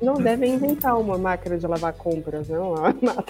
Não 0.00 0.14
devem 0.14 0.54
inventar 0.54 0.98
uma 0.98 1.16
máquina 1.16 1.56
de 1.56 1.66
lavar 1.66 1.92
compras, 1.92 2.48
não? 2.48 2.68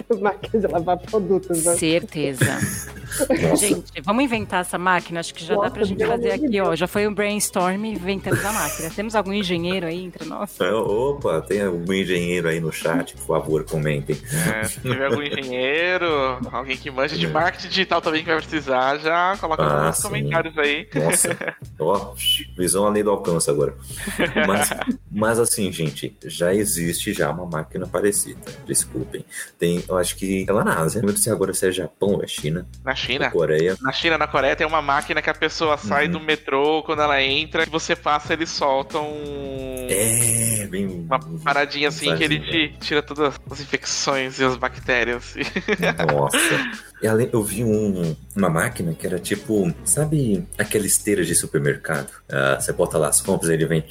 Uma 0.09 0.21
máquina 0.21 0.59
de 0.59 0.67
lavar 0.67 0.97
produtos. 0.97 1.63
Né? 1.63 1.75
Certeza. 1.75 2.59
gente, 3.57 4.01
vamos 4.03 4.23
inventar 4.23 4.61
essa 4.61 4.77
máquina? 4.77 5.19
Acho 5.19 5.33
que 5.33 5.43
já 5.43 5.55
Nossa, 5.55 5.69
dá 5.69 5.73
pra 5.73 5.83
gente 5.83 6.05
fazer 6.05 6.31
aqui, 6.31 6.59
ó. 6.61 6.75
Já 6.75 6.87
foi 6.87 7.07
um 7.07 7.13
brainstorm 7.13 7.85
inventando 7.85 8.45
a 8.45 8.51
máquina. 8.51 8.89
Temos 8.89 9.15
algum 9.19 9.33
engenheiro 9.33 9.85
aí 9.85 10.03
entre 10.03 10.25
nós? 10.25 10.59
É, 10.59 10.71
opa, 10.71 11.41
tem 11.41 11.61
algum 11.61 11.93
engenheiro 11.93 12.47
aí 12.47 12.59
no 12.59 12.71
chat, 12.71 13.15
por 13.15 13.25
favor, 13.25 13.63
comentem. 13.63 14.17
É, 14.53 14.63
se 14.63 14.79
tiver 14.81 15.05
algum 15.05 15.21
engenheiro, 15.21 16.39
alguém 16.51 16.77
que 16.77 16.89
manja 16.89 17.17
de 17.17 17.25
é. 17.25 17.29
marketing 17.29 17.67
digital 17.67 18.01
também 18.01 18.23
que 18.23 18.29
vai 18.29 18.37
precisar, 18.37 18.97
já 18.97 19.37
coloca 19.37 19.63
ah, 19.63 19.87
nos 19.87 20.01
comentários 20.01 20.57
aí. 20.57 20.87
Nossa, 20.93 21.37
ó, 21.79 22.13
visão 22.57 22.85
além 22.85 23.03
do 23.03 23.11
alcance 23.11 23.49
agora. 23.49 23.75
Mas, 24.47 24.69
mas 25.11 25.39
assim, 25.39 25.71
gente, 25.71 26.15
já 26.25 26.53
existe 26.53 27.13
já 27.13 27.29
uma 27.29 27.45
máquina 27.45 27.87
parecida. 27.87 28.39
Desculpem. 28.65 29.25
Tem, 29.57 29.83
eu 29.87 29.97
acho 29.97 30.15
que 30.15 30.45
ela 30.47 30.63
na 30.63 30.79
Ásia. 30.79 31.01
Não 31.01 31.09
sei 31.09 31.17
se 31.17 31.29
agora 31.29 31.53
se 31.53 31.67
é 31.67 31.71
Japão 31.71 32.09
ou 32.09 32.23
é 32.23 32.27
China. 32.27 32.67
Na 32.83 32.95
China? 32.95 33.25
Na 33.25 33.31
Coreia. 33.31 33.77
Na 33.81 33.91
China, 33.91 34.17
na 34.17 34.27
Coreia 34.27 34.55
tem 34.55 34.65
uma 34.65 34.81
máquina 34.81 35.21
que 35.21 35.29
a 35.29 35.33
pessoa 35.33 35.77
sai 35.77 36.05
uhum. 36.05 36.11
do 36.13 36.19
metrô, 36.19 36.83
quando 36.83 37.01
ela 37.01 37.21
entra, 37.21 37.65
que 37.65 37.71
você 37.71 37.95
passa, 37.95 38.33
eles 38.33 38.49
soltam. 38.49 39.08
É, 39.89 40.67
bem. 40.67 40.87
Uma 40.87 41.19
paradinha 41.43 41.89
assim 41.89 42.15
que 42.15 42.23
ele 42.23 42.39
te 42.39 42.77
tira 42.79 43.01
todas 43.01 43.33
as 43.49 43.59
infecções 43.59 44.39
e 44.39 44.43
as 44.43 44.55
bactérias. 44.55 45.35
Nossa. 46.13 46.37
Eu 47.31 47.43
vi 47.43 47.63
um, 47.63 48.15
uma 48.35 48.49
máquina 48.49 48.93
que 48.93 49.07
era 49.07 49.17
tipo, 49.17 49.73
sabe 49.83 50.45
aquela 50.57 50.85
esteira 50.85 51.23
de 51.23 51.33
supermercado? 51.33 52.09
Uh, 52.29 52.61
você 52.61 52.73
bota 52.73 52.97
lá 52.97 53.07
as 53.07 53.21
compras 53.21 53.49
e 53.49 53.53
ele 53.53 53.65
vem. 53.65 53.83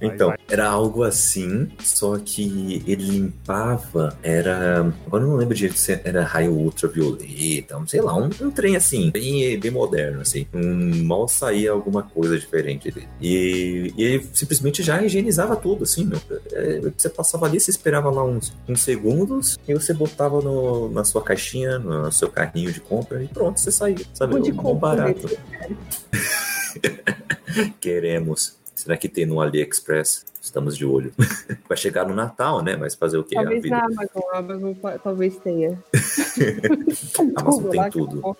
Então, 0.00 0.34
era 0.48 0.68
algo 0.68 1.02
assim, 1.02 1.68
só 1.82 2.18
que 2.18 2.82
ele 2.86 3.04
limpava, 3.04 4.16
era. 4.22 4.92
Agora 5.06 5.24
eu 5.24 5.28
não 5.28 5.36
lembro 5.36 5.54
de 5.54 5.72
se 5.76 6.00
era 6.04 6.24
raio 6.24 6.52
ultravioleta, 6.52 7.80
sei 7.86 8.00
lá, 8.00 8.16
um, 8.16 8.30
um 8.40 8.50
trem 8.50 8.76
assim, 8.76 9.10
bem, 9.10 9.58
bem 9.58 9.70
moderno, 9.70 10.20
assim. 10.20 10.46
Um, 10.52 11.04
mal 11.04 11.28
saía 11.28 11.70
alguma 11.70 12.02
coisa 12.02 12.38
diferente 12.38 12.90
dele. 12.90 13.08
E, 13.20 13.92
e 13.96 14.02
ele 14.02 14.26
simplesmente 14.32 14.82
já 14.82 15.02
higienizava 15.02 15.56
tudo, 15.56 15.84
assim, 15.84 16.04
meu. 16.04 16.20
É, 16.52 16.80
você 16.96 17.08
passava 17.08 17.46
ali, 17.46 17.60
você 17.60 17.70
esperava 17.70 18.10
lá 18.10 18.24
uns, 18.24 18.52
uns 18.68 18.82
segundos 18.82 19.58
e 19.66 19.74
você 19.74 19.92
botava 19.92 20.40
no, 20.40 20.90
na 20.90 21.04
sua 21.04 21.22
caixinha, 21.22 21.78
no 21.78 22.10
seu 22.12 22.28
carrinho 22.28 22.72
de 22.72 22.80
compra 22.80 23.22
e 23.22 23.28
pronto, 23.28 23.60
você 23.60 23.70
saía, 23.70 24.04
sabe? 24.14 24.36
Um 24.36 24.40
de 24.40 24.52
compra, 24.52 24.96
barato. 24.96 25.28
Queremos. 27.80 28.61
Será 28.82 28.96
que 28.96 29.08
tem 29.08 29.24
no 29.24 29.40
AliExpress? 29.40 30.24
Estamos 30.40 30.76
de 30.76 30.84
olho. 30.84 31.12
Vai 31.68 31.76
chegar 31.76 32.04
no 32.04 32.16
Natal, 32.16 32.64
né? 32.64 32.74
Mas 32.74 32.96
fazer 32.96 33.16
o 33.16 33.22
quê? 33.22 33.36
Talvez 33.36 33.62
na 33.64 33.84
Amazon, 33.84 34.22
Amazon 34.32 34.72
talvez 35.04 35.36
tenha. 35.38 35.80
Amazon 37.36 37.70
tem 37.70 37.90
tudo. 37.90 38.36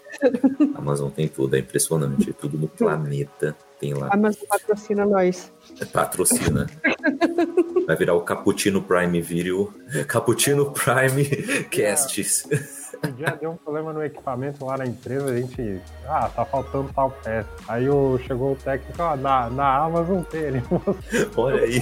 Amazon 0.74 1.10
tem 1.10 1.28
tudo, 1.28 1.54
é 1.54 1.60
impressionante. 1.60 2.32
Tudo 2.32 2.58
no 2.58 2.66
planeta 2.66 3.56
tem 3.78 3.94
lá. 3.94 4.08
Amazon 4.10 4.42
patrocina 4.48 5.06
nós. 5.06 5.52
Patrocina. 5.92 6.66
Vai 7.86 7.94
virar 7.94 8.14
o 8.14 8.22
Cappuccino 8.22 8.82
Prime 8.82 9.20
Video. 9.20 9.72
Cappuccino 10.08 10.72
Prime 10.72 11.24
Casts. 11.70 12.48
Um 13.04 13.12
dia 13.12 13.36
deu 13.40 13.50
um 13.50 13.56
problema 13.56 13.92
no 13.92 14.02
equipamento 14.04 14.64
lá 14.64 14.76
na 14.78 14.86
empresa, 14.86 15.30
a 15.30 15.36
gente. 15.36 15.80
Ah, 16.06 16.28
tá 16.28 16.44
faltando 16.44 16.88
tal 16.94 17.10
peça. 17.10 17.48
Aí 17.66 17.88
o, 17.88 18.18
chegou 18.18 18.52
o 18.52 18.56
técnico, 18.56 19.02
ó, 19.02 19.16
na, 19.16 19.50
na 19.50 19.76
Amazon 19.78 20.22
tem. 20.22 20.42
Ele 20.42 20.62
Olha 21.36 21.62
aí. 21.62 21.80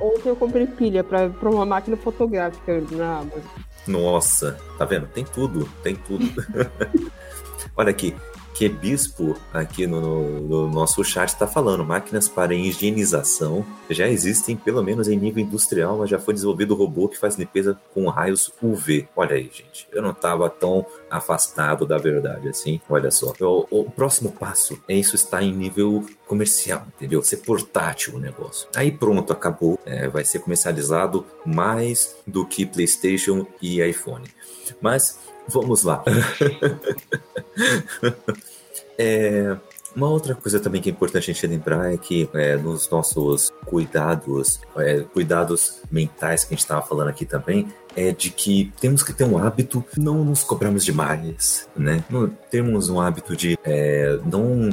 Ontem 0.00 0.28
eu 0.28 0.36
comprei 0.36 0.66
pilha 0.66 1.02
pra, 1.02 1.28
pra 1.28 1.50
uma 1.50 1.66
máquina 1.66 1.96
fotográfica 1.96 2.80
na 2.92 3.18
Amazon. 3.18 3.42
Nossa, 3.86 4.56
tá 4.78 4.84
vendo? 4.84 5.06
Tem 5.08 5.24
tudo, 5.24 5.68
tem 5.82 5.96
tudo. 5.96 6.24
Olha 7.76 7.90
aqui, 7.90 8.14
que 8.54 8.68
Bispo 8.68 9.36
aqui 9.52 9.84
no, 9.84 10.40
no 10.40 10.68
nosso 10.70 11.02
chat 11.02 11.28
está 11.28 11.46
falando, 11.46 11.84
máquinas 11.84 12.28
para 12.28 12.54
higienização 12.54 13.66
já 13.90 14.08
existem 14.08 14.56
pelo 14.56 14.82
menos 14.82 15.08
em 15.08 15.18
nível 15.18 15.42
industrial, 15.42 15.98
mas 15.98 16.08
já 16.08 16.20
foi 16.20 16.34
desenvolvido 16.34 16.72
um 16.72 16.76
robô 16.76 17.08
que 17.08 17.18
faz 17.18 17.36
limpeza 17.36 17.76
com 17.92 18.08
raios 18.08 18.52
UV. 18.62 19.08
Olha 19.16 19.34
aí, 19.34 19.50
gente, 19.52 19.88
eu 19.92 20.00
não 20.00 20.12
estava 20.12 20.48
tão 20.48 20.86
afastado 21.10 21.84
da 21.84 21.98
verdade 21.98 22.48
assim. 22.48 22.80
Olha 22.88 23.10
só, 23.10 23.32
o, 23.40 23.66
o, 23.70 23.90
próximo 23.90 24.30
passo 24.30 24.78
é 24.88 24.94
isso 24.94 25.16
estar 25.16 25.42
em 25.42 25.52
nível 25.52 26.04
comercial, 26.26 26.86
entendeu? 26.94 27.22
Ser 27.22 27.38
portátil 27.38 28.14
o 28.14 28.20
negócio. 28.20 28.68
Aí 28.76 28.92
pronto, 28.92 29.32
acabou. 29.32 29.78
É, 29.84 30.08
vai 30.08 30.24
ser 30.24 30.38
comercializado 30.38 31.26
mais 31.44 32.16
do 32.24 32.46
que 32.46 32.64
PlayStation 32.64 33.46
e 33.60 33.82
iPhone. 33.82 34.24
Mas 34.80 35.18
Vamos 35.48 35.82
lá. 35.82 36.02
é, 38.98 39.56
Uma 39.94 40.08
outra 40.08 40.34
coisa 40.34 40.58
também 40.58 40.80
que 40.80 40.88
é 40.88 40.92
importante 40.92 41.30
a 41.30 41.34
gente 41.34 41.46
lembrar 41.46 41.92
é 41.92 41.96
que 41.96 42.28
é, 42.34 42.56
nos 42.56 42.88
nossos 42.90 43.52
cuidados, 43.64 44.60
é, 44.76 45.00
cuidados 45.00 45.80
mentais 45.90 46.44
que 46.44 46.52
a 46.52 46.56
gente 46.56 46.64
estava 46.64 46.82
falando 46.82 47.08
aqui 47.08 47.24
também, 47.24 47.68
é 47.96 48.12
de 48.12 48.30
que 48.30 48.72
temos 48.80 49.02
que 49.02 49.12
ter 49.12 49.24
um 49.24 49.38
hábito 49.38 49.84
não 49.96 50.24
nos 50.24 50.42
cobrarmos 50.42 50.84
demais, 50.84 51.68
né? 51.76 52.04
Temos 52.50 52.88
um 52.88 53.00
hábito 53.00 53.36
de 53.36 53.58
é, 53.64 54.18
não 54.24 54.70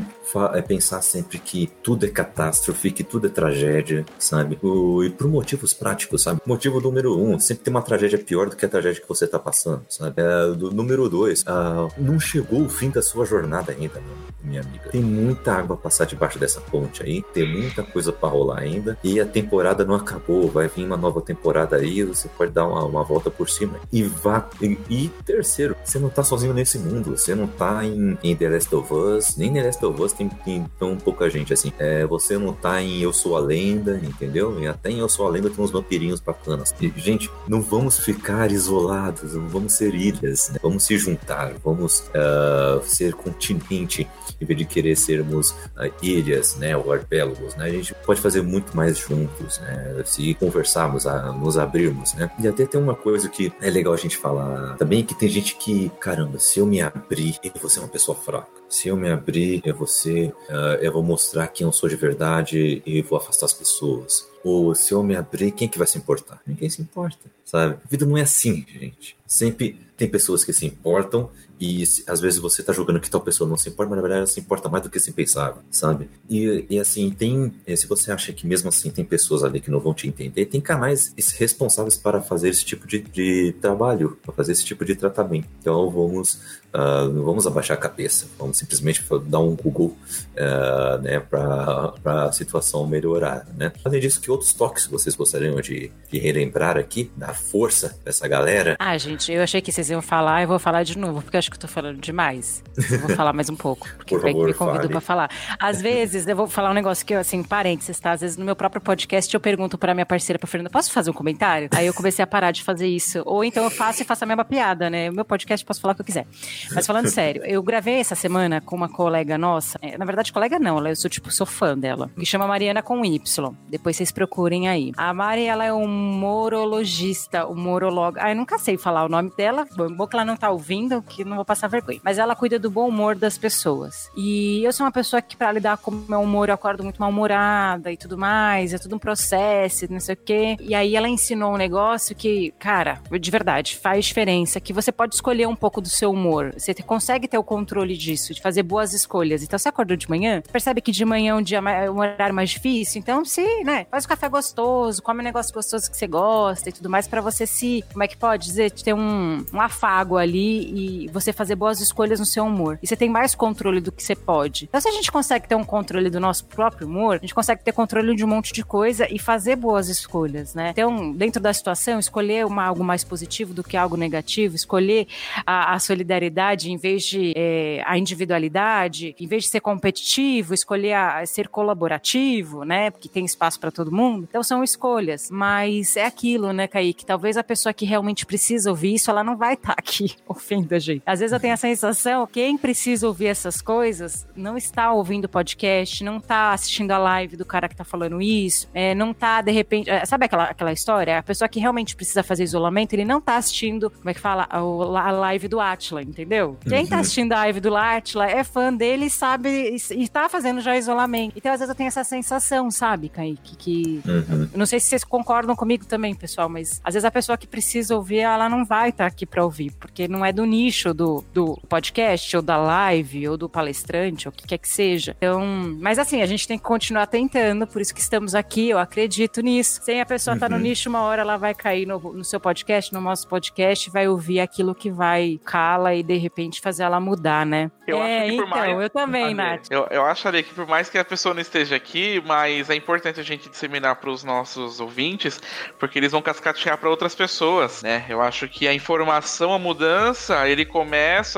é 0.54 0.62
pensar 0.62 1.02
sempre 1.02 1.40
que 1.40 1.70
tudo 1.84 2.06
é 2.06 2.10
catástrofe, 2.10 2.92
que 2.92 3.04
tudo 3.04 3.28
é 3.28 3.30
tragédia, 3.30 4.06
sabe? 4.18 4.58
O, 4.62 5.04
e 5.04 5.10
por 5.10 5.28
motivos 5.28 5.74
práticos, 5.74 6.24
sabe? 6.24 6.42
Motivo 6.46 6.80
número 6.80 7.20
um, 7.20 7.38
sempre 7.40 7.66
tem 7.66 7.72
uma 7.72 7.82
tragédia 7.82 8.18
pior 8.18 8.50
do 8.50 8.56
que 8.56 8.66
a 8.66 8.70
tragédia 8.70 9.02
que 9.02 9.10
você 9.10 9.28
tá 9.28 9.38
passando, 9.38 9.84
sabe? 9.90 10.22
É, 10.22 10.52
do 10.56 10.72
número 10.72 11.10
dois, 11.10 11.44
ah, 11.48 11.88
não 11.98 12.20
chegou 12.20 12.64
o 12.64 12.70
fim 12.70 12.90
da 12.90 13.02
sua 13.02 13.26
jornada 13.26 13.72
ainda, 13.72 14.02
minha 14.44 14.62
amiga. 14.62 14.90
Tem 14.90 15.02
muita 15.02 15.54
água 15.54 15.76
a 15.76 15.78
passar 15.78 16.06
debaixo 16.06 16.40
dessa 16.40 16.62
ponte 16.62 17.04
aí, 17.04 17.22
tem 17.34 17.48
muita 17.48 17.84
coisa 17.84 18.12
para 18.12 18.30
rolar 18.30 18.60
ainda, 18.60 18.98
e 19.04 19.20
a 19.20 19.26
temporada 19.26 19.84
não 19.84 19.96
acabou, 19.96 20.50
vai 20.50 20.68
vir 20.68 20.86
uma 20.86 20.98
nova 20.98 21.22
temporada 21.22 21.76
aí, 21.76 22.04
você 22.04 22.28
pode 22.30 22.52
dar 22.52 22.66
uma, 22.66 22.84
uma 22.86 23.04
volta 23.12 23.30
por 23.30 23.50
cima 23.50 23.78
e 23.92 24.04
vá. 24.04 24.48
E, 24.62 24.78
e, 24.90 25.08
terceiro, 25.26 25.76
você 25.84 26.00
não 26.00 26.10
tá 26.10 26.24
sozinho 26.24 26.54
nesse 26.54 26.80
mundo, 26.80 27.18
você 27.18 27.36
não 27.36 27.46
tá 27.46 27.84
em, 27.86 28.18
em 28.24 28.36
The 28.36 28.50
Last 28.50 28.74
of 28.74 28.94
Us, 28.94 29.36
nem 29.36 29.54
The 29.54 29.64
Last 29.64 29.86
of 29.86 30.02
Us 30.02 30.14
tem, 30.14 30.30
tem 30.30 30.66
tão 30.80 30.96
pouca 30.96 31.30
gente 31.30 31.54
assim. 31.54 31.74
É, 31.78 32.06
você 32.06 32.38
não 32.38 32.54
tá 32.54 32.82
em 32.82 33.02
Eu 33.02 33.12
Sou 33.12 33.36
a 33.36 33.40
Lenda, 33.40 34.00
entendeu? 34.02 34.60
E 34.62 34.68
até 34.68 34.90
em 34.90 35.00
Eu 35.00 35.10
Sou 35.10 35.28
a 35.28 35.30
Lenda 35.30 35.50
tem 35.50 35.64
uns 35.64 35.72
vampirinhos 35.72 36.20
bacanas. 36.20 36.74
E, 36.80 36.92
gente, 36.96 37.30
não 37.48 37.62
vamos 37.62 38.00
ficar 38.00 38.52
isolados, 38.52 39.34
não 39.34 39.48
vamos 39.50 39.74
ser 39.74 39.94
ilhas, 39.94 40.50
né? 40.50 40.60
vamos 40.62 40.84
se 40.84 40.98
juntar, 40.98 41.54
vamos 41.64 42.00
uh, 42.10 42.82
ser 42.86 43.14
continente 43.14 44.08
em 44.40 44.46
vez 44.46 44.58
de 44.58 44.66
querer 44.66 44.96
sermos 44.96 45.52
uh, 45.52 45.92
ilhas, 46.02 46.56
né, 46.56 46.76
ou 46.76 46.92
arpélagos, 46.92 47.56
né? 47.56 47.66
A 47.66 47.70
gente 47.70 47.94
pode 48.06 48.20
fazer 48.22 48.42
muito 48.42 48.76
mais 48.76 48.98
juntos, 48.98 49.60
né? 49.60 50.02
Se 50.06 50.34
conversarmos, 50.36 51.06
a, 51.06 51.32
nos 51.32 51.58
abrirmos, 51.58 52.14
né? 52.14 52.32
E 52.40 52.48
até 52.48 52.66
tem 52.66 52.82
uma 52.82 52.96
coisa 53.02 53.28
que 53.28 53.52
é 53.62 53.70
legal 53.70 53.94
a 53.94 53.98
gente 53.98 54.18
falar 54.18 54.76
também, 54.78 55.04
que 55.04 55.16
tem 55.16 55.28
gente 55.28 55.56
que, 55.56 55.90
caramba, 56.00 56.40
se 56.40 56.60
eu 56.60 56.66
me 56.66 56.82
abrir, 56.82 57.38
eu 57.44 57.52
vou 57.60 57.70
ser 57.70 57.80
uma 57.80 57.88
pessoa 57.88 58.16
fraca 58.16 58.62
se 58.72 58.88
eu 58.88 58.96
me 58.96 59.12
abrir, 59.12 59.62
eu 59.66 59.76
vou 59.76 59.86
ser, 59.86 60.30
uh, 60.50 60.80
eu 60.80 60.94
vou 60.94 61.04
mostrar 61.04 61.48
quem 61.50 61.68
eu 61.68 61.74
sou 61.74 61.90
de 61.90 61.98
verdade 61.98 62.82
e 62.86 63.02
vou 63.02 63.18
afastar 63.18 63.46
as 63.46 63.54
pessoas. 63.54 64.28
Ou 64.44 64.74
se 64.74 64.94
eu 64.94 65.04
me 65.04 65.16
abrir, 65.16 65.52
quem 65.52 65.68
que 65.68 65.78
vai 65.78 65.86
se 65.86 65.98
importar? 65.98 66.42
Ninguém 66.48 66.70
se 66.70 66.82
importa, 66.82 67.30
sabe? 67.44 67.76
A 67.86 67.88
vida 67.88 68.06
não 68.06 68.18
é 68.18 68.22
assim, 68.22 68.66
gente. 68.68 69.18
Sempre 69.28 69.78
tem 69.98 70.08
pessoas 70.08 70.44
que 70.46 70.54
se 70.54 70.66
importam 70.66 71.30
e 71.62 71.84
às 72.08 72.20
vezes 72.20 72.40
você 72.40 72.64
tá 72.64 72.74
julgando 72.74 73.00
que 73.00 73.08
tal 73.08 73.22
pessoa 73.22 73.48
não 73.48 73.56
se 73.56 73.70
importa, 73.70 73.92
mas 73.92 73.98
na 73.98 74.02
verdade 74.02 74.18
ela 74.22 74.28
se 74.28 74.40
importa 74.40 74.68
mais 74.68 74.84
do 74.84 74.90
que 74.90 75.00
se 75.00 75.12
pensava, 75.12 75.64
sabe? 75.70 76.10
E, 76.28 76.66
e 76.68 76.80
assim, 76.80 77.12
tem. 77.12 77.54
Eh, 77.68 77.76
se 77.76 77.86
você 77.86 78.12
acha 78.12 78.34
que 78.34 78.48
mesmo 78.48 78.70
assim 78.70 78.90
tem 78.90 79.06
pessoas 79.06 79.44
ali 79.44 79.62
que 79.62 79.70
não 79.70 79.80
vão 79.80 79.94
te 79.94 80.08
entender, 80.08 80.48
tem 80.48 80.60
canais 80.60 81.14
responsáveis 81.38 81.96
para 81.96 82.20
fazer 82.20 82.50
esse 82.50 82.66
tipo 82.66 82.88
de, 82.88 83.00
de 83.00 83.54
trabalho, 83.62 84.18
para 84.24 84.34
fazer 84.34 84.54
esse 84.54 84.66
tipo 84.66 84.84
de 84.84 84.96
tratamento. 84.96 85.48
Então 85.60 85.88
vamos 85.92 86.40
Uh, 86.72 87.10
não 87.10 87.26
vamos 87.26 87.46
abaixar 87.46 87.76
a 87.76 87.80
cabeça, 87.80 88.28
vamos 88.40 88.58
simplesmente 88.58 89.04
dar 89.26 89.40
um 89.40 89.58
Google 89.58 89.98
uh, 90.38 91.02
né, 91.02 91.20
para 91.20 91.94
a 92.06 92.32
situação 92.32 92.88
melhorar. 92.88 93.46
Né? 93.58 93.74
Além 93.84 94.00
disso, 94.00 94.22
que 94.22 94.32
outros 94.32 94.54
toques 94.54 94.88
vocês 94.88 95.14
gostariam 95.14 95.60
de, 95.60 95.92
de 96.10 96.18
relembrar 96.18 96.78
aqui, 96.78 97.12
dar 97.18 97.36
força 97.36 97.90
para 98.02 98.10
essa 98.10 98.26
galera? 98.26 98.78
Ah, 98.80 98.98
gente, 98.98 99.34
eu 99.34 99.44
achei 99.44 99.62
que 99.62 99.70
vocês 99.70 99.90
iam 99.90 100.02
falar, 100.02 100.44
eu 100.44 100.48
vou 100.48 100.60
falar 100.60 100.84
de 100.84 100.98
novo, 100.98 101.22
porque 101.22 101.36
acho 101.36 101.51
que 101.52 101.58
eu 101.58 101.62
tô 101.62 101.68
falando 101.68 102.00
demais. 102.00 102.64
Eu 102.90 103.00
vou 103.00 103.10
falar 103.16 103.34
mais 103.34 103.50
um 103.50 103.56
pouco, 103.56 103.88
porque 103.98 104.16
Por 104.16 104.22
favor, 104.22 104.48
me 104.48 104.54
convidou 104.54 104.90
para 104.90 105.02
falar. 105.02 105.30
Às 105.60 105.82
vezes, 105.82 106.26
eu 106.26 106.36
vou 106.36 106.48
falar 106.48 106.72
um 106.72 106.74
negócio 106.74 107.06
que, 107.06 107.14
assim, 107.14 107.44
parênteses, 107.44 108.00
tá? 108.00 108.14
Às 108.14 108.22
vezes 108.22 108.38
no 108.38 108.46
meu 108.46 108.56
próprio 108.56 108.82
podcast 108.82 109.32
eu 109.34 109.40
pergunto 109.40 109.78
para 109.78 109.94
minha 109.94 110.06
parceira, 110.06 110.40
para 110.40 110.48
Fernanda, 110.48 110.70
posso 110.70 110.92
fazer 110.92 111.12
um 111.12 111.14
comentário? 111.14 111.70
Aí 111.76 111.86
eu 111.86 111.94
comecei 111.94 112.24
a 112.24 112.28
parar 112.28 112.52
de 112.52 112.64
fazer 112.64 112.88
isso. 112.88 113.22
Ou 113.26 113.44
então 113.44 113.64
eu 113.64 113.70
faço 113.70 114.02
e 114.02 114.06
faço 114.06 114.24
a 114.24 114.28
mesma 114.28 114.46
piada, 114.46 114.90
né? 114.90 115.10
O 115.10 115.14
meu 115.14 115.26
podcast 115.26 115.64
eu 115.64 115.68
posso 115.68 115.82
falar 115.82 115.92
o 115.92 115.96
que 115.96 116.02
eu 116.02 116.06
quiser. 116.06 116.26
Mas 116.74 116.88
falando 116.88 117.08
sério, 117.12 117.44
eu 117.46 117.62
gravei 117.62 117.96
essa 117.96 118.16
semana 118.16 118.62
com 118.62 118.76
uma 118.76 118.90
colega 118.90 119.38
nossa. 119.38 119.78
É, 119.82 119.98
na 119.98 120.06
verdade, 120.06 120.32
colega 120.32 120.58
não, 120.58 120.86
eu 120.88 120.96
sou 120.96 121.10
tipo, 121.10 121.32
sou 121.32 121.46
fã 121.46 121.78
dela. 121.78 122.10
Que 122.18 122.26
chama 122.26 122.48
Mariana 122.48 122.82
com 122.82 123.04
Y. 123.04 123.54
Depois 123.70 123.98
vocês 123.98 124.12
procurem 124.12 124.70
aí. 124.70 124.92
A 124.96 125.14
Mari, 125.14 125.46
ela 125.46 125.66
é 125.66 125.74
um 125.74 125.88
morologista, 125.88 127.48
um 127.48 127.56
morologo. 127.56 128.18
Ah, 128.20 128.32
eu 128.32 128.36
nunca 128.36 128.58
sei 128.58 128.78
falar 128.78 129.06
o 129.06 129.10
nome 129.10 129.32
dela. 129.36 129.66
Bom 129.76 130.08
que 130.08 130.16
ela 130.16 130.26
não 130.26 130.38
tá 130.38 130.50
ouvindo, 130.50 131.02
que 131.02 131.24
não 131.24 131.41
vou 131.42 131.46
passar 131.46 131.68
vergonha. 131.68 132.00
Mas 132.04 132.18
ela 132.18 132.36
cuida 132.36 132.58
do 132.58 132.70
bom 132.70 132.88
humor 132.88 133.16
das 133.16 133.38
pessoas. 133.38 134.10
E 134.16 134.64
eu 134.64 134.72
sou 134.72 134.86
uma 134.86 134.92
pessoa 134.92 135.22
que, 135.22 135.36
para 135.36 135.52
lidar 135.52 135.78
com 135.78 135.92
o 135.92 136.06
meu 136.08 136.22
humor, 136.22 136.50
eu 136.50 136.56
acordo 136.56 136.84
muito 136.84 137.00
mal-humorada 137.00 137.92
e 137.92 137.98
tudo 137.98 138.18
mais. 138.18 138.74
É 138.74 138.78
tudo 138.78 138.96
um 138.96 139.00
processo, 139.00 139.86
não 139.90 140.00
sei 140.00 140.16
o 140.16 140.18
quê. 140.18 140.58
E 140.60 140.74
aí 140.74 140.96
ela 140.96 141.10
ensinou 141.10 141.54
um 141.54 141.58
negócio 141.58 142.16
que, 142.16 142.54
cara, 142.60 143.00
de 143.20 143.32
verdade, 143.32 143.78
faz 143.78 144.06
diferença. 144.06 144.60
Que 144.60 144.74
você 144.74 144.92
pode 144.92 145.16
escolher 145.16 145.48
um 145.48 145.56
pouco 145.56 145.82
do 145.82 145.90
seu 145.90 146.12
humor. 146.12 146.54
Você 146.58 146.74
consegue 146.76 147.28
ter 147.28 147.38
o 147.38 147.44
controle 147.44 147.98
disso, 147.98 148.34
de 148.34 148.42
fazer 148.42 148.64
boas 148.64 148.94
escolhas. 148.94 149.44
Então, 149.44 149.58
você 149.58 149.70
acordou 149.70 149.98
de 149.98 150.10
manhã, 150.10 150.42
percebe 150.52 150.82
que 150.82 150.92
de 150.92 151.06
manhã 151.06 151.32
é 151.32 151.36
um 151.36 151.42
dia 151.42 151.62
mais, 151.62 151.90
um 151.90 152.00
horário 152.00 152.34
mais 152.34 152.50
difícil, 152.50 153.00
então 153.00 153.24
se, 153.26 153.64
né, 153.64 153.86
faz 153.90 154.06
o 154.06 154.08
café 154.08 154.30
gostoso, 154.30 155.02
come 155.02 155.22
um 155.22 155.24
negócio 155.24 155.54
gostoso 155.54 155.90
que 155.90 155.98
você 155.98 156.08
gosta 156.08 156.70
e 156.70 156.72
tudo 156.72 156.90
mais, 156.90 157.08
para 157.08 157.22
você 157.22 157.46
se, 157.46 157.84
como 157.92 158.04
é 158.04 158.08
que 158.08 158.18
pode 158.18 158.46
dizer, 158.46 158.72
ter 158.72 158.94
um, 158.94 159.46
um 159.54 159.62
afago 159.62 160.18
ali 160.18 161.06
e 161.06 161.08
você 161.10 161.31
fazer 161.34 161.56
boas 161.56 161.80
escolhas 161.80 162.20
no 162.20 162.26
seu 162.26 162.46
humor. 162.46 162.80
E 162.82 162.88
você 162.88 162.96
tem 162.96 163.10
mais 163.10 163.36
controle 163.36 163.82
do 163.82 163.92
que 163.92 164.04
você 164.04 164.16
pode. 164.16 164.66
Então, 164.66 164.80
se 164.80 164.88
a 164.88 164.92
gente 164.92 165.12
consegue 165.12 165.48
ter 165.48 165.56
um 165.56 165.64
controle 165.64 166.10
do 166.10 166.20
nosso 166.20 166.46
próprio 166.46 166.88
humor, 166.88 167.16
a 167.16 167.20
gente 167.20 167.36
consegue 167.36 167.64
ter 167.64 167.72
controle 167.72 168.16
de 168.16 168.24
um 168.24 168.28
monte 168.28 168.54
de 168.54 168.64
coisa 168.64 169.08
e 169.10 169.20
fazer 169.20 169.56
boas 169.56 169.90
escolhas, 169.90 170.54
né? 170.54 170.70
Então, 170.72 171.12
dentro 171.12 171.42
da 171.42 171.54
situação, 171.54 172.00
escolher 172.00 172.46
uma, 172.46 172.66
algo 172.66 172.84
mais 172.84 173.04
positivo 173.04 173.54
do 173.54 173.64
que 173.64 173.78
algo 173.78 173.98
negativo, 173.98 174.56
escolher 174.56 175.08
a, 175.46 175.74
a 175.74 175.80
solidariedade 175.80 176.72
em 176.72 176.78
vez 176.78 177.04
de 177.04 177.34
é, 177.36 177.82
a 177.86 177.98
individualidade, 177.98 179.16
em 179.20 179.28
vez 179.28 179.44
de 179.44 179.50
ser 179.50 179.60
competitivo, 179.60 180.54
escolher 180.54 180.94
a, 180.94 181.26
ser 181.26 181.48
colaborativo, 181.48 182.64
né? 182.64 182.90
Porque 182.92 183.10
tem 183.10 183.26
espaço 183.26 183.60
para 183.60 183.72
todo 183.72 183.92
mundo. 183.92 184.28
Então 184.30 184.44
são 184.44 184.64
escolhas. 184.64 185.30
Mas 185.32 185.96
é 185.96 186.06
aquilo, 186.06 186.52
né, 186.52 186.68
Kaique? 186.68 187.06
Talvez 187.06 187.38
a 187.38 187.44
pessoa 187.44 187.74
que 187.74 187.86
realmente 187.86 188.26
precisa 188.26 188.70
ouvir 188.70 188.96
isso, 188.96 189.10
ela 189.10 189.24
não 189.24 189.38
vai 189.38 189.54
estar 189.54 189.76
tá 189.76 189.76
aqui 189.78 190.16
ouvindo 190.28 190.74
a 190.74 190.80
gente. 190.80 191.02
Às 191.12 191.20
vezes 191.20 191.34
eu 191.34 191.42
tenho 191.42 191.54
a 191.54 191.58
sensação, 191.58 192.26
quem 192.26 192.58
precisa 192.58 193.06
ouvir 193.06 193.26
essas 193.26 193.62
coisas 193.62 194.26
não 194.34 194.56
está 194.56 194.94
ouvindo 194.94 195.26
o 195.26 195.30
podcast, 195.30 196.06
não 196.06 196.18
está 196.18 196.54
assistindo 196.54 196.92
a 196.92 196.98
live 196.98 197.36
do 197.36 197.44
cara 197.44 197.68
que 197.68 197.74
está 197.74 197.84
falando 197.84 198.22
isso, 198.22 198.70
é, 198.74 198.96
não 198.96 199.12
está 199.12 199.42
de 199.42 199.52
repente. 199.52 199.90
É, 199.90 200.06
sabe 200.06 200.24
aquela, 200.24 200.46
aquela 200.46 200.72
história? 200.72 201.18
A 201.18 201.24
pessoa 201.24 201.50
que 201.50 201.60
realmente 201.60 201.98
precisa 201.98 202.24
fazer 202.24 202.46
isolamento, 202.46 202.94
ele 202.94 203.04
não 203.04 203.18
está 203.18 203.36
assistindo, 203.36 203.90
como 203.90 204.10
é 204.10 204.14
que 204.14 204.22
fala? 204.22 204.48
A, 204.50 204.60
a 204.60 205.12
live 205.12 205.50
do 205.50 205.60
Atila, 205.60 206.02
entendeu? 206.02 206.58
Quem 206.62 206.88
tá 206.88 206.96
uhum. 206.96 207.02
assistindo 207.02 207.34
a 207.34 207.40
live 207.40 207.60
do 207.60 207.70
Lartla 207.70 208.32
é 208.32 208.42
fã 208.46 208.74
dele 208.74 209.08
e 209.08 209.10
sabe, 209.10 209.76
e, 209.92 210.08
tá 210.08 210.30
fazendo 210.30 210.62
já 210.62 210.78
isolamento. 210.78 211.34
Então, 211.36 211.52
às 211.52 211.60
vezes, 211.60 211.70
eu 211.70 211.76
tenho 211.76 211.90
essa 211.90 212.06
sensação, 212.06 212.72
sabe, 212.72 213.10
Kaique? 213.10 213.58
Que. 213.58 214.02
Uhum. 214.06 214.50
Não 214.56 214.66
sei 214.66 214.80
se 214.80 214.88
vocês 214.88 215.04
concordam 215.04 215.58
comigo 215.58 215.86
também, 215.86 216.16
pessoal, 216.16 216.48
mas 216.48 216.80
às 216.86 216.94
vezes 216.94 217.04
a 217.04 217.12
pessoa 217.12 217.38
que 217.38 217.48
precisa 217.48 217.98
ouvir, 217.98 218.20
ela 218.20 218.48
não 218.48 218.64
vai 218.64 218.92
estar 218.92 219.04
tá 219.04 219.08
aqui 219.08 219.26
para 219.26 219.44
ouvir, 219.44 219.74
porque 219.74 220.08
não 220.08 220.26
é 220.26 220.32
do 220.32 220.46
nicho 220.46 220.94
do, 221.02 221.26
do 221.34 221.60
podcast, 221.68 222.36
ou 222.36 222.44
da 222.44 222.58
live, 222.58 223.28
ou 223.28 223.36
do 223.36 223.50
palestrante, 223.50 224.28
ou 224.28 224.32
o 224.32 224.36
que 224.36 224.46
quer 224.46 224.60
que 224.60 224.70
seja. 224.70 225.16
Então, 225.18 225.42
mas 225.80 225.98
assim, 225.98 226.22
a 226.22 226.28
gente 226.28 226.48
tem 226.48 226.60
que 226.60 226.64
continuar 226.64 227.08
tentando, 227.08 227.66
por 227.66 227.82
isso 227.82 227.94
que 227.94 228.00
estamos 228.00 228.36
aqui, 228.36 228.70
eu 228.70 228.78
acredito 228.78 229.42
nisso. 229.42 229.82
Sem 229.82 230.00
a 230.00 230.06
pessoa 230.06 230.36
estar 230.36 230.46
uhum. 230.46 230.52
tá 230.52 230.58
no 230.58 230.64
nicho, 230.64 230.90
uma 230.90 231.02
hora 231.02 231.24
ela 231.24 231.38
vai 231.38 231.56
cair 231.56 231.88
no, 231.88 231.98
no 232.00 232.24
seu 232.24 232.40
podcast, 232.40 232.94
no 232.94 233.02
nosso 233.02 233.28
podcast, 233.28 233.90
vai 233.90 234.08
ouvir 234.08 234.40
aquilo 234.40 234.76
que 234.76 234.92
vai 234.92 235.40
cala 235.44 235.96
e 235.96 236.04
de 236.04 236.18
repente 236.18 236.62
fazer 236.62 236.84
ela 236.84 237.00
mudar, 237.00 237.48
né? 237.48 237.72
Eu 237.88 237.98
é, 237.98 238.20
acho 238.20 238.30
que 238.30 238.38
por 238.38 238.48
então, 238.48 238.58
mais... 238.60 238.82
eu 238.82 238.90
também, 238.92 239.34
Nath. 239.34 239.68
Eu, 239.72 239.88
eu 239.90 240.06
acharia 240.06 240.44
que 240.44 240.54
por 240.54 240.68
mais 240.68 240.88
que 240.88 241.00
a 241.00 241.06
pessoa 241.06 241.34
não 241.34 241.42
esteja 241.42 241.76
aqui, 241.76 242.22
mas 242.28 242.70
é 242.70 242.76
importante 242.76 243.20
a 243.20 243.24
gente 243.24 243.50
disseminar 243.50 243.96
para 243.96 244.12
os 244.12 244.24
nossos 244.24 244.80
ouvintes, 244.80 245.42
porque 245.80 245.98
eles 245.98 246.12
vão 246.12 246.22
cascatear 246.22 246.78
para 246.78 246.90
outras 246.90 247.16
pessoas, 247.16 247.82
né? 247.82 248.06
Eu 248.08 248.22
acho 248.22 248.48
que 248.48 248.68
a 248.68 248.74
informação, 248.74 249.52
a 249.52 249.58
mudança, 249.58 250.48
ele 250.48 250.64
começa 250.64 250.91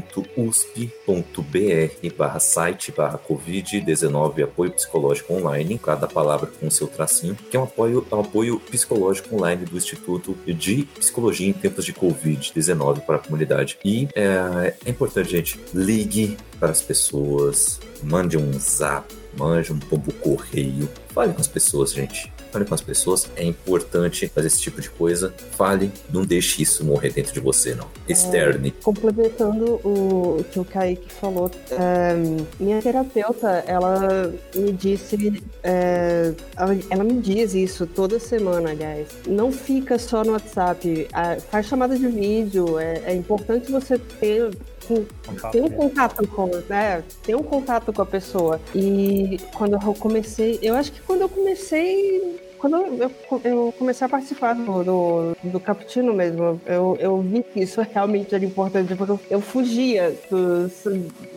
barra 2.16 2.40
site 2.40 2.92
barra 2.92 3.18
Covid-19 3.18 4.44
apoio 4.44 4.70
psicológico 4.72 5.34
online, 5.34 5.78
cada 5.78 6.06
palavra 6.06 6.50
com 6.60 6.70
seu 6.70 6.86
tracinho, 6.86 7.36
que 7.50 7.56
é 7.56 7.60
um 7.60 7.64
apoio, 7.64 8.06
um 8.10 8.20
apoio 8.20 8.60
psicológico 8.60 9.34
online 9.34 9.64
do 9.64 9.76
Instituto 9.76 10.36
de 10.46 10.84
Psicologia 10.98 11.48
em 11.48 11.52
tempos 11.52 11.84
de 11.84 11.92
Covid-19 11.92 13.00
para 13.00 13.16
a 13.16 13.18
comunidade. 13.18 13.78
E 13.84 14.08
é, 14.14 14.74
é 14.84 14.90
importante, 14.90 15.30
gente, 15.30 15.60
ligue 15.74 16.36
para 16.58 16.70
as 16.70 16.80
pessoas, 16.80 17.80
mande 18.02 18.36
um 18.36 18.52
zap, 18.58 19.12
mande 19.36 19.72
um 19.72 19.78
pombo 19.78 20.12
correio, 20.14 20.88
fale 21.08 21.32
com 21.32 21.40
as 21.40 21.48
pessoas, 21.48 21.92
gente 21.92 22.31
fale 22.52 22.64
com 22.64 22.74
as 22.74 22.80
pessoas. 22.80 23.28
É 23.34 23.44
importante 23.44 24.28
fazer 24.28 24.46
esse 24.48 24.60
tipo 24.60 24.80
de 24.80 24.90
coisa. 24.90 25.34
Fale, 25.52 25.90
não 26.12 26.24
deixe 26.24 26.62
isso 26.62 26.84
morrer 26.84 27.10
dentro 27.10 27.32
de 27.32 27.40
você, 27.40 27.74
não. 27.74 27.88
Externe. 28.08 28.68
É, 28.68 28.82
complementando 28.82 29.80
o 29.84 30.44
que 30.52 30.60
o 30.60 30.64
Kaique 30.64 31.12
falou, 31.12 31.50
é, 31.70 32.14
minha 32.60 32.80
terapeuta, 32.82 33.64
ela 33.66 34.32
me 34.54 34.72
disse, 34.72 35.42
é, 35.62 36.32
ela, 36.90 37.04
me 37.04 37.20
diz 37.20 37.54
isso 37.54 37.86
toda 37.86 38.18
semana, 38.18 38.70
aliás. 38.70 39.08
Não 39.26 39.50
fica 39.50 39.98
só 39.98 40.22
no 40.22 40.32
WhatsApp, 40.32 41.08
faz 41.50 41.66
chamada 41.66 41.96
de 41.96 42.06
vídeo. 42.06 42.78
É, 42.78 43.02
é 43.06 43.14
importante 43.14 43.70
você 43.72 43.98
ter 43.98 44.50
tem 45.50 45.62
um 45.62 45.70
contato 45.70 46.26
com, 46.28 46.46
né? 46.68 47.02
Tem 47.22 47.34
um 47.34 47.42
contato 47.42 47.92
com 47.92 48.02
a 48.02 48.06
pessoa. 48.06 48.60
E 48.74 49.38
quando 49.54 49.74
eu 49.74 49.94
comecei, 49.94 50.58
eu 50.62 50.74
acho 50.74 50.92
que 50.92 51.00
quando 51.00 51.22
eu 51.22 51.28
comecei 51.28 52.51
quando 52.62 52.76
eu, 52.76 53.10
eu, 53.42 53.74
comecei 53.76 54.06
a 54.06 54.08
participar 54.08 54.54
do, 54.54 54.84
do, 54.84 55.36
do 55.42 55.58
Cappuccino 55.58 56.14
mesmo, 56.14 56.60
eu, 56.64 56.96
eu 57.00 57.20
vi 57.20 57.42
que 57.42 57.58
isso 57.58 57.80
realmente 57.80 58.32
era 58.32 58.44
importante, 58.44 58.94
porque 58.94 59.10
eu, 59.10 59.20
eu 59.28 59.40
fugia 59.40 60.16
dos. 60.30 60.84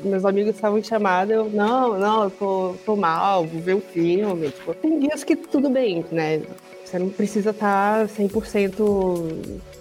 Meus 0.03 0.23
amigos 0.23 0.53
estavam 0.53 0.77
em 0.77 0.83
chamada, 0.83 1.33
eu, 1.33 1.49
não, 1.49 1.97
não, 1.97 2.23
eu 2.25 2.29
tô, 2.29 2.75
tô 2.85 2.95
mal, 2.95 3.43
vou 3.43 3.59
ver 3.59 3.73
o 3.73 3.77
um 3.77 3.81
filme. 3.81 4.51
Tipo, 4.51 4.75
tem 4.75 4.99
dias 4.99 5.23
que 5.23 5.35
tudo 5.35 5.67
bem, 5.67 6.05
né? 6.11 6.43
Você 6.85 6.99
não 6.99 7.09
precisa 7.09 7.49
estar 7.49 8.05
100% 8.05 8.79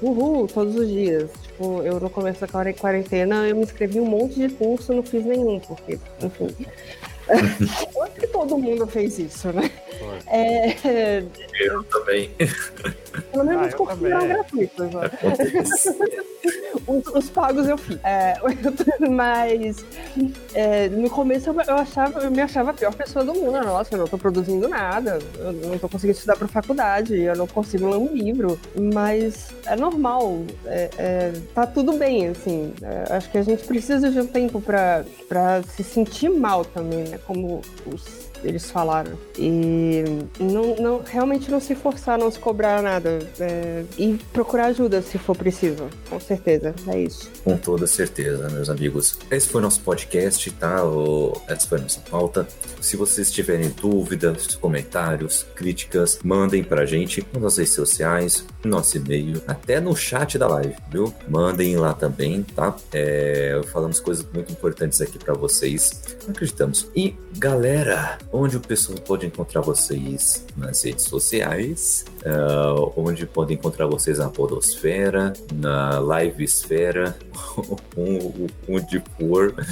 uhul 0.01 0.49
todos 0.49 0.75
os 0.75 0.89
dias. 0.89 1.31
Tipo, 1.43 1.83
eu 1.83 2.01
no 2.01 2.09
começo 2.09 2.41
da 2.41 2.73
quarentena 2.73 3.47
eu 3.47 3.55
me 3.55 3.65
inscrevi 3.65 4.01
um 4.01 4.07
monte 4.07 4.37
de 4.37 4.49
curso, 4.49 4.95
não 4.95 5.03
fiz 5.03 5.27
nenhum, 5.27 5.61
porque, 5.61 5.99
enfim. 6.23 6.57
Acho 7.29 8.15
que 8.19 8.27
todo 8.29 8.57
mundo 8.57 8.87
fez 8.87 9.19
isso, 9.19 9.53
né? 9.53 9.71
É... 10.27 11.25
Eu 11.61 11.83
também. 11.85 12.31
Pelo 13.31 13.45
menos 13.45 13.73
ah, 13.73 13.77
porque 13.77 14.07
eram 14.07 14.29
gratuitos. 14.29 14.91
Né? 14.91 15.11
os, 16.87 17.07
os, 17.07 17.31
pagos 17.31 17.69
eu 17.69 17.79
fiz. 17.79 17.99
É, 18.03 18.35
mas 19.11 19.85
é, 20.55 20.89
no 20.89 21.09
começo 21.11 21.51
eu, 21.51 21.55
eu, 21.61 21.77
achava, 21.77 22.21
eu 22.21 22.31
me 22.31 22.41
achava 22.41 22.71
a 22.71 22.75
pior 22.75 22.95
pessoa 22.95 23.25
do 23.25 23.35
mundo. 23.35 23.61
Nossa, 23.61 23.95
eu 23.95 23.99
não 23.99 24.07
tô 24.07 24.19
produzindo 24.19 24.69
nada, 24.69 25.19
eu 25.39 25.53
não 25.53 25.79
tô 25.79 25.89
conseguindo 25.89 26.17
estudar 26.17 26.37
pra 26.37 26.49
faculdade, 26.49 27.21
eu 27.21 27.37
não 27.37 27.47
consigo 27.47 27.89
ler 27.89 27.99
um 27.99 28.13
livro. 28.13 28.59
Mas 28.93 29.49
é 29.67 29.77
normal, 29.77 30.43
é, 30.67 30.91
é 30.99 31.33
tá 31.55 31.67
tudo 31.67 31.93
bem, 31.93 32.29
assim. 32.29 32.73
É, 32.83 33.15
acho 33.15 33.31
que 33.31 33.39
a 33.39 33.43
gente 33.43 33.65
precisa 33.65 34.11
de 34.11 34.21
um 34.21 34.27
tempo 34.27 34.61
pra, 34.61 35.05
pra 35.29 35.63
se 35.63 35.85
sentir 35.85 36.29
mal 36.29 36.65
também, 36.65 37.05
né? 37.05 37.19
Como 37.27 37.61
os 37.87 38.24
eles 38.45 38.71
falaram. 38.71 39.12
E 39.39 40.05
não, 40.39 40.77
não, 40.77 41.03
realmente 41.05 41.51
não 41.51 41.61
se 41.61 41.75
forçar, 41.75 42.19
não 42.19 42.31
se 42.31 42.39
cobrar 42.39 42.83
nada. 42.83 43.19
É, 43.41 43.85
e 43.99 44.19
procurar 44.33 44.66
ajuda 44.66 45.03
se 45.03 45.19
for 45.19 45.37
preciso. 45.37 45.89
Com 46.09 46.21
certeza. 46.21 46.75
É 46.89 47.01
isso. 47.01 47.31
Com 47.43 47.57
toda 47.57 47.87
certeza, 47.87 48.49
meus 48.51 48.69
amigos. 48.69 49.19
Esse 49.31 49.49
foi 49.49 49.61
nosso 49.61 49.81
podcast, 49.81 50.51
tá? 50.53 50.85
O, 50.85 51.33
essa 51.49 51.66
foi 51.66 51.79
nossa 51.81 52.01
pauta. 52.01 52.47
Se 52.81 52.97
vocês 52.97 53.33
tiverem 53.33 53.71
dúvidas, 53.71 54.55
comentários, 54.57 55.47
críticas, 55.55 56.19
mandem 56.23 56.62
pra 56.62 56.85
gente 56.85 57.27
nas 57.39 57.57
redes 57.57 57.73
sociais, 57.73 58.45
no 58.62 58.71
nosso 58.71 58.97
e-mail, 58.97 59.43
até 59.47 59.81
no 59.81 59.97
chat 59.97 60.39
da 60.39 60.47
live, 60.47 60.75
viu? 60.91 61.12
Mandem 61.29 61.77
lá 61.77 61.95
também, 61.95 62.43
tá? 62.43 62.77
É, 62.93 63.61
falamos 63.73 64.01
coisas 64.01 64.27
muito 64.33 64.53
importantes 64.53 65.01
aqui 65.01 65.19
para 65.19 65.35
vocês. 65.35 66.16
Acreditamos. 66.29 66.91
E 66.95 67.15
galera, 67.37 68.19
onde 68.35 68.56
o 68.56 68.61
pessoal 68.61 68.98
pode 68.98 69.24
encontrar 69.24 69.61
vocês 69.61 70.44
nas 70.56 70.82
redes 70.82 71.05
sociais, 71.05 72.05
uh, 72.27 72.93
onde 72.97 73.27
pode 73.27 73.55
encontrar 73.55 73.86
vocês 73.86 74.19
na 74.19 74.28
Podosfera, 74.28 75.32
na 75.52 76.01
Live 76.01 76.43
Esfera, 76.43 77.16
onde 78.66 79.02
for. 79.16 79.55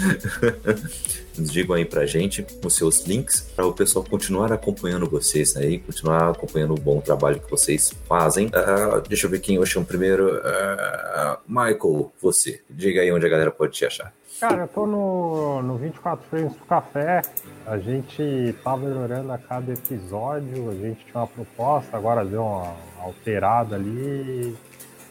Digam 1.34 1.76
aí 1.76 1.84
pra 1.86 2.04
gente 2.04 2.46
os 2.62 2.76
seus 2.76 3.06
links 3.06 3.40
para 3.56 3.66
o 3.66 3.72
pessoal 3.72 4.04
continuar 4.04 4.52
acompanhando 4.52 5.08
vocês 5.08 5.56
aí, 5.56 5.78
continuar 5.78 6.28
acompanhando 6.28 6.74
o 6.74 6.80
bom 6.80 7.00
trabalho 7.00 7.40
que 7.40 7.50
vocês 7.50 7.90
fazem. 8.06 8.48
Uh, 8.48 9.00
deixa 9.08 9.26
eu 9.26 9.30
ver 9.30 9.40
quem 9.40 9.56
eu 9.56 9.64
chamo 9.64 9.86
primeiro. 9.86 10.36
Uh, 10.36 11.38
Michael, 11.48 12.12
você. 12.20 12.60
Diga 12.68 13.00
aí 13.00 13.10
onde 13.10 13.24
a 13.24 13.30
galera 13.30 13.50
pode 13.50 13.72
te 13.72 13.84
achar. 13.86 14.12
Cara, 14.42 14.62
eu 14.62 14.66
tô 14.66 14.88
no, 14.88 15.62
no 15.62 15.76
24 15.76 16.26
Frames 16.28 16.56
do 16.56 16.64
Café. 16.64 17.22
A 17.64 17.78
gente 17.78 18.52
tá 18.64 18.76
melhorando 18.76 19.30
a 19.30 19.38
cada 19.38 19.72
episódio. 19.72 20.68
A 20.68 20.74
gente 20.74 21.04
tinha 21.04 21.20
uma 21.20 21.28
proposta, 21.28 21.96
agora 21.96 22.24
deu 22.24 22.42
uma 22.42 22.74
alterada 23.00 23.76
ali. 23.76 24.58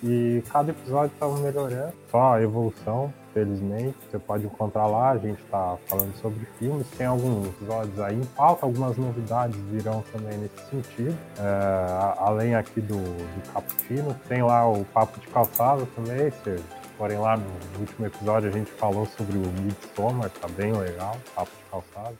e 0.03 0.43
cada 0.51 0.71
episódio 0.71 1.13
estava 1.13 1.37
melhorando, 1.37 1.93
só 2.09 2.33
a 2.33 2.41
evolução 2.41 3.13
felizmente. 3.33 3.95
Você 4.11 4.19
pode 4.19 4.45
encontrar 4.47 4.85
lá, 4.87 5.11
a 5.11 5.17
gente 5.17 5.41
está 5.41 5.77
falando 5.87 6.13
sobre 6.17 6.45
filmes. 6.59 6.85
Tem 6.97 7.07
alguns 7.07 7.47
episódios 7.47 8.01
aí 8.01 8.17
em 8.17 8.25
pauta, 8.35 8.65
algumas 8.65 8.97
novidades 8.97 9.57
virão 9.71 10.03
também 10.11 10.37
nesse 10.39 10.59
sentido. 10.69 11.17
É, 11.39 12.15
além 12.17 12.53
aqui 12.53 12.81
do, 12.81 12.97
do 12.97 13.53
Cappuccino, 13.53 14.13
tem 14.27 14.43
lá 14.43 14.69
o 14.69 14.83
Papo 14.83 15.21
de 15.21 15.27
Calçada 15.27 15.87
também. 15.95 16.29
Se 16.43 16.80
forem 17.01 17.17
lá 17.17 17.35
no, 17.35 17.79
último 17.79 18.05
episódio, 18.05 18.47
a 18.47 18.51
gente 18.51 18.69
falou 18.73 19.07
sobre 19.17 19.35
o 19.35 19.51
Midsommar, 19.63 20.29
tá 20.29 20.47
bem 20.49 20.71
legal, 20.71 21.17
Papo 21.33 21.49
de 21.49 21.71
Calçada. 21.71 22.15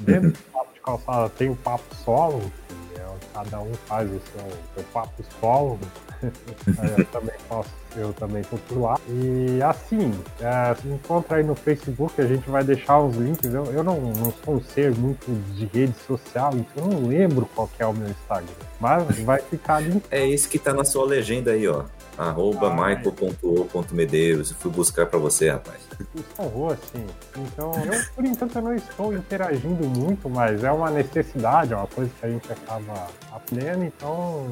Dentro 0.00 0.30
do 0.32 0.38
Papo 0.50 0.74
de 0.74 0.80
Calçada 0.80 1.28
tem 1.28 1.48
o 1.48 1.54
Papo 1.54 1.94
Solo, 1.94 2.40
que 2.66 3.00
é 3.00 3.06
onde 3.06 3.24
cada 3.32 3.60
um 3.60 3.72
faz 3.86 4.10
o 4.10 4.20
seu, 4.20 4.50
seu 4.74 4.84
papo 4.92 5.22
solo. 5.40 5.78
eu 6.98 7.04
também 7.04 7.34
posso 7.48 7.70
eu 7.96 8.12
também 8.12 8.42
tô 8.42 8.56
por 8.58 8.80
lá. 8.80 9.00
E 9.08 9.62
assim, 9.62 10.12
é, 10.40 10.74
se 10.74 10.88
encontra 10.88 11.38
aí 11.38 11.44
no 11.44 11.54
Facebook, 11.54 12.20
a 12.20 12.26
gente 12.26 12.48
vai 12.48 12.62
deixar 12.62 12.98
os 12.98 13.16
links. 13.16 13.52
Eu, 13.52 13.64
eu 13.66 13.82
não, 13.82 14.00
não 14.00 14.32
sou 14.44 14.56
um 14.56 14.60
ser 14.60 14.94
muito 14.94 15.26
de 15.54 15.66
rede 15.66 15.94
social, 16.06 16.52
então 16.54 16.84
eu 16.84 17.00
não 17.00 17.08
lembro 17.08 17.48
qual 17.54 17.68
é 17.78 17.86
o 17.86 17.94
meu 17.94 18.08
Instagram. 18.08 18.52
Mas 18.78 19.18
vai 19.20 19.40
ficar 19.40 19.76
ali. 19.76 20.02
É 20.10 20.28
esse 20.28 20.48
que 20.48 20.58
tá 20.58 20.74
na 20.74 20.84
sua 20.84 21.06
legenda 21.06 21.52
aí, 21.52 21.66
ó. 21.66 21.84
Arroba 22.16 22.70
michael.o.medeiros. 22.70 24.52
Fui 24.52 24.70
buscar 24.70 25.06
para 25.06 25.18
você, 25.18 25.50
rapaz. 25.50 25.86
Honrou, 26.38 26.72
assim. 26.72 27.06
Então, 27.36 27.72
eu, 27.84 27.92
por 28.14 28.24
enquanto, 28.24 28.56
eu 28.56 28.62
não 28.62 28.74
estou 28.74 29.14
interagindo 29.14 29.86
muito, 29.86 30.28
mas 30.28 30.64
é 30.64 30.70
uma 30.70 30.90
necessidade, 30.90 31.72
é 31.72 31.76
uma 31.76 31.86
coisa 31.86 32.10
que 32.18 32.26
a 32.26 32.28
gente 32.30 32.50
acaba 32.52 33.06
aprendendo. 33.32 33.84
Então, 33.84 34.46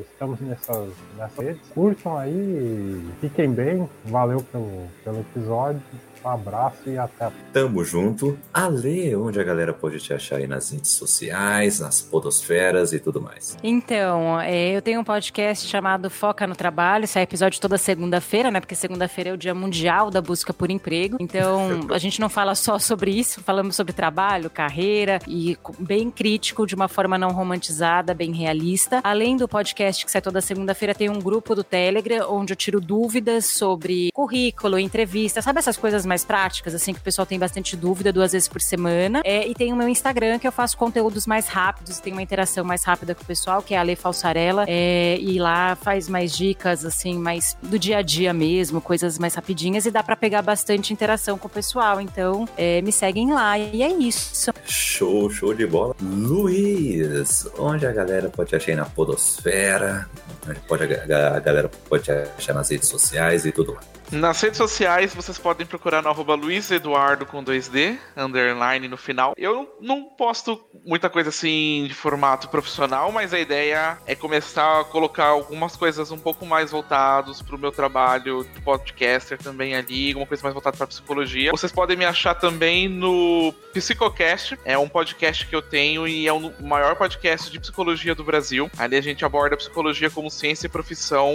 estamos 0.00 0.40
nessas, 0.40 0.88
nessas 1.16 1.44
redes. 1.44 1.62
Curtam 1.74 2.16
aí, 2.16 3.10
fiquem 3.20 3.50
bem. 3.50 3.88
Valeu 4.04 4.42
pelo, 4.42 4.86
pelo 5.04 5.20
episódio. 5.20 5.80
Um 6.26 6.30
abraço 6.30 6.90
e 6.90 6.98
até. 6.98 7.30
Tamo 7.52 7.84
junto. 7.84 8.36
Ale, 8.52 9.14
onde 9.14 9.38
a 9.38 9.44
galera 9.44 9.72
pode 9.72 10.00
te 10.00 10.12
achar 10.12 10.38
aí 10.38 10.46
nas 10.48 10.72
redes 10.72 10.90
sociais, 10.90 11.78
nas 11.78 12.02
podosferas 12.02 12.92
e 12.92 12.98
tudo 12.98 13.20
mais. 13.20 13.56
Então, 13.62 14.40
é, 14.40 14.76
eu 14.76 14.82
tenho 14.82 15.00
um 15.00 15.04
podcast 15.04 15.68
chamado 15.68 16.10
Foca 16.10 16.44
no 16.44 16.56
Trabalho. 16.56 17.06
Sai 17.06 17.22
episódio 17.22 17.60
toda 17.60 17.78
segunda-feira, 17.78 18.50
né? 18.50 18.58
Porque 18.58 18.74
segunda-feira 18.74 19.30
é 19.30 19.32
o 19.32 19.36
dia 19.36 19.54
mundial 19.54 20.10
da 20.10 20.20
busca 20.20 20.52
por 20.52 20.68
emprego. 20.68 21.16
Então, 21.20 21.86
a 21.94 21.98
gente 21.98 22.20
não 22.20 22.28
fala 22.28 22.56
só 22.56 22.76
sobre 22.76 23.12
isso, 23.12 23.40
falamos 23.40 23.76
sobre 23.76 23.92
trabalho, 23.92 24.50
carreira 24.50 25.20
e 25.28 25.56
bem 25.78 26.10
crítico, 26.10 26.66
de 26.66 26.74
uma 26.74 26.88
forma 26.88 27.16
não 27.16 27.30
romantizada, 27.30 28.12
bem 28.12 28.32
realista. 28.32 29.00
Além 29.04 29.36
do 29.36 29.46
podcast 29.46 30.04
que 30.04 30.10
sai 30.10 30.20
toda 30.20 30.40
segunda-feira, 30.40 30.92
tem 30.92 31.08
um 31.08 31.20
grupo 31.20 31.54
do 31.54 31.62
Telegram 31.62 32.26
onde 32.32 32.52
eu 32.52 32.56
tiro 32.56 32.80
dúvidas 32.80 33.46
sobre 33.46 34.10
currículo, 34.12 34.76
entrevista, 34.76 35.40
sabe 35.40 35.60
essas 35.60 35.76
coisas 35.76 36.04
mais 36.04 36.15
mais 36.16 36.24
práticas, 36.24 36.74
assim, 36.74 36.94
que 36.94 37.00
o 37.00 37.02
pessoal 37.02 37.26
tem 37.26 37.38
bastante 37.38 37.76
dúvida 37.76 38.10
duas 38.10 38.32
vezes 38.32 38.48
por 38.48 38.60
semana. 38.60 39.20
É, 39.22 39.46
e 39.46 39.54
tem 39.54 39.70
o 39.72 39.76
meu 39.76 39.86
Instagram, 39.86 40.38
que 40.38 40.48
eu 40.48 40.52
faço 40.52 40.76
conteúdos 40.76 41.26
mais 41.26 41.46
rápidos, 41.46 42.00
tem 42.00 42.12
uma 42.12 42.22
interação 42.22 42.64
mais 42.64 42.82
rápida 42.84 43.14
com 43.14 43.22
o 43.22 43.26
pessoal, 43.26 43.60
que 43.60 43.74
é 43.74 43.76
a 43.76 43.82
Ale 43.82 43.94
Falsarela. 43.94 44.64
É, 44.66 45.18
e 45.20 45.38
lá 45.38 45.76
faz 45.76 46.08
mais 46.08 46.34
dicas, 46.34 46.86
assim, 46.86 47.18
mais 47.18 47.56
do 47.62 47.78
dia 47.78 47.98
a 47.98 48.02
dia 48.02 48.32
mesmo, 48.32 48.80
coisas 48.80 49.18
mais 49.18 49.34
rapidinhas, 49.34 49.84
e 49.84 49.90
dá 49.90 50.02
para 50.02 50.16
pegar 50.16 50.40
bastante 50.40 50.92
interação 50.92 51.36
com 51.36 51.48
o 51.48 51.50
pessoal. 51.50 52.00
Então, 52.00 52.48
é, 52.56 52.80
me 52.80 52.92
seguem 52.92 53.34
lá. 53.34 53.58
E 53.58 53.82
é 53.82 53.88
isso. 53.92 54.50
Show, 54.64 55.28
show 55.28 55.52
de 55.52 55.66
bola. 55.66 55.94
Luiz, 56.00 57.46
onde 57.58 57.86
a 57.86 57.92
galera 57.92 58.30
pode 58.30 58.56
achar 58.56 58.74
na 58.74 58.86
Podosfera? 58.86 60.08
Onde 60.48 60.60
pode, 60.60 60.84
a 60.84 61.40
galera 61.40 61.68
pode 61.88 62.10
achar 62.10 62.54
nas 62.54 62.70
redes 62.70 62.88
sociais 62.88 63.44
e 63.44 63.52
tudo 63.52 63.74
mais. 63.74 63.95
Nas 64.12 64.40
redes 64.40 64.56
sociais, 64.56 65.12
vocês 65.14 65.36
podem 65.36 65.66
procurar 65.66 66.00
no 66.00 66.08
arroba 66.08 66.34
Luiz 66.34 66.70
Eduardo 66.70 67.26
com 67.26 67.42
2D, 67.42 67.98
underline 68.16 68.86
no 68.86 68.96
final. 68.96 69.34
Eu 69.36 69.76
não 69.80 70.04
posto 70.04 70.64
muita 70.84 71.10
coisa 71.10 71.30
assim 71.30 71.86
de 71.88 71.94
formato 71.94 72.48
profissional, 72.48 73.10
mas 73.10 73.34
a 73.34 73.40
ideia 73.40 73.98
é 74.06 74.14
começar 74.14 74.80
a 74.80 74.84
colocar 74.84 75.26
algumas 75.26 75.74
coisas 75.74 76.12
um 76.12 76.18
pouco 76.18 76.46
mais 76.46 76.70
voltados 76.70 77.42
para 77.42 77.56
o 77.56 77.58
meu 77.58 77.72
trabalho 77.72 78.46
de 78.54 78.60
podcaster 78.60 79.38
também 79.38 79.74
ali, 79.74 80.10
alguma 80.10 80.26
coisa 80.26 80.42
mais 80.44 80.54
voltada 80.54 80.76
para 80.76 80.86
psicologia. 80.86 81.50
Vocês 81.50 81.72
podem 81.72 81.96
me 81.96 82.04
achar 82.04 82.34
também 82.34 82.88
no 82.88 83.52
Psicocast, 83.74 84.56
é 84.64 84.78
um 84.78 84.88
podcast 84.88 85.44
que 85.46 85.54
eu 85.54 85.62
tenho 85.62 86.06
e 86.06 86.28
é 86.28 86.32
o 86.32 86.52
maior 86.62 86.94
podcast 86.94 87.50
de 87.50 87.58
psicologia 87.58 88.14
do 88.14 88.22
Brasil. 88.22 88.70
Ali 88.78 88.96
a 88.96 89.00
gente 89.00 89.24
aborda 89.24 89.56
psicologia 89.56 90.08
como 90.08 90.30
ciência 90.30 90.66
e 90.66 90.70
profissão 90.70 91.34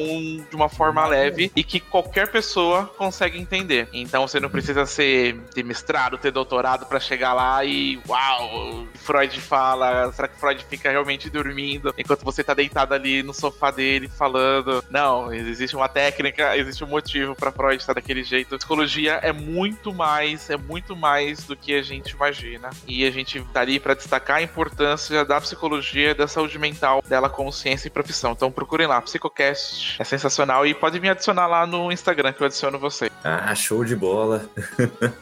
de 0.49 0.55
uma 0.55 0.69
forma 0.69 1.05
leve 1.05 1.51
e 1.53 1.63
que 1.63 1.79
qualquer 1.79 2.31
pessoa 2.31 2.60
pessoa 2.61 2.85
consegue 2.97 3.39
entender. 3.39 3.87
Então 3.91 4.27
você 4.27 4.39
não 4.39 4.49
precisa 4.49 4.85
ser 4.85 5.39
ter 5.53 5.63
mestrado, 5.63 6.17
ter 6.17 6.31
doutorado 6.31 6.85
para 6.85 6.99
chegar 6.99 7.33
lá 7.33 7.65
e 7.65 7.99
uau, 8.07 8.87
Freud 8.95 9.41
fala, 9.41 10.11
será 10.11 10.27
que 10.27 10.39
Freud 10.39 10.63
fica 10.69 10.91
realmente 10.91 11.29
dormindo 11.29 11.93
enquanto 11.97 12.23
você 12.23 12.43
tá 12.43 12.53
deitado 12.53 12.93
ali 12.93 13.23
no 13.23 13.33
sofá 13.33 13.71
dele 13.71 14.07
falando? 14.07 14.83
Não, 14.89 15.33
existe 15.33 15.75
uma 15.75 15.89
técnica, 15.89 16.55
existe 16.55 16.83
um 16.83 16.87
motivo 16.87 17.35
para 17.35 17.51
Freud 17.51 17.81
estar 17.81 17.93
daquele 17.93 18.23
jeito. 18.23 18.57
Psicologia 18.57 19.13
é 19.23 19.31
muito 19.31 19.93
mais, 19.93 20.49
é 20.49 20.57
muito 20.57 20.95
mais 20.95 21.43
do 21.45 21.55
que 21.55 21.73
a 21.73 21.81
gente 21.81 22.11
imagina. 22.11 22.69
E 22.87 23.05
a 23.05 23.11
gente 23.11 23.41
tá 23.53 23.61
ali 23.61 23.79
para 23.79 23.95
destacar 23.95 24.37
a 24.37 24.41
importância 24.41 25.25
da 25.25 25.41
psicologia, 25.41 26.13
da 26.13 26.27
saúde 26.27 26.59
mental, 26.59 27.03
dela 27.07 27.29
consciência 27.29 27.87
e 27.87 27.91
profissão. 27.91 28.33
Então 28.33 28.51
procurem 28.51 28.87
lá, 28.87 29.01
Psicocast, 29.01 29.99
é 29.99 30.03
sensacional 30.03 30.65
e 30.67 30.73
pode 30.73 30.99
me 30.99 31.09
adicionar 31.09 31.47
lá 31.47 31.65
no 31.65 31.91
Instagram 31.91 32.33
que 32.33 32.41
eu 32.41 32.50
adiciono 32.51 32.77
você. 32.77 33.09
Ah, 33.23 33.55
show 33.55 33.83
de 33.83 33.95
bola. 33.95 34.45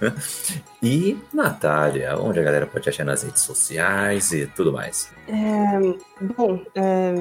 e 0.81 1.15
Natália, 1.31 2.17
onde 2.17 2.39
a 2.39 2.43
galera 2.43 2.65
pode 2.65 2.89
achar 2.89 3.05
nas 3.05 3.21
redes 3.21 3.43
sociais 3.43 4.31
e 4.31 4.47
tudo 4.47 4.73
mais? 4.73 5.11
É, 5.27 6.25
bom, 6.35 6.59
é, 6.73 7.13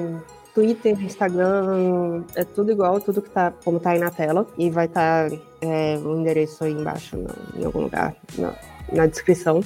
Twitter, 0.55 1.01
Instagram, 1.03 2.25
é 2.35 2.43
tudo 2.43 2.73
igual, 2.73 3.01
tudo 3.01 3.21
que 3.21 3.29
tá 3.29 3.53
como 3.63 3.79
tá 3.79 3.91
aí 3.91 3.99
na 3.99 4.11
tela. 4.11 4.47
E 4.57 4.71
vai 4.71 4.87
estar 4.87 5.31
tá, 5.31 5.37
é, 5.61 5.99
o 5.99 6.19
endereço 6.19 6.65
aí 6.65 6.73
embaixo, 6.73 7.17
no, 7.17 7.61
em 7.61 7.65
algum 7.65 7.83
lugar, 7.83 8.17
na, 8.39 8.55
na 8.91 9.07
descrição. 9.07 9.63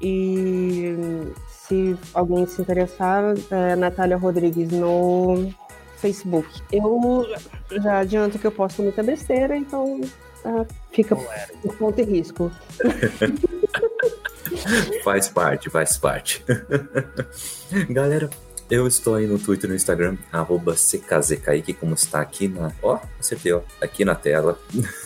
E 0.00 0.96
se 1.48 1.96
alguém 2.14 2.46
se 2.46 2.62
interessar, 2.62 3.34
é 3.50 3.74
Natália 3.74 4.16
Rodrigues 4.16 4.70
no 4.70 5.52
Facebook. 6.02 6.48
Eu 6.72 7.24
já 7.80 8.00
adianto 8.00 8.38
que 8.38 8.46
eu 8.46 8.52
posto 8.52 8.82
muita 8.82 9.02
besteira, 9.04 9.56
então 9.56 10.00
uh, 10.00 10.66
fica 10.90 11.14
por 11.16 11.78
conta 11.78 12.02
e 12.02 12.04
risco. 12.04 12.50
faz 15.04 15.28
parte, 15.28 15.70
faz 15.70 15.96
parte. 15.96 16.44
Galera, 17.88 18.28
eu 18.72 18.86
estou 18.86 19.16
aí 19.16 19.26
no 19.26 19.38
Twitter 19.38 19.68
e 19.68 19.68
no 19.68 19.76
Instagram, 19.76 20.16
arroba 20.32 20.74
CKZKaique, 20.74 21.74
como 21.74 21.92
está 21.92 22.22
aqui 22.22 22.48
na. 22.48 22.72
Ó, 22.82 22.98
acertei, 23.20 23.52
ó, 23.52 23.60
aqui 23.82 24.02
na 24.02 24.14
tela. 24.14 24.58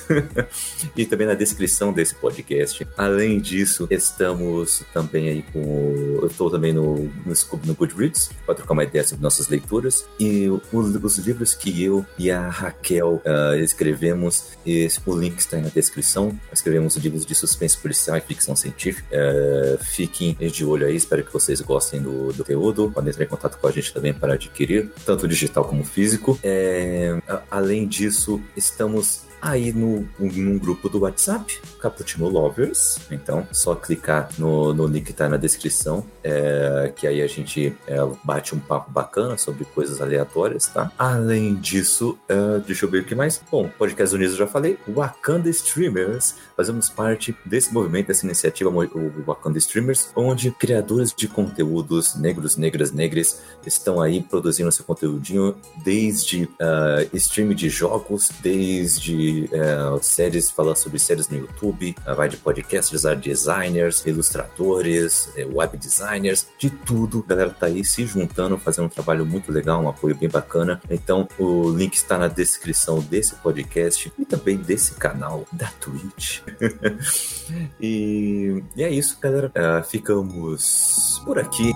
e 0.96 1.04
também 1.04 1.26
na 1.26 1.34
descrição 1.34 1.92
desse 1.92 2.14
podcast. 2.14 2.86
Além 2.96 3.40
disso, 3.40 3.88
estamos 3.90 4.84
também 4.94 5.28
aí 5.28 5.44
com. 5.52 6.20
Eu 6.22 6.28
estou 6.28 6.48
também 6.48 6.72
no, 6.72 6.94
no, 6.94 7.34
no 7.64 7.74
Goodreads, 7.74 8.30
para 8.46 8.54
trocar 8.54 8.72
uma 8.72 8.84
ideia 8.84 9.04
sobre 9.04 9.24
nossas 9.24 9.48
leituras. 9.48 10.06
E 10.20 10.48
os, 10.72 10.94
os 10.94 11.18
livros 11.18 11.52
que 11.52 11.82
eu 11.82 12.06
e 12.16 12.30
a 12.30 12.48
Raquel 12.48 13.20
uh, 13.26 13.56
escrevemos, 13.56 14.44
esse, 14.64 15.00
o 15.04 15.18
link 15.18 15.40
está 15.40 15.56
aí 15.56 15.62
na 15.64 15.70
descrição. 15.70 16.38
Escrevemos 16.52 16.94
livros 16.98 17.26
de 17.26 17.34
suspense 17.34 17.76
policial 17.76 18.16
e 18.16 18.20
ficção 18.20 18.54
científica. 18.54 19.08
Uh, 19.10 19.84
fiquem 19.84 20.34
de 20.34 20.64
olho 20.64 20.86
aí, 20.86 20.94
espero 20.94 21.24
que 21.24 21.32
vocês 21.32 21.60
gostem 21.60 22.00
do, 22.00 22.32
do 22.32 22.44
conteúdo. 22.44 22.92
Podem 22.94 23.10
entrar 23.10 23.24
em 23.24 23.28
contato 23.28 23.55
contato 23.56 23.60
com 23.60 23.66
a 23.66 23.72
gente 23.72 23.92
também 23.92 24.12
para 24.12 24.34
adquirir, 24.34 24.90
tanto 25.04 25.26
digital 25.26 25.64
como 25.64 25.84
físico. 25.84 26.38
É, 26.42 27.18
além 27.50 27.86
disso, 27.86 28.40
estamos 28.56 29.25
aí 29.46 29.72
no, 29.72 30.06
num 30.18 30.58
grupo 30.58 30.88
do 30.88 31.00
WhatsApp, 31.00 31.60
Cappuccino 31.80 32.28
Lovers. 32.28 32.98
Então, 33.10 33.46
só 33.52 33.74
clicar 33.74 34.28
no, 34.38 34.74
no 34.74 34.86
link 34.86 35.06
que 35.06 35.12
tá 35.12 35.28
na 35.28 35.36
descrição, 35.36 36.04
é, 36.24 36.92
que 36.94 37.06
aí 37.06 37.22
a 37.22 37.26
gente 37.28 37.76
é, 37.86 37.96
bate 38.24 38.54
um 38.54 38.58
papo 38.58 38.90
bacana 38.90 39.38
sobre 39.38 39.64
coisas 39.64 40.00
aleatórias, 40.00 40.66
tá? 40.66 40.90
Além 40.98 41.54
disso, 41.54 42.18
é, 42.28 42.58
deixa 42.66 42.86
eu 42.86 42.90
ver 42.90 43.02
o 43.02 43.04
que 43.04 43.14
mais. 43.14 43.40
Bom, 43.50 43.68
Podcast 43.68 44.14
Unidos 44.14 44.36
já 44.36 44.46
falei, 44.46 44.78
Wakanda 44.88 45.48
Streamers. 45.48 46.34
Fazemos 46.56 46.88
parte 46.88 47.36
desse 47.44 47.72
movimento, 47.72 48.08
dessa 48.08 48.26
iniciativa, 48.26 48.68
o 48.70 49.22
Wakanda 49.24 49.58
Streamers, 49.58 50.10
onde 50.16 50.50
criadores 50.50 51.14
de 51.16 51.28
conteúdos 51.28 52.16
negros, 52.16 52.56
negras, 52.56 52.90
negras 52.90 53.40
estão 53.64 54.00
aí 54.00 54.22
produzindo 54.22 54.72
seu 54.72 54.84
conteúdinho 54.84 55.54
desde 55.84 56.44
uh, 56.44 57.16
stream 57.16 57.54
de 57.54 57.68
jogos, 57.68 58.30
desde 58.42 59.35
de 59.36 59.48
é, 59.52 60.02
séries, 60.02 60.50
falar 60.50 60.74
sobre 60.74 60.98
séries 60.98 61.28
no 61.28 61.36
YouTube, 61.36 61.94
vai 62.16 62.28
de 62.28 62.36
podcasters, 62.36 63.04
art 63.04 63.22
designers, 63.22 64.04
ilustradores, 64.06 65.30
é, 65.36 65.44
web 65.44 65.76
designers, 65.76 66.46
de 66.58 66.70
tudo. 66.70 67.24
A 67.26 67.30
galera 67.30 67.50
tá 67.50 67.66
aí 67.66 67.84
se 67.84 68.06
juntando, 68.06 68.56
fazendo 68.58 68.86
um 68.86 68.88
trabalho 68.88 69.26
muito 69.26 69.52
legal, 69.52 69.82
um 69.82 69.88
apoio 69.88 70.14
bem 70.14 70.28
bacana. 70.28 70.80
Então 70.88 71.28
o 71.38 71.70
link 71.70 71.94
está 71.94 72.18
na 72.18 72.28
descrição 72.28 73.00
desse 73.00 73.34
podcast 73.36 74.12
e 74.18 74.24
também 74.24 74.56
desse 74.56 74.94
canal 74.94 75.44
da 75.52 75.68
Twitch. 75.80 76.40
e, 77.80 78.62
e, 78.76 78.82
é 78.82 78.90
isso, 78.90 79.18
galera. 79.20 79.52
Uh, 79.56 79.84
ficamos 79.84 81.20
por 81.24 81.38
aqui. 81.38 81.72